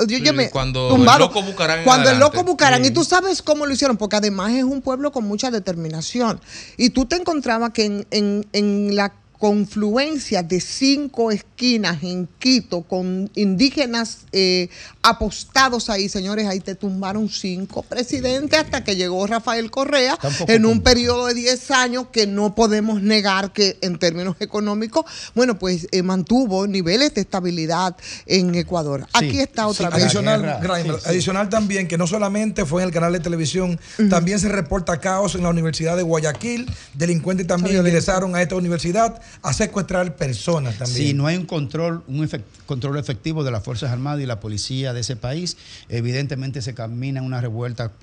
yo- 0.07 0.17
yo 0.17 0.33
me- 0.33 0.49
cuando 0.49 0.89
tumbados. 0.89 1.21
el 1.21 1.27
loco 1.27 1.43
Bucarán 1.43 1.83
Cuando 1.83 2.09
el 2.09 2.15
adelante. 2.15 2.37
loco 2.37 2.49
Bucarán, 2.51 2.83
y 2.85 2.91
tú 2.91 3.03
sabes 3.03 3.41
cómo 3.41 3.65
lo 3.65 3.73
hicieron, 3.73 3.97
porque 3.97 4.15
además 4.17 4.51
es 4.53 4.63
un 4.63 4.81
pueblo 4.81 5.11
con 5.11 5.25
mucha 5.25 5.51
determinación. 5.51 6.39
Y 6.77 6.89
tú 6.89 7.05
te 7.05 7.15
encontrabas 7.17 7.71
que 7.71 7.85
en, 7.85 8.07
en- 8.11 8.45
en 8.53 8.95
la 8.95 9.13
confluencia 9.39 10.41
de 10.41 10.59
cinco 10.59 11.29
esquinas 11.31 12.01
en 12.01 12.27
Quito 12.39 12.81
con 12.81 13.29
indígenas 13.35 14.25
eh, 14.31 14.69
apostados 15.07 15.89
ahí, 15.89 16.09
señores, 16.09 16.47
ahí 16.47 16.59
te 16.59 16.75
tumbaron 16.75 17.29
cinco 17.29 17.81
presidentes 17.81 18.59
hasta 18.59 18.83
que 18.83 18.95
llegó 18.95 19.25
Rafael 19.25 19.71
Correa 19.71 20.17
Tampoco 20.17 20.51
en 20.51 20.65
un 20.65 20.81
periodo 20.81 21.27
de 21.27 21.33
10 21.33 21.71
años 21.71 22.07
que 22.11 22.27
no 22.27 22.55
podemos 22.55 23.01
negar 23.01 23.53
que 23.53 23.77
en 23.81 23.97
términos 23.99 24.35
económicos, 24.39 25.05
bueno, 25.33 25.57
pues 25.57 25.87
eh, 25.91 26.03
mantuvo 26.03 26.67
niveles 26.67 27.13
de 27.13 27.21
estabilidad 27.21 27.95
en 28.25 28.53
Ecuador. 28.55 29.07
Aquí 29.13 29.39
está 29.39 29.67
otra 29.67 29.89
vez. 29.89 30.03
Adicional, 30.03 30.59
Grimer, 30.61 30.95
sí, 30.95 31.01
sí. 31.03 31.09
adicional 31.09 31.49
también 31.49 31.87
que 31.87 31.97
no 31.97 32.05
solamente 32.05 32.65
fue 32.65 32.81
en 32.81 32.89
el 32.89 32.93
canal 32.93 33.13
de 33.13 33.19
televisión, 33.19 33.79
también 34.09 34.39
se 34.39 34.49
reporta 34.49 34.99
caos 34.99 35.35
en 35.35 35.43
la 35.43 35.49
Universidad 35.49 35.95
de 35.95 36.03
Guayaquil. 36.03 36.69
Delincuentes 36.93 37.47
también 37.47 37.77
ingresaron 37.77 38.35
a 38.35 38.41
esta 38.41 38.55
universidad 38.55 39.21
a 39.41 39.53
secuestrar 39.53 40.15
personas 40.15 40.77
también. 40.77 41.07
Si 41.07 41.13
no 41.13 41.27
hay 41.27 41.37
un 41.37 41.45
control, 41.45 42.03
un 42.07 42.29
control 42.65 42.97
efectivo 42.97 43.43
de 43.43 43.51
las 43.51 43.63
Fuerzas 43.63 43.91
Armadas 43.91 44.21
y 44.21 44.25
la 44.25 44.39
policía 44.39 44.93
de 44.97 45.01
ese 45.01 45.15
país, 45.15 45.57
evidentemente 45.89 46.61
se 46.61 46.73
camina 46.73 47.21
una 47.21 47.41
revuelta 47.41 47.93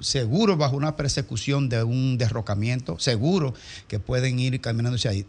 seguro 0.00 0.56
bajo 0.56 0.76
una 0.76 0.96
persecución 0.96 1.68
de 1.68 1.82
un 1.82 2.18
derrocamiento, 2.18 2.98
seguro 2.98 3.54
que 3.88 3.98
pueden 3.98 4.38
ir 4.38 4.60
caminándose 4.60 5.08
ahí. 5.08 5.26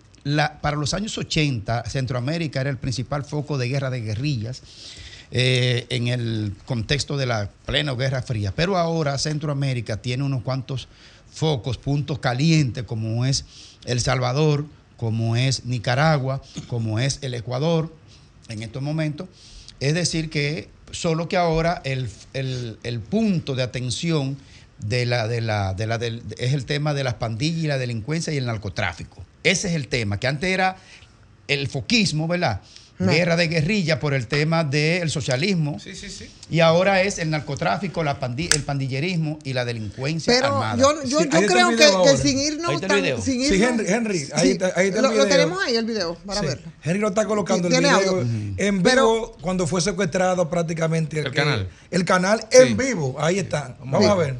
Para 0.62 0.78
los 0.78 0.94
años 0.94 1.18
80, 1.18 1.84
Centroamérica 1.90 2.62
era 2.62 2.70
el 2.70 2.78
principal 2.78 3.26
foco 3.26 3.58
de 3.58 3.68
guerra 3.68 3.90
de 3.90 4.02
guerrillas. 4.02 4.62
eh, 5.32 5.86
en 5.90 6.10
el 6.10 6.54
contexto 6.66 7.16
de 7.16 7.26
la 7.26 7.50
plena 7.66 7.94
Guerra 7.94 8.22
Fría. 8.22 8.54
Pero 8.54 8.78
ahora 8.78 9.18
Centroamérica 9.18 9.98
tiene 9.98 10.24
unos 10.24 10.44
cuantos 10.44 10.90
focos, 11.32 11.78
puntos 11.78 12.20
calientes, 12.20 12.84
como 12.84 13.26
es 13.26 13.46
El 13.86 14.02
Salvador, 14.02 14.66
como 14.98 15.36
es 15.36 15.66
Nicaragua, 15.66 16.42
como 16.68 17.00
es 17.00 17.20
el 17.22 17.34
Ecuador 17.34 17.92
en 18.50 18.62
estos 18.62 18.84
momentos. 18.84 19.28
Es 19.82 19.94
decir, 19.94 20.30
que 20.30 20.70
solo 20.92 21.28
que 21.28 21.36
ahora 21.36 21.82
el, 21.84 22.10
el- 22.34 22.78
el 22.84 23.00
punto 23.02 23.56
de 23.56 23.64
atención 23.64 24.38
de 24.80 25.06
la, 25.06 25.28
de 25.28 25.42
la, 25.42 25.74
de 25.74 25.88
la, 25.88 25.96
es 26.38 26.54
el 26.54 26.66
tema 26.66 26.94
de 26.94 27.04
las 27.04 27.16
pandillas 27.16 27.64
y 27.64 27.68
la 27.68 27.78
delincuencia 27.78 28.32
y 28.34 28.38
el 28.38 28.46
narcotráfico. 28.46 29.26
Ese 29.44 29.68
es 29.70 29.76
el 29.76 29.88
tema, 29.90 30.20
que 30.20 30.28
antes 30.28 30.50
era 30.50 30.78
el 31.48 31.68
foquismo, 31.68 32.28
¿verdad? 32.28 32.62
No. 33.06 33.12
Guerra 33.12 33.36
de 33.36 33.48
guerrilla 33.48 34.00
por 34.00 34.14
el 34.14 34.28
tema 34.28 34.64
del 34.64 35.10
socialismo. 35.10 35.80
Sí, 35.80 35.96
sí, 35.96 36.10
sí. 36.10 36.30
Y 36.50 36.60
ahora 36.60 37.02
es 37.02 37.18
el 37.20 37.30
narcotráfico, 37.30 38.04
la 38.04 38.20
pandi- 38.20 38.54
el 38.54 38.64
pandillerismo 38.64 39.40
y 39.44 39.54
la 39.54 39.66
delincuencia 39.66 40.34
Pero 40.34 40.48
armada. 40.56 40.78
yo, 40.78 41.04
yo, 41.06 41.20
Sí, 41.22 41.28
creo 41.30 41.42
el 41.42 41.48
que, 41.78 41.86
video 41.86 42.18
sin 42.18 42.38
irnos 42.40 42.70
Ahí 42.70 42.76
está 42.76 42.86
el 42.86 42.92
tan- 42.92 43.02
video. 43.02 43.22
sin 43.22 43.42
Sí, 43.46 43.54
irnos- 43.56 43.70
Henry, 43.70 43.86
Henry, 43.92 44.28
ahí 44.34 44.46
Sí. 44.48 44.52
está- 44.52 44.74
ahí 44.76 44.88
está 44.88 44.98
el 45.00 45.04
lo, 45.04 45.10
lo 45.10 45.10
video. 45.12 45.28
tenemos 45.28 45.64
ahí 45.66 45.76
el 45.76 45.86
video 45.86 46.16
para 46.26 46.42
Sí. 46.42 46.46
verlo. 46.48 46.72
Henry 46.84 47.00
lo 47.00 47.08
está 47.10 47.26
colocando 47.26 47.68
el 47.68 47.74
video 47.78 47.92
audio. 47.96 48.22
en 48.58 48.84
Pero- 48.84 49.06
vivo 49.06 49.38
cuando 49.42 49.66
fue 49.68 49.82
secuestrado 49.82 50.50
prácticamente 50.50 51.20
El 51.20 51.32
canal. 51.32 51.70
El 51.90 52.06
canal 52.06 52.40
Sí. 52.52 52.58
en 52.60 52.78
vivo. 52.78 53.16
Ahí 53.20 53.40
está. 53.40 53.76
Vamos 53.80 54.06
a 54.06 54.16
ver. 54.16 54.36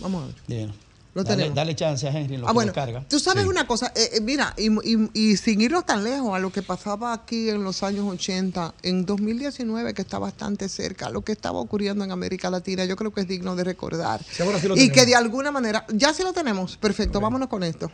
Vamos 0.00 0.24
a 0.24 0.26
ver. 0.26 0.34
Bien. 0.48 0.72
Lo 1.14 1.24
dale, 1.24 1.36
tenemos. 1.36 1.54
dale 1.56 1.76
chance 1.76 2.08
a 2.08 2.10
Henry 2.10 2.36
en 2.36 2.40
lo 2.40 2.46
Ah, 2.46 2.50
que 2.50 2.54
bueno, 2.54 2.72
descarga. 2.72 3.04
tú 3.06 3.18
sabes 3.18 3.42
Sí. 3.42 3.48
una 3.50 3.66
cosa, 3.66 3.92
eh, 3.94 4.12
eh, 4.14 4.20
mira, 4.22 4.54
y, 4.56 4.68
y- 4.88 5.10
y 5.12 5.36
sin 5.36 5.60
irnos 5.60 5.84
tan 5.84 6.02
lejos 6.04 6.34
a 6.34 6.38
lo 6.38 6.50
que 6.50 6.62
pasaba 6.62 7.12
aquí 7.12 7.50
en 7.50 7.62
los 7.64 7.82
años 7.82 8.06
80, 8.08 8.72
en 8.82 9.04
2019, 9.04 9.92
que 9.92 10.00
está 10.00 10.18
bastante 10.18 10.70
cerca, 10.70 11.10
lo 11.10 11.20
que 11.20 11.32
estaba 11.32 11.58
ocurriendo 11.60 12.02
en 12.02 12.12
América 12.12 12.48
Latina, 12.48 12.86
yo 12.86 12.96
creo 12.96 13.12
que 13.12 13.20
es 13.20 13.28
digno 13.28 13.54
de 13.56 13.64
recordar. 13.64 14.24
Sí, 14.24 14.42
ahora 14.42 14.58
sí 14.58 14.68
lo 14.68 14.76
y 14.76 14.88
que 14.90 15.04
de 15.04 15.14
alguna 15.14 15.50
manera, 15.50 15.84
ya 15.92 16.14
sí 16.14 16.22
lo 16.22 16.32
tenemos, 16.32 16.78
perfecto, 16.78 17.20
vámonos 17.20 17.48
con 17.48 17.62
esto. 17.62 17.90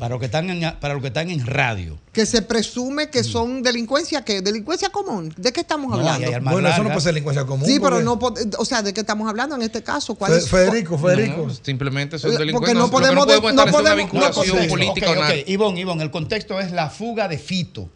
Para 0.00 0.10
los 0.10 0.18
que 0.18 0.26
están 0.26 0.48
en, 0.50 0.60
para 0.80 0.94
los 0.94 1.02
que 1.02 1.08
están 1.08 1.30
en 1.30 1.46
radio. 1.46 1.98
Que 2.12 2.26
se 2.26 2.42
presume 2.42 3.10
que 3.10 3.22
son 3.22 3.62
delincuencia, 3.62 4.24
que 4.24 4.40
delincuencia 4.40 4.88
común. 4.88 5.32
¿De 5.36 5.52
qué 5.52 5.60
estamos. 5.60 5.90
No, 5.90 5.98
hablando? 5.98 6.50
Bueno, 6.50 6.68
eso 6.70 6.78
no 6.82 6.88
puede 6.88 7.00
ser 7.02 7.12
delincuencia 7.12 7.44
común. 7.44 7.66
Sí, 7.66 7.78
pero 7.78 8.18
porque- 8.18 8.44
no, 8.46 8.58
o 8.58 8.64
sea, 8.64 8.82
¿de 8.82 8.92
qué 8.94 9.00
estamos 9.00 9.28
hablando 9.28 9.54
en 9.56 9.62
este 9.62 9.82
caso? 9.82 10.14
¿Cuál 10.14 10.32
es? 10.32 10.48
Federico, 10.48 10.98
Federico. 10.98 11.46
No, 11.46 11.54
simplemente 11.54 12.18
son 12.18 12.30
Porque 12.30 12.38
delincuentes. 12.40 12.74
no 12.74 12.80
Lo 12.80 12.86
que 12.86 12.92
podemos 12.92 13.26
no 13.54 13.62
una 13.62 13.70
podemos- 13.70 13.96
vinculación 13.96 14.58
no, 14.62 14.68
política 14.68 15.06
Ok, 15.10 15.16
o 15.16 15.20
ok. 15.20 15.24
nada. 15.28 15.34
Ivonne, 15.46 15.80
Ivonne, 15.80 16.02
el 16.02 16.10
contexto 16.10 16.58
es 16.58 16.72
la 16.72 16.88
fuga 16.88 17.28
de 17.28 17.36
Fito, 17.38 17.90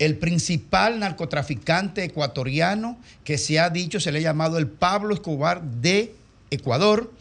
el 0.00 0.16
principal 0.18 0.98
narcotraficante 0.98 2.02
ecuatoriano 2.04 2.98
que 3.24 3.38
se 3.38 3.60
ha 3.60 3.70
dicho, 3.70 4.00
se 4.00 4.10
le 4.12 4.18
ha 4.18 4.22
llamado 4.22 4.58
el 4.58 4.66
Pablo 4.66 5.14
Escobar 5.14 5.62
de 5.62 6.14
Ecuador, 6.50 7.12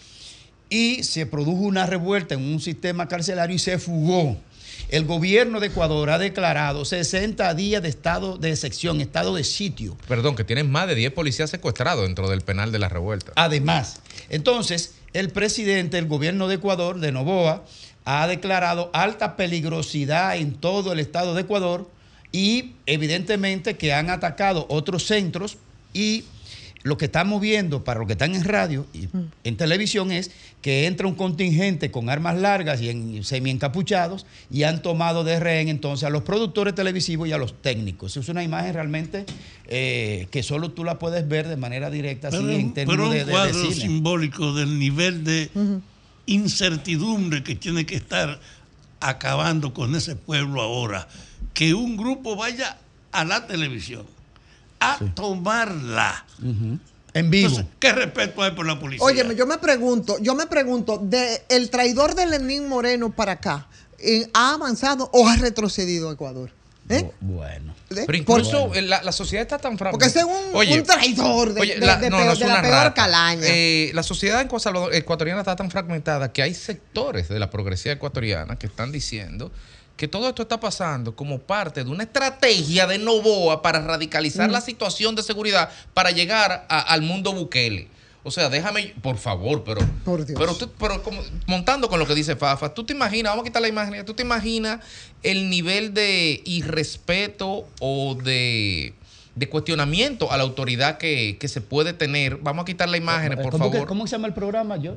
y 0.70 1.04
se 1.04 1.26
produjo 1.26 1.62
una 1.62 1.86
revuelta 1.86 2.36
en 2.36 2.42
un 2.42 2.60
sistema 2.60 3.08
carcelario 3.08 3.56
y 3.56 3.60
se 3.60 3.78
fugó. 3.78 4.38
El 4.90 5.06
gobierno 5.06 5.60
de 5.60 5.68
Ecuador 5.68 6.10
ha 6.10 6.18
declarado 6.18 6.86
60 6.86 7.54
días 7.56 7.82
de 7.82 7.90
estado 7.90 8.38
de 8.38 8.52
excepción, 8.52 9.02
estado 9.02 9.36
de 9.36 9.44
sitio. 9.44 9.98
Perdón, 10.08 10.36
que 10.36 10.44
tienen 10.44 10.72
más 10.72 10.88
de 10.88 10.96
10 10.96 11.12
policías 11.12 11.50
secuestrados 11.50 12.06
dentro 12.06 12.30
del 12.30 12.42
penal 12.42 12.72
de 12.72 12.80
la 12.80 12.88
revuelta. 12.88 13.34
Además, 13.36 14.00
entonces, 14.30 14.96
el 15.14 15.30
presidente 15.30 15.98
del 15.98 16.08
gobierno 16.08 16.48
de 16.48 16.56
Ecuador, 16.56 17.00
de 17.00 17.12
Novoa, 17.12 17.66
ha 18.06 18.28
declarado 18.28 18.90
alta 18.94 19.36
peligrosidad 19.36 20.38
en 20.38 20.54
todo 20.54 20.94
el 20.94 21.00
estado 21.00 21.34
de 21.34 21.42
Ecuador 21.42 21.90
y 22.32 22.74
evidentemente 22.86 23.76
que 23.76 23.94
han 23.94 24.10
atacado 24.10 24.66
otros 24.70 25.06
centros 25.06 25.58
y 25.94 26.24
lo 26.88 26.98
que 26.98 27.06
estamos 27.06 27.42
viendo 27.42 27.84
para 27.84 28.00
los 28.00 28.08
que 28.08 28.14
están 28.14 28.34
en 28.34 28.44
radio 28.44 28.86
y 28.94 29.08
en 29.44 29.58
televisión 29.58 30.12
es 30.12 30.32
que 30.62 30.88
entra 30.88 31.06
un 31.06 31.16
contingente 31.16 31.92
con 31.92 32.10
armas 32.10 32.38
largas 32.38 32.82
y 32.82 32.90
en, 32.90 33.24
semi 33.24 33.52
encapuchados 33.52 34.26
y 34.50 34.64
han 34.64 34.82
tomado 34.82 35.24
de 35.24 35.40
rehén 35.40 35.68
entonces 35.68 36.06
a 36.06 36.10
los 36.10 36.24
productores 36.24 36.74
televisivos 36.76 37.28
y 37.28 37.34
a 37.34 37.38
los 37.38 37.62
técnicos. 37.62 38.16
Es 38.18 38.30
una 38.30 38.44
imagen 38.44 38.74
realmente 38.74 39.26
eh, 39.68 40.28
que 40.32 40.44
solo 40.44 40.72
tú 40.72 40.84
la 40.84 40.98
puedes 40.98 41.28
ver 41.28 41.48
de 41.48 41.58
manera 41.58 41.90
directa 41.90 42.30
así 42.30 42.38
Pero, 42.38 42.52
en 42.52 42.72
pero 42.74 42.86
términos 42.88 43.06
un 43.08 43.12
de, 43.14 43.20
de- 43.20 43.26
de 43.26 43.32
cuadro 43.32 43.62
cine. 43.62 43.76
simbólico 43.76 44.54
del 44.54 44.80
nivel 44.80 45.24
de 45.24 45.50
incertidumbre 46.26 47.44
que 47.44 47.56
tiene 47.56 47.86
que 47.86 47.96
estar 47.96 48.40
acabando 49.00 49.74
con 49.74 49.96
ese 49.96 50.16
pueblo 50.16 50.62
ahora. 50.62 51.08
Que 51.54 51.74
un 51.74 51.98
grupo 51.98 52.36
vaya 52.36 52.78
a 53.12 53.26
la 53.26 53.48
televisión 53.48 54.06
a 54.80 55.00
tomarla. 55.16 56.26
En 57.14 57.30
vivo. 57.32 57.48
Entonces, 57.50 57.74
¿qué 57.80 57.92
respeto 57.94 58.44
hay 58.44 58.52
por 58.52 58.66
la 58.68 58.80
policía? 58.80 59.04
Óyeme, 59.04 59.36
yo 59.36 59.46
me 59.48 59.58
pregunto, 59.58 60.18
yo 60.22 60.36
me 60.36 60.46
pregunto, 60.46 61.00
de 61.02 61.42
el 61.50 61.70
traidor 61.70 62.14
de 62.16 62.28
Lenín 62.28 62.68
Moreno 62.68 63.12
para 63.12 63.34
acá, 63.34 63.68
eh, 64.00 64.30
¿ha 64.34 64.54
avanzado 64.54 65.10
o 65.14 65.28
ha 65.28 65.36
retrocedido 65.38 66.12
Ecuador? 66.12 66.52
¿Eh? 66.90 67.10
Bueno. 67.20 67.74
¿Eh? 67.90 68.04
Pero 68.06 68.18
incluso 68.18 68.72
la, 68.76 69.02
la 69.04 69.12
sociedad 69.12 69.42
está 69.42 69.58
tan 69.58 69.78
fragmentada. 69.78 69.92
Porque 69.92 70.06
ese 70.06 70.20
es 70.20 70.26
un- 70.74 70.80
un 70.80 70.84
traidor 70.86 71.54
de- 71.54 71.62
de- 71.62 71.76
de 71.76 71.80
peor- 72.10 72.38
de 72.38 72.48
la 72.48 72.62
peor 72.62 72.94
calaña. 72.94 73.42
Eh, 73.46 73.92
la 73.94 74.04
sociedad 74.04 74.40
en 74.42 74.60
Salvador- 74.60 74.94
ecuatoriana 74.94 75.42
está 75.42 75.56
tan 75.58 75.70
fragmentada 75.72 76.32
que 76.32 76.44
hay 76.44 76.54
sectores 76.54 77.28
de 77.28 77.40
la 77.40 77.50
progresía 77.50 77.92
ecuatoriana 77.94 78.58
que 78.58 78.68
están 78.68 78.92
diciendo 78.94 79.52
que 79.98 80.08
todo 80.08 80.30
esto 80.30 80.44
está 80.44 80.60
pasando 80.60 81.16
como 81.16 81.40
parte 81.40 81.84
de 81.84 81.90
una 81.90 82.04
estrategia 82.04 82.86
de 82.88 83.00
Novoa 83.00 83.62
para 83.62 83.82
radicalizar 83.82 84.48
Mm. 84.50 84.54
la 84.54 84.62
situación 84.62 85.16
de 85.16 85.24
seguridad 85.24 85.70
para 85.94 86.12
llegar 86.12 86.66
a- 86.70 86.80
al 86.80 87.02
mundo 87.02 87.34
Bukele. 87.34 87.88
O 88.24 88.30
sea, 88.32 88.50
déjame, 88.50 88.94
por 89.02 89.18
favor, 89.18 89.64
pero, 89.64 89.80
Por 90.06 90.26
Dios. 90.26 90.38
pero, 90.40 90.54
tú- 90.54 90.70
pero 90.78 91.02
como- 91.02 91.22
montando 91.46 91.88
con 91.90 91.98
lo 91.98 92.06
que 92.06 92.14
dice 92.14 92.36
Fafa, 92.36 92.74
tú 92.74 92.84
te 92.84 92.94
imaginas, 92.94 93.32
vamos 93.32 93.44
a 93.44 93.46
quitar 93.48 93.62
la 93.62 93.70
imagen, 93.70 94.06
tú 94.06 94.14
te 94.14 94.22
imaginas 94.24 94.82
el 95.24 95.50
nivel 95.50 95.94
de 95.94 96.42
irrespeto 96.46 97.68
o 97.80 98.16
de, 98.16 98.94
de 99.36 99.50
cuestionamiento 99.50 100.32
a 100.32 100.38
la 100.38 100.44
autoridad 100.44 100.98
que, 100.98 101.38
que 101.40 101.48
se 101.48 101.62
puede 101.62 101.94
tener. 101.94 102.38
Vamos 102.38 102.64
a 102.64 102.66
quitar 102.66 102.90
la 102.90 102.98
imagen, 102.98 103.34
por 103.42 103.52
¿Cómo, 103.52 103.66
que- 103.72 103.78
favor. 103.78 103.88
cómo 103.88 104.08
se 104.08 104.12
llama 104.12 104.28
el 104.28 104.34
programa? 104.34 104.78
Yo, 104.78 104.96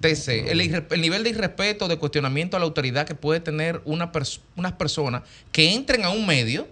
TC, 0.00 0.48
el, 0.50 1.00
nivel 1.00 1.22
de 1.24 1.30
irrespeto, 1.30 1.86
de 1.88 1.96
cuestionamiento 1.98 2.56
a 2.56 2.60
la 2.60 2.64
autoridad 2.66 3.06
que 3.06 3.14
puede 3.14 3.40
tener 3.40 3.80
una 3.84 4.12
pers- 4.12 4.40
unas 4.56 4.72
personas 4.72 5.22
que 5.52 5.74
entren 5.74 6.04
a 6.04 6.10
un 6.10 6.26
medio, 6.26 6.66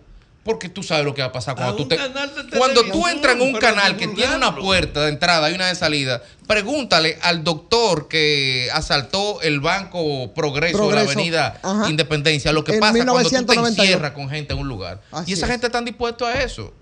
porque 0.45 0.71
tú 0.71 0.83
sabes 0.83 1.05
lo 1.05 1.15
que 1.15 1.21
va 1.21 1.29
a 1.29 1.33
pasar 1.33 1.55
cuando 1.57 1.75
A 1.75 1.77
tú 1.77 1.87
te- 1.89 1.99
de 1.99 2.57
cuando 2.57 2.83
tú 2.85 3.07
entras 3.07 3.37
en 3.37 3.43
un 3.43 3.53
canal 3.59 3.99
que 3.99 4.09
tiene 4.09 4.35
una 4.37 4.57
puerta 4.57 5.03
de 5.03 5.11
entrada 5.11 5.51
y 5.51 5.55
una 5.55 5.67
de 5.67 5.75
salida, 5.75 6.23
pregúntale 6.47 7.19
al 7.21 7.45
doctor 7.45 8.09
que 8.09 8.69
asaltó 8.73 9.43
el 9.43 9.61
Banco 9.61 10.33
Progreso, 10.33 10.79
Progreso, 10.79 11.05
la 11.05 11.13
Avenida 11.13 11.61
ajá. 11.63 11.91
Independencia, 11.91 12.51
lo 12.53 12.65
que 12.65 12.73
En 12.75 12.81
pasa 12.81 12.93
cuando 13.05 13.13
tú 13.25 13.29
te 13.29 13.37
1991. 13.43 13.69
encierras 13.83 14.13
con 14.13 14.31
gente 14.31 14.55
en 14.55 14.61
un 14.61 14.69
lugar. 14.69 15.03
Así 15.13 15.33
y 15.33 15.35
esa 15.35 15.45
es. 15.45 15.53
gente 15.53 15.67
está 15.67 15.83
dispuesta 15.83 16.27
a 16.29 16.43
eso. 16.43 16.73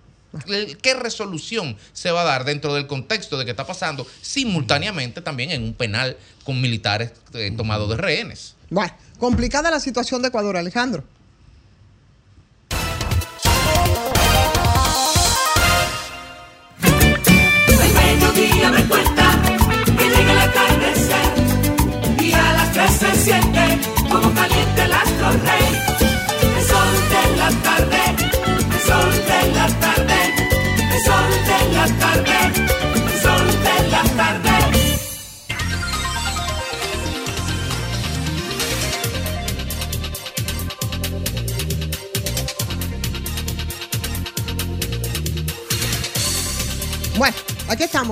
¿Qué 0.83 0.95
resolución 0.95 1.77
se 1.93 2.11
va 2.11 2.23
a 2.23 2.25
dar 2.25 2.45
dentro 2.45 2.75
del 2.75 2.87
contexto 2.87 3.39
de 3.39 3.45
que 3.45 3.53
está 3.53 3.67
pasando 3.67 4.07
simultáneamente 4.21 5.21
también 5.21 5.51
en 5.51 5.63
un 5.63 5.75
penal 5.75 6.17
con 6.45 6.61
militares 6.61 7.13
eh, 7.33 7.53
tomados 7.57 7.89
de 7.89 7.97
rehenes? 7.97 8.55
Bueno, 8.71 8.93
complicada 9.19 9.71
la 9.71 9.81
situación 9.81 10.23
de 10.23 10.29
Ecuador, 10.29 10.57
Alejandro. 10.57 11.05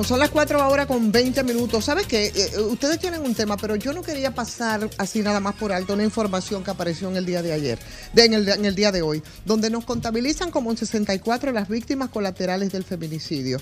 Son 0.05 0.19
las 0.19 0.31
4 0.31 0.61
ahora 0.61 0.87
con 0.87 1.11
20 1.11 1.45
minutos. 1.45 1.87
¿Sabes 1.87 2.07
qué? 2.07 2.27
Eh, 2.27 2.33
eh, 2.35 2.61
ustedes 2.61 2.99
tienen 2.99 3.23
un 3.23 3.35
tema, 3.35 3.57
pero 3.57 3.75
yo 3.77 3.93
no 3.93 4.03
quería 4.03 4.35
pasar 4.35 4.91
así 4.99 5.23
nada 5.23 5.41
más 5.41 5.55
por 5.55 5.73
alto 5.73 5.95
una 5.95 6.05
información 6.05 6.63
que 6.63 6.71
apareció 6.71 7.09
en 7.09 7.17
el 7.17 7.25
día 7.25 7.43
de 7.43 7.53
ayer, 7.53 7.79
en, 8.15 8.35
el, 8.35 8.75
día 8.75 8.93
de 8.93 9.03
hoy, 9.03 9.23
donde 9.47 9.71
nos 9.71 9.85
contabilizan 9.85 10.51
como 10.51 10.71
en 10.71 10.77
64 10.77 11.53
las 11.53 11.69
víctimas 11.69 12.11
colaterales 12.11 12.71
del 12.73 12.85
feminicidio. 12.85 13.61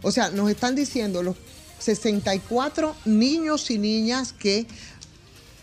O 0.00 0.10
sea, 0.10 0.30
nos 0.30 0.50
están 0.50 0.74
diciendo 0.74 1.22
los 1.22 1.36
64 1.78 2.96
niños 3.04 3.70
y 3.70 3.78
niñas 3.78 4.32
que 4.32 4.66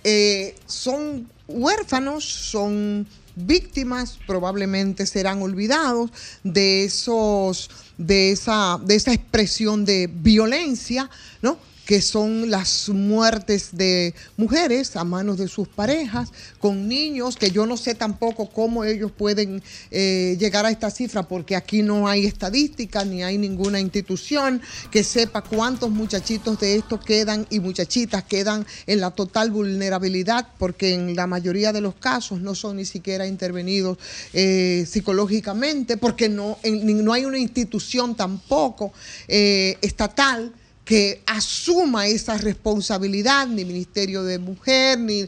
eh, 0.04 0.56
son 0.68 1.28
huérfanos, 1.48 2.24
son 2.26 3.08
víctimas, 3.36 4.20
probablemente 4.28 5.06
serán 5.06 5.42
olvidados 5.42 6.12
de 6.44 6.84
esos, 6.86 7.70
de 8.00 8.32
esa, 8.32 8.80
de 8.82 8.96
esa 8.96 9.14
expresión 9.14 9.86
de 9.86 10.10
violencia, 10.12 11.10
¿no? 11.44 11.60
Que 11.90 12.04
son 12.04 12.52
las 12.52 12.88
muertes 12.90 13.70
de 13.72 14.14
mujeres 14.38 14.96
a 14.96 15.04
manos 15.04 15.40
de 15.40 15.48
sus 15.48 15.68
parejas, 15.68 16.30
con 16.60 16.88
niños, 16.88 17.36
que 17.36 17.50
yo 17.50 17.66
no 17.66 17.78
sé 17.78 17.96
tampoco 17.96 18.48
cómo 18.52 18.84
ellos 18.84 19.12
pueden 19.12 19.64
eh, 19.90 20.38
llegar 20.40 20.68
a 20.68 20.70
esta 20.70 20.92
cifra, 20.92 21.28
porque 21.28 21.56
aquí 21.56 21.82
no 21.82 22.08
hay 22.08 22.28
estadística 22.28 23.04
ni 23.04 23.24
hay 23.24 23.40
ninguna 23.40 23.80
institución 23.80 24.62
que 24.92 25.04
sepa 25.04 25.42
cuántos 25.42 25.90
muchachitos 25.90 26.60
de 26.60 26.76
estos 26.76 27.04
quedan 27.04 27.48
y 27.50 27.60
muchachitas 27.60 28.24
quedan 28.24 28.68
en 28.86 29.00
la 29.00 29.10
total 29.10 29.50
vulnerabilidad, 29.50 30.48
porque 30.60 30.94
en 30.94 31.16
la 31.16 31.26
mayoría 31.26 31.74
de 31.74 31.82
los 31.82 31.96
casos 31.96 32.40
no 32.40 32.54
son 32.54 32.78
ni 32.78 32.86
siquiera 32.86 33.26
intervenidos 33.26 33.98
eh, 34.34 34.86
psicológicamente, 34.88 35.98
porque 35.98 36.30
no, 36.30 36.60
en- 36.62 37.04
no 37.04 37.14
hay 37.14 37.26
una 37.26 37.40
institución 37.40 38.16
tampoco 38.16 38.94
eh, 39.28 39.76
estatal 39.82 40.54
que 40.90 41.22
asuma 41.28 42.08
esa 42.08 42.36
responsabilidad, 42.40 43.46
ni 43.46 43.64
Ministerio 43.64 44.24
de 44.24 44.40
Mujer, 44.40 44.98
ni, 44.98 45.22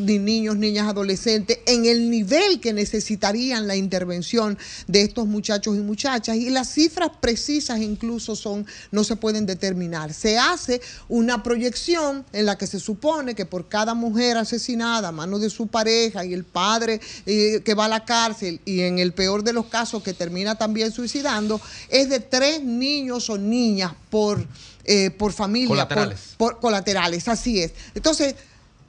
ni 0.00 0.18
niños, 0.18 0.56
niñas, 0.56 0.88
adolescentes, 0.88 1.58
en 1.66 1.84
el 1.84 2.08
nivel 2.08 2.60
que 2.60 2.72
necesitarían 2.72 3.66
la 3.66 3.76
intervención 3.76 4.56
de 4.86 5.02
estos 5.02 5.26
muchachos 5.26 5.76
y 5.76 5.80
muchachas. 5.80 6.38
Y 6.38 6.48
las 6.48 6.72
cifras 6.72 7.10
precisas 7.20 7.78
incluso 7.80 8.34
son, 8.34 8.64
no 8.90 9.04
se 9.04 9.16
pueden 9.16 9.44
determinar. 9.44 10.14
Se 10.14 10.38
hace 10.38 10.80
una 11.10 11.42
proyección 11.42 12.24
en 12.32 12.46
la 12.46 12.56
que 12.56 12.66
se 12.66 12.80
supone 12.80 13.34
que 13.34 13.44
por 13.44 13.68
cada 13.68 13.92
mujer 13.92 14.38
asesinada 14.38 15.08
a 15.08 15.12
manos 15.12 15.42
de 15.42 15.50
su 15.50 15.66
pareja 15.66 16.24
y 16.24 16.32
el 16.32 16.44
padre 16.44 17.02
eh, 17.26 17.60
que 17.62 17.74
va 17.74 17.84
a 17.84 17.88
la 17.88 18.06
cárcel 18.06 18.62
y 18.64 18.80
en 18.80 18.98
el 18.98 19.12
peor 19.12 19.44
de 19.44 19.52
los 19.52 19.66
casos 19.66 20.02
que 20.02 20.14
termina 20.14 20.54
también 20.54 20.90
suicidando, 20.90 21.60
es 21.90 22.08
de 22.08 22.20
tres 22.20 22.64
niños 22.64 23.28
o 23.28 23.36
niñas 23.36 23.92
por, 24.08 24.46
eh, 24.86 25.10
por 25.10 25.32
familia. 25.32 25.68
por- 25.68 25.76
Colaterales. 25.76 26.20
por 26.36 26.60
colaterales, 26.60 27.28
así 27.28 27.60
es. 27.62 27.72
Entonces, 27.94 28.34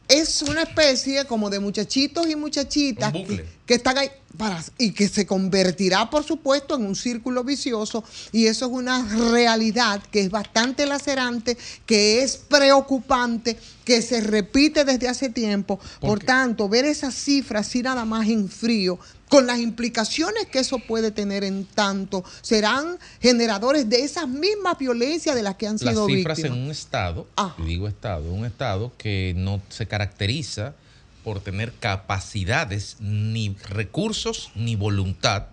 es 0.07 0.41
una 0.41 0.61
especie 0.63 1.25
como 1.25 1.49
de 1.49 1.59
muchachitos 1.59 2.29
y 2.29 2.35
muchachitas 2.37 3.11
que, 3.11 3.45
que 3.65 3.73
están 3.73 3.97
ahí 3.97 4.09
para, 4.37 4.63
y 4.77 4.91
que 4.91 5.09
se 5.09 5.25
convertirá, 5.25 6.09
por 6.09 6.23
supuesto, 6.23 6.75
en 6.75 6.85
un 6.85 6.95
círculo 6.95 7.43
vicioso 7.43 8.05
y 8.31 8.45
eso 8.45 8.67
es 8.67 8.71
una 8.71 9.05
realidad 9.31 10.01
que 10.09 10.21
es 10.21 10.29
bastante 10.31 10.85
lacerante, 10.85 11.57
que 11.85 12.23
es 12.23 12.37
preocupante, 12.37 13.57
que 13.83 14.01
se 14.01 14.21
repite 14.21 14.85
desde 14.85 15.07
hace 15.09 15.29
tiempo. 15.29 15.79
Por 15.99 16.19
tanto, 16.23 16.69
ver 16.69 16.85
esas 16.85 17.13
cifras 17.13 17.67
así 17.67 17.81
nada 17.81 18.05
más 18.05 18.27
en 18.29 18.47
frío, 18.47 18.99
con 19.29 19.47
las 19.47 19.59
implicaciones 19.59 20.45
que 20.47 20.59
eso 20.59 20.79
puede 20.79 21.11
tener 21.11 21.43
en 21.43 21.65
tanto, 21.65 22.23
serán 22.41 22.97
generadores 23.21 23.89
de 23.89 24.03
esas 24.03 24.27
mismas 24.27 24.77
violencias 24.77 25.35
de 25.35 25.43
las 25.43 25.55
que 25.55 25.67
han 25.67 25.77
las 25.81 25.93
sido 25.93 26.07
cifras 26.07 26.37
víctimas. 26.37 26.57
en 26.57 26.65
un 26.65 26.71
estado, 26.71 27.27
y 27.57 27.63
digo 27.63 27.87
estado, 27.87 28.31
un 28.31 28.45
estado 28.45 28.91
que 28.97 29.33
no 29.35 29.61
se 29.69 29.87
caracteriza 29.87 30.75
por 31.23 31.41
tener 31.41 31.73
capacidades, 31.73 32.97
ni 32.99 33.55
recursos, 33.69 34.51
ni 34.55 34.75
voluntad 34.75 35.47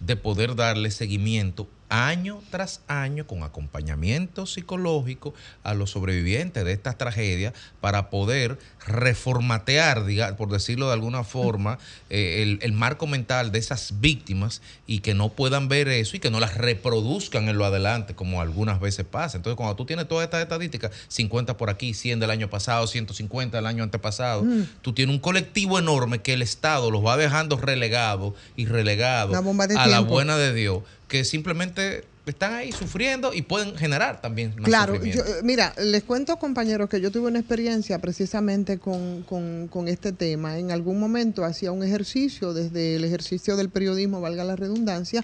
de 0.00 0.16
poder 0.16 0.54
darle 0.54 0.90
seguimiento 0.90 1.66
año 1.94 2.40
tras 2.50 2.80
año 2.88 3.26
con 3.26 3.42
acompañamiento 3.44 4.46
psicológico 4.46 5.32
a 5.62 5.74
los 5.74 5.90
sobrevivientes 5.90 6.64
de 6.64 6.72
estas 6.72 6.98
tragedias 6.98 7.52
para 7.80 8.10
poder 8.10 8.58
reformatear, 8.86 10.04
diga- 10.04 10.34
por 10.36 10.50
decirlo 10.50 10.88
de 10.88 10.94
alguna 10.94 11.22
forma, 11.24 11.78
eh, 12.10 12.42
el, 12.42 12.58
el 12.62 12.72
marco 12.72 13.06
mental 13.06 13.52
de 13.52 13.58
esas 13.58 14.00
víctimas 14.00 14.60
y 14.86 14.98
que 15.00 15.14
no 15.14 15.28
puedan 15.30 15.68
ver 15.68 15.88
eso 15.88 16.16
y 16.16 16.20
que 16.20 16.30
no 16.30 16.40
las 16.40 16.54
reproduzcan 16.56 17.48
en 17.48 17.56
lo 17.58 17.64
adelante, 17.64 18.14
como 18.14 18.40
algunas 18.40 18.80
veces 18.80 19.06
pasa. 19.06 19.36
Entonces, 19.36 19.56
cuando 19.56 19.76
tú 19.76 19.84
tienes 19.86 20.08
todas 20.08 20.24
estas 20.24 20.42
estadísticas, 20.42 20.90
50 21.08 21.56
por 21.56 21.70
aquí, 21.70 21.94
100 21.94 22.18
del 22.20 22.30
año 22.30 22.50
pasado, 22.50 22.86
150 22.86 23.56
del 23.56 23.66
año 23.66 23.82
antepasado, 23.84 24.42
Mm. 24.44 24.64
tú 24.82 24.92
tienes 24.92 25.14
un 25.14 25.20
colectivo 25.20 25.78
enorme 25.78 26.20
que 26.22 26.32
el 26.34 26.42
Estado 26.42 26.90
los 26.90 27.04
va 27.04 27.16
dejando 27.16 27.56
relegados 27.56 28.34
y 28.56 28.66
relegados 28.66 29.32
a 29.78 29.86
la 29.86 30.00
buena 30.00 30.36
de 30.36 30.52
Dios, 30.54 30.82
que 31.14 31.22
simplemente 31.22 32.02
están 32.26 32.54
ahí 32.54 32.72
sufriendo 32.72 33.34
y 33.34 33.42
pueden 33.42 33.76
generar 33.76 34.22
también 34.22 34.54
más 34.56 34.64
Claro, 34.64 34.94
yo, 35.04 35.22
eh, 35.22 35.40
mira, 35.42 35.74
les 35.78 36.04
cuento 36.04 36.38
compañeros 36.38 36.88
que 36.88 37.00
yo 37.00 37.10
tuve 37.10 37.28
una 37.28 37.38
experiencia 37.40 37.98
precisamente 38.00 38.78
con, 38.78 39.22
con- 39.24 39.68
con 39.68 39.88
este 39.88 40.12
tema. 40.12 40.58
En 40.58 40.70
algún 40.70 40.98
momento 40.98 41.44
hacía 41.44 41.70
un 41.70 41.82
ejercicio, 41.82 42.54
desde 42.54 42.96
el 42.96 43.04
ejercicio 43.04 43.56
del 43.56 43.68
periodismo, 43.68 44.22
valga 44.22 44.42
la 44.44 44.56
redundancia, 44.56 45.22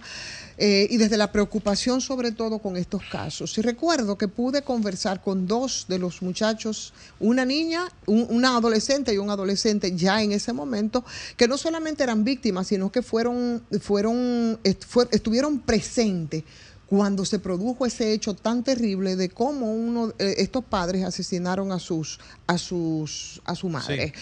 eh, 0.59 0.89
y 0.91 0.99
desde 0.99 1.17
la 1.17 1.33
preocupación 1.33 2.03
sobre 2.03 2.33
todo 2.33 2.59
con 2.59 2.77
estos 2.77 3.03
casos. 3.11 3.57
Y 3.57 3.63
recuerdo 3.63 4.19
que 4.19 4.29
pude 4.29 4.61
conversar 4.63 5.23
con 5.23 5.47
dos 5.47 5.87
de 5.89 5.99
los 5.99 6.21
muchachos, 6.21 6.93
una 7.19 7.47
niña, 7.47 7.87
un- 8.07 8.27
una 8.29 8.57
adolescente 8.57 9.15
y 9.15 9.19
un 9.19 9.31
adolescente 9.31 9.97
ya 9.97 10.23
en 10.23 10.33
ese 10.33 10.53
momento, 10.53 11.03
que 11.39 11.49
no 11.49 11.57
solamente 11.57 12.03
eran 12.03 12.25
víctimas, 12.25 12.67
sino 12.67 12.93
que 12.93 13.01
fueron, 13.01 13.63
fueron, 13.81 14.59
est- 14.65 14.85
fue- 14.87 15.09
estuvieron 15.13 15.61
presentes 15.61 16.45
cuando 16.91 17.25
se 17.25 17.39
produjo 17.39 17.87
ese 17.87 18.13
hecho 18.13 18.35
tan 18.35 18.65
terrible 18.65 19.15
de 19.15 19.29
cómo 19.29 19.73
uno 19.73 20.13
eh, 20.19 20.35
estos 20.39 20.65
padres 20.65 21.05
asesinaron 21.05 21.71
a 21.71 21.79
sus 21.79 22.19
a 22.49 22.59
sus 22.59 23.41
a 23.45 23.55
su 23.55 23.69
madre. 23.69 24.13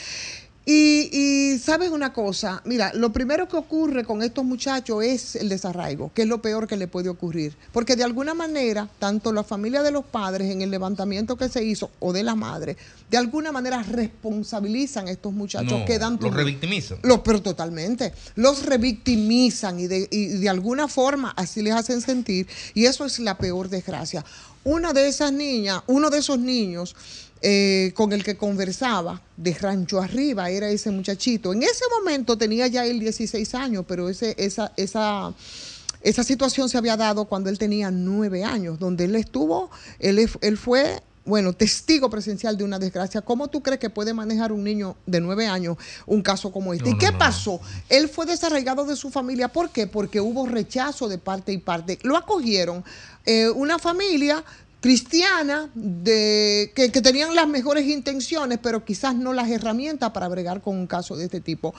Y, 0.70 1.08
y 1.12 1.58
sabes 1.60 1.90
una 1.90 2.12
cosa, 2.12 2.60
mira, 2.66 2.92
lo 2.92 3.10
primero 3.10 3.48
que 3.48 3.56
ocurre 3.56 4.04
con 4.04 4.22
estos 4.22 4.44
muchachos 4.44 5.02
es 5.02 5.34
el 5.36 5.48
desarraigo, 5.48 6.10
que 6.12 6.22
es 6.22 6.28
lo 6.28 6.42
peor 6.42 6.66
que 6.66 6.76
le 6.76 6.86
puede 6.86 7.08
ocurrir. 7.08 7.56
Porque 7.72 7.96
de 7.96 8.04
alguna 8.04 8.34
manera, 8.34 8.86
tanto 8.98 9.32
la 9.32 9.44
familia 9.44 9.82
de 9.82 9.92
los 9.92 10.04
padres 10.04 10.50
en 10.50 10.60
el 10.60 10.70
levantamiento 10.70 11.36
que 11.36 11.48
se 11.48 11.64
hizo 11.64 11.90
o 12.00 12.12
de 12.12 12.22
la 12.22 12.34
madre, 12.34 12.76
de 13.10 13.16
alguna 13.16 13.50
manera 13.50 13.82
responsabilizan 13.82 15.08
a 15.08 15.10
estos 15.10 15.32
muchachos, 15.32 15.72
No, 15.72 15.86
quedan 15.86 16.18
los 16.20 16.34
revictimizan. 16.34 16.98
los, 17.02 17.20
pero 17.20 17.40
totalmente. 17.40 18.12
Los 18.34 18.66
revictimizan 18.66 19.80
y 19.80 19.86
de, 19.86 20.06
y 20.10 20.26
de 20.26 20.48
alguna 20.50 20.86
forma 20.86 21.30
así 21.30 21.62
les 21.62 21.72
hacen 21.72 22.02
sentir. 22.02 22.46
Y 22.74 22.84
eso 22.84 23.06
es 23.06 23.18
la 23.20 23.38
peor 23.38 23.70
desgracia. 23.70 24.22
Una 24.64 24.92
de 24.92 25.08
esas 25.08 25.32
niñas, 25.32 25.80
uno 25.86 26.10
de 26.10 26.18
esos 26.18 26.38
niños 26.38 26.94
eh, 27.40 27.92
con 27.94 28.12
el 28.12 28.24
que 28.24 28.36
conversaba 28.36 29.22
de 29.36 29.54
rancho 29.54 30.00
arriba 30.00 30.50
era 30.50 30.68
ese 30.70 30.90
muchachito. 30.90 31.52
En 31.52 31.62
ese 31.62 31.84
momento 31.96 32.36
tenía 32.36 32.66
ya 32.66 32.84
él 32.84 32.98
16 32.98 33.54
años, 33.54 33.84
pero 33.86 34.08
ese, 34.08 34.34
esa, 34.38 34.72
esa, 34.76 35.32
esa 36.02 36.24
situación 36.24 36.68
se 36.68 36.78
había 36.78 36.96
dado 36.96 37.26
cuando 37.26 37.48
él 37.48 37.58
tenía 37.58 37.92
nueve 37.92 38.42
años, 38.42 38.78
donde 38.78 39.04
él 39.04 39.14
estuvo, 39.14 39.70
él, 40.00 40.28
él 40.40 40.56
fue, 40.56 41.00
bueno, 41.24 41.52
testigo 41.52 42.10
presencial 42.10 42.56
de 42.56 42.64
una 42.64 42.80
desgracia. 42.80 43.20
¿Cómo 43.20 43.46
tú 43.46 43.62
crees 43.62 43.78
que 43.78 43.90
puede 43.90 44.14
manejar 44.14 44.50
un 44.50 44.64
niño 44.64 44.96
de 45.06 45.20
nueve 45.20 45.46
años 45.46 45.76
un 46.06 46.22
caso 46.22 46.50
como 46.50 46.74
este? 46.74 46.90
No, 46.90 46.96
¿Y 46.96 46.98
qué 46.98 47.12
no. 47.12 47.18
pasó? 47.18 47.60
Él 47.88 48.08
fue 48.08 48.26
desarraigado 48.26 48.84
de 48.84 48.96
su 48.96 49.10
familia. 49.10 49.46
¿Por 49.46 49.70
qué? 49.70 49.86
Porque 49.86 50.20
hubo 50.20 50.44
rechazo 50.46 51.08
de 51.08 51.18
parte 51.18 51.52
y 51.52 51.58
parte. 51.58 52.00
Lo 52.02 52.16
acogieron 52.16 52.84
eh, 53.26 53.48
una 53.50 53.78
familia 53.78 54.42
cristiana 54.80 55.70
de, 55.74 56.72
que, 56.74 56.90
que 56.92 57.02
tenían 57.02 57.34
las 57.34 57.48
mejores 57.48 57.86
intenciones, 57.86 58.58
pero 58.62 58.84
quizás 58.84 59.14
no 59.14 59.32
las 59.32 59.50
herramientas 59.50 60.10
para 60.10 60.28
bregar 60.28 60.60
con 60.60 60.76
un 60.76 60.86
caso 60.86 61.16
de 61.16 61.24
este 61.24 61.40
tipo. 61.40 61.74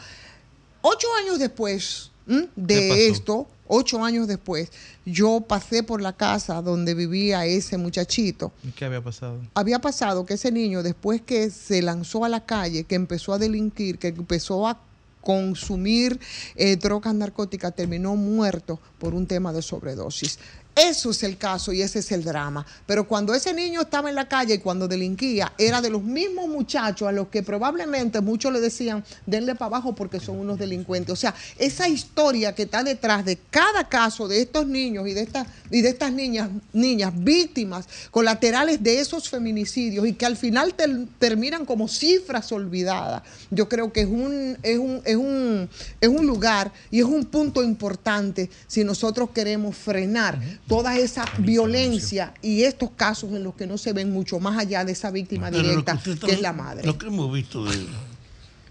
Ocho 0.81 1.07
años 1.21 1.39
después 1.39 2.11
¿m? 2.27 2.47
¿Qué 2.55 2.61
de 2.61 3.07
esto, 3.07 3.47
ocho 3.67 4.03
años 4.03 4.27
después, 4.27 4.71
yo 5.05 5.41
pasé 5.41 5.83
por 5.83 6.01
la 6.01 6.13
casa 6.13 6.61
donde 6.61 6.93
vivía 6.93 7.45
ese 7.45 7.77
muchachito. 7.77 8.51
¿Y 8.63 8.71
¿Qué 8.71 8.85
había 8.85 9.01
pasado? 9.01 9.39
Había 9.53 9.79
pasado 9.79 10.25
que 10.25 10.35
ese 10.35 10.51
niño, 10.51 10.83
después 10.83 11.21
que 11.21 11.49
se 11.49 11.81
lanzó 11.81 12.25
a 12.25 12.29
la 12.29 12.45
calle, 12.45 12.83
que 12.83 12.95
empezó 12.95 13.33
a 13.33 13.39
delinquir, 13.39 13.97
que 13.97 14.09
empezó 14.09 14.67
a 14.67 14.79
consumir 15.21 16.19
eh, 16.55 16.77
drogas 16.77 17.13
narcóticas, 17.13 17.75
terminó 17.75 18.15
muerto 18.15 18.79
por 18.99 19.13
un 19.13 19.27
tema 19.27 19.51
de 19.51 19.61
sobredosis. 19.61 20.39
Eso 20.87 21.11
es 21.11 21.23
el 21.23 21.37
caso 21.37 21.73
y 21.73 21.81
ese 21.81 21.99
es 21.99 22.11
el 22.11 22.23
drama. 22.23 22.65
Pero 22.85 23.07
cuando 23.07 23.33
ese 23.33 23.53
niño 23.53 23.81
estaba 23.81 24.07
en 24.09 24.15
la 24.15 24.27
calle 24.29 24.53
y 24.53 24.57
cuando 24.59 24.87
delinquía, 24.87 25.51
era 25.57 25.81
de 25.81 25.89
los 25.89 26.01
mismos 26.01 26.47
muchachos 26.47 27.07
a 27.07 27.11
los 27.11 27.27
que 27.27 27.43
probablemente 27.43 28.21
muchos 28.21 28.53
le 28.53 28.61
decían, 28.61 29.03
denle 29.25 29.55
para 29.55 29.67
abajo 29.67 29.93
porque 29.93 30.19
son 30.19 30.39
unos 30.39 30.57
delincuentes. 30.57 31.11
O 31.11 31.15
sea, 31.15 31.35
esa 31.57 31.89
historia 31.89 32.55
que 32.55 32.63
está 32.63 32.83
detrás 32.83 33.25
de 33.25 33.37
cada 33.49 33.89
caso 33.89 34.27
de 34.27 34.41
estos 34.41 34.67
niños 34.67 35.07
y 35.07 35.13
de 35.13 35.21
estas, 35.23 35.47
y 35.69 35.81
de 35.81 35.89
estas 35.89 36.13
niñas, 36.13 36.49
niñas 36.71 37.11
víctimas 37.15 37.87
colaterales 38.11 38.81
de 38.81 38.99
esos 38.99 39.27
feminicidios 39.27 40.07
y 40.07 40.13
que 40.13 40.25
al 40.25 40.37
final 40.37 40.73
ter- 40.75 41.07
terminan 41.17 41.65
como 41.65 41.87
cifras 41.87 42.51
olvidadas, 42.51 43.23
yo 43.51 43.67
creo 43.67 43.91
que 43.91 44.01
es 44.01 44.07
un, 44.07 44.57
es 44.63 44.77
un, 44.77 45.01
es 45.03 45.15
un, 45.17 45.69
es 45.99 46.09
un 46.09 46.25
lugar 46.25 46.71
y 46.89 46.99
es 46.99 47.05
un 47.05 47.25
punto 47.25 47.63
importante 47.63 48.49
si 48.67 48.83
nosotros 48.83 49.31
queremos 49.33 49.75
frenar 49.75 50.39
toda 50.69 50.97
esa 50.97 51.25
violencia 51.39 52.33
y 52.41 52.63
estos 52.63 52.91
casos 52.91 53.33
en 53.33 53.43
los 53.43 53.55
que 53.55 53.67
no 53.67 53.77
se 53.77 53.91
ven 53.91 54.11
mucho 54.11 54.39
más 54.39 54.57
allá 54.57 54.85
de 54.85 54.93
esa 54.93 55.11
víctima 55.11 55.49
Pero 55.49 55.63
directa 55.63 55.99
que 56.01 56.31
es 56.31 56.41
la 56.41 56.53
madre. 56.53 56.85
Lo 56.85 56.97
que 56.97 57.07
hemos 57.07 57.33
visto 57.33 57.65
de, 57.65 57.87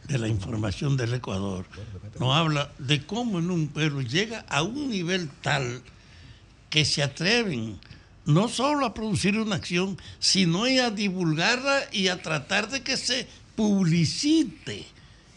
de 0.06 0.18
la 0.18 0.28
información 0.28 0.96
del 0.96 1.12
Ecuador 1.12 1.66
nos 2.18 2.34
habla 2.34 2.70
de 2.78 3.04
cómo 3.04 3.40
en 3.40 3.50
un 3.50 3.68
pueblo 3.68 4.00
llega 4.00 4.46
a 4.48 4.62
un 4.62 4.88
nivel 4.88 5.28
tal 5.42 5.82
que 6.70 6.84
se 6.84 7.02
atreven 7.02 7.78
no 8.24 8.48
solo 8.48 8.86
a 8.86 8.94
producir 8.94 9.38
una 9.38 9.56
acción, 9.56 9.98
sino 10.18 10.64
a 10.64 10.90
divulgarla 10.90 11.80
y 11.90 12.08
a 12.08 12.22
tratar 12.22 12.70
de 12.70 12.82
que 12.82 12.96
se 12.96 13.26
publicite, 13.56 14.84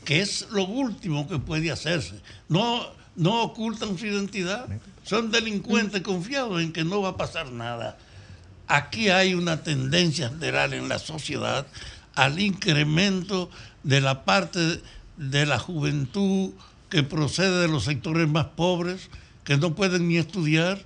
que 0.03 0.21
es 0.21 0.47
lo 0.51 0.65
último 0.65 1.27
que 1.27 1.39
puede 1.39 1.71
hacerse. 1.71 2.19
No, 2.49 2.85
no 3.15 3.43
ocultan 3.43 3.97
su 3.97 4.05
identidad, 4.05 4.67
son 5.03 5.32
delincuentes 5.32 6.02
confiados 6.02 6.61
en 6.61 6.73
que 6.73 6.84
no 6.84 7.02
va 7.02 7.10
a 7.10 7.18
pasar 7.18 7.52
nada. 7.52 7.98
Aquí 8.68 9.10
hay 9.10 9.34
una 9.34 9.64
tendencia 9.64 10.30
general 10.30 10.73
en 10.73 10.88
la 10.88 10.99
sociedad 10.99 11.68
al 12.15 12.40
incremento 12.40 13.49
de 13.84 14.02
la 14.02 14.23
parte 14.23 14.82
de 15.18 15.45
la 15.45 15.60
juventud 15.60 16.52
que 16.90 17.03
procede 17.03 17.61
de 17.61 17.68
los 17.68 17.86
sectores 17.86 18.28
más 18.28 18.48
pobres, 18.48 19.10
que 19.44 19.57
no 19.57 19.76
pueden 19.76 20.07
ni 20.07 20.18
estudiar 20.18 20.84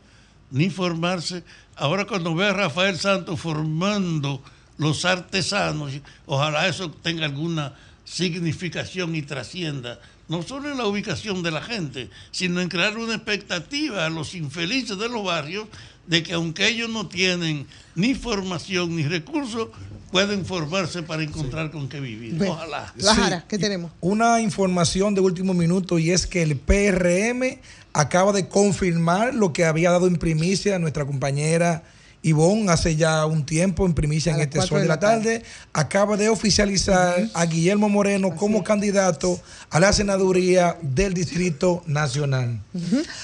ni 0.52 0.70
formarse. 0.70 1.44
Ahora 1.76 2.06
cuando 2.06 2.36
ve 2.36 2.48
a 2.48 2.54
Rafael 2.54 2.98
Santos 2.98 3.40
formando 3.40 4.42
los 4.78 5.04
artesanos, 5.06 5.94
ojalá 6.26 6.68
eso 6.68 6.92
tenga 6.92 7.26
alguna 7.26 7.74
significación 8.06 9.16
y 9.16 9.24
trascienda, 9.24 10.00
no 10.28 10.42
solo 10.42 10.72
en 10.72 10.78
la 10.78 10.88
ubicación 10.88 11.44
de 11.44 11.52
la 11.52 11.62
gente, 11.62 12.10
sino 12.32 12.62
en 12.62 12.70
crear 12.70 12.98
una 12.98 13.16
expectativa 13.16 14.06
a 14.06 14.10
los 14.10 14.36
infelices 14.36 14.98
de 14.98 15.10
los 15.10 15.24
barrios 15.24 15.68
de 16.08 16.24
que 16.24 16.34
aunque 16.34 16.68
ellos 16.68 16.90
no 16.90 17.08
tienen 17.08 17.68
ni 17.96 18.14
formación 18.14 18.96
ni 18.96 19.04
recursos, 19.04 19.70
pueden 20.12 20.46
formarse 20.46 21.04
para 21.04 21.24
encontrar 21.24 21.72
con 21.72 21.90
qué 21.90 22.00
vivir. 22.00 22.42
Ojalá. 22.48 22.94
Lajara, 22.98 23.46
¿qué 23.48 23.58
tenemos? 23.58 23.92
Una 24.02 24.40
información 24.42 25.16
de 25.16 25.22
último 25.22 25.54
minuto 25.54 26.00
y 26.00 26.12
es 26.12 26.28
que 26.28 26.44
el 26.44 26.58
PRM 26.58 27.60
acaba 27.94 28.32
de 28.34 28.48
confirmar 28.48 29.34
lo 29.34 29.52
que 29.52 29.66
había 29.66 29.92
dado 29.92 30.08
en 30.08 30.18
primicia 30.18 30.76
a 30.76 30.80
nuestra 30.80 31.06
compañera 31.06 31.84
Ivonne 32.30 32.72
hace 32.72 32.96
ya 32.96 33.26
un 33.28 33.46
tiempo 33.46 33.86
en 33.86 33.94
primicia 33.94 34.34
en 34.34 34.42
este 34.42 34.60
sol 34.62 34.82
de 34.82 34.88
la 34.88 35.00
tarde, 35.00 35.44
acaba 35.74 36.18
de 36.18 36.30
oficializar 36.30 37.30
a 37.36 37.46
Guillermo 37.46 37.88
Moreno 37.88 38.36
como 38.36 38.64
candidato 38.64 39.40
a 39.70 39.80
la 39.80 39.94
senaduría 39.94 40.76
del 40.82 41.14
Distrito 41.14 41.84
Nacional. 41.86 42.60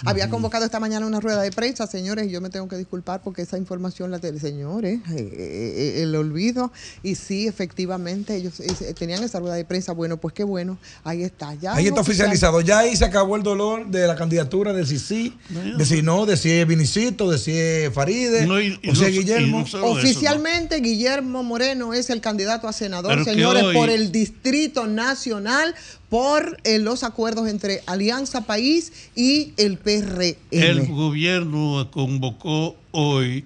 Había 0.06 0.30
convocado 0.30 0.66
esta 0.66 0.80
mañana 0.80 1.06
una 1.08 1.20
rueda 1.20 1.42
de 1.42 1.52
prensa, 1.52 1.88
señores, 1.88 2.28
y 2.28 2.30
yo 2.32 2.42
me 2.42 2.50
tengo 2.52 2.68
que 2.68 2.78
disculpar 2.78 3.22
porque 3.24 3.42
esa 3.42 3.58
información 3.58 4.12
la 4.12 4.20
del 4.20 4.40
señores, 4.40 5.00
eh, 5.10 5.14
eh, 5.18 5.94
eh, 5.98 6.04
el 6.04 6.16
olvido. 6.16 6.72
Y 7.02 7.16
sí, 7.16 7.48
efectivamente, 7.48 8.36
ellos 8.36 8.60
eh, 8.60 8.94
tenían 8.98 9.24
esa 9.24 9.40
rueda 9.40 9.56
de 9.56 9.66
prensa. 9.66 9.94
Bueno, 9.94 10.18
pues 10.18 10.34
qué 10.36 10.44
bueno, 10.44 10.78
ahí 11.04 11.24
está. 11.24 11.56
Ya 11.56 11.74
Ahí 11.74 11.86
es 11.86 11.90
está 11.90 12.02
oficial. 12.02 12.28
oficializado. 12.28 12.62
Ya 12.62 12.80
ahí 12.80 12.96
se 12.96 13.06
acabó 13.06 13.36
el 13.36 13.42
dolor 13.44 13.88
de 13.88 14.06
la 14.06 14.16
candidatura 14.16 14.74
de 14.74 14.86
si 14.86 15.00
sí, 15.00 15.38
de 15.78 15.86
si 15.86 16.02
no, 16.04 16.26
de 16.28 16.38
si 16.38 16.52
es 16.52 16.68
Vinicito, 16.68 17.32
de 17.32 17.38
si 17.40 17.52
es 17.58 17.92
Faride, 17.94 18.46
No, 18.46 18.62
y- 18.62 18.80
y 18.84 18.91
o 18.92 19.06
Guillermo. 19.10 19.60
no 19.60 19.66
eso, 19.66 19.86
Oficialmente, 19.86 20.80
Guillermo 20.80 21.44
Moreno 21.44 21.94
es 21.94 22.10
el 22.10 22.22
candidato 22.22 22.68
a 22.68 22.74
senador, 22.74 23.12
Pero 23.14 23.26
señores, 23.26 23.64
hoy- 23.64 23.76
por 23.76 23.90
el 23.90 24.12
Distrito 24.12 24.88
Nacional, 24.88 25.74
por 26.10 26.60
eh, 26.64 26.80
los 26.80 27.04
acuerdos 27.04 27.48
entre 27.48 27.82
Alianza 27.86 28.42
País 28.42 28.92
y 29.16 29.54
el 29.58 29.78
PRM. 29.78 30.36
El 30.52 30.88
gobierno 30.88 31.90
convocó 31.92 32.76
hoy 32.92 33.46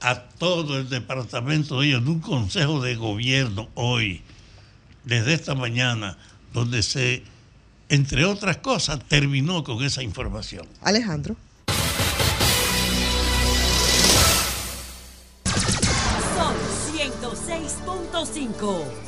a 0.00 0.20
todo 0.38 0.78
el 0.78 0.88
departamento 0.88 1.80
de 1.80 1.88
ellos 1.88 2.02
en 2.02 2.08
un 2.08 2.20
consejo 2.20 2.80
de 2.82 2.96
gobierno 2.96 3.68
hoy, 3.74 4.22
desde 5.04 5.34
esta 5.34 5.54
mañana, 5.54 6.18
donde 6.52 6.82
se, 6.82 7.22
entre 7.88 8.24
otras 8.24 8.58
cosas, 8.58 8.98
terminó 9.08 9.62
con 9.64 9.82
esa 9.84 10.02
información. 10.02 10.66
Alejandro. 10.82 11.36
106.5. 18.34 19.06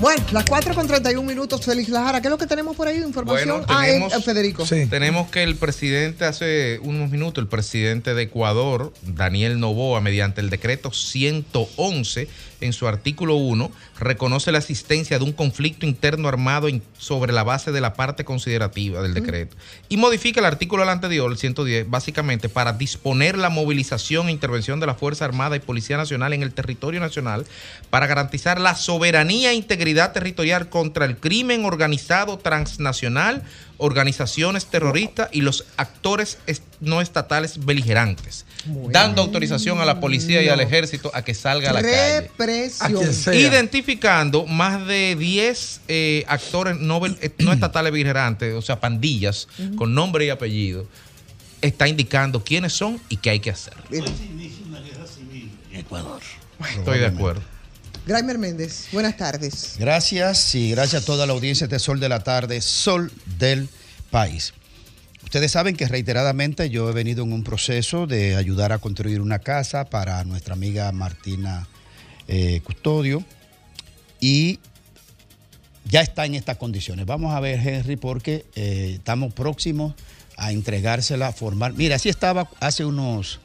Bueno, 0.00 0.22
las 0.32 0.44
4 0.44 0.74
con 0.74 0.86
31 0.86 1.26
minutos, 1.26 1.64
Félix 1.64 1.88
Lajara. 1.88 2.20
¿Qué 2.20 2.26
es 2.26 2.30
lo 2.30 2.36
que 2.36 2.46
tenemos 2.46 2.76
por 2.76 2.88
ahí? 2.88 2.98
Información. 2.98 3.60
Bueno, 3.60 3.64
ah, 3.68 3.84
tenemos, 3.86 4.12
eh, 4.12 4.20
Federico. 4.22 4.64
tenemos 4.90 5.30
que 5.30 5.42
el 5.42 5.56
presidente 5.56 6.24
hace 6.24 6.78
unos 6.82 7.10
minutos, 7.10 7.40
el 7.40 7.48
presidente 7.48 8.12
de 8.12 8.24
Ecuador, 8.24 8.92
Daniel 9.02 9.60
Novoa, 9.60 10.00
mediante 10.00 10.40
el 10.40 10.50
decreto 10.50 10.92
111, 10.92 12.28
en 12.64 12.72
su 12.72 12.88
artículo 12.88 13.36
1, 13.36 13.70
reconoce 13.98 14.52
la 14.52 14.58
existencia 14.58 15.18
de 15.18 15.24
un 15.24 15.32
conflicto 15.32 15.86
interno 15.86 16.28
armado 16.28 16.68
sobre 16.98 17.32
la 17.32 17.42
base 17.42 17.72
de 17.72 17.80
la 17.80 17.94
parte 17.94 18.24
considerativa 18.24 19.02
del 19.02 19.14
decreto. 19.14 19.56
Y 19.88 19.96
modifica 19.96 20.40
el 20.40 20.46
artículo 20.46 20.82
del 20.82 20.90
anterior, 20.90 21.30
el 21.30 21.38
110, 21.38 21.90
básicamente 21.90 22.48
para 22.48 22.72
disponer 22.72 23.36
la 23.36 23.50
movilización 23.50 24.28
e 24.28 24.32
intervención 24.32 24.80
de 24.80 24.86
la 24.86 24.94
Fuerza 24.94 25.24
Armada 25.24 25.56
y 25.56 25.60
Policía 25.60 25.96
Nacional 25.96 26.32
en 26.32 26.42
el 26.42 26.52
territorio 26.54 27.00
nacional 27.00 27.46
para 27.90 28.06
garantizar 28.06 28.60
la 28.60 28.74
soberanía 28.74 29.50
e 29.50 29.54
integridad 29.54 30.12
territorial 30.12 30.68
contra 30.68 31.04
el 31.04 31.16
crimen 31.16 31.64
organizado 31.64 32.38
transnacional, 32.38 33.42
organizaciones 33.76 34.66
terroristas 34.66 35.28
y 35.32 35.40
los 35.42 35.66
actores 35.76 36.38
no 36.80 37.00
estatales 37.00 37.64
beligerantes, 37.64 38.46
dando 38.90 39.22
autorización 39.22 39.80
a 39.80 39.84
la 39.84 40.00
policía 40.00 40.42
y 40.42 40.48
al 40.48 40.60
ejército 40.60 41.10
a 41.14 41.22
que 41.22 41.34
salga 41.34 41.70
a 41.70 41.72
la 41.74 41.82
calle. 41.82 42.20
Represión. 42.22 43.34
Identificando 43.34 44.46
más 44.46 44.86
de 44.86 45.16
10 45.16 45.80
eh, 45.88 46.24
actores 46.28 46.78
no, 46.78 47.04
eh, 47.06 47.32
no 47.38 47.52
estatales 47.54 47.92
beligerantes, 47.92 48.54
o 48.54 48.62
sea, 48.62 48.80
pandillas, 48.80 49.48
con 49.76 49.94
nombre 49.94 50.26
y 50.26 50.30
apellido, 50.30 50.86
está 51.60 51.88
indicando 51.88 52.42
quiénes 52.42 52.72
son 52.72 53.00
y 53.08 53.16
qué 53.16 53.30
hay 53.30 53.40
que 53.40 53.50
hacer. 53.50 53.74
En 53.90 54.04
Ecuador. 55.72 56.20
Estoy 56.76 56.98
de 56.98 57.06
acuerdo. 57.06 57.42
Graimer 58.06 58.36
Méndez, 58.36 58.88
buenas 58.92 59.16
tardes. 59.16 59.76
Gracias 59.78 60.54
y 60.54 60.70
gracias 60.70 61.02
a 61.02 61.06
toda 61.06 61.26
la 61.26 61.32
audiencia 61.32 61.66
de 61.66 61.78
Sol 61.78 62.00
de 62.00 62.08
la 62.10 62.22
Tarde, 62.22 62.60
Sol 62.60 63.10
del 63.38 63.68
País. 64.10 64.52
Ustedes 65.34 65.50
saben 65.50 65.74
que 65.74 65.88
reiteradamente 65.88 66.70
yo 66.70 66.88
he 66.88 66.92
venido 66.92 67.24
en 67.24 67.32
un 67.32 67.42
proceso 67.42 68.06
de 68.06 68.36
ayudar 68.36 68.70
a 68.70 68.78
construir 68.78 69.20
una 69.20 69.40
casa 69.40 69.84
para 69.84 70.22
nuestra 70.22 70.54
amiga 70.54 70.92
Martina 70.92 71.66
eh, 72.28 72.60
Custodio 72.62 73.24
y 74.20 74.60
ya 75.86 76.02
está 76.02 76.24
en 76.24 76.36
estas 76.36 76.56
condiciones. 76.56 77.04
Vamos 77.04 77.34
a 77.34 77.40
ver, 77.40 77.58
Henry, 77.58 77.96
porque 77.96 78.46
eh, 78.54 78.92
estamos 78.94 79.34
próximos 79.34 79.94
a 80.36 80.52
entregársela 80.52 81.32
formal. 81.32 81.74
Mira, 81.74 81.96
así 81.96 82.08
estaba 82.08 82.48
hace 82.60 82.84
unos 82.84 83.40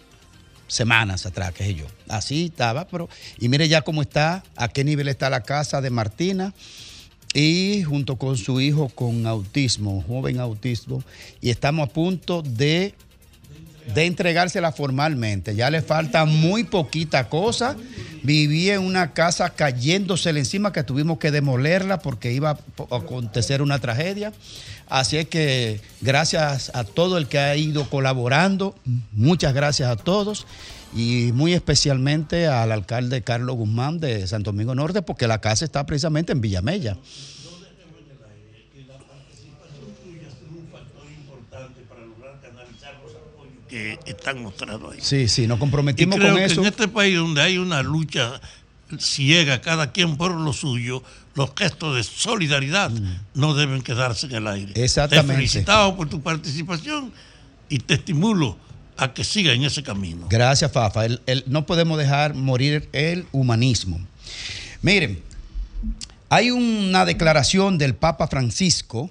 semanas 0.67 1.25
atrás, 1.25 1.53
qué 1.55 1.63
sé 1.63 1.73
yo. 1.73 1.87
Así 2.07 2.45
estaba, 2.45 2.87
pero. 2.87 3.09
Y 3.39 3.49
mire 3.49 3.67
ya 3.67 3.81
cómo 3.81 4.03
está, 4.03 4.43
a 4.55 4.67
qué 4.67 4.83
nivel 4.83 5.07
está 5.07 5.31
la 5.31 5.41
casa 5.41 5.81
de 5.81 5.89
Martina. 5.89 6.53
Y 7.33 7.83
junto 7.83 8.15
con 8.15 8.37
su 8.37 8.59
hijo 8.59 8.89
con 8.89 9.27
autismo, 9.27 10.03
joven 10.07 10.39
autismo. 10.39 11.03
Y 11.41 11.51
estamos 11.51 11.89
a 11.89 11.93
punto 11.93 12.41
de, 12.41 12.95
de 13.93 14.05
entregársela 14.05 14.71
formalmente. 14.71 15.55
Ya 15.55 15.69
le 15.69 15.81
falta 15.81 16.25
muy 16.25 16.63
poquita 16.63 17.29
cosa. 17.29 17.75
Vivía 18.23 18.75
en 18.75 18.81
una 18.81 19.13
casa 19.13 19.51
cayéndosele 19.51 20.39
encima 20.39 20.73
que 20.73 20.83
tuvimos 20.83 21.19
que 21.19 21.31
demolerla 21.31 21.99
porque 21.99 22.33
iba 22.33 22.51
a 22.51 22.95
acontecer 22.95 23.61
una 23.61 23.79
tragedia. 23.79 24.33
Así 24.87 25.17
es 25.17 25.27
que 25.27 25.79
gracias 26.01 26.71
a 26.73 26.83
todo 26.83 27.19
el 27.19 27.27
que 27.27 27.37
ha 27.37 27.55
ido 27.55 27.87
colaborando, 27.89 28.75
muchas 29.11 29.53
gracias 29.53 29.87
a 29.87 29.95
todos 29.95 30.47
y 30.95 31.31
muy 31.33 31.53
especialmente 31.53 32.47
al 32.47 32.71
alcalde 32.71 33.21
Carlos 33.21 33.55
Guzmán 33.55 33.99
de 33.99 34.25
Santo 34.27 34.51
Domingo 34.51 34.73
Norte 34.75 35.01
porque 35.01 35.27
la 35.27 35.39
casa 35.41 35.65
está 35.65 35.85
precisamente 35.85 36.31
en 36.31 36.41
Villamella. 36.41 36.97
que 43.69 43.99
están 44.05 44.41
mostrados 44.41 44.93
ahí. 44.93 44.99
Sí, 44.99 45.27
sí, 45.27 45.45
nos 45.45 45.57
Y 45.57 45.59
comprometimos 45.59 46.17
creo 46.17 46.29
con 46.29 46.37
que 46.39 46.45
eso. 46.45 46.61
en 46.61 46.67
este 46.67 46.87
país 46.87 47.15
donde 47.15 47.41
hay 47.41 47.59
una 47.59 47.83
lucha 47.83 48.41
ciega, 48.97 49.61
cada 49.61 49.91
quien 49.91 50.17
por 50.17 50.31
lo 50.33 50.51
suyo, 50.53 51.03
los 51.35 51.51
gestos 51.55 51.95
de 51.95 52.03
solidaridad 52.03 52.89
no 53.35 53.53
deben 53.53 53.83
quedarse 53.83 54.25
en 54.25 54.35
el 54.35 54.47
aire. 54.47 54.73
Mm. 54.75 54.83
Exactamente. 54.83 55.27
Te 55.27 55.35
felicitado 55.35 55.95
por 55.95 56.09
tu 56.09 56.21
participación 56.21 57.13
y 57.69 57.77
te 57.77 57.93
estimulo 57.93 58.57
a 58.99 59.13
que 59.13 59.23
siga 59.23 59.53
en 59.53 59.63
ese 59.63 59.83
camino. 59.83 60.27
Gracias, 60.29 60.71
Fafa. 60.71 61.05
No 61.47 61.65
podemos 61.65 61.97
dejar 61.97 62.33
morir 62.33 62.89
el 62.91 63.25
humanismo. 63.31 63.99
Miren, 64.81 65.21
hay 66.29 66.51
una 66.51 67.05
declaración 67.05 67.77
del 67.77 67.95
Papa 67.95 68.27
Francisco 68.27 69.09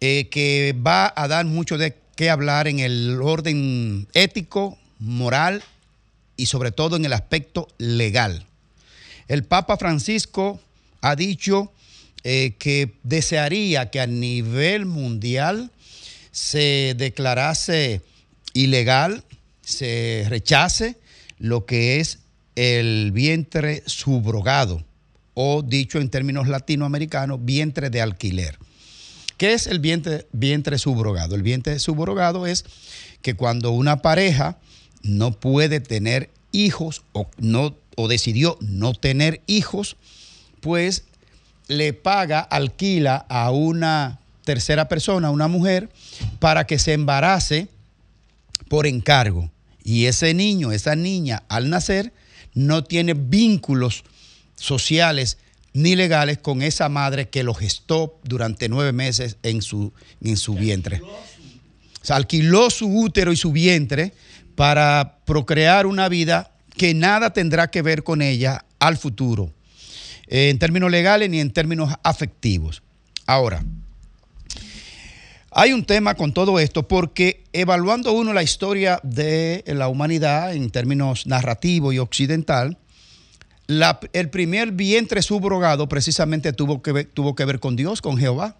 eh, 0.00 0.28
que 0.30 0.74
va 0.86 1.12
a 1.14 1.28
dar 1.28 1.46
mucho 1.46 1.78
de 1.78 1.96
qué 2.16 2.28
hablar 2.28 2.68
en 2.68 2.80
el 2.80 3.20
orden 3.22 4.08
ético, 4.14 4.78
moral 4.98 5.62
y 6.36 6.46
sobre 6.46 6.72
todo 6.72 6.96
en 6.96 7.04
el 7.04 7.12
aspecto 7.12 7.68
legal. 7.78 8.44
El 9.28 9.44
Papa 9.44 9.76
Francisco 9.76 10.60
ha 11.00 11.16
dicho 11.16 11.72
eh, 12.24 12.54
que 12.58 12.94
desearía 13.02 13.90
que 13.90 14.00
a 14.00 14.06
nivel 14.06 14.86
mundial 14.86 15.70
se 16.30 16.94
declarase 16.96 18.02
ilegal, 18.52 19.24
se 19.62 20.26
rechace 20.28 20.98
lo 21.38 21.66
que 21.66 22.00
es 22.00 22.18
el 22.56 23.12
vientre 23.12 23.82
subrogado, 23.86 24.84
o 25.34 25.62
dicho 25.62 25.98
en 25.98 26.10
términos 26.10 26.48
latinoamericanos, 26.48 27.44
vientre 27.44 27.90
de 27.90 28.00
alquiler. 28.00 28.58
¿Qué 29.36 29.54
es 29.54 29.66
el 29.66 29.80
vientre, 29.80 30.26
vientre 30.32 30.78
subrogado? 30.78 31.34
El 31.34 31.42
vientre 31.42 31.78
subrogado 31.78 32.46
es 32.46 32.64
que 33.22 33.34
cuando 33.34 33.72
una 33.72 34.02
pareja 34.02 34.58
no 35.02 35.32
puede 35.32 35.80
tener 35.80 36.30
hijos 36.52 37.02
o, 37.12 37.28
no, 37.38 37.74
o 37.96 38.08
decidió 38.08 38.56
no 38.60 38.92
tener 38.94 39.40
hijos, 39.46 39.96
pues 40.60 41.04
le 41.66 41.92
paga, 41.92 42.40
alquila 42.40 43.16
a 43.28 43.50
una 43.50 44.20
tercera 44.44 44.88
persona, 44.88 45.30
una 45.30 45.48
mujer, 45.48 45.88
para 46.38 46.66
que 46.66 46.78
se 46.78 46.92
embarace 46.92 47.68
por 48.72 48.86
encargo. 48.86 49.50
Y 49.84 50.06
ese 50.06 50.32
niño, 50.32 50.72
esa 50.72 50.96
niña, 50.96 51.42
al 51.50 51.68
nacer, 51.68 52.14
no 52.54 52.82
tiene 52.82 53.12
vínculos 53.12 54.02
sociales 54.54 55.36
ni 55.74 55.94
legales 55.94 56.38
con 56.38 56.62
esa 56.62 56.88
madre 56.88 57.28
que 57.28 57.42
lo 57.42 57.52
gestó 57.52 58.18
durante 58.24 58.70
nueve 58.70 58.92
meses 58.92 59.36
en 59.42 59.60
su, 59.60 59.92
en 60.22 60.38
su 60.38 60.54
vientre. 60.54 61.02
O 61.02 62.14
alquiló 62.14 62.70
su 62.70 62.86
útero 62.86 63.30
y 63.30 63.36
su 63.36 63.52
vientre 63.52 64.14
para 64.54 65.18
procrear 65.26 65.84
una 65.84 66.08
vida 66.08 66.54
que 66.74 66.94
nada 66.94 67.34
tendrá 67.34 67.70
que 67.70 67.82
ver 67.82 68.02
con 68.02 68.22
ella 68.22 68.64
al 68.78 68.96
futuro, 68.96 69.52
eh, 70.28 70.48
en 70.48 70.58
términos 70.58 70.90
legales 70.90 71.28
ni 71.28 71.40
en 71.40 71.50
términos 71.50 71.92
afectivos. 72.02 72.82
Ahora, 73.26 73.62
hay 75.54 75.72
un 75.72 75.84
tema 75.84 76.14
con 76.14 76.32
todo 76.32 76.58
esto 76.58 76.88
porque 76.88 77.44
evaluando 77.52 78.12
uno 78.12 78.32
la 78.32 78.42
historia 78.42 79.00
de 79.02 79.64
la 79.66 79.88
humanidad 79.88 80.54
en 80.54 80.70
términos 80.70 81.26
narrativo 81.26 81.92
y 81.92 81.98
occidental, 81.98 82.78
el 84.12 84.30
primer 84.30 84.72
vientre 84.72 85.22
subrogado 85.22 85.88
precisamente 85.88 86.52
tuvo 86.52 86.82
que, 86.82 86.92
ver, 86.92 87.10
tuvo 87.12 87.34
que 87.34 87.44
ver 87.44 87.60
con 87.60 87.76
Dios, 87.76 88.02
con 88.02 88.18
Jehová, 88.18 88.56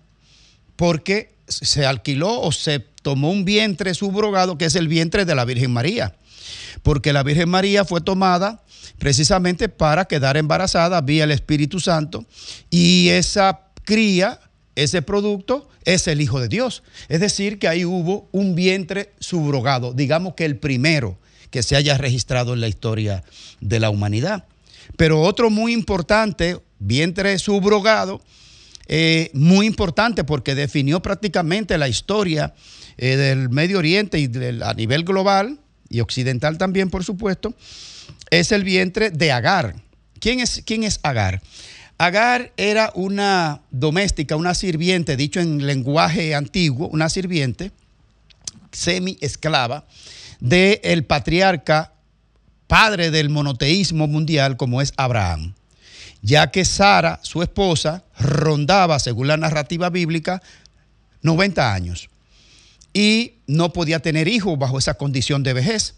porque 0.76 1.34
se 1.46 1.84
alquiló 1.84 2.40
o 2.40 2.52
se 2.52 2.80
tomó 2.80 3.30
un 3.30 3.44
vientre 3.44 3.94
subrogado 3.94 4.56
que 4.58 4.66
es 4.66 4.74
el 4.74 4.88
vientre 4.88 5.24
de 5.24 5.34
la 5.34 5.44
Virgen 5.44 5.72
María, 5.72 6.16
porque 6.82 7.12
la 7.12 7.22
Virgen 7.22 7.48
María 7.48 7.84
fue 7.84 8.00
tomada 8.00 8.62
precisamente 8.98 9.68
para 9.68 10.04
quedar 10.04 10.36
embarazada 10.36 11.00
vía 11.00 11.24
el 11.24 11.30
Espíritu 11.30 11.80
Santo 11.80 12.24
y 12.70 13.08
esa 13.08 13.68
cría, 13.84 14.40
ese 14.74 15.02
producto 15.02 15.68
es 15.84 16.06
el 16.08 16.20
Hijo 16.20 16.40
de 16.40 16.48
Dios. 16.48 16.82
Es 17.08 17.20
decir, 17.20 17.58
que 17.58 17.68
ahí 17.68 17.84
hubo 17.84 18.28
un 18.32 18.54
vientre 18.54 19.12
subrogado, 19.18 19.92
digamos 19.92 20.34
que 20.34 20.44
el 20.44 20.56
primero 20.56 21.18
que 21.50 21.62
se 21.62 21.76
haya 21.76 21.98
registrado 21.98 22.54
en 22.54 22.60
la 22.60 22.68
historia 22.68 23.22
de 23.60 23.78
la 23.78 23.90
humanidad. 23.90 24.46
Pero 24.96 25.20
otro 25.20 25.50
muy 25.50 25.72
importante, 25.72 26.58
vientre 26.78 27.38
subrogado, 27.38 28.22
eh, 28.88 29.30
muy 29.34 29.66
importante 29.66 30.24
porque 30.24 30.54
definió 30.54 31.00
prácticamente 31.00 31.78
la 31.78 31.88
historia 31.88 32.54
eh, 32.96 33.16
del 33.16 33.48
Medio 33.50 33.78
Oriente 33.78 34.18
y 34.18 34.30
a 34.62 34.74
nivel 34.74 35.04
global 35.04 35.60
y 35.88 36.00
occidental 36.00 36.58
también, 36.58 36.90
por 36.90 37.04
supuesto, 37.04 37.54
es 38.30 38.50
el 38.50 38.64
vientre 38.64 39.10
de 39.10 39.30
Agar. 39.30 39.76
¿Quién 40.20 40.40
es, 40.40 40.62
quién 40.64 40.84
es 40.84 41.00
Agar? 41.02 41.42
Agar 42.02 42.52
era 42.56 42.90
una 42.96 43.60
doméstica, 43.70 44.34
una 44.34 44.54
sirviente, 44.54 45.16
dicho 45.16 45.38
en 45.38 45.64
lenguaje 45.64 46.34
antiguo, 46.34 46.88
una 46.88 47.08
sirviente 47.08 47.70
semi-esclava 48.72 49.84
del 50.40 51.04
patriarca 51.04 51.92
padre 52.66 53.12
del 53.12 53.30
monoteísmo 53.30 54.08
mundial 54.08 54.56
como 54.56 54.82
es 54.82 54.92
Abraham, 54.96 55.54
ya 56.22 56.50
que 56.50 56.64
Sara, 56.64 57.20
su 57.22 57.40
esposa, 57.40 58.02
rondaba, 58.18 58.98
según 58.98 59.28
la 59.28 59.36
narrativa 59.36 59.88
bíblica, 59.88 60.42
90 61.22 61.72
años 61.72 62.10
y 62.92 63.34
no 63.46 63.72
podía 63.72 64.00
tener 64.00 64.26
hijos 64.26 64.58
bajo 64.58 64.76
esa 64.76 64.94
condición 64.94 65.44
de 65.44 65.52
vejez. 65.52 65.94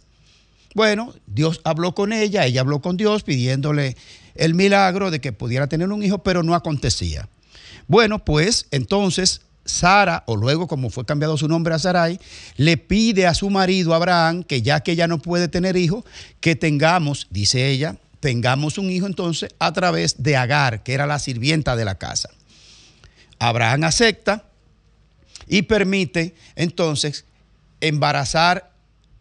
Bueno, 0.74 1.14
Dios 1.26 1.62
habló 1.64 1.94
con 1.94 2.12
ella, 2.12 2.44
ella 2.44 2.60
habló 2.60 2.82
con 2.82 2.98
Dios 2.98 3.22
pidiéndole 3.22 3.96
el 4.34 4.54
milagro 4.54 5.10
de 5.10 5.20
que 5.20 5.32
pudiera 5.32 5.66
tener 5.66 5.90
un 5.90 6.02
hijo, 6.02 6.18
pero 6.18 6.42
no 6.42 6.54
acontecía. 6.54 7.28
Bueno, 7.86 8.24
pues 8.24 8.66
entonces 8.70 9.42
Sara, 9.64 10.24
o 10.26 10.36
luego 10.36 10.66
como 10.66 10.90
fue 10.90 11.06
cambiado 11.06 11.36
su 11.36 11.48
nombre 11.48 11.74
a 11.74 11.78
Sarai, 11.78 12.20
le 12.56 12.76
pide 12.76 13.26
a 13.26 13.34
su 13.34 13.48
marido 13.50 13.94
Abraham 13.94 14.42
que 14.42 14.62
ya 14.62 14.80
que 14.80 14.92
ella 14.92 15.08
no 15.08 15.18
puede 15.18 15.48
tener 15.48 15.76
hijos, 15.76 16.04
que 16.40 16.54
tengamos, 16.54 17.26
dice 17.30 17.70
ella, 17.70 17.96
tengamos 18.20 18.78
un 18.78 18.90
hijo 18.90 19.06
entonces 19.06 19.50
a 19.58 19.72
través 19.72 20.22
de 20.22 20.36
Agar, 20.36 20.82
que 20.82 20.94
era 20.94 21.06
la 21.06 21.18
sirvienta 21.18 21.76
de 21.76 21.84
la 21.84 21.96
casa. 21.96 22.30
Abraham 23.38 23.84
acepta 23.84 24.44
y 25.46 25.62
permite 25.62 26.34
entonces 26.56 27.24
embarazar 27.80 28.70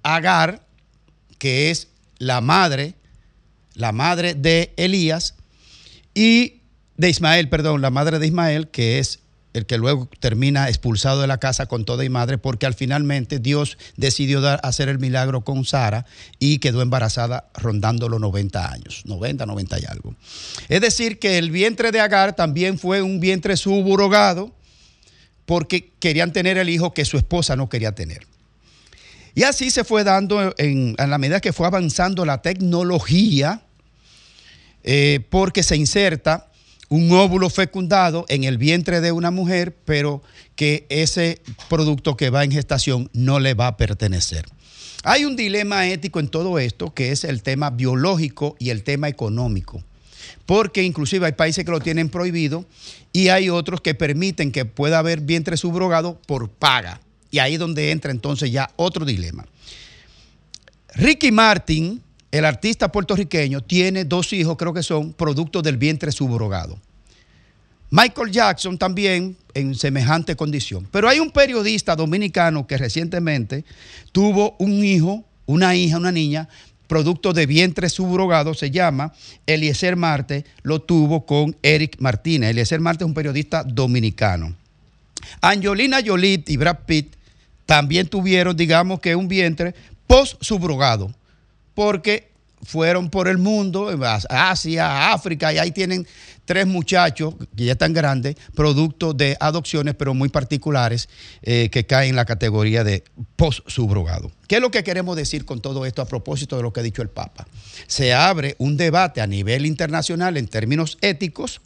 a 0.03 0.15
Agar, 0.15 0.65
que 1.38 1.72
es 1.72 1.88
la 2.18 2.41
madre, 2.41 2.95
la 3.75 3.91
madre 3.91 4.33
de 4.33 4.73
Elías, 4.77 5.35
y 6.13 6.61
de 6.97 7.09
Ismael, 7.09 7.49
perdón, 7.49 7.81
la 7.81 7.89
madre 7.89 8.19
de 8.19 8.27
Ismael, 8.27 8.67
que 8.69 8.99
es 8.99 9.19
el 9.53 9.65
que 9.67 9.77
luego 9.77 10.09
termina 10.19 10.67
expulsado 10.67 11.21
de 11.21 11.27
la 11.27 11.37
casa 11.37 11.67
con 11.67 11.85
toda 11.85 12.03
y 12.03 12.09
madre, 12.09 12.39
porque 12.39 12.65
al 12.65 12.73
finalmente 12.73 13.39
Dios 13.39 13.77
decidió 13.97 14.41
dar, 14.41 14.59
hacer 14.63 14.89
el 14.89 14.97
milagro 14.97 15.41
con 15.41 15.63
Sara 15.63 16.05
y 16.39 16.57
quedó 16.57 16.81
embarazada 16.81 17.49
rondando 17.53 18.09
los 18.09 18.19
90 18.19 18.71
años, 18.71 19.03
90, 19.05 19.45
90 19.45 19.79
y 19.79 19.83
algo. 19.87 20.15
Es 20.69 20.81
decir, 20.81 21.19
que 21.19 21.37
el 21.37 21.51
vientre 21.51 21.91
de 21.91 21.99
Agar 21.99 22.35
también 22.35 22.79
fue 22.79 23.03
un 23.03 23.19
vientre 23.19 23.55
subrogado 23.55 24.55
porque 25.45 25.91
querían 25.99 26.33
tener 26.33 26.57
el 26.57 26.69
hijo 26.69 26.93
que 26.93 27.05
su 27.05 27.17
esposa 27.17 27.55
no 27.55 27.69
quería 27.69 27.93
tener. 27.93 28.25
Y 29.35 29.43
así 29.43 29.72
se 29.72 29.84
fue 29.84 30.03
dando 30.03 30.53
en, 30.57 30.95
la 30.97 31.18
medida 31.18 31.39
que 31.39 31.53
fue 31.53 31.65
avanzando 31.65 32.26
la 32.26 32.41
tecnología, 32.41 33.61
eh, 34.84 35.22
porque 35.30 35.64
se 35.64 35.76
inserta 35.76 36.49
un 36.89 37.11
óvulo 37.11 37.49
fecundado 37.49 38.26
en 38.30 38.43
el 38.43 38.60
vientre 38.60 39.01
de 39.01 39.11
una 39.11 39.31
mujer, 39.31 39.76
pero 39.85 40.22
que 40.55 40.85
ese 40.89 41.41
producto 41.68 42.15
que 42.15 42.30
va 42.30 42.43
en 42.43 42.51
gestación 42.51 43.10
no 43.14 43.39
le 43.39 43.55
va 43.55 43.68
a 43.68 43.77
pertenecer. 43.77 44.45
Hay 45.03 45.26
un 45.26 45.35
dilema 45.35 45.88
ético 45.88 46.19
en 46.19 46.27
todo 46.27 46.60
esto, 46.60 46.93
que 46.93 47.11
es 47.11 47.23
el 47.23 47.41
tema 47.41 47.72
biológico 47.72 48.55
y 48.60 48.69
el 48.69 48.84
tema 48.84 49.10
económico, 49.10 49.84
porque 50.45 50.84
inclusive 50.84 51.26
hay 51.26 51.31
países 51.31 51.65
que 51.65 51.72
lo 51.72 51.80
tienen 51.80 52.10
prohibido 52.10 52.65
y 53.11 53.30
hay 53.30 53.49
otros 53.49 53.81
que 53.81 53.95
permiten 53.95 54.51
que 54.51 54.65
pueda 54.65 54.99
haber 54.99 55.22
vientre 55.22 55.57
subrogado 55.57 56.22
por 56.27 56.49
paga. 56.49 57.01
Y 57.34 57.39
ahí 57.39 57.53
es 57.53 57.60
donde 57.60 57.89
entra 57.89 58.11
entonces 58.11 58.51
ya 58.51 58.69
otro 58.76 59.05
dilema. 59.05 59.43
Ricky 60.93 61.31
Martin, 61.31 61.99
el 62.31 62.45
artista 62.45 62.91
puertorriqueño, 62.91 63.61
tiene 63.61 64.05
dos 64.05 64.31
hijos, 64.34 64.55
creo 64.55 64.72
que 64.72 64.84
son 64.84 65.14
productos 65.14 65.64
del 65.64 65.77
vientre 65.77 66.11
subrogado. 66.11 66.80
Michael 67.89 68.30
Jackson 68.30 68.77
también 68.77 69.35
en 69.55 69.73
semejante 69.73 70.35
condición. 70.35 70.88
Pero 70.91 71.10
hay 71.10 71.19
un 71.19 71.31
periodista 71.31 71.95
dominicano 71.95 72.68
que 72.68 72.77
recientemente 72.77 73.65
tuvo 74.11 74.55
un 74.60 74.85
hijo, 74.85 75.26
una 75.47 75.76
hija, 75.76 75.97
una 75.97 76.11
niña, 76.11 76.47
producto 76.85 77.34
de 77.34 77.47
vientre 77.47 77.89
subrogado, 77.89 78.53
se 78.53 78.69
llama 78.69 79.11
Eliezer 79.47 79.95
Marte, 79.95 80.45
lo 80.61 80.84
tuvo 80.84 81.26
con 81.26 81.55
Eric 81.64 81.95
Martínez. 81.97 82.51
Eliezer 82.51 82.80
Marte 82.80 83.05
es 83.05 83.07
un 83.07 83.15
periodista 83.15 83.64
dominicano. 83.64 84.55
Angelina 85.41 85.97
Jolie 86.05 86.43
y 86.45 86.57
Brad 86.57 86.77
Pitt 86.85 87.15
también 87.65 88.07
tuvieron, 88.07 88.56
digamos 88.56 88.99
que 88.99 89.15
un 89.15 89.27
vientre 89.27 89.73
post 90.07 90.41
subrogado 90.41 91.14
porque 91.73 92.34
fueron 92.64 93.10
por 93.10 93.27
el 93.27 93.38
mundo, 93.38 93.90
Asia, 94.30 95.11
África, 95.11 95.53
y 95.53 95.57
ahí 95.57 95.72
tienen 95.72 96.07
tres 96.45 96.65
muchachos 96.65 97.35
que 97.56 97.65
ya 97.65 97.73
están 97.73 97.94
grandes, 97.94 98.35
producto 98.53 99.14
de 99.14 99.38
adopciones, 99.40 99.95
pero 99.95 100.14
muy 100.14 100.30
particulares, 100.30 101.10
eh, 101.41 101.69
que 101.72 101.85
caen 101.85 102.11
en 102.11 102.15
la 102.15 102.26
categoría 102.26 102.84
de 102.84 103.03
post-subrogado. 103.35 104.31
¿Qué 104.48 104.56
es 104.56 104.61
lo 104.61 104.72
que 104.72 104.84
queremos 104.84 105.15
decir 105.15 105.45
con 105.45 105.61
todo 105.61 105.85
esto 105.85 106.02
a 106.02 106.06
propósito 106.06 106.57
de 106.57 106.64
lo 106.64 106.73
que 106.73 106.80
ha 106.81 106.84
dicho 106.84 107.02
el 107.02 107.10
Papa? 107.10 107.48
Se 107.88 108.14
abre 108.14 108.56
un 108.60 108.77
debate 108.77 109.22
a 109.22 109.27
nivel 109.27 109.65
internacional 109.65 110.38
en 110.38 110.48
términos 110.48 110.98
éticos 111.02 111.61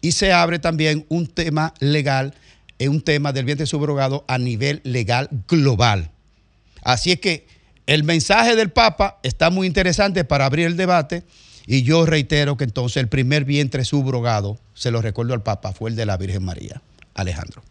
y 0.00 0.12
se 0.12 0.32
abre 0.32 0.58
también 0.58 1.06
un 1.08 1.26
tema 1.26 1.74
legal, 1.78 2.34
eh, 2.80 2.88
un 2.88 3.02
tema 3.02 3.32
del 3.32 3.44
vientre 3.44 3.66
subrogado 3.66 4.24
a 4.26 4.38
nivel 4.38 4.80
legal 4.84 5.28
global. 5.46 6.10
Así 6.82 7.12
es 7.12 7.20
que 7.20 7.46
el 7.86 8.04
mensaje 8.04 8.56
del 8.56 8.70
Papa 8.70 9.18
está 9.22 9.50
muy 9.50 9.66
interesante 9.66 10.24
para 10.24 10.46
abrir 10.46 10.66
el 10.66 10.76
debate 10.76 11.24
Y 11.66 11.82
yo 11.82 12.06
reitero 12.06 12.56
que 12.56 12.64
entonces 12.64 12.96
el 12.96 13.08
primer 13.08 13.44
vientre 13.44 13.84
subrogado, 13.84 14.58
se 14.74 14.90
lo 14.90 15.02
recuerdo 15.02 15.34
al 15.34 15.42
Papa, 15.42 15.72
fue 15.72 15.90
el 15.90 15.96
de 15.96 16.06
la 16.06 16.16
Virgen 16.16 16.42
María. 16.42 16.80
Alejandro. 17.14 17.62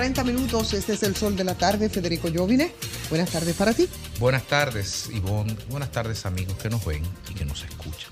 40 0.00 0.24
minutos. 0.24 0.72
Este 0.72 0.94
es 0.94 1.02
el 1.02 1.14
sol 1.14 1.36
de 1.36 1.44
la 1.44 1.54
tarde. 1.54 1.90
Federico 1.90 2.28
Llovine, 2.28 2.72
buenas 3.10 3.30
tardes 3.30 3.54
para 3.54 3.74
ti. 3.74 3.86
Buenas 4.18 4.44
tardes, 4.44 5.10
Ivonne. 5.12 5.54
Buenas 5.68 5.92
tardes, 5.92 6.24
amigos 6.24 6.56
que 6.56 6.70
nos 6.70 6.82
ven 6.86 7.02
y 7.28 7.34
que 7.34 7.44
nos 7.44 7.64
escuchan. 7.64 8.10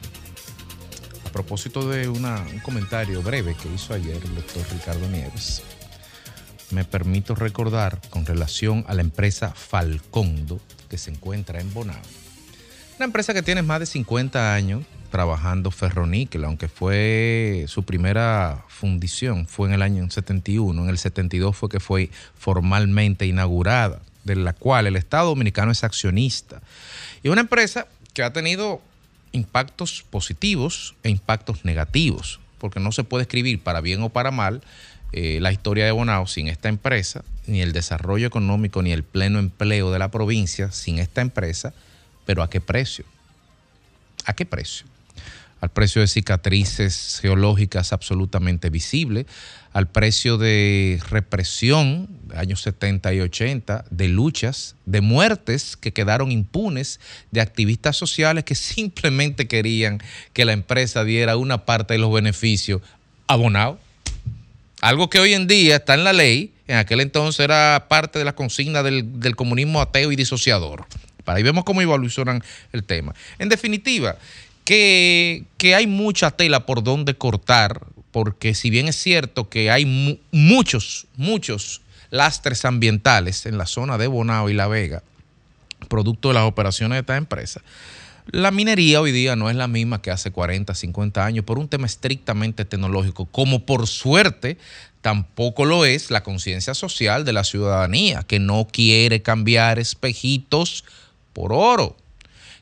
A 1.25 1.33
propósito 1.33 1.89
de 1.89 2.07
una, 2.07 2.45
un 2.53 2.59
comentario 2.59 3.23
breve 3.23 3.57
que 3.57 3.73
hizo 3.73 3.95
ayer 3.95 4.21
el 4.23 4.35
doctor 4.35 4.67
Ricardo 4.71 5.09
Nieves, 5.09 5.63
me 6.73 6.85
permito 6.85 7.35
recordar 7.35 8.03
con 8.11 8.27
relación 8.27 8.85
a 8.87 8.93
la 8.93 9.01
empresa 9.01 9.55
Falcondo 9.55 10.61
que 10.91 10.99
se 10.99 11.11
encuentra 11.11 11.59
en 11.59 11.73
Bonao. 11.73 12.03
Una 12.99 13.07
empresa 13.07 13.33
que 13.33 13.43
tiene 13.43 13.63
más 13.63 13.81
de 13.81 13.87
50 13.87 14.53
años, 14.53 14.85
trabajando 15.09 15.71
ferroníquel, 15.71 16.45
aunque 16.45 16.69
fue 16.69 17.65
su 17.69 17.85
primera 17.85 18.65
fundición, 18.69 19.47
fue 19.47 19.69
en 19.69 19.75
el 19.75 19.83
año 19.83 20.09
71, 20.09 20.83
en 20.83 20.89
el 20.89 20.99
72 20.99 21.57
fue 21.57 21.69
que 21.69 21.81
fue 21.81 22.11
formalmente 22.39 23.27
inaugurada, 23.27 24.01
de 24.25 24.37
la 24.37 24.53
cual 24.53 24.87
el 24.87 24.97
Estado 24.97 25.29
Dominicano 25.29 25.73
es 25.73 25.85
accionista. 25.85 26.61
Y 27.23 27.29
una 27.29 27.41
empresa 27.41 27.87
que 28.15 28.23
ha 28.23 28.33
tenido 28.33 28.81
impactos 29.33 30.05
positivos 30.09 30.95
e 31.03 31.11
impactos 31.11 31.65
negativos, 31.65 32.41
porque 32.59 32.81
no 32.81 32.93
se 32.93 33.05
puede 33.05 33.23
escribir 33.23 33.61
para 33.61 33.81
bien 33.81 34.03
o 34.03 34.09
para 34.09 34.31
mal 34.31 34.63
eh, 35.13 35.39
la 35.41 35.53
historia 35.53 35.87
de 35.87 35.93
Bonao 35.93 36.27
sin 36.27 36.49
esta 36.49 36.69
empresa, 36.69 37.25
ni 37.47 37.63
el 37.63 37.73
desarrollo 37.73 38.27
económico, 38.27 38.83
ni 38.83 38.93
el 38.93 39.03
pleno 39.03 39.39
empleo 39.39 39.91
de 39.91 39.99
la 39.99 40.11
provincia 40.11 40.71
sin 40.71 40.99
esta 40.99 41.23
empresa, 41.23 41.73
pero 42.27 42.43
¿a 42.43 42.51
qué 42.51 42.61
precio? 42.61 43.05
¿A 44.27 44.35
qué 44.35 44.45
precio? 44.45 44.87
Al 45.61 45.71
precio 45.71 46.01
de 46.01 46.07
cicatrices 46.07 47.19
geológicas 47.21 47.93
absolutamente 47.93 48.71
visibles, 48.71 49.27
al 49.73 49.89
precio 49.89 50.39
de 50.39 51.01
represión 51.11 52.09
años 52.35 52.63
70 52.63 53.15
y 53.15 53.21
80, 53.21 53.85
de 53.91 54.09
luchas, 54.09 54.77
de 54.87 55.01
muertes 55.01 55.77
que 55.77 55.93
quedaron 55.93 56.33
impunes, 56.33 57.01
de 57.31 57.41
activistas 57.41 57.97
sociales 57.97 58.45
que 58.45 58.55
simplemente 58.55 59.47
querían 59.47 60.01
que 60.33 60.45
la 60.45 60.53
empresa 60.53 61.05
diera 61.05 61.37
una 61.37 61.65
parte 61.65 61.95
de 61.95 61.99
los 61.99 62.13
beneficios 62.13 62.83
abonados. 63.27 63.79
Algo 64.81 65.11
que 65.11 65.19
hoy 65.19 65.35
en 65.35 65.49
día 65.49 65.77
está 65.77 65.95
en 65.95 66.05
la 66.05 66.13
ley, 66.13 66.53
en 66.69 66.77
aquel 66.77 67.01
entonces 67.01 67.41
era 67.41 67.87
parte 67.89 68.19
de 68.19 68.25
la 68.25 68.35
consigna 68.35 68.83
del, 68.83 69.21
del 69.21 69.35
comunismo 69.35 69.81
ateo 69.81 70.13
y 70.13 70.17
disociador. 70.17 70.87
Para 71.25 71.39
ahí 71.39 71.43
vemos 71.43 71.65
cómo 71.65 71.83
evolucionan 71.83 72.43
el 72.73 72.85
tema. 72.85 73.15
En 73.39 73.49
definitiva, 73.49 74.17
que, 74.69 75.75
hay 75.75 75.87
mucha 75.87 76.31
tela 76.31 76.67
por 76.67 76.83
donde 76.83 77.15
cortar, 77.15 77.87
porque 78.11 78.55
si 78.55 78.69
bien 78.69 78.87
es 78.87 78.97
cierto 78.97 79.49
que 79.49 79.71
hay 79.71 79.87
mu- 79.87 80.19
muchos, 80.31 81.07
muchos 81.17 81.81
lastres 82.11 82.67
ambientales 82.67 83.47
en 83.47 83.57
la 83.57 83.65
zona 83.65 83.97
de 83.97 84.09
Bonao 84.09 84.51
y 84.51 84.53
La 84.53 84.69
Vega, 84.69 85.03
producto 85.89 86.29
de 86.29 86.35
las 86.35 86.43
operaciones 86.45 86.97
de 86.97 87.01
esta 87.01 87.17
empresa, 87.17 87.63
la 88.31 88.51
minería 88.51 89.01
hoy 89.01 89.11
día 89.11 89.37
no 89.37 89.49
es 89.49 89.57
la 89.57 89.69
misma 89.69 90.03
que 90.03 90.11
hace 90.11 90.33
40, 90.33 90.75
50 90.75 91.25
años 91.25 91.47
por 91.47 91.59
un 91.59 91.69
tema 91.69 91.87
estrictamente 91.87 92.67
tecnológico, 92.67 93.25
como 93.25 93.65
por 93.65 93.87
suerte 93.87 94.59
tampoco 95.01 95.65
lo 95.65 95.87
es 95.87 96.11
la 96.11 96.23
conciencia 96.23 96.75
social 96.75 97.25
de 97.25 97.33
la 97.33 97.45
ciudadanía, 97.45 98.23
que 98.23 98.39
no 98.39 98.69
quiere 98.71 99.23
cambiar 99.23 99.79
espejitos 99.79 100.85
por 101.33 101.55
oro, 101.55 101.97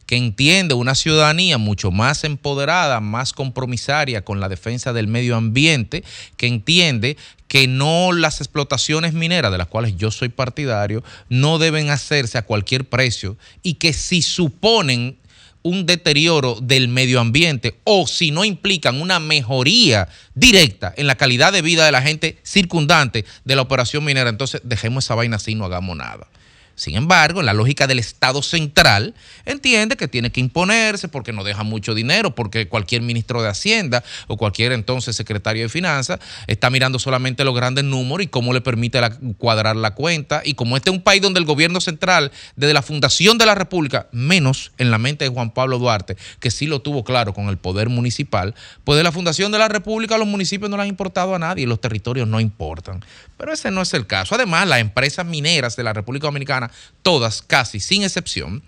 que 0.06 0.16
entiende 0.16 0.74
una 0.74 0.94
ciudadanía 0.94 1.58
mucho 1.58 1.90
más 1.90 2.24
empoderada, 2.24 3.00
más 3.00 3.32
compromisaria 3.32 4.24
con 4.24 4.40
la 4.40 4.48
defensa 4.48 4.92
del 4.92 5.08
medio 5.08 5.36
ambiente, 5.36 6.04
que 6.36 6.46
entiende 6.46 7.16
que 7.48 7.68
no 7.68 8.12
las 8.12 8.40
explotaciones 8.40 9.12
mineras, 9.12 9.52
de 9.52 9.58
las 9.58 9.68
cuales 9.68 9.96
yo 9.96 10.10
soy 10.10 10.28
partidario, 10.28 11.04
no 11.28 11.58
deben 11.58 11.90
hacerse 11.90 12.38
a 12.38 12.42
cualquier 12.42 12.88
precio 12.88 13.36
y 13.62 13.74
que 13.74 13.92
si 13.92 14.22
suponen 14.22 15.16
un 15.62 15.84
deterioro 15.84 16.58
del 16.62 16.86
medio 16.86 17.18
ambiente 17.18 17.80
o 17.82 18.06
si 18.06 18.30
no 18.30 18.44
implican 18.44 19.00
una 19.00 19.18
mejoría 19.18 20.08
directa 20.34 20.94
en 20.96 21.08
la 21.08 21.16
calidad 21.16 21.52
de 21.52 21.62
vida 21.62 21.84
de 21.84 21.90
la 21.90 22.02
gente 22.02 22.38
circundante 22.44 23.24
de 23.44 23.56
la 23.56 23.62
operación 23.62 24.04
minera, 24.04 24.30
entonces 24.30 24.60
dejemos 24.62 25.04
esa 25.04 25.16
vaina 25.16 25.36
así 25.36 25.52
y 25.52 25.54
no 25.56 25.64
hagamos 25.64 25.96
nada. 25.96 26.28
Sin 26.76 26.94
embargo, 26.94 27.42
la 27.42 27.54
lógica 27.54 27.86
del 27.86 27.98
Estado 27.98 28.42
central, 28.42 29.14
entiende 29.46 29.96
que 29.96 30.08
tiene 30.08 30.30
que 30.30 30.40
imponerse 30.40 31.08
porque 31.08 31.32
no 31.32 31.42
deja 31.42 31.62
mucho 31.62 31.94
dinero, 31.94 32.34
porque 32.34 32.68
cualquier 32.68 33.02
ministro 33.02 33.42
de 33.42 33.48
Hacienda 33.48 34.04
o 34.26 34.36
cualquier 34.36 34.72
entonces 34.72 35.16
secretario 35.16 35.62
de 35.62 35.68
Finanzas 35.68 36.20
está 36.46 36.68
mirando 36.68 36.98
solamente 36.98 37.44
los 37.44 37.54
grandes 37.54 37.84
números 37.84 38.24
y 38.24 38.28
cómo 38.28 38.52
le 38.52 38.60
permite 38.60 39.00
cuadrar 39.38 39.74
la 39.74 39.94
cuenta. 39.94 40.42
Y 40.44 40.54
como 40.54 40.76
este 40.76 40.90
es 40.90 40.96
un 40.96 41.02
país 41.02 41.22
donde 41.22 41.40
el 41.40 41.46
gobierno 41.46 41.80
central, 41.80 42.30
desde 42.56 42.74
la 42.74 42.82
fundación 42.82 43.38
de 43.38 43.46
la 43.46 43.54
República, 43.54 44.08
menos 44.12 44.72
en 44.78 44.90
la 44.90 44.98
mente 44.98 45.24
de 45.24 45.30
Juan 45.30 45.50
Pablo 45.50 45.78
Duarte, 45.78 46.16
que 46.40 46.50
sí 46.50 46.66
lo 46.66 46.80
tuvo 46.80 47.04
claro 47.04 47.32
con 47.32 47.48
el 47.48 47.56
poder 47.56 47.88
municipal, 47.88 48.54
pues 48.84 48.98
de 48.98 49.02
la 49.02 49.12
fundación 49.12 49.50
de 49.50 49.58
la 49.58 49.68
República 49.68 50.18
los 50.18 50.28
municipios 50.28 50.70
no 50.70 50.76
le 50.76 50.82
han 50.82 50.88
importado 50.88 51.34
a 51.34 51.38
nadie 51.38 51.64
y 51.64 51.66
los 51.66 51.80
territorios 51.80 52.28
no 52.28 52.38
importan. 52.38 53.02
Pero 53.36 53.52
ese 53.52 53.70
no 53.70 53.82
es 53.82 53.92
el 53.94 54.06
caso. 54.06 54.34
Además, 54.34 54.66
las 54.66 54.80
empresas 54.80 55.26
mineras 55.26 55.76
de 55.76 55.82
la 55.82 55.92
República 55.92 56.26
Dominicana, 56.26 56.65
todas, 57.02 57.42
casi 57.42 57.80
sin 57.80 58.02
excepción, 58.02 58.62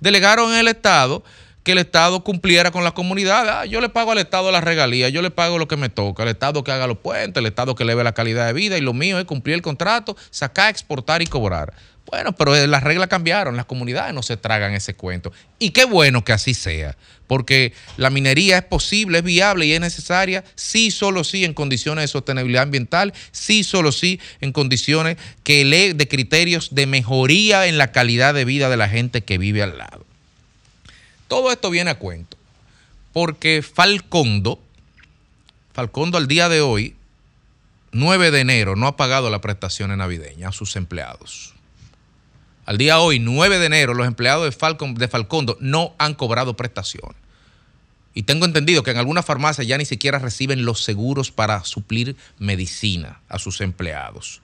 delegaron 0.00 0.52
en 0.52 0.58
el 0.58 0.68
Estado 0.68 1.22
que 1.68 1.72
el 1.72 1.78
Estado 1.78 2.24
cumpliera 2.24 2.70
con 2.70 2.82
la 2.82 2.92
comunidad. 2.92 3.46
Ah, 3.46 3.66
yo 3.66 3.82
le 3.82 3.90
pago 3.90 4.12
al 4.12 4.18
Estado 4.18 4.50
las 4.50 4.64
regalías, 4.64 5.12
yo 5.12 5.20
le 5.20 5.30
pago 5.30 5.58
lo 5.58 5.68
que 5.68 5.76
me 5.76 5.90
toca, 5.90 6.22
el 6.22 6.30
Estado 6.30 6.64
que 6.64 6.72
haga 6.72 6.86
los 6.86 6.98
puentes, 6.98 7.38
el 7.38 7.46
Estado 7.46 7.74
que 7.74 7.82
eleve 7.82 8.02
la 8.04 8.14
calidad 8.14 8.46
de 8.46 8.54
vida 8.54 8.78
y 8.78 8.80
lo 8.80 8.94
mío 8.94 9.18
es 9.18 9.26
cumplir 9.26 9.54
el 9.54 9.60
contrato, 9.60 10.16
sacar, 10.30 10.70
exportar 10.70 11.20
y 11.20 11.26
cobrar. 11.26 11.74
Bueno, 12.10 12.32
pero 12.32 12.56
eh, 12.56 12.66
las 12.66 12.82
reglas 12.82 13.08
cambiaron, 13.08 13.56
las 13.56 13.66
comunidades 13.66 14.14
no 14.14 14.22
se 14.22 14.38
tragan 14.38 14.72
ese 14.72 14.94
cuento. 14.94 15.30
Y 15.58 15.70
qué 15.70 15.84
bueno 15.84 16.24
que 16.24 16.32
así 16.32 16.54
sea, 16.54 16.96
porque 17.26 17.74
la 17.98 18.08
minería 18.08 18.56
es 18.58 18.64
posible, 18.64 19.18
es 19.18 19.24
viable 19.24 19.66
y 19.66 19.74
es 19.74 19.80
necesaria, 19.80 20.42
sí, 20.54 20.90
solo 20.90 21.22
sí 21.22 21.44
en 21.44 21.52
condiciones 21.52 22.04
de 22.04 22.08
sostenibilidad 22.08 22.62
ambiental, 22.62 23.12
sí, 23.30 23.62
solo 23.62 23.92
sí 23.92 24.20
en 24.40 24.52
condiciones 24.52 25.18
que 25.44 25.66
le- 25.66 25.92
de 25.92 26.08
criterios 26.08 26.74
de 26.74 26.86
mejoría 26.86 27.66
en 27.66 27.76
la 27.76 27.92
calidad 27.92 28.32
de 28.32 28.46
vida 28.46 28.70
de 28.70 28.78
la 28.78 28.88
gente 28.88 29.22
que 29.22 29.36
vive 29.36 29.62
al 29.62 29.76
lado. 29.76 30.06
Todo 31.28 31.52
esto 31.52 31.68
viene 31.68 31.90
a 31.90 31.98
cuento, 31.98 32.38
porque 33.12 33.60
Falcondo, 33.62 34.58
Falcondo 35.74 36.16
al 36.16 36.26
día 36.26 36.48
de 36.48 36.62
hoy, 36.62 36.94
9 37.92 38.30
de 38.30 38.40
enero, 38.40 38.76
no 38.76 38.86
ha 38.86 38.96
pagado 38.96 39.28
las 39.28 39.40
prestaciones 39.40 39.98
navideñas 39.98 40.48
a 40.48 40.52
sus 40.52 40.74
empleados. 40.76 41.52
Al 42.68 42.76
día 42.76 43.00
hoy, 43.00 43.18
9 43.18 43.58
de 43.58 43.64
enero, 43.64 43.94
los 43.94 44.06
empleados 44.06 44.44
de, 44.44 44.52
Falcon, 44.52 44.92
de 44.92 45.08
Falcondo 45.08 45.56
no 45.58 45.94
han 45.96 46.12
cobrado 46.12 46.54
prestaciones. 46.54 47.16
Y 48.12 48.24
tengo 48.24 48.44
entendido 48.44 48.82
que 48.82 48.90
en 48.90 48.98
algunas 48.98 49.24
farmacias 49.24 49.66
ya 49.66 49.78
ni 49.78 49.86
siquiera 49.86 50.18
reciben 50.18 50.66
los 50.66 50.84
seguros 50.84 51.30
para 51.30 51.64
suplir 51.64 52.14
medicina 52.38 53.22
a 53.30 53.38
sus 53.38 53.62
empleados. 53.62 54.42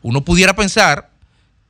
Uno 0.00 0.24
pudiera 0.24 0.54
pensar 0.54 1.09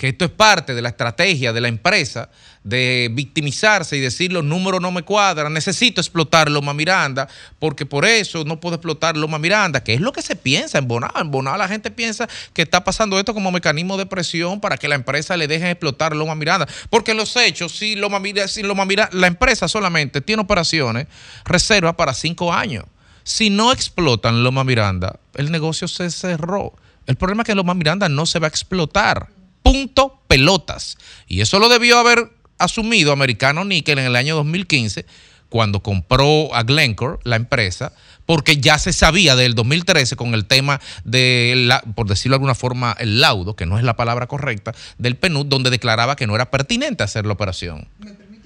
que 0.01 0.09
esto 0.09 0.25
es 0.25 0.31
parte 0.31 0.75
de 0.75 0.81
la 0.81 0.89
estrategia 0.89 1.53
de 1.53 1.61
la 1.61 1.69
empresa 1.69 2.31
de 2.65 3.11
victimizarse 3.13 3.99
y 3.99 4.01
decir 4.01 4.33
los 4.33 4.43
números 4.43 4.81
no 4.81 4.91
me 4.91 5.03
cuadran, 5.03 5.53
necesito 5.53 6.01
explotar 6.01 6.51
Loma 6.51 6.73
Miranda, 6.73 7.29
porque 7.59 7.85
por 7.85 8.07
eso 8.07 8.43
no 8.45 8.61
puedo 8.61 8.77
explotar 8.77 9.19
Loma 9.19 9.39
Miranda, 9.39 9.85
que 9.85 9.93
es 9.93 10.01
lo 10.01 10.15
que 10.15 10.23
se 10.23 10.37
piensa 10.37 10.79
en 10.79 10.89
Bonao. 10.89 11.21
En 11.21 11.31
Bonao 11.31 11.59
la 11.59 11.69
gente 11.69 11.91
piensa 11.91 12.27
que 12.55 12.63
está 12.63 12.83
pasando 12.83 13.19
esto 13.19 13.35
como 13.35 13.53
mecanismo 13.53 13.99
de 13.99 14.07
presión 14.07 14.59
para 14.59 14.79
que 14.79 14.89
la 14.89 14.95
empresa 14.95 15.37
le 15.37 15.47
deje 15.47 15.71
explotar 15.71 16.17
Loma 16.17 16.35
Miranda, 16.35 16.67
porque 16.89 17.13
los 17.13 17.37
hechos, 17.37 17.73
si 17.73 17.95
Loma 17.95 18.21
Miranda, 18.21 18.49
si 18.49 18.63
Loma 18.63 18.87
Miranda, 18.87 19.15
la 19.15 19.27
empresa 19.27 19.69
solamente 19.69 20.23
tiene 20.23 20.41
operaciones, 20.41 21.09
reserva 21.45 21.95
para 21.95 22.15
cinco 22.15 22.55
años. 22.55 22.87
Si 23.23 23.51
no 23.51 23.71
explotan 23.71 24.45
Loma 24.45 24.65
Miranda, 24.65 25.21
el 25.35 25.51
negocio 25.51 25.89
se 25.89 26.11
cerró. 26.11 26.73
El 27.07 27.17
problema 27.17 27.43
es 27.43 27.49
que 27.49 27.55
Loma 27.55 27.75
Miranda 27.75 28.09
no 28.09 28.25
se 28.25 28.39
va 28.39 28.47
a 28.47 28.49
explotar. 28.49 29.29
Punto 29.63 30.21
pelotas. 30.27 30.99
Y 31.27 31.41
eso 31.41 31.59
lo 31.59 31.69
debió 31.69 31.99
haber 31.99 32.31
asumido 32.59 33.13
Americano 33.13 33.65
Nickel 33.65 33.99
en 33.99 34.07
el 34.07 34.17
año 34.17 34.37
2015 34.37 35.07
cuando 35.51 35.83
compró 35.83 36.55
a 36.55 36.63
Glencore, 36.63 37.19
la 37.25 37.37
empresa, 37.37 37.93
porque 38.25 38.59
ya 38.59 38.79
se 38.79 38.93
sabía 38.93 39.35
del 39.35 39.55
2013 39.55 40.15
con 40.15 40.33
el 40.35 40.47
tema 40.47 40.81
de, 41.05 41.55
la, 41.57 41.83
por 41.83 42.07
decirlo 42.07 42.35
de 42.35 42.37
alguna 42.37 42.55
forma, 42.55 42.97
el 42.99 43.21
laudo, 43.21 43.57
que 43.57 43.67
no 43.67 43.77
es 43.77 43.85
la 43.85 43.97
palabra 43.97 44.29
correcta, 44.29 44.73
del 44.99 45.17
PNUD, 45.17 45.47
donde 45.47 45.71
declaraba 45.71 46.15
que 46.15 46.29
no 46.29 46.37
era 46.37 46.53
pertinente 46.53 47.03
hacer 47.03 47.27
la 47.27 47.33
operación. 47.33 47.89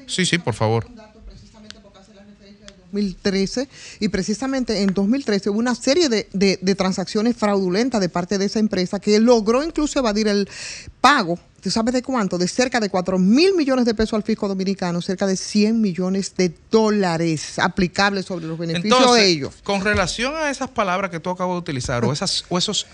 Sí, 0.06 0.24
sí, 0.24 0.38
por 0.38 0.54
favor. 0.54 0.88
2013 2.94 3.68
y 4.00 4.08
precisamente 4.08 4.80
en 4.82 4.94
2013 4.94 5.50
hubo 5.50 5.58
una 5.58 5.74
serie 5.74 6.08
de, 6.08 6.28
de- 6.32 6.58
de 6.62 6.74
transacciones 6.74 7.36
fraudulentas 7.36 8.00
de 8.00 8.08
parte 8.08 8.38
de 8.38 8.46
esa 8.46 8.58
empresa 8.60 9.00
que 9.00 9.18
logró 9.18 9.62
incluso 9.64 9.98
evadir 9.98 10.28
el 10.28 10.48
pago, 11.00 11.38
¿tú 11.60 11.70
sabes 11.70 11.92
de 11.94 12.02
cuánto? 12.02 12.38
De 12.38 12.46
cerca 12.48 12.78
de 12.80 12.88
4 12.88 13.18
mil 13.18 13.54
millones 13.54 13.84
de 13.84 13.94
pesos 13.94 14.14
al 14.14 14.22
fisco 14.22 14.46
dominicano, 14.48 15.02
cerca 15.02 15.26
de 15.26 15.36
100 15.36 15.80
millones 15.80 16.34
de 16.36 16.54
dólares 16.70 17.58
aplicables 17.58 18.26
sobre 18.26 18.46
los 18.46 18.58
beneficios 18.58 18.92
Entonces, 18.98 19.22
de 19.24 19.28
ellos. 19.30 19.54
con 19.64 19.82
relación 19.82 20.34
a 20.36 20.50
esas 20.50 20.70
palabras 20.70 21.10
que 21.10 21.20
tú 21.20 21.30
acabas 21.30 21.54
de 21.54 21.58
utilizar, 21.58 22.04
o, 22.04 22.12
esas, 22.12 22.44
o 22.48 22.58
esos 22.58 22.86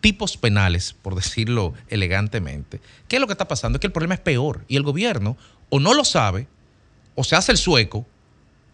tipos 0.00 0.36
penales, 0.36 0.94
por 1.02 1.14
decirlo 1.14 1.72
elegantemente, 1.88 2.80
¿qué 3.08 3.16
es 3.16 3.20
lo 3.20 3.26
que 3.26 3.32
está 3.32 3.48
pasando? 3.48 3.76
Es 3.76 3.80
que 3.80 3.86
el 3.86 3.92
problema 3.92 4.14
es 4.14 4.20
peor 4.20 4.64
y 4.68 4.76
el 4.76 4.82
gobierno 4.82 5.36
o 5.68 5.80
no 5.80 5.94
lo 5.94 6.04
sabe, 6.04 6.46
o 7.16 7.24
se 7.24 7.34
hace 7.34 7.50
el 7.52 7.58
sueco, 7.58 8.06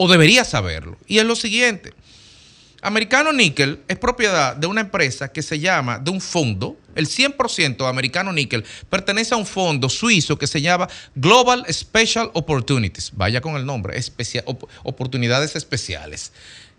o 0.03 0.09
debería 0.09 0.45
saberlo. 0.45 0.99
Y 1.07 1.19
es 1.19 1.25
lo 1.25 1.37
siguiente. 1.37 1.95
Americano 2.83 3.33
Nickel 3.33 3.79
es 3.87 3.97
propiedad 3.97 4.57
de 4.57 4.67
una 4.67 4.81
empresa 4.81 5.31
que 5.31 5.43
se 5.43 5.61
llama, 5.61 6.01
de 6.01 6.11
un 6.11 6.21
fondo, 6.21 6.77
el 6.97 7.07
100% 7.07 7.77
de 7.77 7.87
Americano 7.87 8.33
Nickel 8.33 8.65
pertenece 8.91 9.35
a 9.35 9.37
un 9.37 9.47
fondo 9.47 9.89
suizo 9.89 10.37
que 10.37 10.49
se 10.49 10.61
llama 10.61 10.89
Global 11.15 11.65
Special 11.71 12.33
Opportunities, 12.35 13.13
vaya 13.15 13.41
con 13.41 13.55
el 13.55 13.65
nombre, 13.65 13.97
oportunidades 14.83 15.55
especiales, 15.55 16.33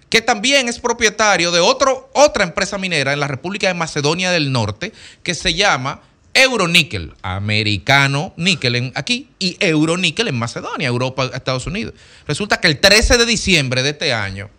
que 0.09 0.21
también 0.21 0.67
es 0.67 0.79
propietario 0.79 1.49
de 1.53 1.61
otro, 1.61 2.09
otra 2.13 2.43
empresa 2.43 2.77
minera 2.77 3.13
en 3.13 3.21
la 3.21 3.29
República 3.29 3.69
de 3.69 3.73
Macedonia 3.73 4.31
del 4.31 4.51
Norte 4.51 4.91
que 5.23 5.33
se 5.33 5.53
llama 5.53 6.01
Euronickel, 6.33 7.13
americano 7.21 8.33
níquel 8.37 8.75
en 8.75 8.91
aquí 8.95 9.29
y 9.39 9.57
Euronickel 9.59 10.27
en 10.27 10.35
Macedonia, 10.35 10.87
Europa, 10.87 11.29
Estados 11.33 11.67
Unidos. 11.67 11.93
Resulta 12.27 12.59
que 12.59 12.67
el 12.67 12.79
13 12.79 13.17
de 13.17 13.25
diciembre 13.25 13.83
de 13.83 13.91
este 13.91 14.13
año, 14.13 14.49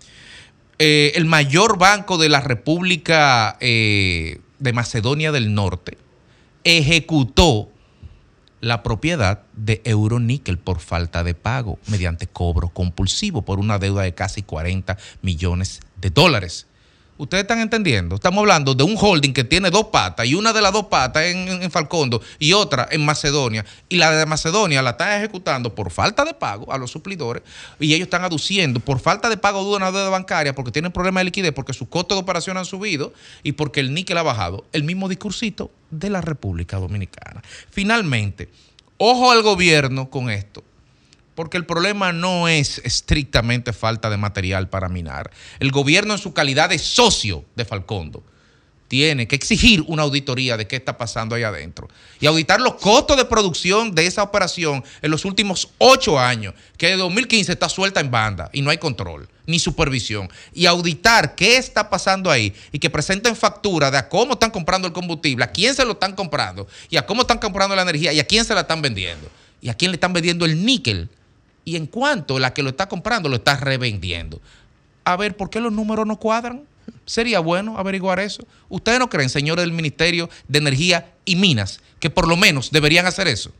eh, 0.78 1.12
el 1.14 1.26
mayor 1.26 1.78
banco 1.78 2.18
de 2.18 2.28
la 2.28 2.40
República 2.40 3.56
eh, 3.60 4.40
de 4.58 4.72
Macedonia 4.72 5.32
del 5.32 5.54
Norte 5.54 5.98
ejecutó 6.64 7.70
la 8.60 8.82
propiedad 8.82 9.42
de 9.52 9.82
Euronickel 9.84 10.58
por 10.58 10.80
falta 10.80 11.22
de 11.22 11.34
pago 11.34 11.78
mediante 11.86 12.26
cobro 12.26 12.70
compulsivo 12.70 13.42
por 13.42 13.58
una 13.58 13.78
deuda 13.78 14.02
de 14.02 14.14
casi 14.14 14.42
40 14.42 14.96
millones 15.20 15.80
de 16.00 16.08
dólares. 16.08 16.66
Ustedes 17.16 17.42
están 17.42 17.60
entendiendo. 17.60 18.16
Estamos 18.16 18.40
hablando 18.40 18.74
de 18.74 18.82
un 18.82 18.96
holding 19.00 19.32
que 19.32 19.44
tiene 19.44 19.70
dos 19.70 19.84
patas 19.86 20.26
y 20.26 20.34
una 20.34 20.52
de 20.52 20.60
las 20.60 20.72
dos 20.72 20.86
patas 20.86 21.24
en, 21.24 21.62
en- 21.62 21.70
Falcondo 21.70 22.20
y 22.40 22.52
otra 22.54 22.88
en 22.90 23.04
Macedonia. 23.04 23.64
Y 23.88 23.98
la 23.98 24.10
de 24.10 24.26
Macedonia 24.26 24.82
la 24.82 24.90
están 24.90 25.12
ejecutando 25.18 25.74
por 25.74 25.92
falta 25.92 26.24
de 26.24 26.34
pago 26.34 26.72
a 26.72 26.78
los 26.78 26.90
suplidores 26.90 27.44
y 27.78 27.94
ellos 27.94 28.06
están 28.06 28.24
aduciendo 28.24 28.80
por 28.80 28.98
falta 28.98 29.28
de 29.30 29.36
pago 29.36 29.62
de 29.70 29.76
una 29.76 29.92
deuda 29.92 30.08
bancaria 30.08 30.54
porque 30.56 30.72
tienen 30.72 30.90
problemas 30.90 31.20
de 31.20 31.24
liquidez, 31.26 31.52
porque 31.52 31.72
sus 31.72 31.86
costos 31.88 32.16
de 32.18 32.22
operación 32.22 32.56
han 32.56 32.64
subido 32.64 33.12
y 33.44 33.52
porque 33.52 33.78
el 33.78 33.94
níquel 33.94 34.18
ha 34.18 34.22
bajado. 34.22 34.64
El 34.72 34.82
mismo 34.82 35.08
discursito 35.08 35.70
de 35.90 36.10
la 36.10 36.20
República 36.20 36.78
Dominicana. 36.78 37.42
Finalmente, 37.70 38.48
ojo 38.98 39.30
al 39.30 39.42
gobierno 39.42 40.10
con 40.10 40.30
esto. 40.30 40.64
Porque 41.34 41.56
el 41.56 41.66
problema 41.66 42.12
no 42.12 42.48
es 42.48 42.78
estrictamente 42.84 43.72
falta 43.72 44.08
de 44.10 44.16
material 44.16 44.68
para 44.68 44.88
minar. 44.88 45.30
El 45.58 45.72
gobierno 45.72 46.14
en 46.14 46.20
su 46.20 46.32
calidad 46.32 46.70
de 46.70 46.78
socio 46.78 47.44
de 47.56 47.64
Falcondo 47.64 48.22
tiene 48.88 49.26
que 49.26 49.34
exigir 49.34 49.82
una 49.88 50.02
auditoría 50.02 50.56
de 50.56 50.66
qué 50.68 50.76
está 50.76 50.96
pasando 50.96 51.34
ahí 51.34 51.42
adentro 51.42 51.88
y 52.20 52.26
auditar 52.26 52.60
los 52.60 52.74
costos 52.74 53.16
de 53.16 53.24
producción 53.24 53.94
de 53.94 54.06
esa 54.06 54.22
operación 54.22 54.84
en 55.02 55.10
los 55.10 55.24
últimos 55.24 55.70
ocho 55.78 56.18
años, 56.18 56.54
que 56.76 56.88
de 56.88 56.96
2015 56.96 57.52
está 57.52 57.68
suelta 57.68 58.00
en 58.00 58.10
banda 58.10 58.50
y 58.52 58.62
no 58.62 58.70
hay 58.70 58.78
control 58.78 59.28
ni 59.46 59.58
supervisión, 59.58 60.30
y 60.54 60.64
auditar 60.66 61.34
qué 61.34 61.56
está 61.58 61.90
pasando 61.90 62.30
ahí 62.30 62.54
y 62.72 62.78
que 62.78 62.88
presenten 62.88 63.36
factura 63.36 63.90
de 63.90 63.98
a 63.98 64.08
cómo 64.08 64.34
están 64.34 64.50
comprando 64.50 64.86
el 64.88 64.94
combustible, 64.94 65.44
a 65.44 65.50
quién 65.50 65.74
se 65.74 65.84
lo 65.84 65.92
están 65.92 66.14
comprando 66.14 66.66
y 66.88 66.96
a 66.96 67.04
cómo 67.04 67.22
están 67.22 67.38
comprando 67.38 67.76
la 67.76 67.82
energía 67.82 68.12
y 68.12 68.20
a 68.20 68.26
quién 68.26 68.44
se 68.44 68.54
la 68.54 68.62
están 68.62 68.80
vendiendo 68.80 69.28
y 69.60 69.68
a 69.70 69.74
quién 69.74 69.90
le 69.90 69.96
están 69.96 70.12
vendiendo 70.12 70.44
el 70.44 70.64
níquel 70.64 71.10
y 71.64 71.76
en 71.76 71.86
cuanto 71.86 72.38
la 72.38 72.54
que 72.54 72.62
lo 72.62 72.70
está 72.70 72.88
comprando 72.88 73.28
lo 73.28 73.36
está 73.36 73.56
revendiendo. 73.56 74.40
A 75.04 75.16
ver, 75.16 75.36
¿por 75.36 75.50
qué 75.50 75.60
los 75.60 75.72
números 75.72 76.06
no 76.06 76.18
cuadran? 76.18 76.64
Sería 77.06 77.40
bueno 77.40 77.78
averiguar 77.78 78.20
eso. 78.20 78.46
¿Ustedes 78.68 78.98
no 78.98 79.08
creen, 79.08 79.28
señores 79.28 79.62
del 79.62 79.72
Ministerio 79.72 80.30
de 80.48 80.58
Energía 80.58 81.12
y 81.24 81.36
Minas, 81.36 81.80
que 82.00 82.10
por 82.10 82.28
lo 82.28 82.36
menos 82.36 82.70
deberían 82.70 83.06
hacer 83.06 83.28
eso? 83.28 83.52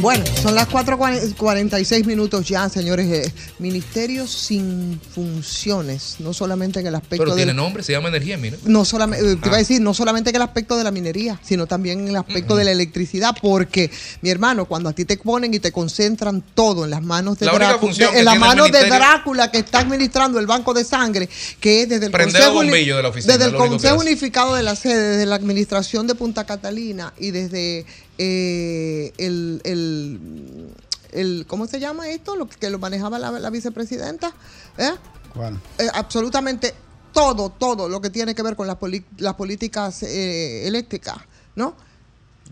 Bueno, 0.00 0.24
son 0.40 0.54
las 0.54 0.68
4.46 0.68 2.04
minutos 2.04 2.46
ya, 2.48 2.68
señores. 2.68 3.06
Eh, 3.08 3.32
Ministerio 3.58 4.28
sin 4.28 5.00
funciones, 5.12 6.16
no 6.20 6.32
solamente 6.32 6.78
en 6.78 6.86
el 6.86 6.94
aspecto 6.94 7.24
Pero 7.24 7.34
tiene 7.34 7.52
nombre, 7.52 7.82
se 7.82 7.92
llama 7.92 8.08
Energía 8.08 8.36
y 8.36 8.40
Minas. 8.40 8.60
No 8.64 8.84
solamente, 8.84 9.24
te 9.24 9.48
iba 9.48 9.52
a 9.52 9.56
Ah. 9.56 9.58
decir, 9.58 9.80
no 9.80 9.94
solamente 9.94 10.30
en 10.30 10.36
el 10.36 10.42
aspecto 10.42 10.76
de 10.76 10.84
la 10.84 10.92
minería, 10.92 11.40
sino 11.42 11.66
también 11.66 12.00
en 12.00 12.08
el 12.08 12.16
aspecto 12.16 12.54
de 12.54 12.64
la 12.64 12.70
electricidad, 12.70 13.34
porque, 13.42 13.90
mi 14.22 14.30
hermano, 14.30 14.66
cuando 14.66 14.88
a 14.88 14.92
ti 14.92 15.04
te 15.04 15.16
ponen 15.16 15.52
y 15.52 15.58
te 15.58 15.72
concentran 15.72 16.44
todo 16.54 16.84
en 16.84 16.90
las 16.90 17.02
manos 17.02 17.38
de 17.40 17.46
La 17.46 17.52
Drácula, 17.54 17.92
de- 17.94 18.04
en 18.20 18.28
el 18.28 18.38
manos 18.38 18.70
de 18.70 18.84
Drácula 18.88 19.50
que 19.50 19.58
está 19.58 19.80
administrando 19.80 20.38
el 20.38 20.46
banco 20.46 20.74
de 20.74 20.84
sangre, 20.84 21.28
que 21.58 21.82
es 21.82 21.88
desde 21.88 22.06
el 22.06 22.12
Consejo, 22.12 22.60
de 22.62 23.02
la 23.02 23.08
oficina, 23.08 23.32
desde 23.36 23.50
el 23.50 23.56
Consejo. 23.56 23.96
Unificado 23.98 24.54
de 24.54 24.62
la 24.62 24.76
Sede, 24.76 25.10
desde 25.16 25.26
la 25.26 25.34
administración 25.34 26.06
de 26.06 26.14
Punta 26.14 26.44
Catalina 26.46 27.12
y 27.18 27.32
desde 27.32 27.84
eh, 28.18 29.12
el, 29.18 29.60
el, 29.64 30.74
el- 31.12 31.44
¿cómo 31.46 31.66
se 31.66 31.80
llama 31.80 32.08
esto? 32.10 32.36
Lo 32.36 32.48
que 32.48 32.68
lo 32.70 32.78
manejaba 32.78 33.18
la, 33.18 33.30
la 33.30 33.50
vicepresidenta, 33.50 34.32
¿eh? 34.76 34.90
¿Cuál? 35.32 35.58
eh, 35.78 35.88
absolutamente 35.94 36.74
todo, 37.12 37.50
todo 37.50 37.88
lo 37.88 38.00
que 38.00 38.10
tiene 38.10 38.34
que 38.34 38.42
ver 38.42 38.56
con 38.56 38.66
las, 38.66 38.76
las 39.18 39.34
políticas 39.34 40.02
eh, 40.02 40.66
eléctricas, 40.66 41.16
¿no? 41.54 41.74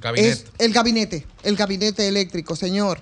Gabinete. 0.01 0.31
Es 0.33 0.45
el 0.59 0.73
gabinete, 0.73 1.27
el 1.43 1.57
gabinete 1.57 2.07
eléctrico, 2.09 2.55
señor. 2.57 3.01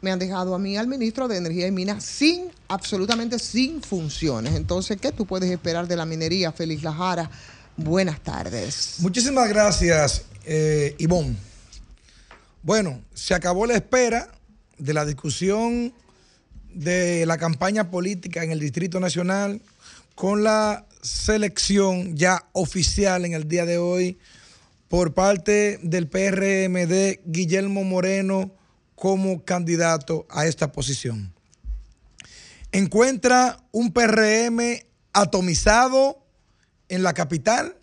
Me 0.00 0.10
han 0.10 0.18
dejado 0.18 0.54
a 0.54 0.58
mí 0.58 0.76
al 0.76 0.88
ministro 0.88 1.28
de 1.28 1.36
Energía 1.36 1.68
y 1.68 1.70
Minas 1.70 2.04
sin, 2.04 2.48
absolutamente 2.68 3.38
sin 3.38 3.82
funciones. 3.82 4.54
Entonces, 4.56 4.98
¿qué 5.00 5.12
tú 5.12 5.26
puedes 5.26 5.48
esperar 5.50 5.86
de 5.86 5.94
la 5.96 6.04
minería, 6.04 6.50
Félix 6.50 6.82
Lajara? 6.82 7.30
Buenas 7.76 8.20
tardes. 8.20 8.96
Muchísimas 8.98 9.48
gracias, 9.48 10.22
eh, 10.44 10.96
Ivonne. 10.98 11.36
Bueno, 12.64 13.02
se 13.12 13.34
acabó 13.34 13.66
la 13.66 13.74
espera 13.74 14.30
de 14.78 14.94
la 14.94 15.04
discusión 15.04 15.92
de 16.72 17.26
la 17.26 17.36
campaña 17.36 17.90
política 17.90 18.44
en 18.44 18.52
el 18.52 18.60
Distrito 18.60 19.00
Nacional 19.00 19.60
con 20.14 20.44
la 20.44 20.86
selección 21.02 22.16
ya 22.16 22.46
oficial 22.52 23.24
en 23.24 23.34
el 23.34 23.48
día 23.48 23.66
de 23.66 23.78
hoy 23.78 24.16
por 24.86 25.12
parte 25.12 25.80
del 25.82 26.06
PRM 26.06 26.86
de 26.86 27.20
Guillermo 27.24 27.82
Moreno 27.82 28.52
como 28.94 29.44
candidato 29.44 30.24
a 30.30 30.46
esta 30.46 30.70
posición. 30.70 31.34
Encuentra 32.70 33.58
un 33.72 33.92
PRM 33.92 34.84
atomizado 35.12 36.24
en 36.88 37.02
la 37.02 37.12
capital, 37.12 37.76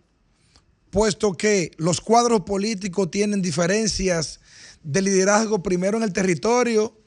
puesto 0.89 1.33
que 1.33 1.71
los 1.75 1.99
cuadros 1.99 2.41
políticos 2.41 3.11
tienen 3.11 3.41
diferencias 3.41 4.39
de 4.83 5.01
liderazgo 5.01 5.61
primero 5.63 5.97
en 5.97 6.03
el 6.03 6.13
territorio 6.13 6.97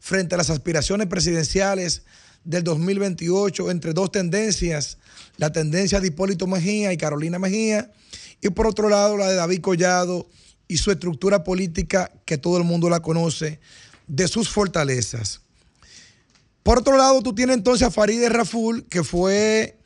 frente 0.00 0.34
a 0.34 0.38
las 0.38 0.50
aspiraciones 0.50 1.06
presidenciales 1.06 2.02
del 2.44 2.64
2028 2.64 3.70
entre 3.70 3.92
dos 3.92 4.10
tendencias, 4.10 4.98
la 5.36 5.52
tendencia 5.52 6.00
de 6.00 6.08
Hipólito 6.08 6.46
Mejía 6.46 6.92
y 6.92 6.96
Carolina 6.96 7.38
Mejía, 7.38 7.92
y 8.40 8.48
por 8.50 8.66
otro 8.66 8.88
lado 8.88 9.16
la 9.16 9.28
de 9.28 9.36
David 9.36 9.60
Collado 9.60 10.28
y 10.66 10.78
su 10.78 10.90
estructura 10.90 11.44
política 11.44 12.10
que 12.24 12.38
todo 12.38 12.58
el 12.58 12.64
mundo 12.64 12.90
la 12.90 13.00
conoce, 13.00 13.60
de 14.08 14.26
sus 14.26 14.48
fortalezas. 14.48 15.40
Por 16.62 16.78
otro 16.78 16.96
lado, 16.96 17.22
tú 17.22 17.34
tienes 17.34 17.56
entonces 17.56 17.86
a 17.86 17.90
Farideh 17.90 18.28
Raful, 18.28 18.84
que 18.88 19.02
fue 19.02 19.78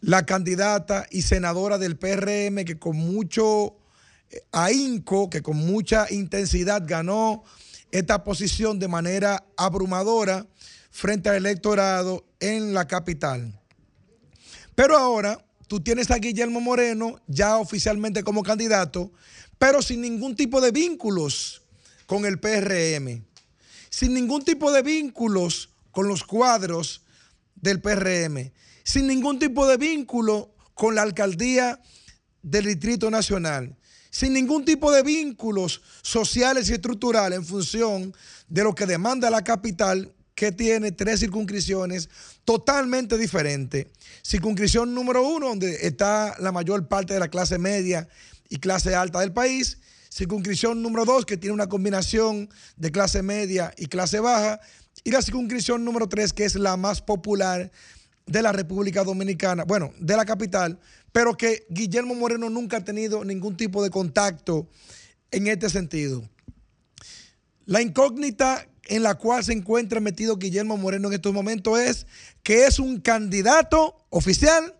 la 0.00 0.26
candidata 0.26 1.06
y 1.10 1.22
senadora 1.22 1.78
del 1.78 1.96
PRM 1.96 2.64
que 2.64 2.78
con 2.78 2.96
mucho 2.96 3.77
eh, 4.30 4.42
ahínco, 4.52 5.30
que 5.30 5.42
con 5.42 5.56
mucha 5.56 6.06
intensidad 6.10 6.82
ganó 6.86 7.44
esta 7.90 8.24
posición 8.24 8.78
de 8.78 8.88
manera 8.88 9.44
abrumadora 9.56 10.46
frente 10.90 11.28
al 11.28 11.36
electorado 11.36 12.24
en 12.40 12.74
la 12.74 12.86
capital. 12.86 13.58
Pero 14.74 14.96
ahora 14.96 15.44
tú 15.66 15.80
tienes 15.80 16.10
a 16.10 16.16
Guillermo 16.18 16.60
Moreno 16.60 17.20
ya 17.26 17.56
oficialmente 17.56 18.22
como 18.22 18.42
candidato, 18.42 19.12
pero 19.58 19.82
sin 19.82 20.00
ningún 20.00 20.36
tipo 20.36 20.60
de 20.60 20.70
vínculos 20.70 21.62
con 22.06 22.24
el 22.24 22.38
PRM, 22.38 23.24
sin 23.90 24.14
ningún 24.14 24.44
tipo 24.44 24.70
de 24.72 24.82
vínculos 24.82 25.70
con 25.90 26.08
los 26.08 26.24
cuadros 26.24 27.02
del 27.54 27.80
PRM, 27.80 28.52
sin 28.84 29.06
ningún 29.06 29.38
tipo 29.38 29.66
de 29.66 29.76
vínculo 29.76 30.54
con 30.74 30.94
la 30.94 31.02
alcaldía 31.02 31.80
del 32.42 32.66
Distrito 32.66 33.10
Nacional, 33.10 33.76
sin 34.10 34.32
ningún 34.32 34.64
tipo 34.64 34.90
de 34.92 35.02
vínculos 35.02 35.82
sociales 36.02 36.68
y 36.68 36.74
estructurales 36.74 37.38
en 37.38 37.44
función 37.44 38.14
de 38.48 38.64
lo 38.64 38.74
que 38.74 38.86
demanda 38.86 39.30
la 39.30 39.42
capital, 39.42 40.12
que 40.34 40.52
tiene 40.52 40.92
tres 40.92 41.20
circunscripciones 41.20 42.08
totalmente 42.44 43.18
diferentes. 43.18 43.86
Circunscripción 44.22 44.94
número 44.94 45.26
uno, 45.26 45.48
donde 45.48 45.86
está 45.86 46.36
la 46.38 46.52
mayor 46.52 46.86
parte 46.86 47.12
de 47.14 47.20
la 47.20 47.28
clase 47.28 47.58
media 47.58 48.08
y 48.48 48.58
clase 48.58 48.94
alta 48.94 49.20
del 49.20 49.32
país. 49.32 49.78
Circunscripción 50.10 50.80
número 50.80 51.04
dos, 51.04 51.26
que 51.26 51.36
tiene 51.36 51.54
una 51.54 51.68
combinación 51.68 52.48
de 52.76 52.92
clase 52.92 53.22
media 53.22 53.74
y 53.76 53.86
clase 53.86 54.20
baja. 54.20 54.60
Y 55.02 55.10
la 55.10 55.22
circunscripción 55.22 55.84
número 55.84 56.08
tres, 56.08 56.32
que 56.32 56.44
es 56.44 56.54
la 56.54 56.76
más 56.76 57.02
popular 57.02 57.70
de 58.26 58.42
la 58.42 58.52
República 58.52 59.04
Dominicana, 59.04 59.64
bueno, 59.64 59.92
de 59.98 60.16
la 60.16 60.24
capital, 60.24 60.78
pero 61.12 61.36
que 61.36 61.66
Guillermo 61.70 62.14
Moreno 62.14 62.50
nunca 62.50 62.78
ha 62.78 62.84
tenido 62.84 63.24
ningún 63.24 63.56
tipo 63.56 63.82
de 63.82 63.90
contacto 63.90 64.68
en 65.30 65.46
este 65.46 65.70
sentido. 65.70 66.28
La 67.64 67.82
incógnita 67.82 68.66
en 68.84 69.02
la 69.02 69.16
cual 69.16 69.44
se 69.44 69.52
encuentra 69.52 70.00
metido 70.00 70.36
Guillermo 70.36 70.76
Moreno 70.76 71.08
en 71.08 71.14
estos 71.14 71.32
momentos 71.32 71.78
es 71.78 72.06
que 72.42 72.66
es 72.66 72.78
un 72.78 73.00
candidato 73.00 73.96
oficial 74.10 74.74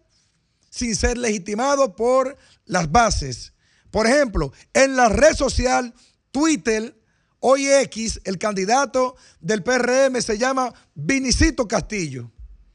sin 0.70 0.96
ser 0.96 1.18
legitimado 1.18 1.94
por 1.94 2.36
las 2.64 2.90
bases. 2.90 3.52
Por 3.90 4.06
ejemplo, 4.06 4.52
en 4.72 4.96
la 4.96 5.08
red 5.08 5.34
social 5.34 5.94
Twitter, 6.30 6.98
hoy 7.40 7.68
X, 7.68 8.20
el 8.24 8.38
candidato 8.38 9.16
del 9.40 9.62
PRM 9.62 10.20
se 10.20 10.38
llama 10.38 10.72
Vinicito 10.94 11.68
Castillo. 11.68 12.30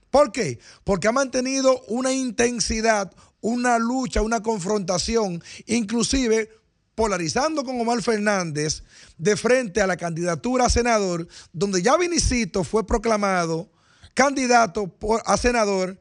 ¿Por 0.09 0.31
qué? 0.31 0.59
Porque 0.84 1.07
ha 1.07 1.11
mantenido 1.11 1.81
una 1.88 2.13
intensidad, 2.13 3.11
una 3.44 3.78
lucha, 3.78 4.22
una 4.22 4.41
confrontación, 4.41 5.44
inclusive 5.68 6.49
polarizando 6.95 7.64
con 7.64 7.80
Omar 7.80 8.02
Fernández 8.02 8.84
de 9.18 9.36
frente 9.36 9.82
a 9.82 9.88
la 9.88 9.98
candidatura 9.98 10.65
a 10.65 10.70
senador, 10.70 11.28
donde 11.52 11.82
ya 11.82 11.98
Vinicito 11.98 12.64
fue 12.64 12.88
proclamado 12.88 13.70
candidato 14.14 14.95
a 15.26 15.38
senador 15.38 15.99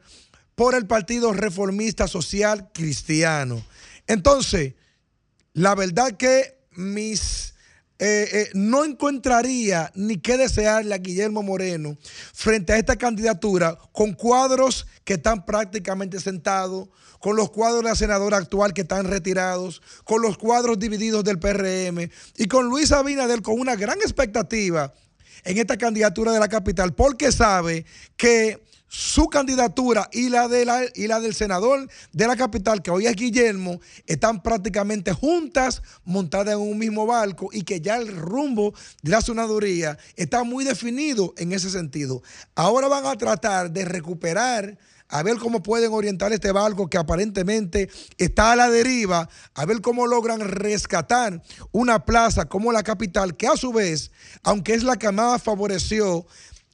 por 0.54 0.74
el 0.76 0.86
Partido 0.86 1.32
Reformista 1.32 2.06
Social 2.06 2.70
Cristiano. 2.72 3.64
Entonces, 4.06 4.74
la 5.52 5.74
verdad 5.74 6.16
que 6.16 6.58
mis 6.70 7.51
eh, 8.04 8.28
eh, 8.32 8.50
no 8.54 8.84
encontraría 8.84 9.92
ni 9.94 10.16
qué 10.16 10.36
desearle 10.36 10.92
a 10.92 10.98
Guillermo 10.98 11.40
Moreno 11.44 11.96
frente 12.34 12.72
a 12.72 12.76
esta 12.76 12.96
candidatura 12.96 13.78
con 13.92 14.14
cuadros 14.14 14.88
que 15.04 15.12
están 15.14 15.46
prácticamente 15.46 16.18
sentados, 16.18 16.88
con 17.20 17.36
los 17.36 17.52
cuadros 17.52 17.84
de 17.84 17.90
la 17.90 17.94
senadora 17.94 18.38
actual 18.38 18.74
que 18.74 18.80
están 18.80 19.06
retirados, 19.06 19.82
con 20.02 20.20
los 20.20 20.36
cuadros 20.36 20.80
divididos 20.80 21.22
del 21.22 21.38
PRM 21.38 22.10
y 22.38 22.46
con 22.48 22.66
Luis 22.66 22.90
Abinader 22.90 23.40
con 23.40 23.60
una 23.60 23.76
gran 23.76 23.98
expectativa 24.00 24.92
en 25.44 25.58
esta 25.58 25.76
candidatura 25.76 26.32
de 26.32 26.40
la 26.40 26.48
capital 26.48 26.94
porque 26.94 27.30
sabe 27.30 27.86
que 28.16 28.64
su 28.94 29.28
candidatura 29.28 30.06
y 30.12 30.28
la, 30.28 30.48
de 30.48 30.66
la, 30.66 30.82
y 30.94 31.06
la 31.06 31.18
del 31.18 31.34
senador 31.34 31.88
de 32.12 32.26
la 32.26 32.36
capital, 32.36 32.82
que 32.82 32.90
hoy 32.90 33.06
es 33.06 33.16
Guillermo, 33.16 33.80
están 34.06 34.42
prácticamente 34.42 35.14
juntas, 35.14 35.80
montadas 36.04 36.56
en 36.56 36.60
un 36.60 36.76
mismo 36.76 37.06
barco 37.06 37.48
y 37.52 37.62
que 37.62 37.80
ya 37.80 37.96
el 37.96 38.14
rumbo 38.14 38.74
de 39.00 39.12
la 39.12 39.22
senaduría 39.22 39.96
está 40.14 40.44
muy 40.44 40.66
definido 40.66 41.32
en 41.38 41.52
ese 41.52 41.70
sentido. 41.70 42.22
Ahora 42.54 42.86
van 42.88 43.06
a 43.06 43.16
tratar 43.16 43.70
de 43.70 43.86
recuperar 43.86 44.76
a 45.08 45.22
ver 45.22 45.38
cómo 45.38 45.62
pueden 45.62 45.90
orientar 45.92 46.34
este 46.34 46.52
barco 46.52 46.90
que 46.90 46.98
aparentemente 46.98 47.88
está 48.18 48.52
a 48.52 48.56
la 48.56 48.68
deriva, 48.68 49.26
a 49.54 49.64
ver 49.64 49.80
cómo 49.80 50.06
logran 50.06 50.40
rescatar 50.40 51.42
una 51.70 52.04
plaza 52.04 52.44
como 52.44 52.72
la 52.72 52.82
capital, 52.82 53.38
que 53.38 53.46
a 53.46 53.56
su 53.56 53.72
vez, 53.72 54.10
aunque 54.42 54.74
es 54.74 54.82
la 54.82 54.96
que 54.96 55.10
más 55.10 55.42
favoreció 55.42 56.26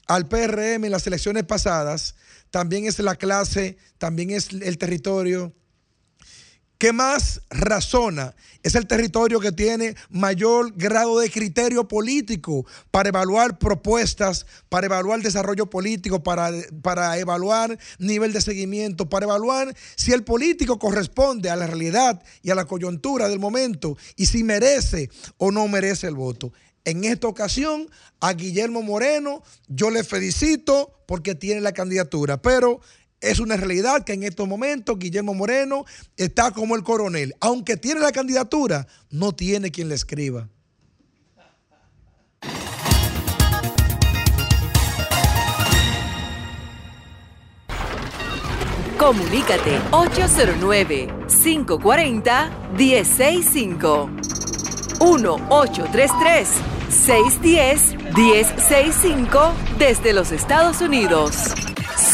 al 0.09 0.27
PRM 0.27 0.85
en 0.85 0.91
las 0.91 1.07
elecciones 1.07 1.45
pasadas, 1.45 2.17
también 2.51 2.87
es 2.87 2.99
la 2.99 3.17
clase, 3.17 3.77
también 3.99 4.31
es 4.31 4.49
el 4.53 4.79
territorio 4.79 5.55
que 6.79 6.93
más 6.93 7.43
razona, 7.51 8.37
es 8.63 8.77
el 8.77 8.87
territorio 8.87 9.41
que 9.41 9.51
tiene 9.51 9.97
mayor 10.11 10.73
grado 10.77 11.19
de 11.19 11.29
criterio 11.29 11.89
político 11.89 12.65
para 12.93 13.09
evaluar 13.09 13.59
propuestas, 13.59 14.47
para 14.69 14.87
evaluar 14.87 15.21
desarrollo 15.21 15.67
político, 15.67 16.23
para, 16.23 16.53
para 16.81 17.19
evaluar 17.19 17.77
nivel 17.99 18.33
de 18.33 18.41
seguimiento, 18.41 19.09
para 19.09 19.27
evaluar 19.27 19.75
si 19.97 20.13
el 20.13 20.23
político 20.23 20.79
corresponde 20.79 21.51
a 21.51 21.57
la 21.57 21.67
realidad 21.67 22.23
y 22.43 22.51
a 22.51 22.55
la 22.55 22.65
coyuntura 22.65 23.29
del 23.29 23.41
momento 23.41 23.97
y 24.17 24.27
si 24.27 24.45
merece 24.45 25.11
o 25.37 25.51
no 25.51 25.67
merece 25.67 26.07
el 26.07 26.15
voto. 26.15 26.53
En 26.85 27.05
esta 27.05 27.29
ocasión, 27.29 27.89
a 28.21 28.33
Guillermo 28.33 28.83
Moreno, 28.83 29.43
yo 29.69 29.91
le 29.91 30.05
felicito 30.05 30.93
porque 31.07 31.35
tiene 31.35 31.61
la 31.61 31.73
candidatura, 31.73 32.41
pero 32.41 32.81
es 33.21 33.41
una 33.41 33.57
realidad 33.57 34.05
que 34.05 34.13
en 34.13 34.23
estos 34.23 34.47
momentos 34.47 34.99
Guillermo 34.99 35.35
Moreno 35.35 35.85
está 36.17 36.51
como 36.53 36.77
el 36.77 36.83
coronel. 36.83 37.35
Aunque 37.41 37.77
tiene 37.77 38.01
la 38.01 38.13
candidatura, 38.13 38.87
no 39.11 39.33
tiene 39.33 39.71
quien 39.71 39.89
le 39.89 39.97
escriba. 39.97 40.49
Comunícate 48.99 49.79
809 49.93 51.09
540 51.29 52.51
165 52.77 54.18
1833 55.01 56.49
610-1065 56.89 59.53
desde 59.79 60.13
los 60.13 60.33
Estados 60.33 60.81
Unidos. 60.81 61.37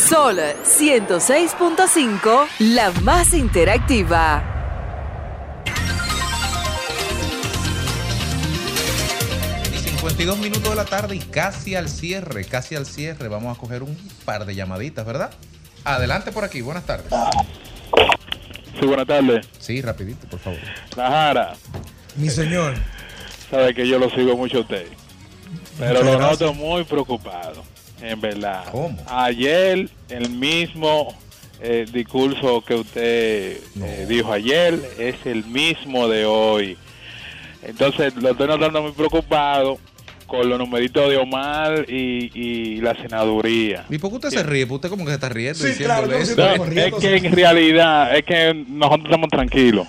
Sol 0.09 0.39
106.5, 0.39 2.47
la 2.59 2.91
más 3.03 3.33
interactiva. 3.35 4.43
Y 9.73 9.79
52 9.79 10.39
minutos 10.39 10.71
de 10.71 10.77
la 10.77 10.85
tarde 10.85 11.15
y 11.17 11.21
casi 11.21 11.75
al 11.77 11.89
cierre, 11.89 12.45
casi 12.45 12.75
al 12.75 12.85
cierre. 12.87 13.29
Vamos 13.29 13.57
a 13.57 13.61
coger 13.61 13.83
un 13.83 13.97
par 14.25 14.45
de 14.45 14.55
llamaditas, 14.55 15.07
¿verdad? 15.07 15.31
Adelante 15.85 16.33
por 16.33 16.45
aquí, 16.45 16.61
buenas 16.63 16.85
tardes. 16.85 17.13
Sí, 18.81 18.87
buenas 18.87 19.07
tardes. 19.07 19.47
Sí, 19.59 19.81
rapidito, 19.81 20.27
por 20.27 20.41
favor. 20.41 20.59
La 20.97 21.09
Jara. 21.09 21.55
Mi 22.17 22.31
señor 22.31 22.75
sabe 23.51 23.75
que 23.75 23.87
yo 23.87 23.99
lo 23.99 24.11
sigo 24.11 24.37
mucho 24.37 24.59
a 24.59 24.61
usted. 24.61 24.87
Pero 25.79 26.03
lo 26.03 26.19
noto 26.19 26.55
muy 26.55 26.85
preocupado, 26.85 27.65
en 28.01 28.21
verdad. 28.21 28.65
Ayer, 29.09 29.89
el 30.09 30.31
mismo 30.31 31.17
eh, 31.61 31.87
discurso 31.93 32.63
que 32.63 32.75
usted 32.75 33.59
eh, 33.83 34.07
dijo 34.09 34.33
ayer 34.33 34.79
es 34.99 35.17
el 35.25 35.45
mismo 35.45 36.09
de 36.09 36.25
hoy. 36.25 36.79
Entonces, 37.63 38.15
lo 38.17 38.31
estoy 38.31 38.47
notando 38.47 38.83
muy 38.83 38.93
preocupado 38.93 39.79
con 40.27 40.49
los 40.49 40.59
numeritos 40.59 41.09
de 41.11 41.17
Omar 41.17 41.87
y, 41.89 42.81
la 42.81 42.95
senaduría. 42.95 43.85
¿Y 43.89 43.99
por 43.99 44.11
qué 44.11 44.17
usted 44.17 44.31
se 44.31 44.43
ríe? 44.43 44.65
¿Usted 44.65 44.89
como 44.89 45.05
que 45.05 45.11
se 45.11 45.15
está 45.15 45.29
riendo? 45.29 45.59
Sí, 45.59 45.75
claro, 45.83 46.13
es 46.13 46.35
que 46.35 47.17
en 47.17 47.33
realidad, 47.33 48.17
es 48.17 48.25
que 48.25 48.55
nosotros 48.69 49.07
estamos 49.07 49.31
tranquilos. 49.31 49.89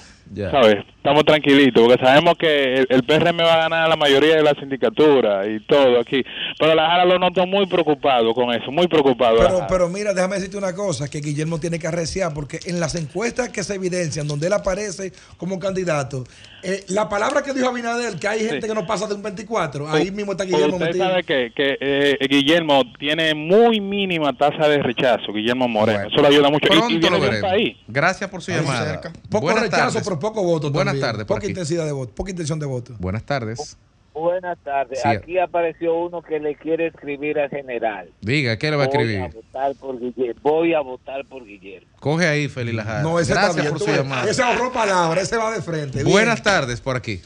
¿Sabes? 0.52 0.84
Estamos 1.06 1.24
tranquilitos 1.24 1.84
porque 1.84 2.04
sabemos 2.04 2.36
que 2.36 2.84
el, 2.90 3.04
PRM 3.04 3.38
va 3.38 3.54
a 3.54 3.58
ganar 3.58 3.88
la 3.88 3.96
mayoría 3.96 4.38
de 4.38 4.42
la 4.42 4.56
sindicatura 4.56 5.48
y 5.48 5.60
todo 5.60 6.00
aquí. 6.00 6.26
Pero 6.58 6.74
la 6.74 6.88
Jara 6.88 7.06
lo 7.06 7.20
noto 7.20 7.46
muy 7.46 7.68
preocupado 7.68 8.34
con 8.34 8.52
eso, 8.52 8.72
muy 8.72 8.88
preocupado. 8.88 9.38
Pero, 9.38 9.68
pero 9.70 9.88
mira, 9.88 10.16
déjame 10.16 10.38
decirte 10.38 10.58
una 10.58 10.74
cosa, 10.74 11.08
que 11.08 11.20
Guillermo 11.20 11.60
tiene 11.60 11.78
que 11.78 11.86
arreciar 11.86 12.34
porque 12.34 12.60
en 12.66 12.80
las 12.80 12.96
encuestas 12.96 13.50
que 13.50 13.64
se 13.64 13.76
evidencian, 13.76 14.28
donde 14.28 14.48
él 14.48 14.54
aparece 14.54 15.14
como 15.38 15.60
candidato, 15.60 16.24
eh, 16.64 16.84
la 16.88 17.08
palabra 17.08 17.44
que 17.44 17.54
dijo 17.54 17.70
Abinader, 17.70 18.16
que 18.18 18.28
hay 18.28 18.40
gente 18.40 18.68
que 18.68 18.74
no 18.74 18.88
pasa 18.88 19.06
de 19.06 19.14
un 19.14 19.22
24, 19.22 19.88
ahí 19.88 20.10
mismo 20.10 20.32
está 20.32 20.46
Guillermo 20.46 20.78
Usted 20.78 20.98
sabe 20.98 21.24
que, 21.24 21.52
que 21.56 21.78
eh, 21.80 22.18
Guillermo 22.28 22.82
tiene 22.98 23.36
muy 23.36 23.80
mínima 23.80 24.34
tasa 24.34 24.68
de 24.68 24.82
rechazo, 24.82 25.32
Guillermo 25.32 25.68
Moreno. 25.68 26.08
eso 26.08 26.20
le 26.20 26.30
ayuda 26.30 26.50
mucho. 26.50 26.68
y, 26.90 26.96
y 26.96 27.78
Gracias 27.88 28.28
por 28.28 28.42
su 28.42 28.50
llamada. 28.50 29.00
Poco 29.30 29.52
rechazo, 29.52 30.00
pero 30.04 30.18
poco 30.18 30.42
voto. 30.42 30.72
Buenas 30.72 30.95
tardes. 31.00 31.26
Poca 31.26 31.46
intensidad 31.48 31.86
de 31.86 31.92
voto, 31.92 32.14
poca 32.16 32.32
intención 32.32 32.60
de 32.60 32.66
voto. 32.66 32.94
Buenas 33.00 33.24
tardes. 33.26 33.78
Buenas 34.14 34.58
tardes. 34.60 35.02
Sí. 35.02 35.08
Aquí 35.10 35.38
apareció 35.40 35.94
uno 35.96 36.22
que 36.22 36.40
le 36.40 36.56
quiere 36.56 36.88
escribir 36.88 37.38
al 37.38 37.50
general. 37.50 38.10
Diga, 38.22 38.58
¿qué 38.58 38.72
le 38.72 38.78
va 38.78 38.86
a 38.86 38.88
Voy 38.88 38.96
a 38.96 39.02
escribir? 39.02 39.34
votar 39.34 39.76
por 39.76 40.00
Guillermo. 40.00 40.40
Voy 40.42 40.74
a 40.74 40.80
votar 40.80 41.26
por 41.26 41.44
Guillermo. 41.46 41.88
Coge 42.00 42.26
ahí, 42.26 42.48
Félix 42.48 42.78
Lajara. 42.78 43.02
No, 43.02 43.20
ese 43.20 43.34
Gracias 43.34 43.50
está 43.58 43.62
bien. 43.64 43.74
por 43.78 43.82
su 43.88 43.94
llamada. 43.94 44.30
Ese 44.30 44.42
ahorró 44.42 44.72
palabra, 44.72 45.20
ese 45.22 45.36
va 45.36 45.52
de 45.52 45.62
frente. 45.62 46.00
bien. 46.02 46.12
Buenas 46.14 46.42
tardes 46.42 46.80
por 46.80 46.96
aquí. 46.96 47.22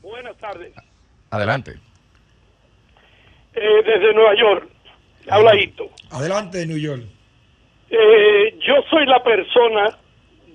Buenas 0.00 0.36
tardes. 0.38 0.72
Adelante. 1.30 1.72
Eh, 3.54 3.82
desde 3.84 4.14
Nueva 4.14 4.34
York, 4.38 4.68
habla 5.28 5.56
Hito. 5.60 5.84
Adelante, 6.10 6.66
New 6.66 6.78
York. 6.78 7.02
Eh, 7.90 8.58
yo 8.66 8.74
soy 8.90 9.06
la 9.06 9.22
persona 9.22 9.98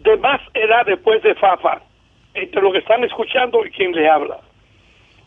de 0.03 0.17
más 0.17 0.41
edad 0.53 0.85
después 0.85 1.21
de 1.23 1.33
Fafa, 1.35 1.81
entre 2.33 2.61
los 2.61 2.71
que 2.71 2.79
están 2.79 3.03
escuchando 3.03 3.65
y 3.65 3.71
quien 3.71 3.91
le 3.91 4.09
habla. 4.09 4.39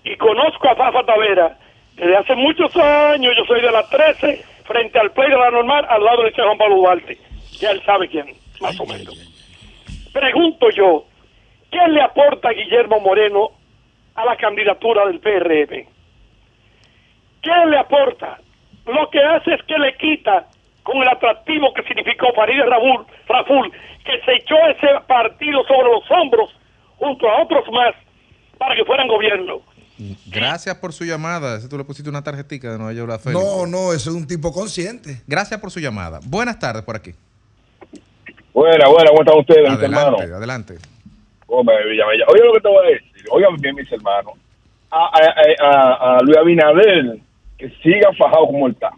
Y 0.04 0.16
conozco 0.16 0.68
a 0.68 0.76
Fafa 0.76 1.04
Tavera 1.04 1.58
desde 1.96 2.16
hace 2.16 2.34
muchos 2.34 2.74
años. 2.76 3.34
Yo 3.36 3.44
soy 3.44 3.60
de 3.60 3.70
la 3.70 3.86
13, 3.88 4.44
frente 4.64 4.98
al 4.98 5.12
play 5.12 5.30
de 5.30 5.36
la 5.36 5.50
normal, 5.50 5.86
al 5.88 6.04
lado 6.04 6.22
de 6.22 6.32
Juan 6.32 6.58
Pablo 6.58 6.76
Duarte. 6.76 7.18
Ya 7.58 7.70
él 7.70 7.82
sabe 7.84 8.08
quién, 8.08 8.26
más 8.60 8.78
o 8.80 8.86
menos. 8.86 9.14
Pregunto 10.12 10.70
yo, 10.70 11.04
¿qué 11.70 11.88
le 11.88 12.02
aporta 12.02 12.50
Guillermo 12.50 13.00
Moreno 13.00 13.50
a 14.14 14.24
la 14.24 14.36
candidatura 14.36 15.06
del 15.06 15.20
PRM? 15.20 15.86
¿Qué 17.42 17.66
le 17.68 17.78
aporta? 17.78 18.38
Lo 18.86 19.08
que 19.10 19.20
hace 19.20 19.54
es 19.54 19.62
que 19.64 19.78
le 19.78 19.96
quita 19.96 20.46
con 20.82 21.00
el 21.00 21.08
atractivo 21.08 21.72
que 21.72 21.82
significó 21.82 22.32
Farideh 22.34 22.66
Raful, 22.66 23.06
Raful, 23.26 23.72
que 24.04 24.20
se 24.24 24.34
echó 24.34 24.56
ese 24.68 24.88
partido 25.06 25.64
sobre 25.64 25.88
los 25.88 26.10
hombros 26.10 26.50
junto 27.04 27.28
a 27.28 27.42
otros 27.42 27.64
más 27.70 27.94
para 28.58 28.74
que 28.74 28.84
fueran 28.84 29.08
gobierno. 29.08 29.60
Gracias 30.26 30.74
por 30.76 30.92
su 30.92 31.04
llamada. 31.04 31.56
Ese 31.58 31.68
tú 31.68 31.78
le 31.78 31.84
pusiste 31.84 32.10
una 32.10 32.22
tarjetita 32.22 32.72
de 32.72 32.78
Nueva 32.78 32.92
York 32.92 33.12
a 33.12 33.18
Félix. 33.18 33.40
No, 33.40 33.66
no, 33.66 33.92
ese 33.92 34.08
es 34.10 34.16
un 34.16 34.26
tipo 34.26 34.52
consciente. 34.52 35.22
Gracias 35.26 35.60
por 35.60 35.70
su 35.70 35.80
llamada. 35.80 36.20
Buenas 36.24 36.58
tardes 36.58 36.82
por 36.82 36.96
aquí. 36.96 37.12
Buena, 38.52 38.88
buena, 38.88 39.10
¿cómo 39.10 39.22
están 39.22 39.38
ustedes, 39.38 39.70
mis 39.70 39.82
hermanos? 39.82 40.20
Adelante, 40.20 40.34
adelante. 40.34 40.74
Villamella. 41.48 42.24
Oye 42.28 42.44
lo 42.44 42.52
que 42.54 42.60
te 42.60 42.68
voy 42.68 42.86
a 42.86 42.90
decir, 42.90 43.24
oigan 43.30 43.56
bien, 43.56 43.74
mis 43.76 43.92
hermanos. 43.92 44.34
A, 44.90 45.06
a, 45.06 45.66
a, 45.66 46.16
a 46.16 46.22
Luis 46.22 46.36
Abinader, 46.36 47.18
que 47.58 47.70
siga 47.82 48.12
fajado 48.18 48.46
como 48.46 48.66
él 48.66 48.72
está. 48.72 48.90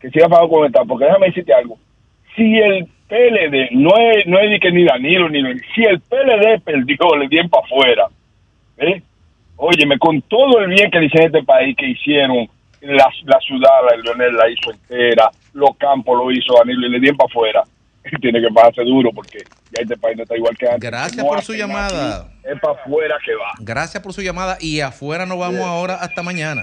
Que 0.00 0.10
siga 0.10 0.28
fajado 0.28 0.48
como 0.48 0.64
él 0.64 0.72
está, 0.72 0.84
porque 0.84 1.04
déjame 1.06 1.26
decirte 1.28 1.54
algo. 1.54 1.78
Si 2.36 2.58
el 2.58 2.88
PLD, 3.08 3.70
no 3.72 3.90
es, 4.12 4.26
no 4.26 4.38
es 4.38 4.50
de 4.50 4.60
que 4.60 4.70
ni 4.70 4.84
Danilo, 4.84 5.28
ni 5.28 5.40
si 5.74 5.84
el 5.84 6.00
PLD 6.00 6.60
perdió, 6.62 7.16
le 7.16 7.28
dieron 7.28 7.48
para 7.50 7.64
afuera. 7.64 8.06
¿eh? 8.78 9.02
Óyeme, 9.56 9.98
con 9.98 10.20
todo 10.22 10.60
el 10.60 10.68
bien 10.68 10.90
que 10.90 11.00
dice 11.00 11.24
este 11.24 11.42
país 11.42 11.74
que 11.76 11.88
hicieron, 11.88 12.48
la, 12.82 13.08
la 13.24 13.38
ciudad, 13.40 13.70
la 13.90 13.96
Leonel 13.96 14.36
la 14.36 14.48
hizo 14.50 14.70
entera, 14.70 15.30
los 15.54 15.76
campos 15.78 16.16
lo 16.16 16.30
hizo 16.30 16.54
Danilo 16.58 16.86
y 16.86 16.90
le 16.90 17.00
dieron 17.00 17.16
para 17.16 17.28
afuera. 17.28 17.62
Tiene 18.20 18.40
que 18.40 18.46
bajarse 18.52 18.82
duro 18.84 19.10
porque 19.12 19.38
ya 19.38 19.82
este 19.82 19.96
país 19.96 20.16
no 20.16 20.22
está 20.22 20.36
igual 20.36 20.56
que 20.56 20.66
antes. 20.66 20.80
Gracias 20.90 21.16
No 21.24 21.26
por 21.28 21.42
su 21.42 21.54
llamada. 21.54 22.20
aquí, 22.20 22.28
Es 22.54 22.60
para 22.60 22.74
afuera 22.74 23.16
que 23.24 23.34
va. 23.34 23.50
Gracias 23.60 24.02
por 24.02 24.12
su 24.12 24.22
llamada 24.22 24.56
y 24.60 24.80
afuera 24.80 25.26
nos 25.26 25.38
vamos 25.38 25.60
ahora 25.62 25.94
hasta 25.96 26.22
mañana. 26.22 26.62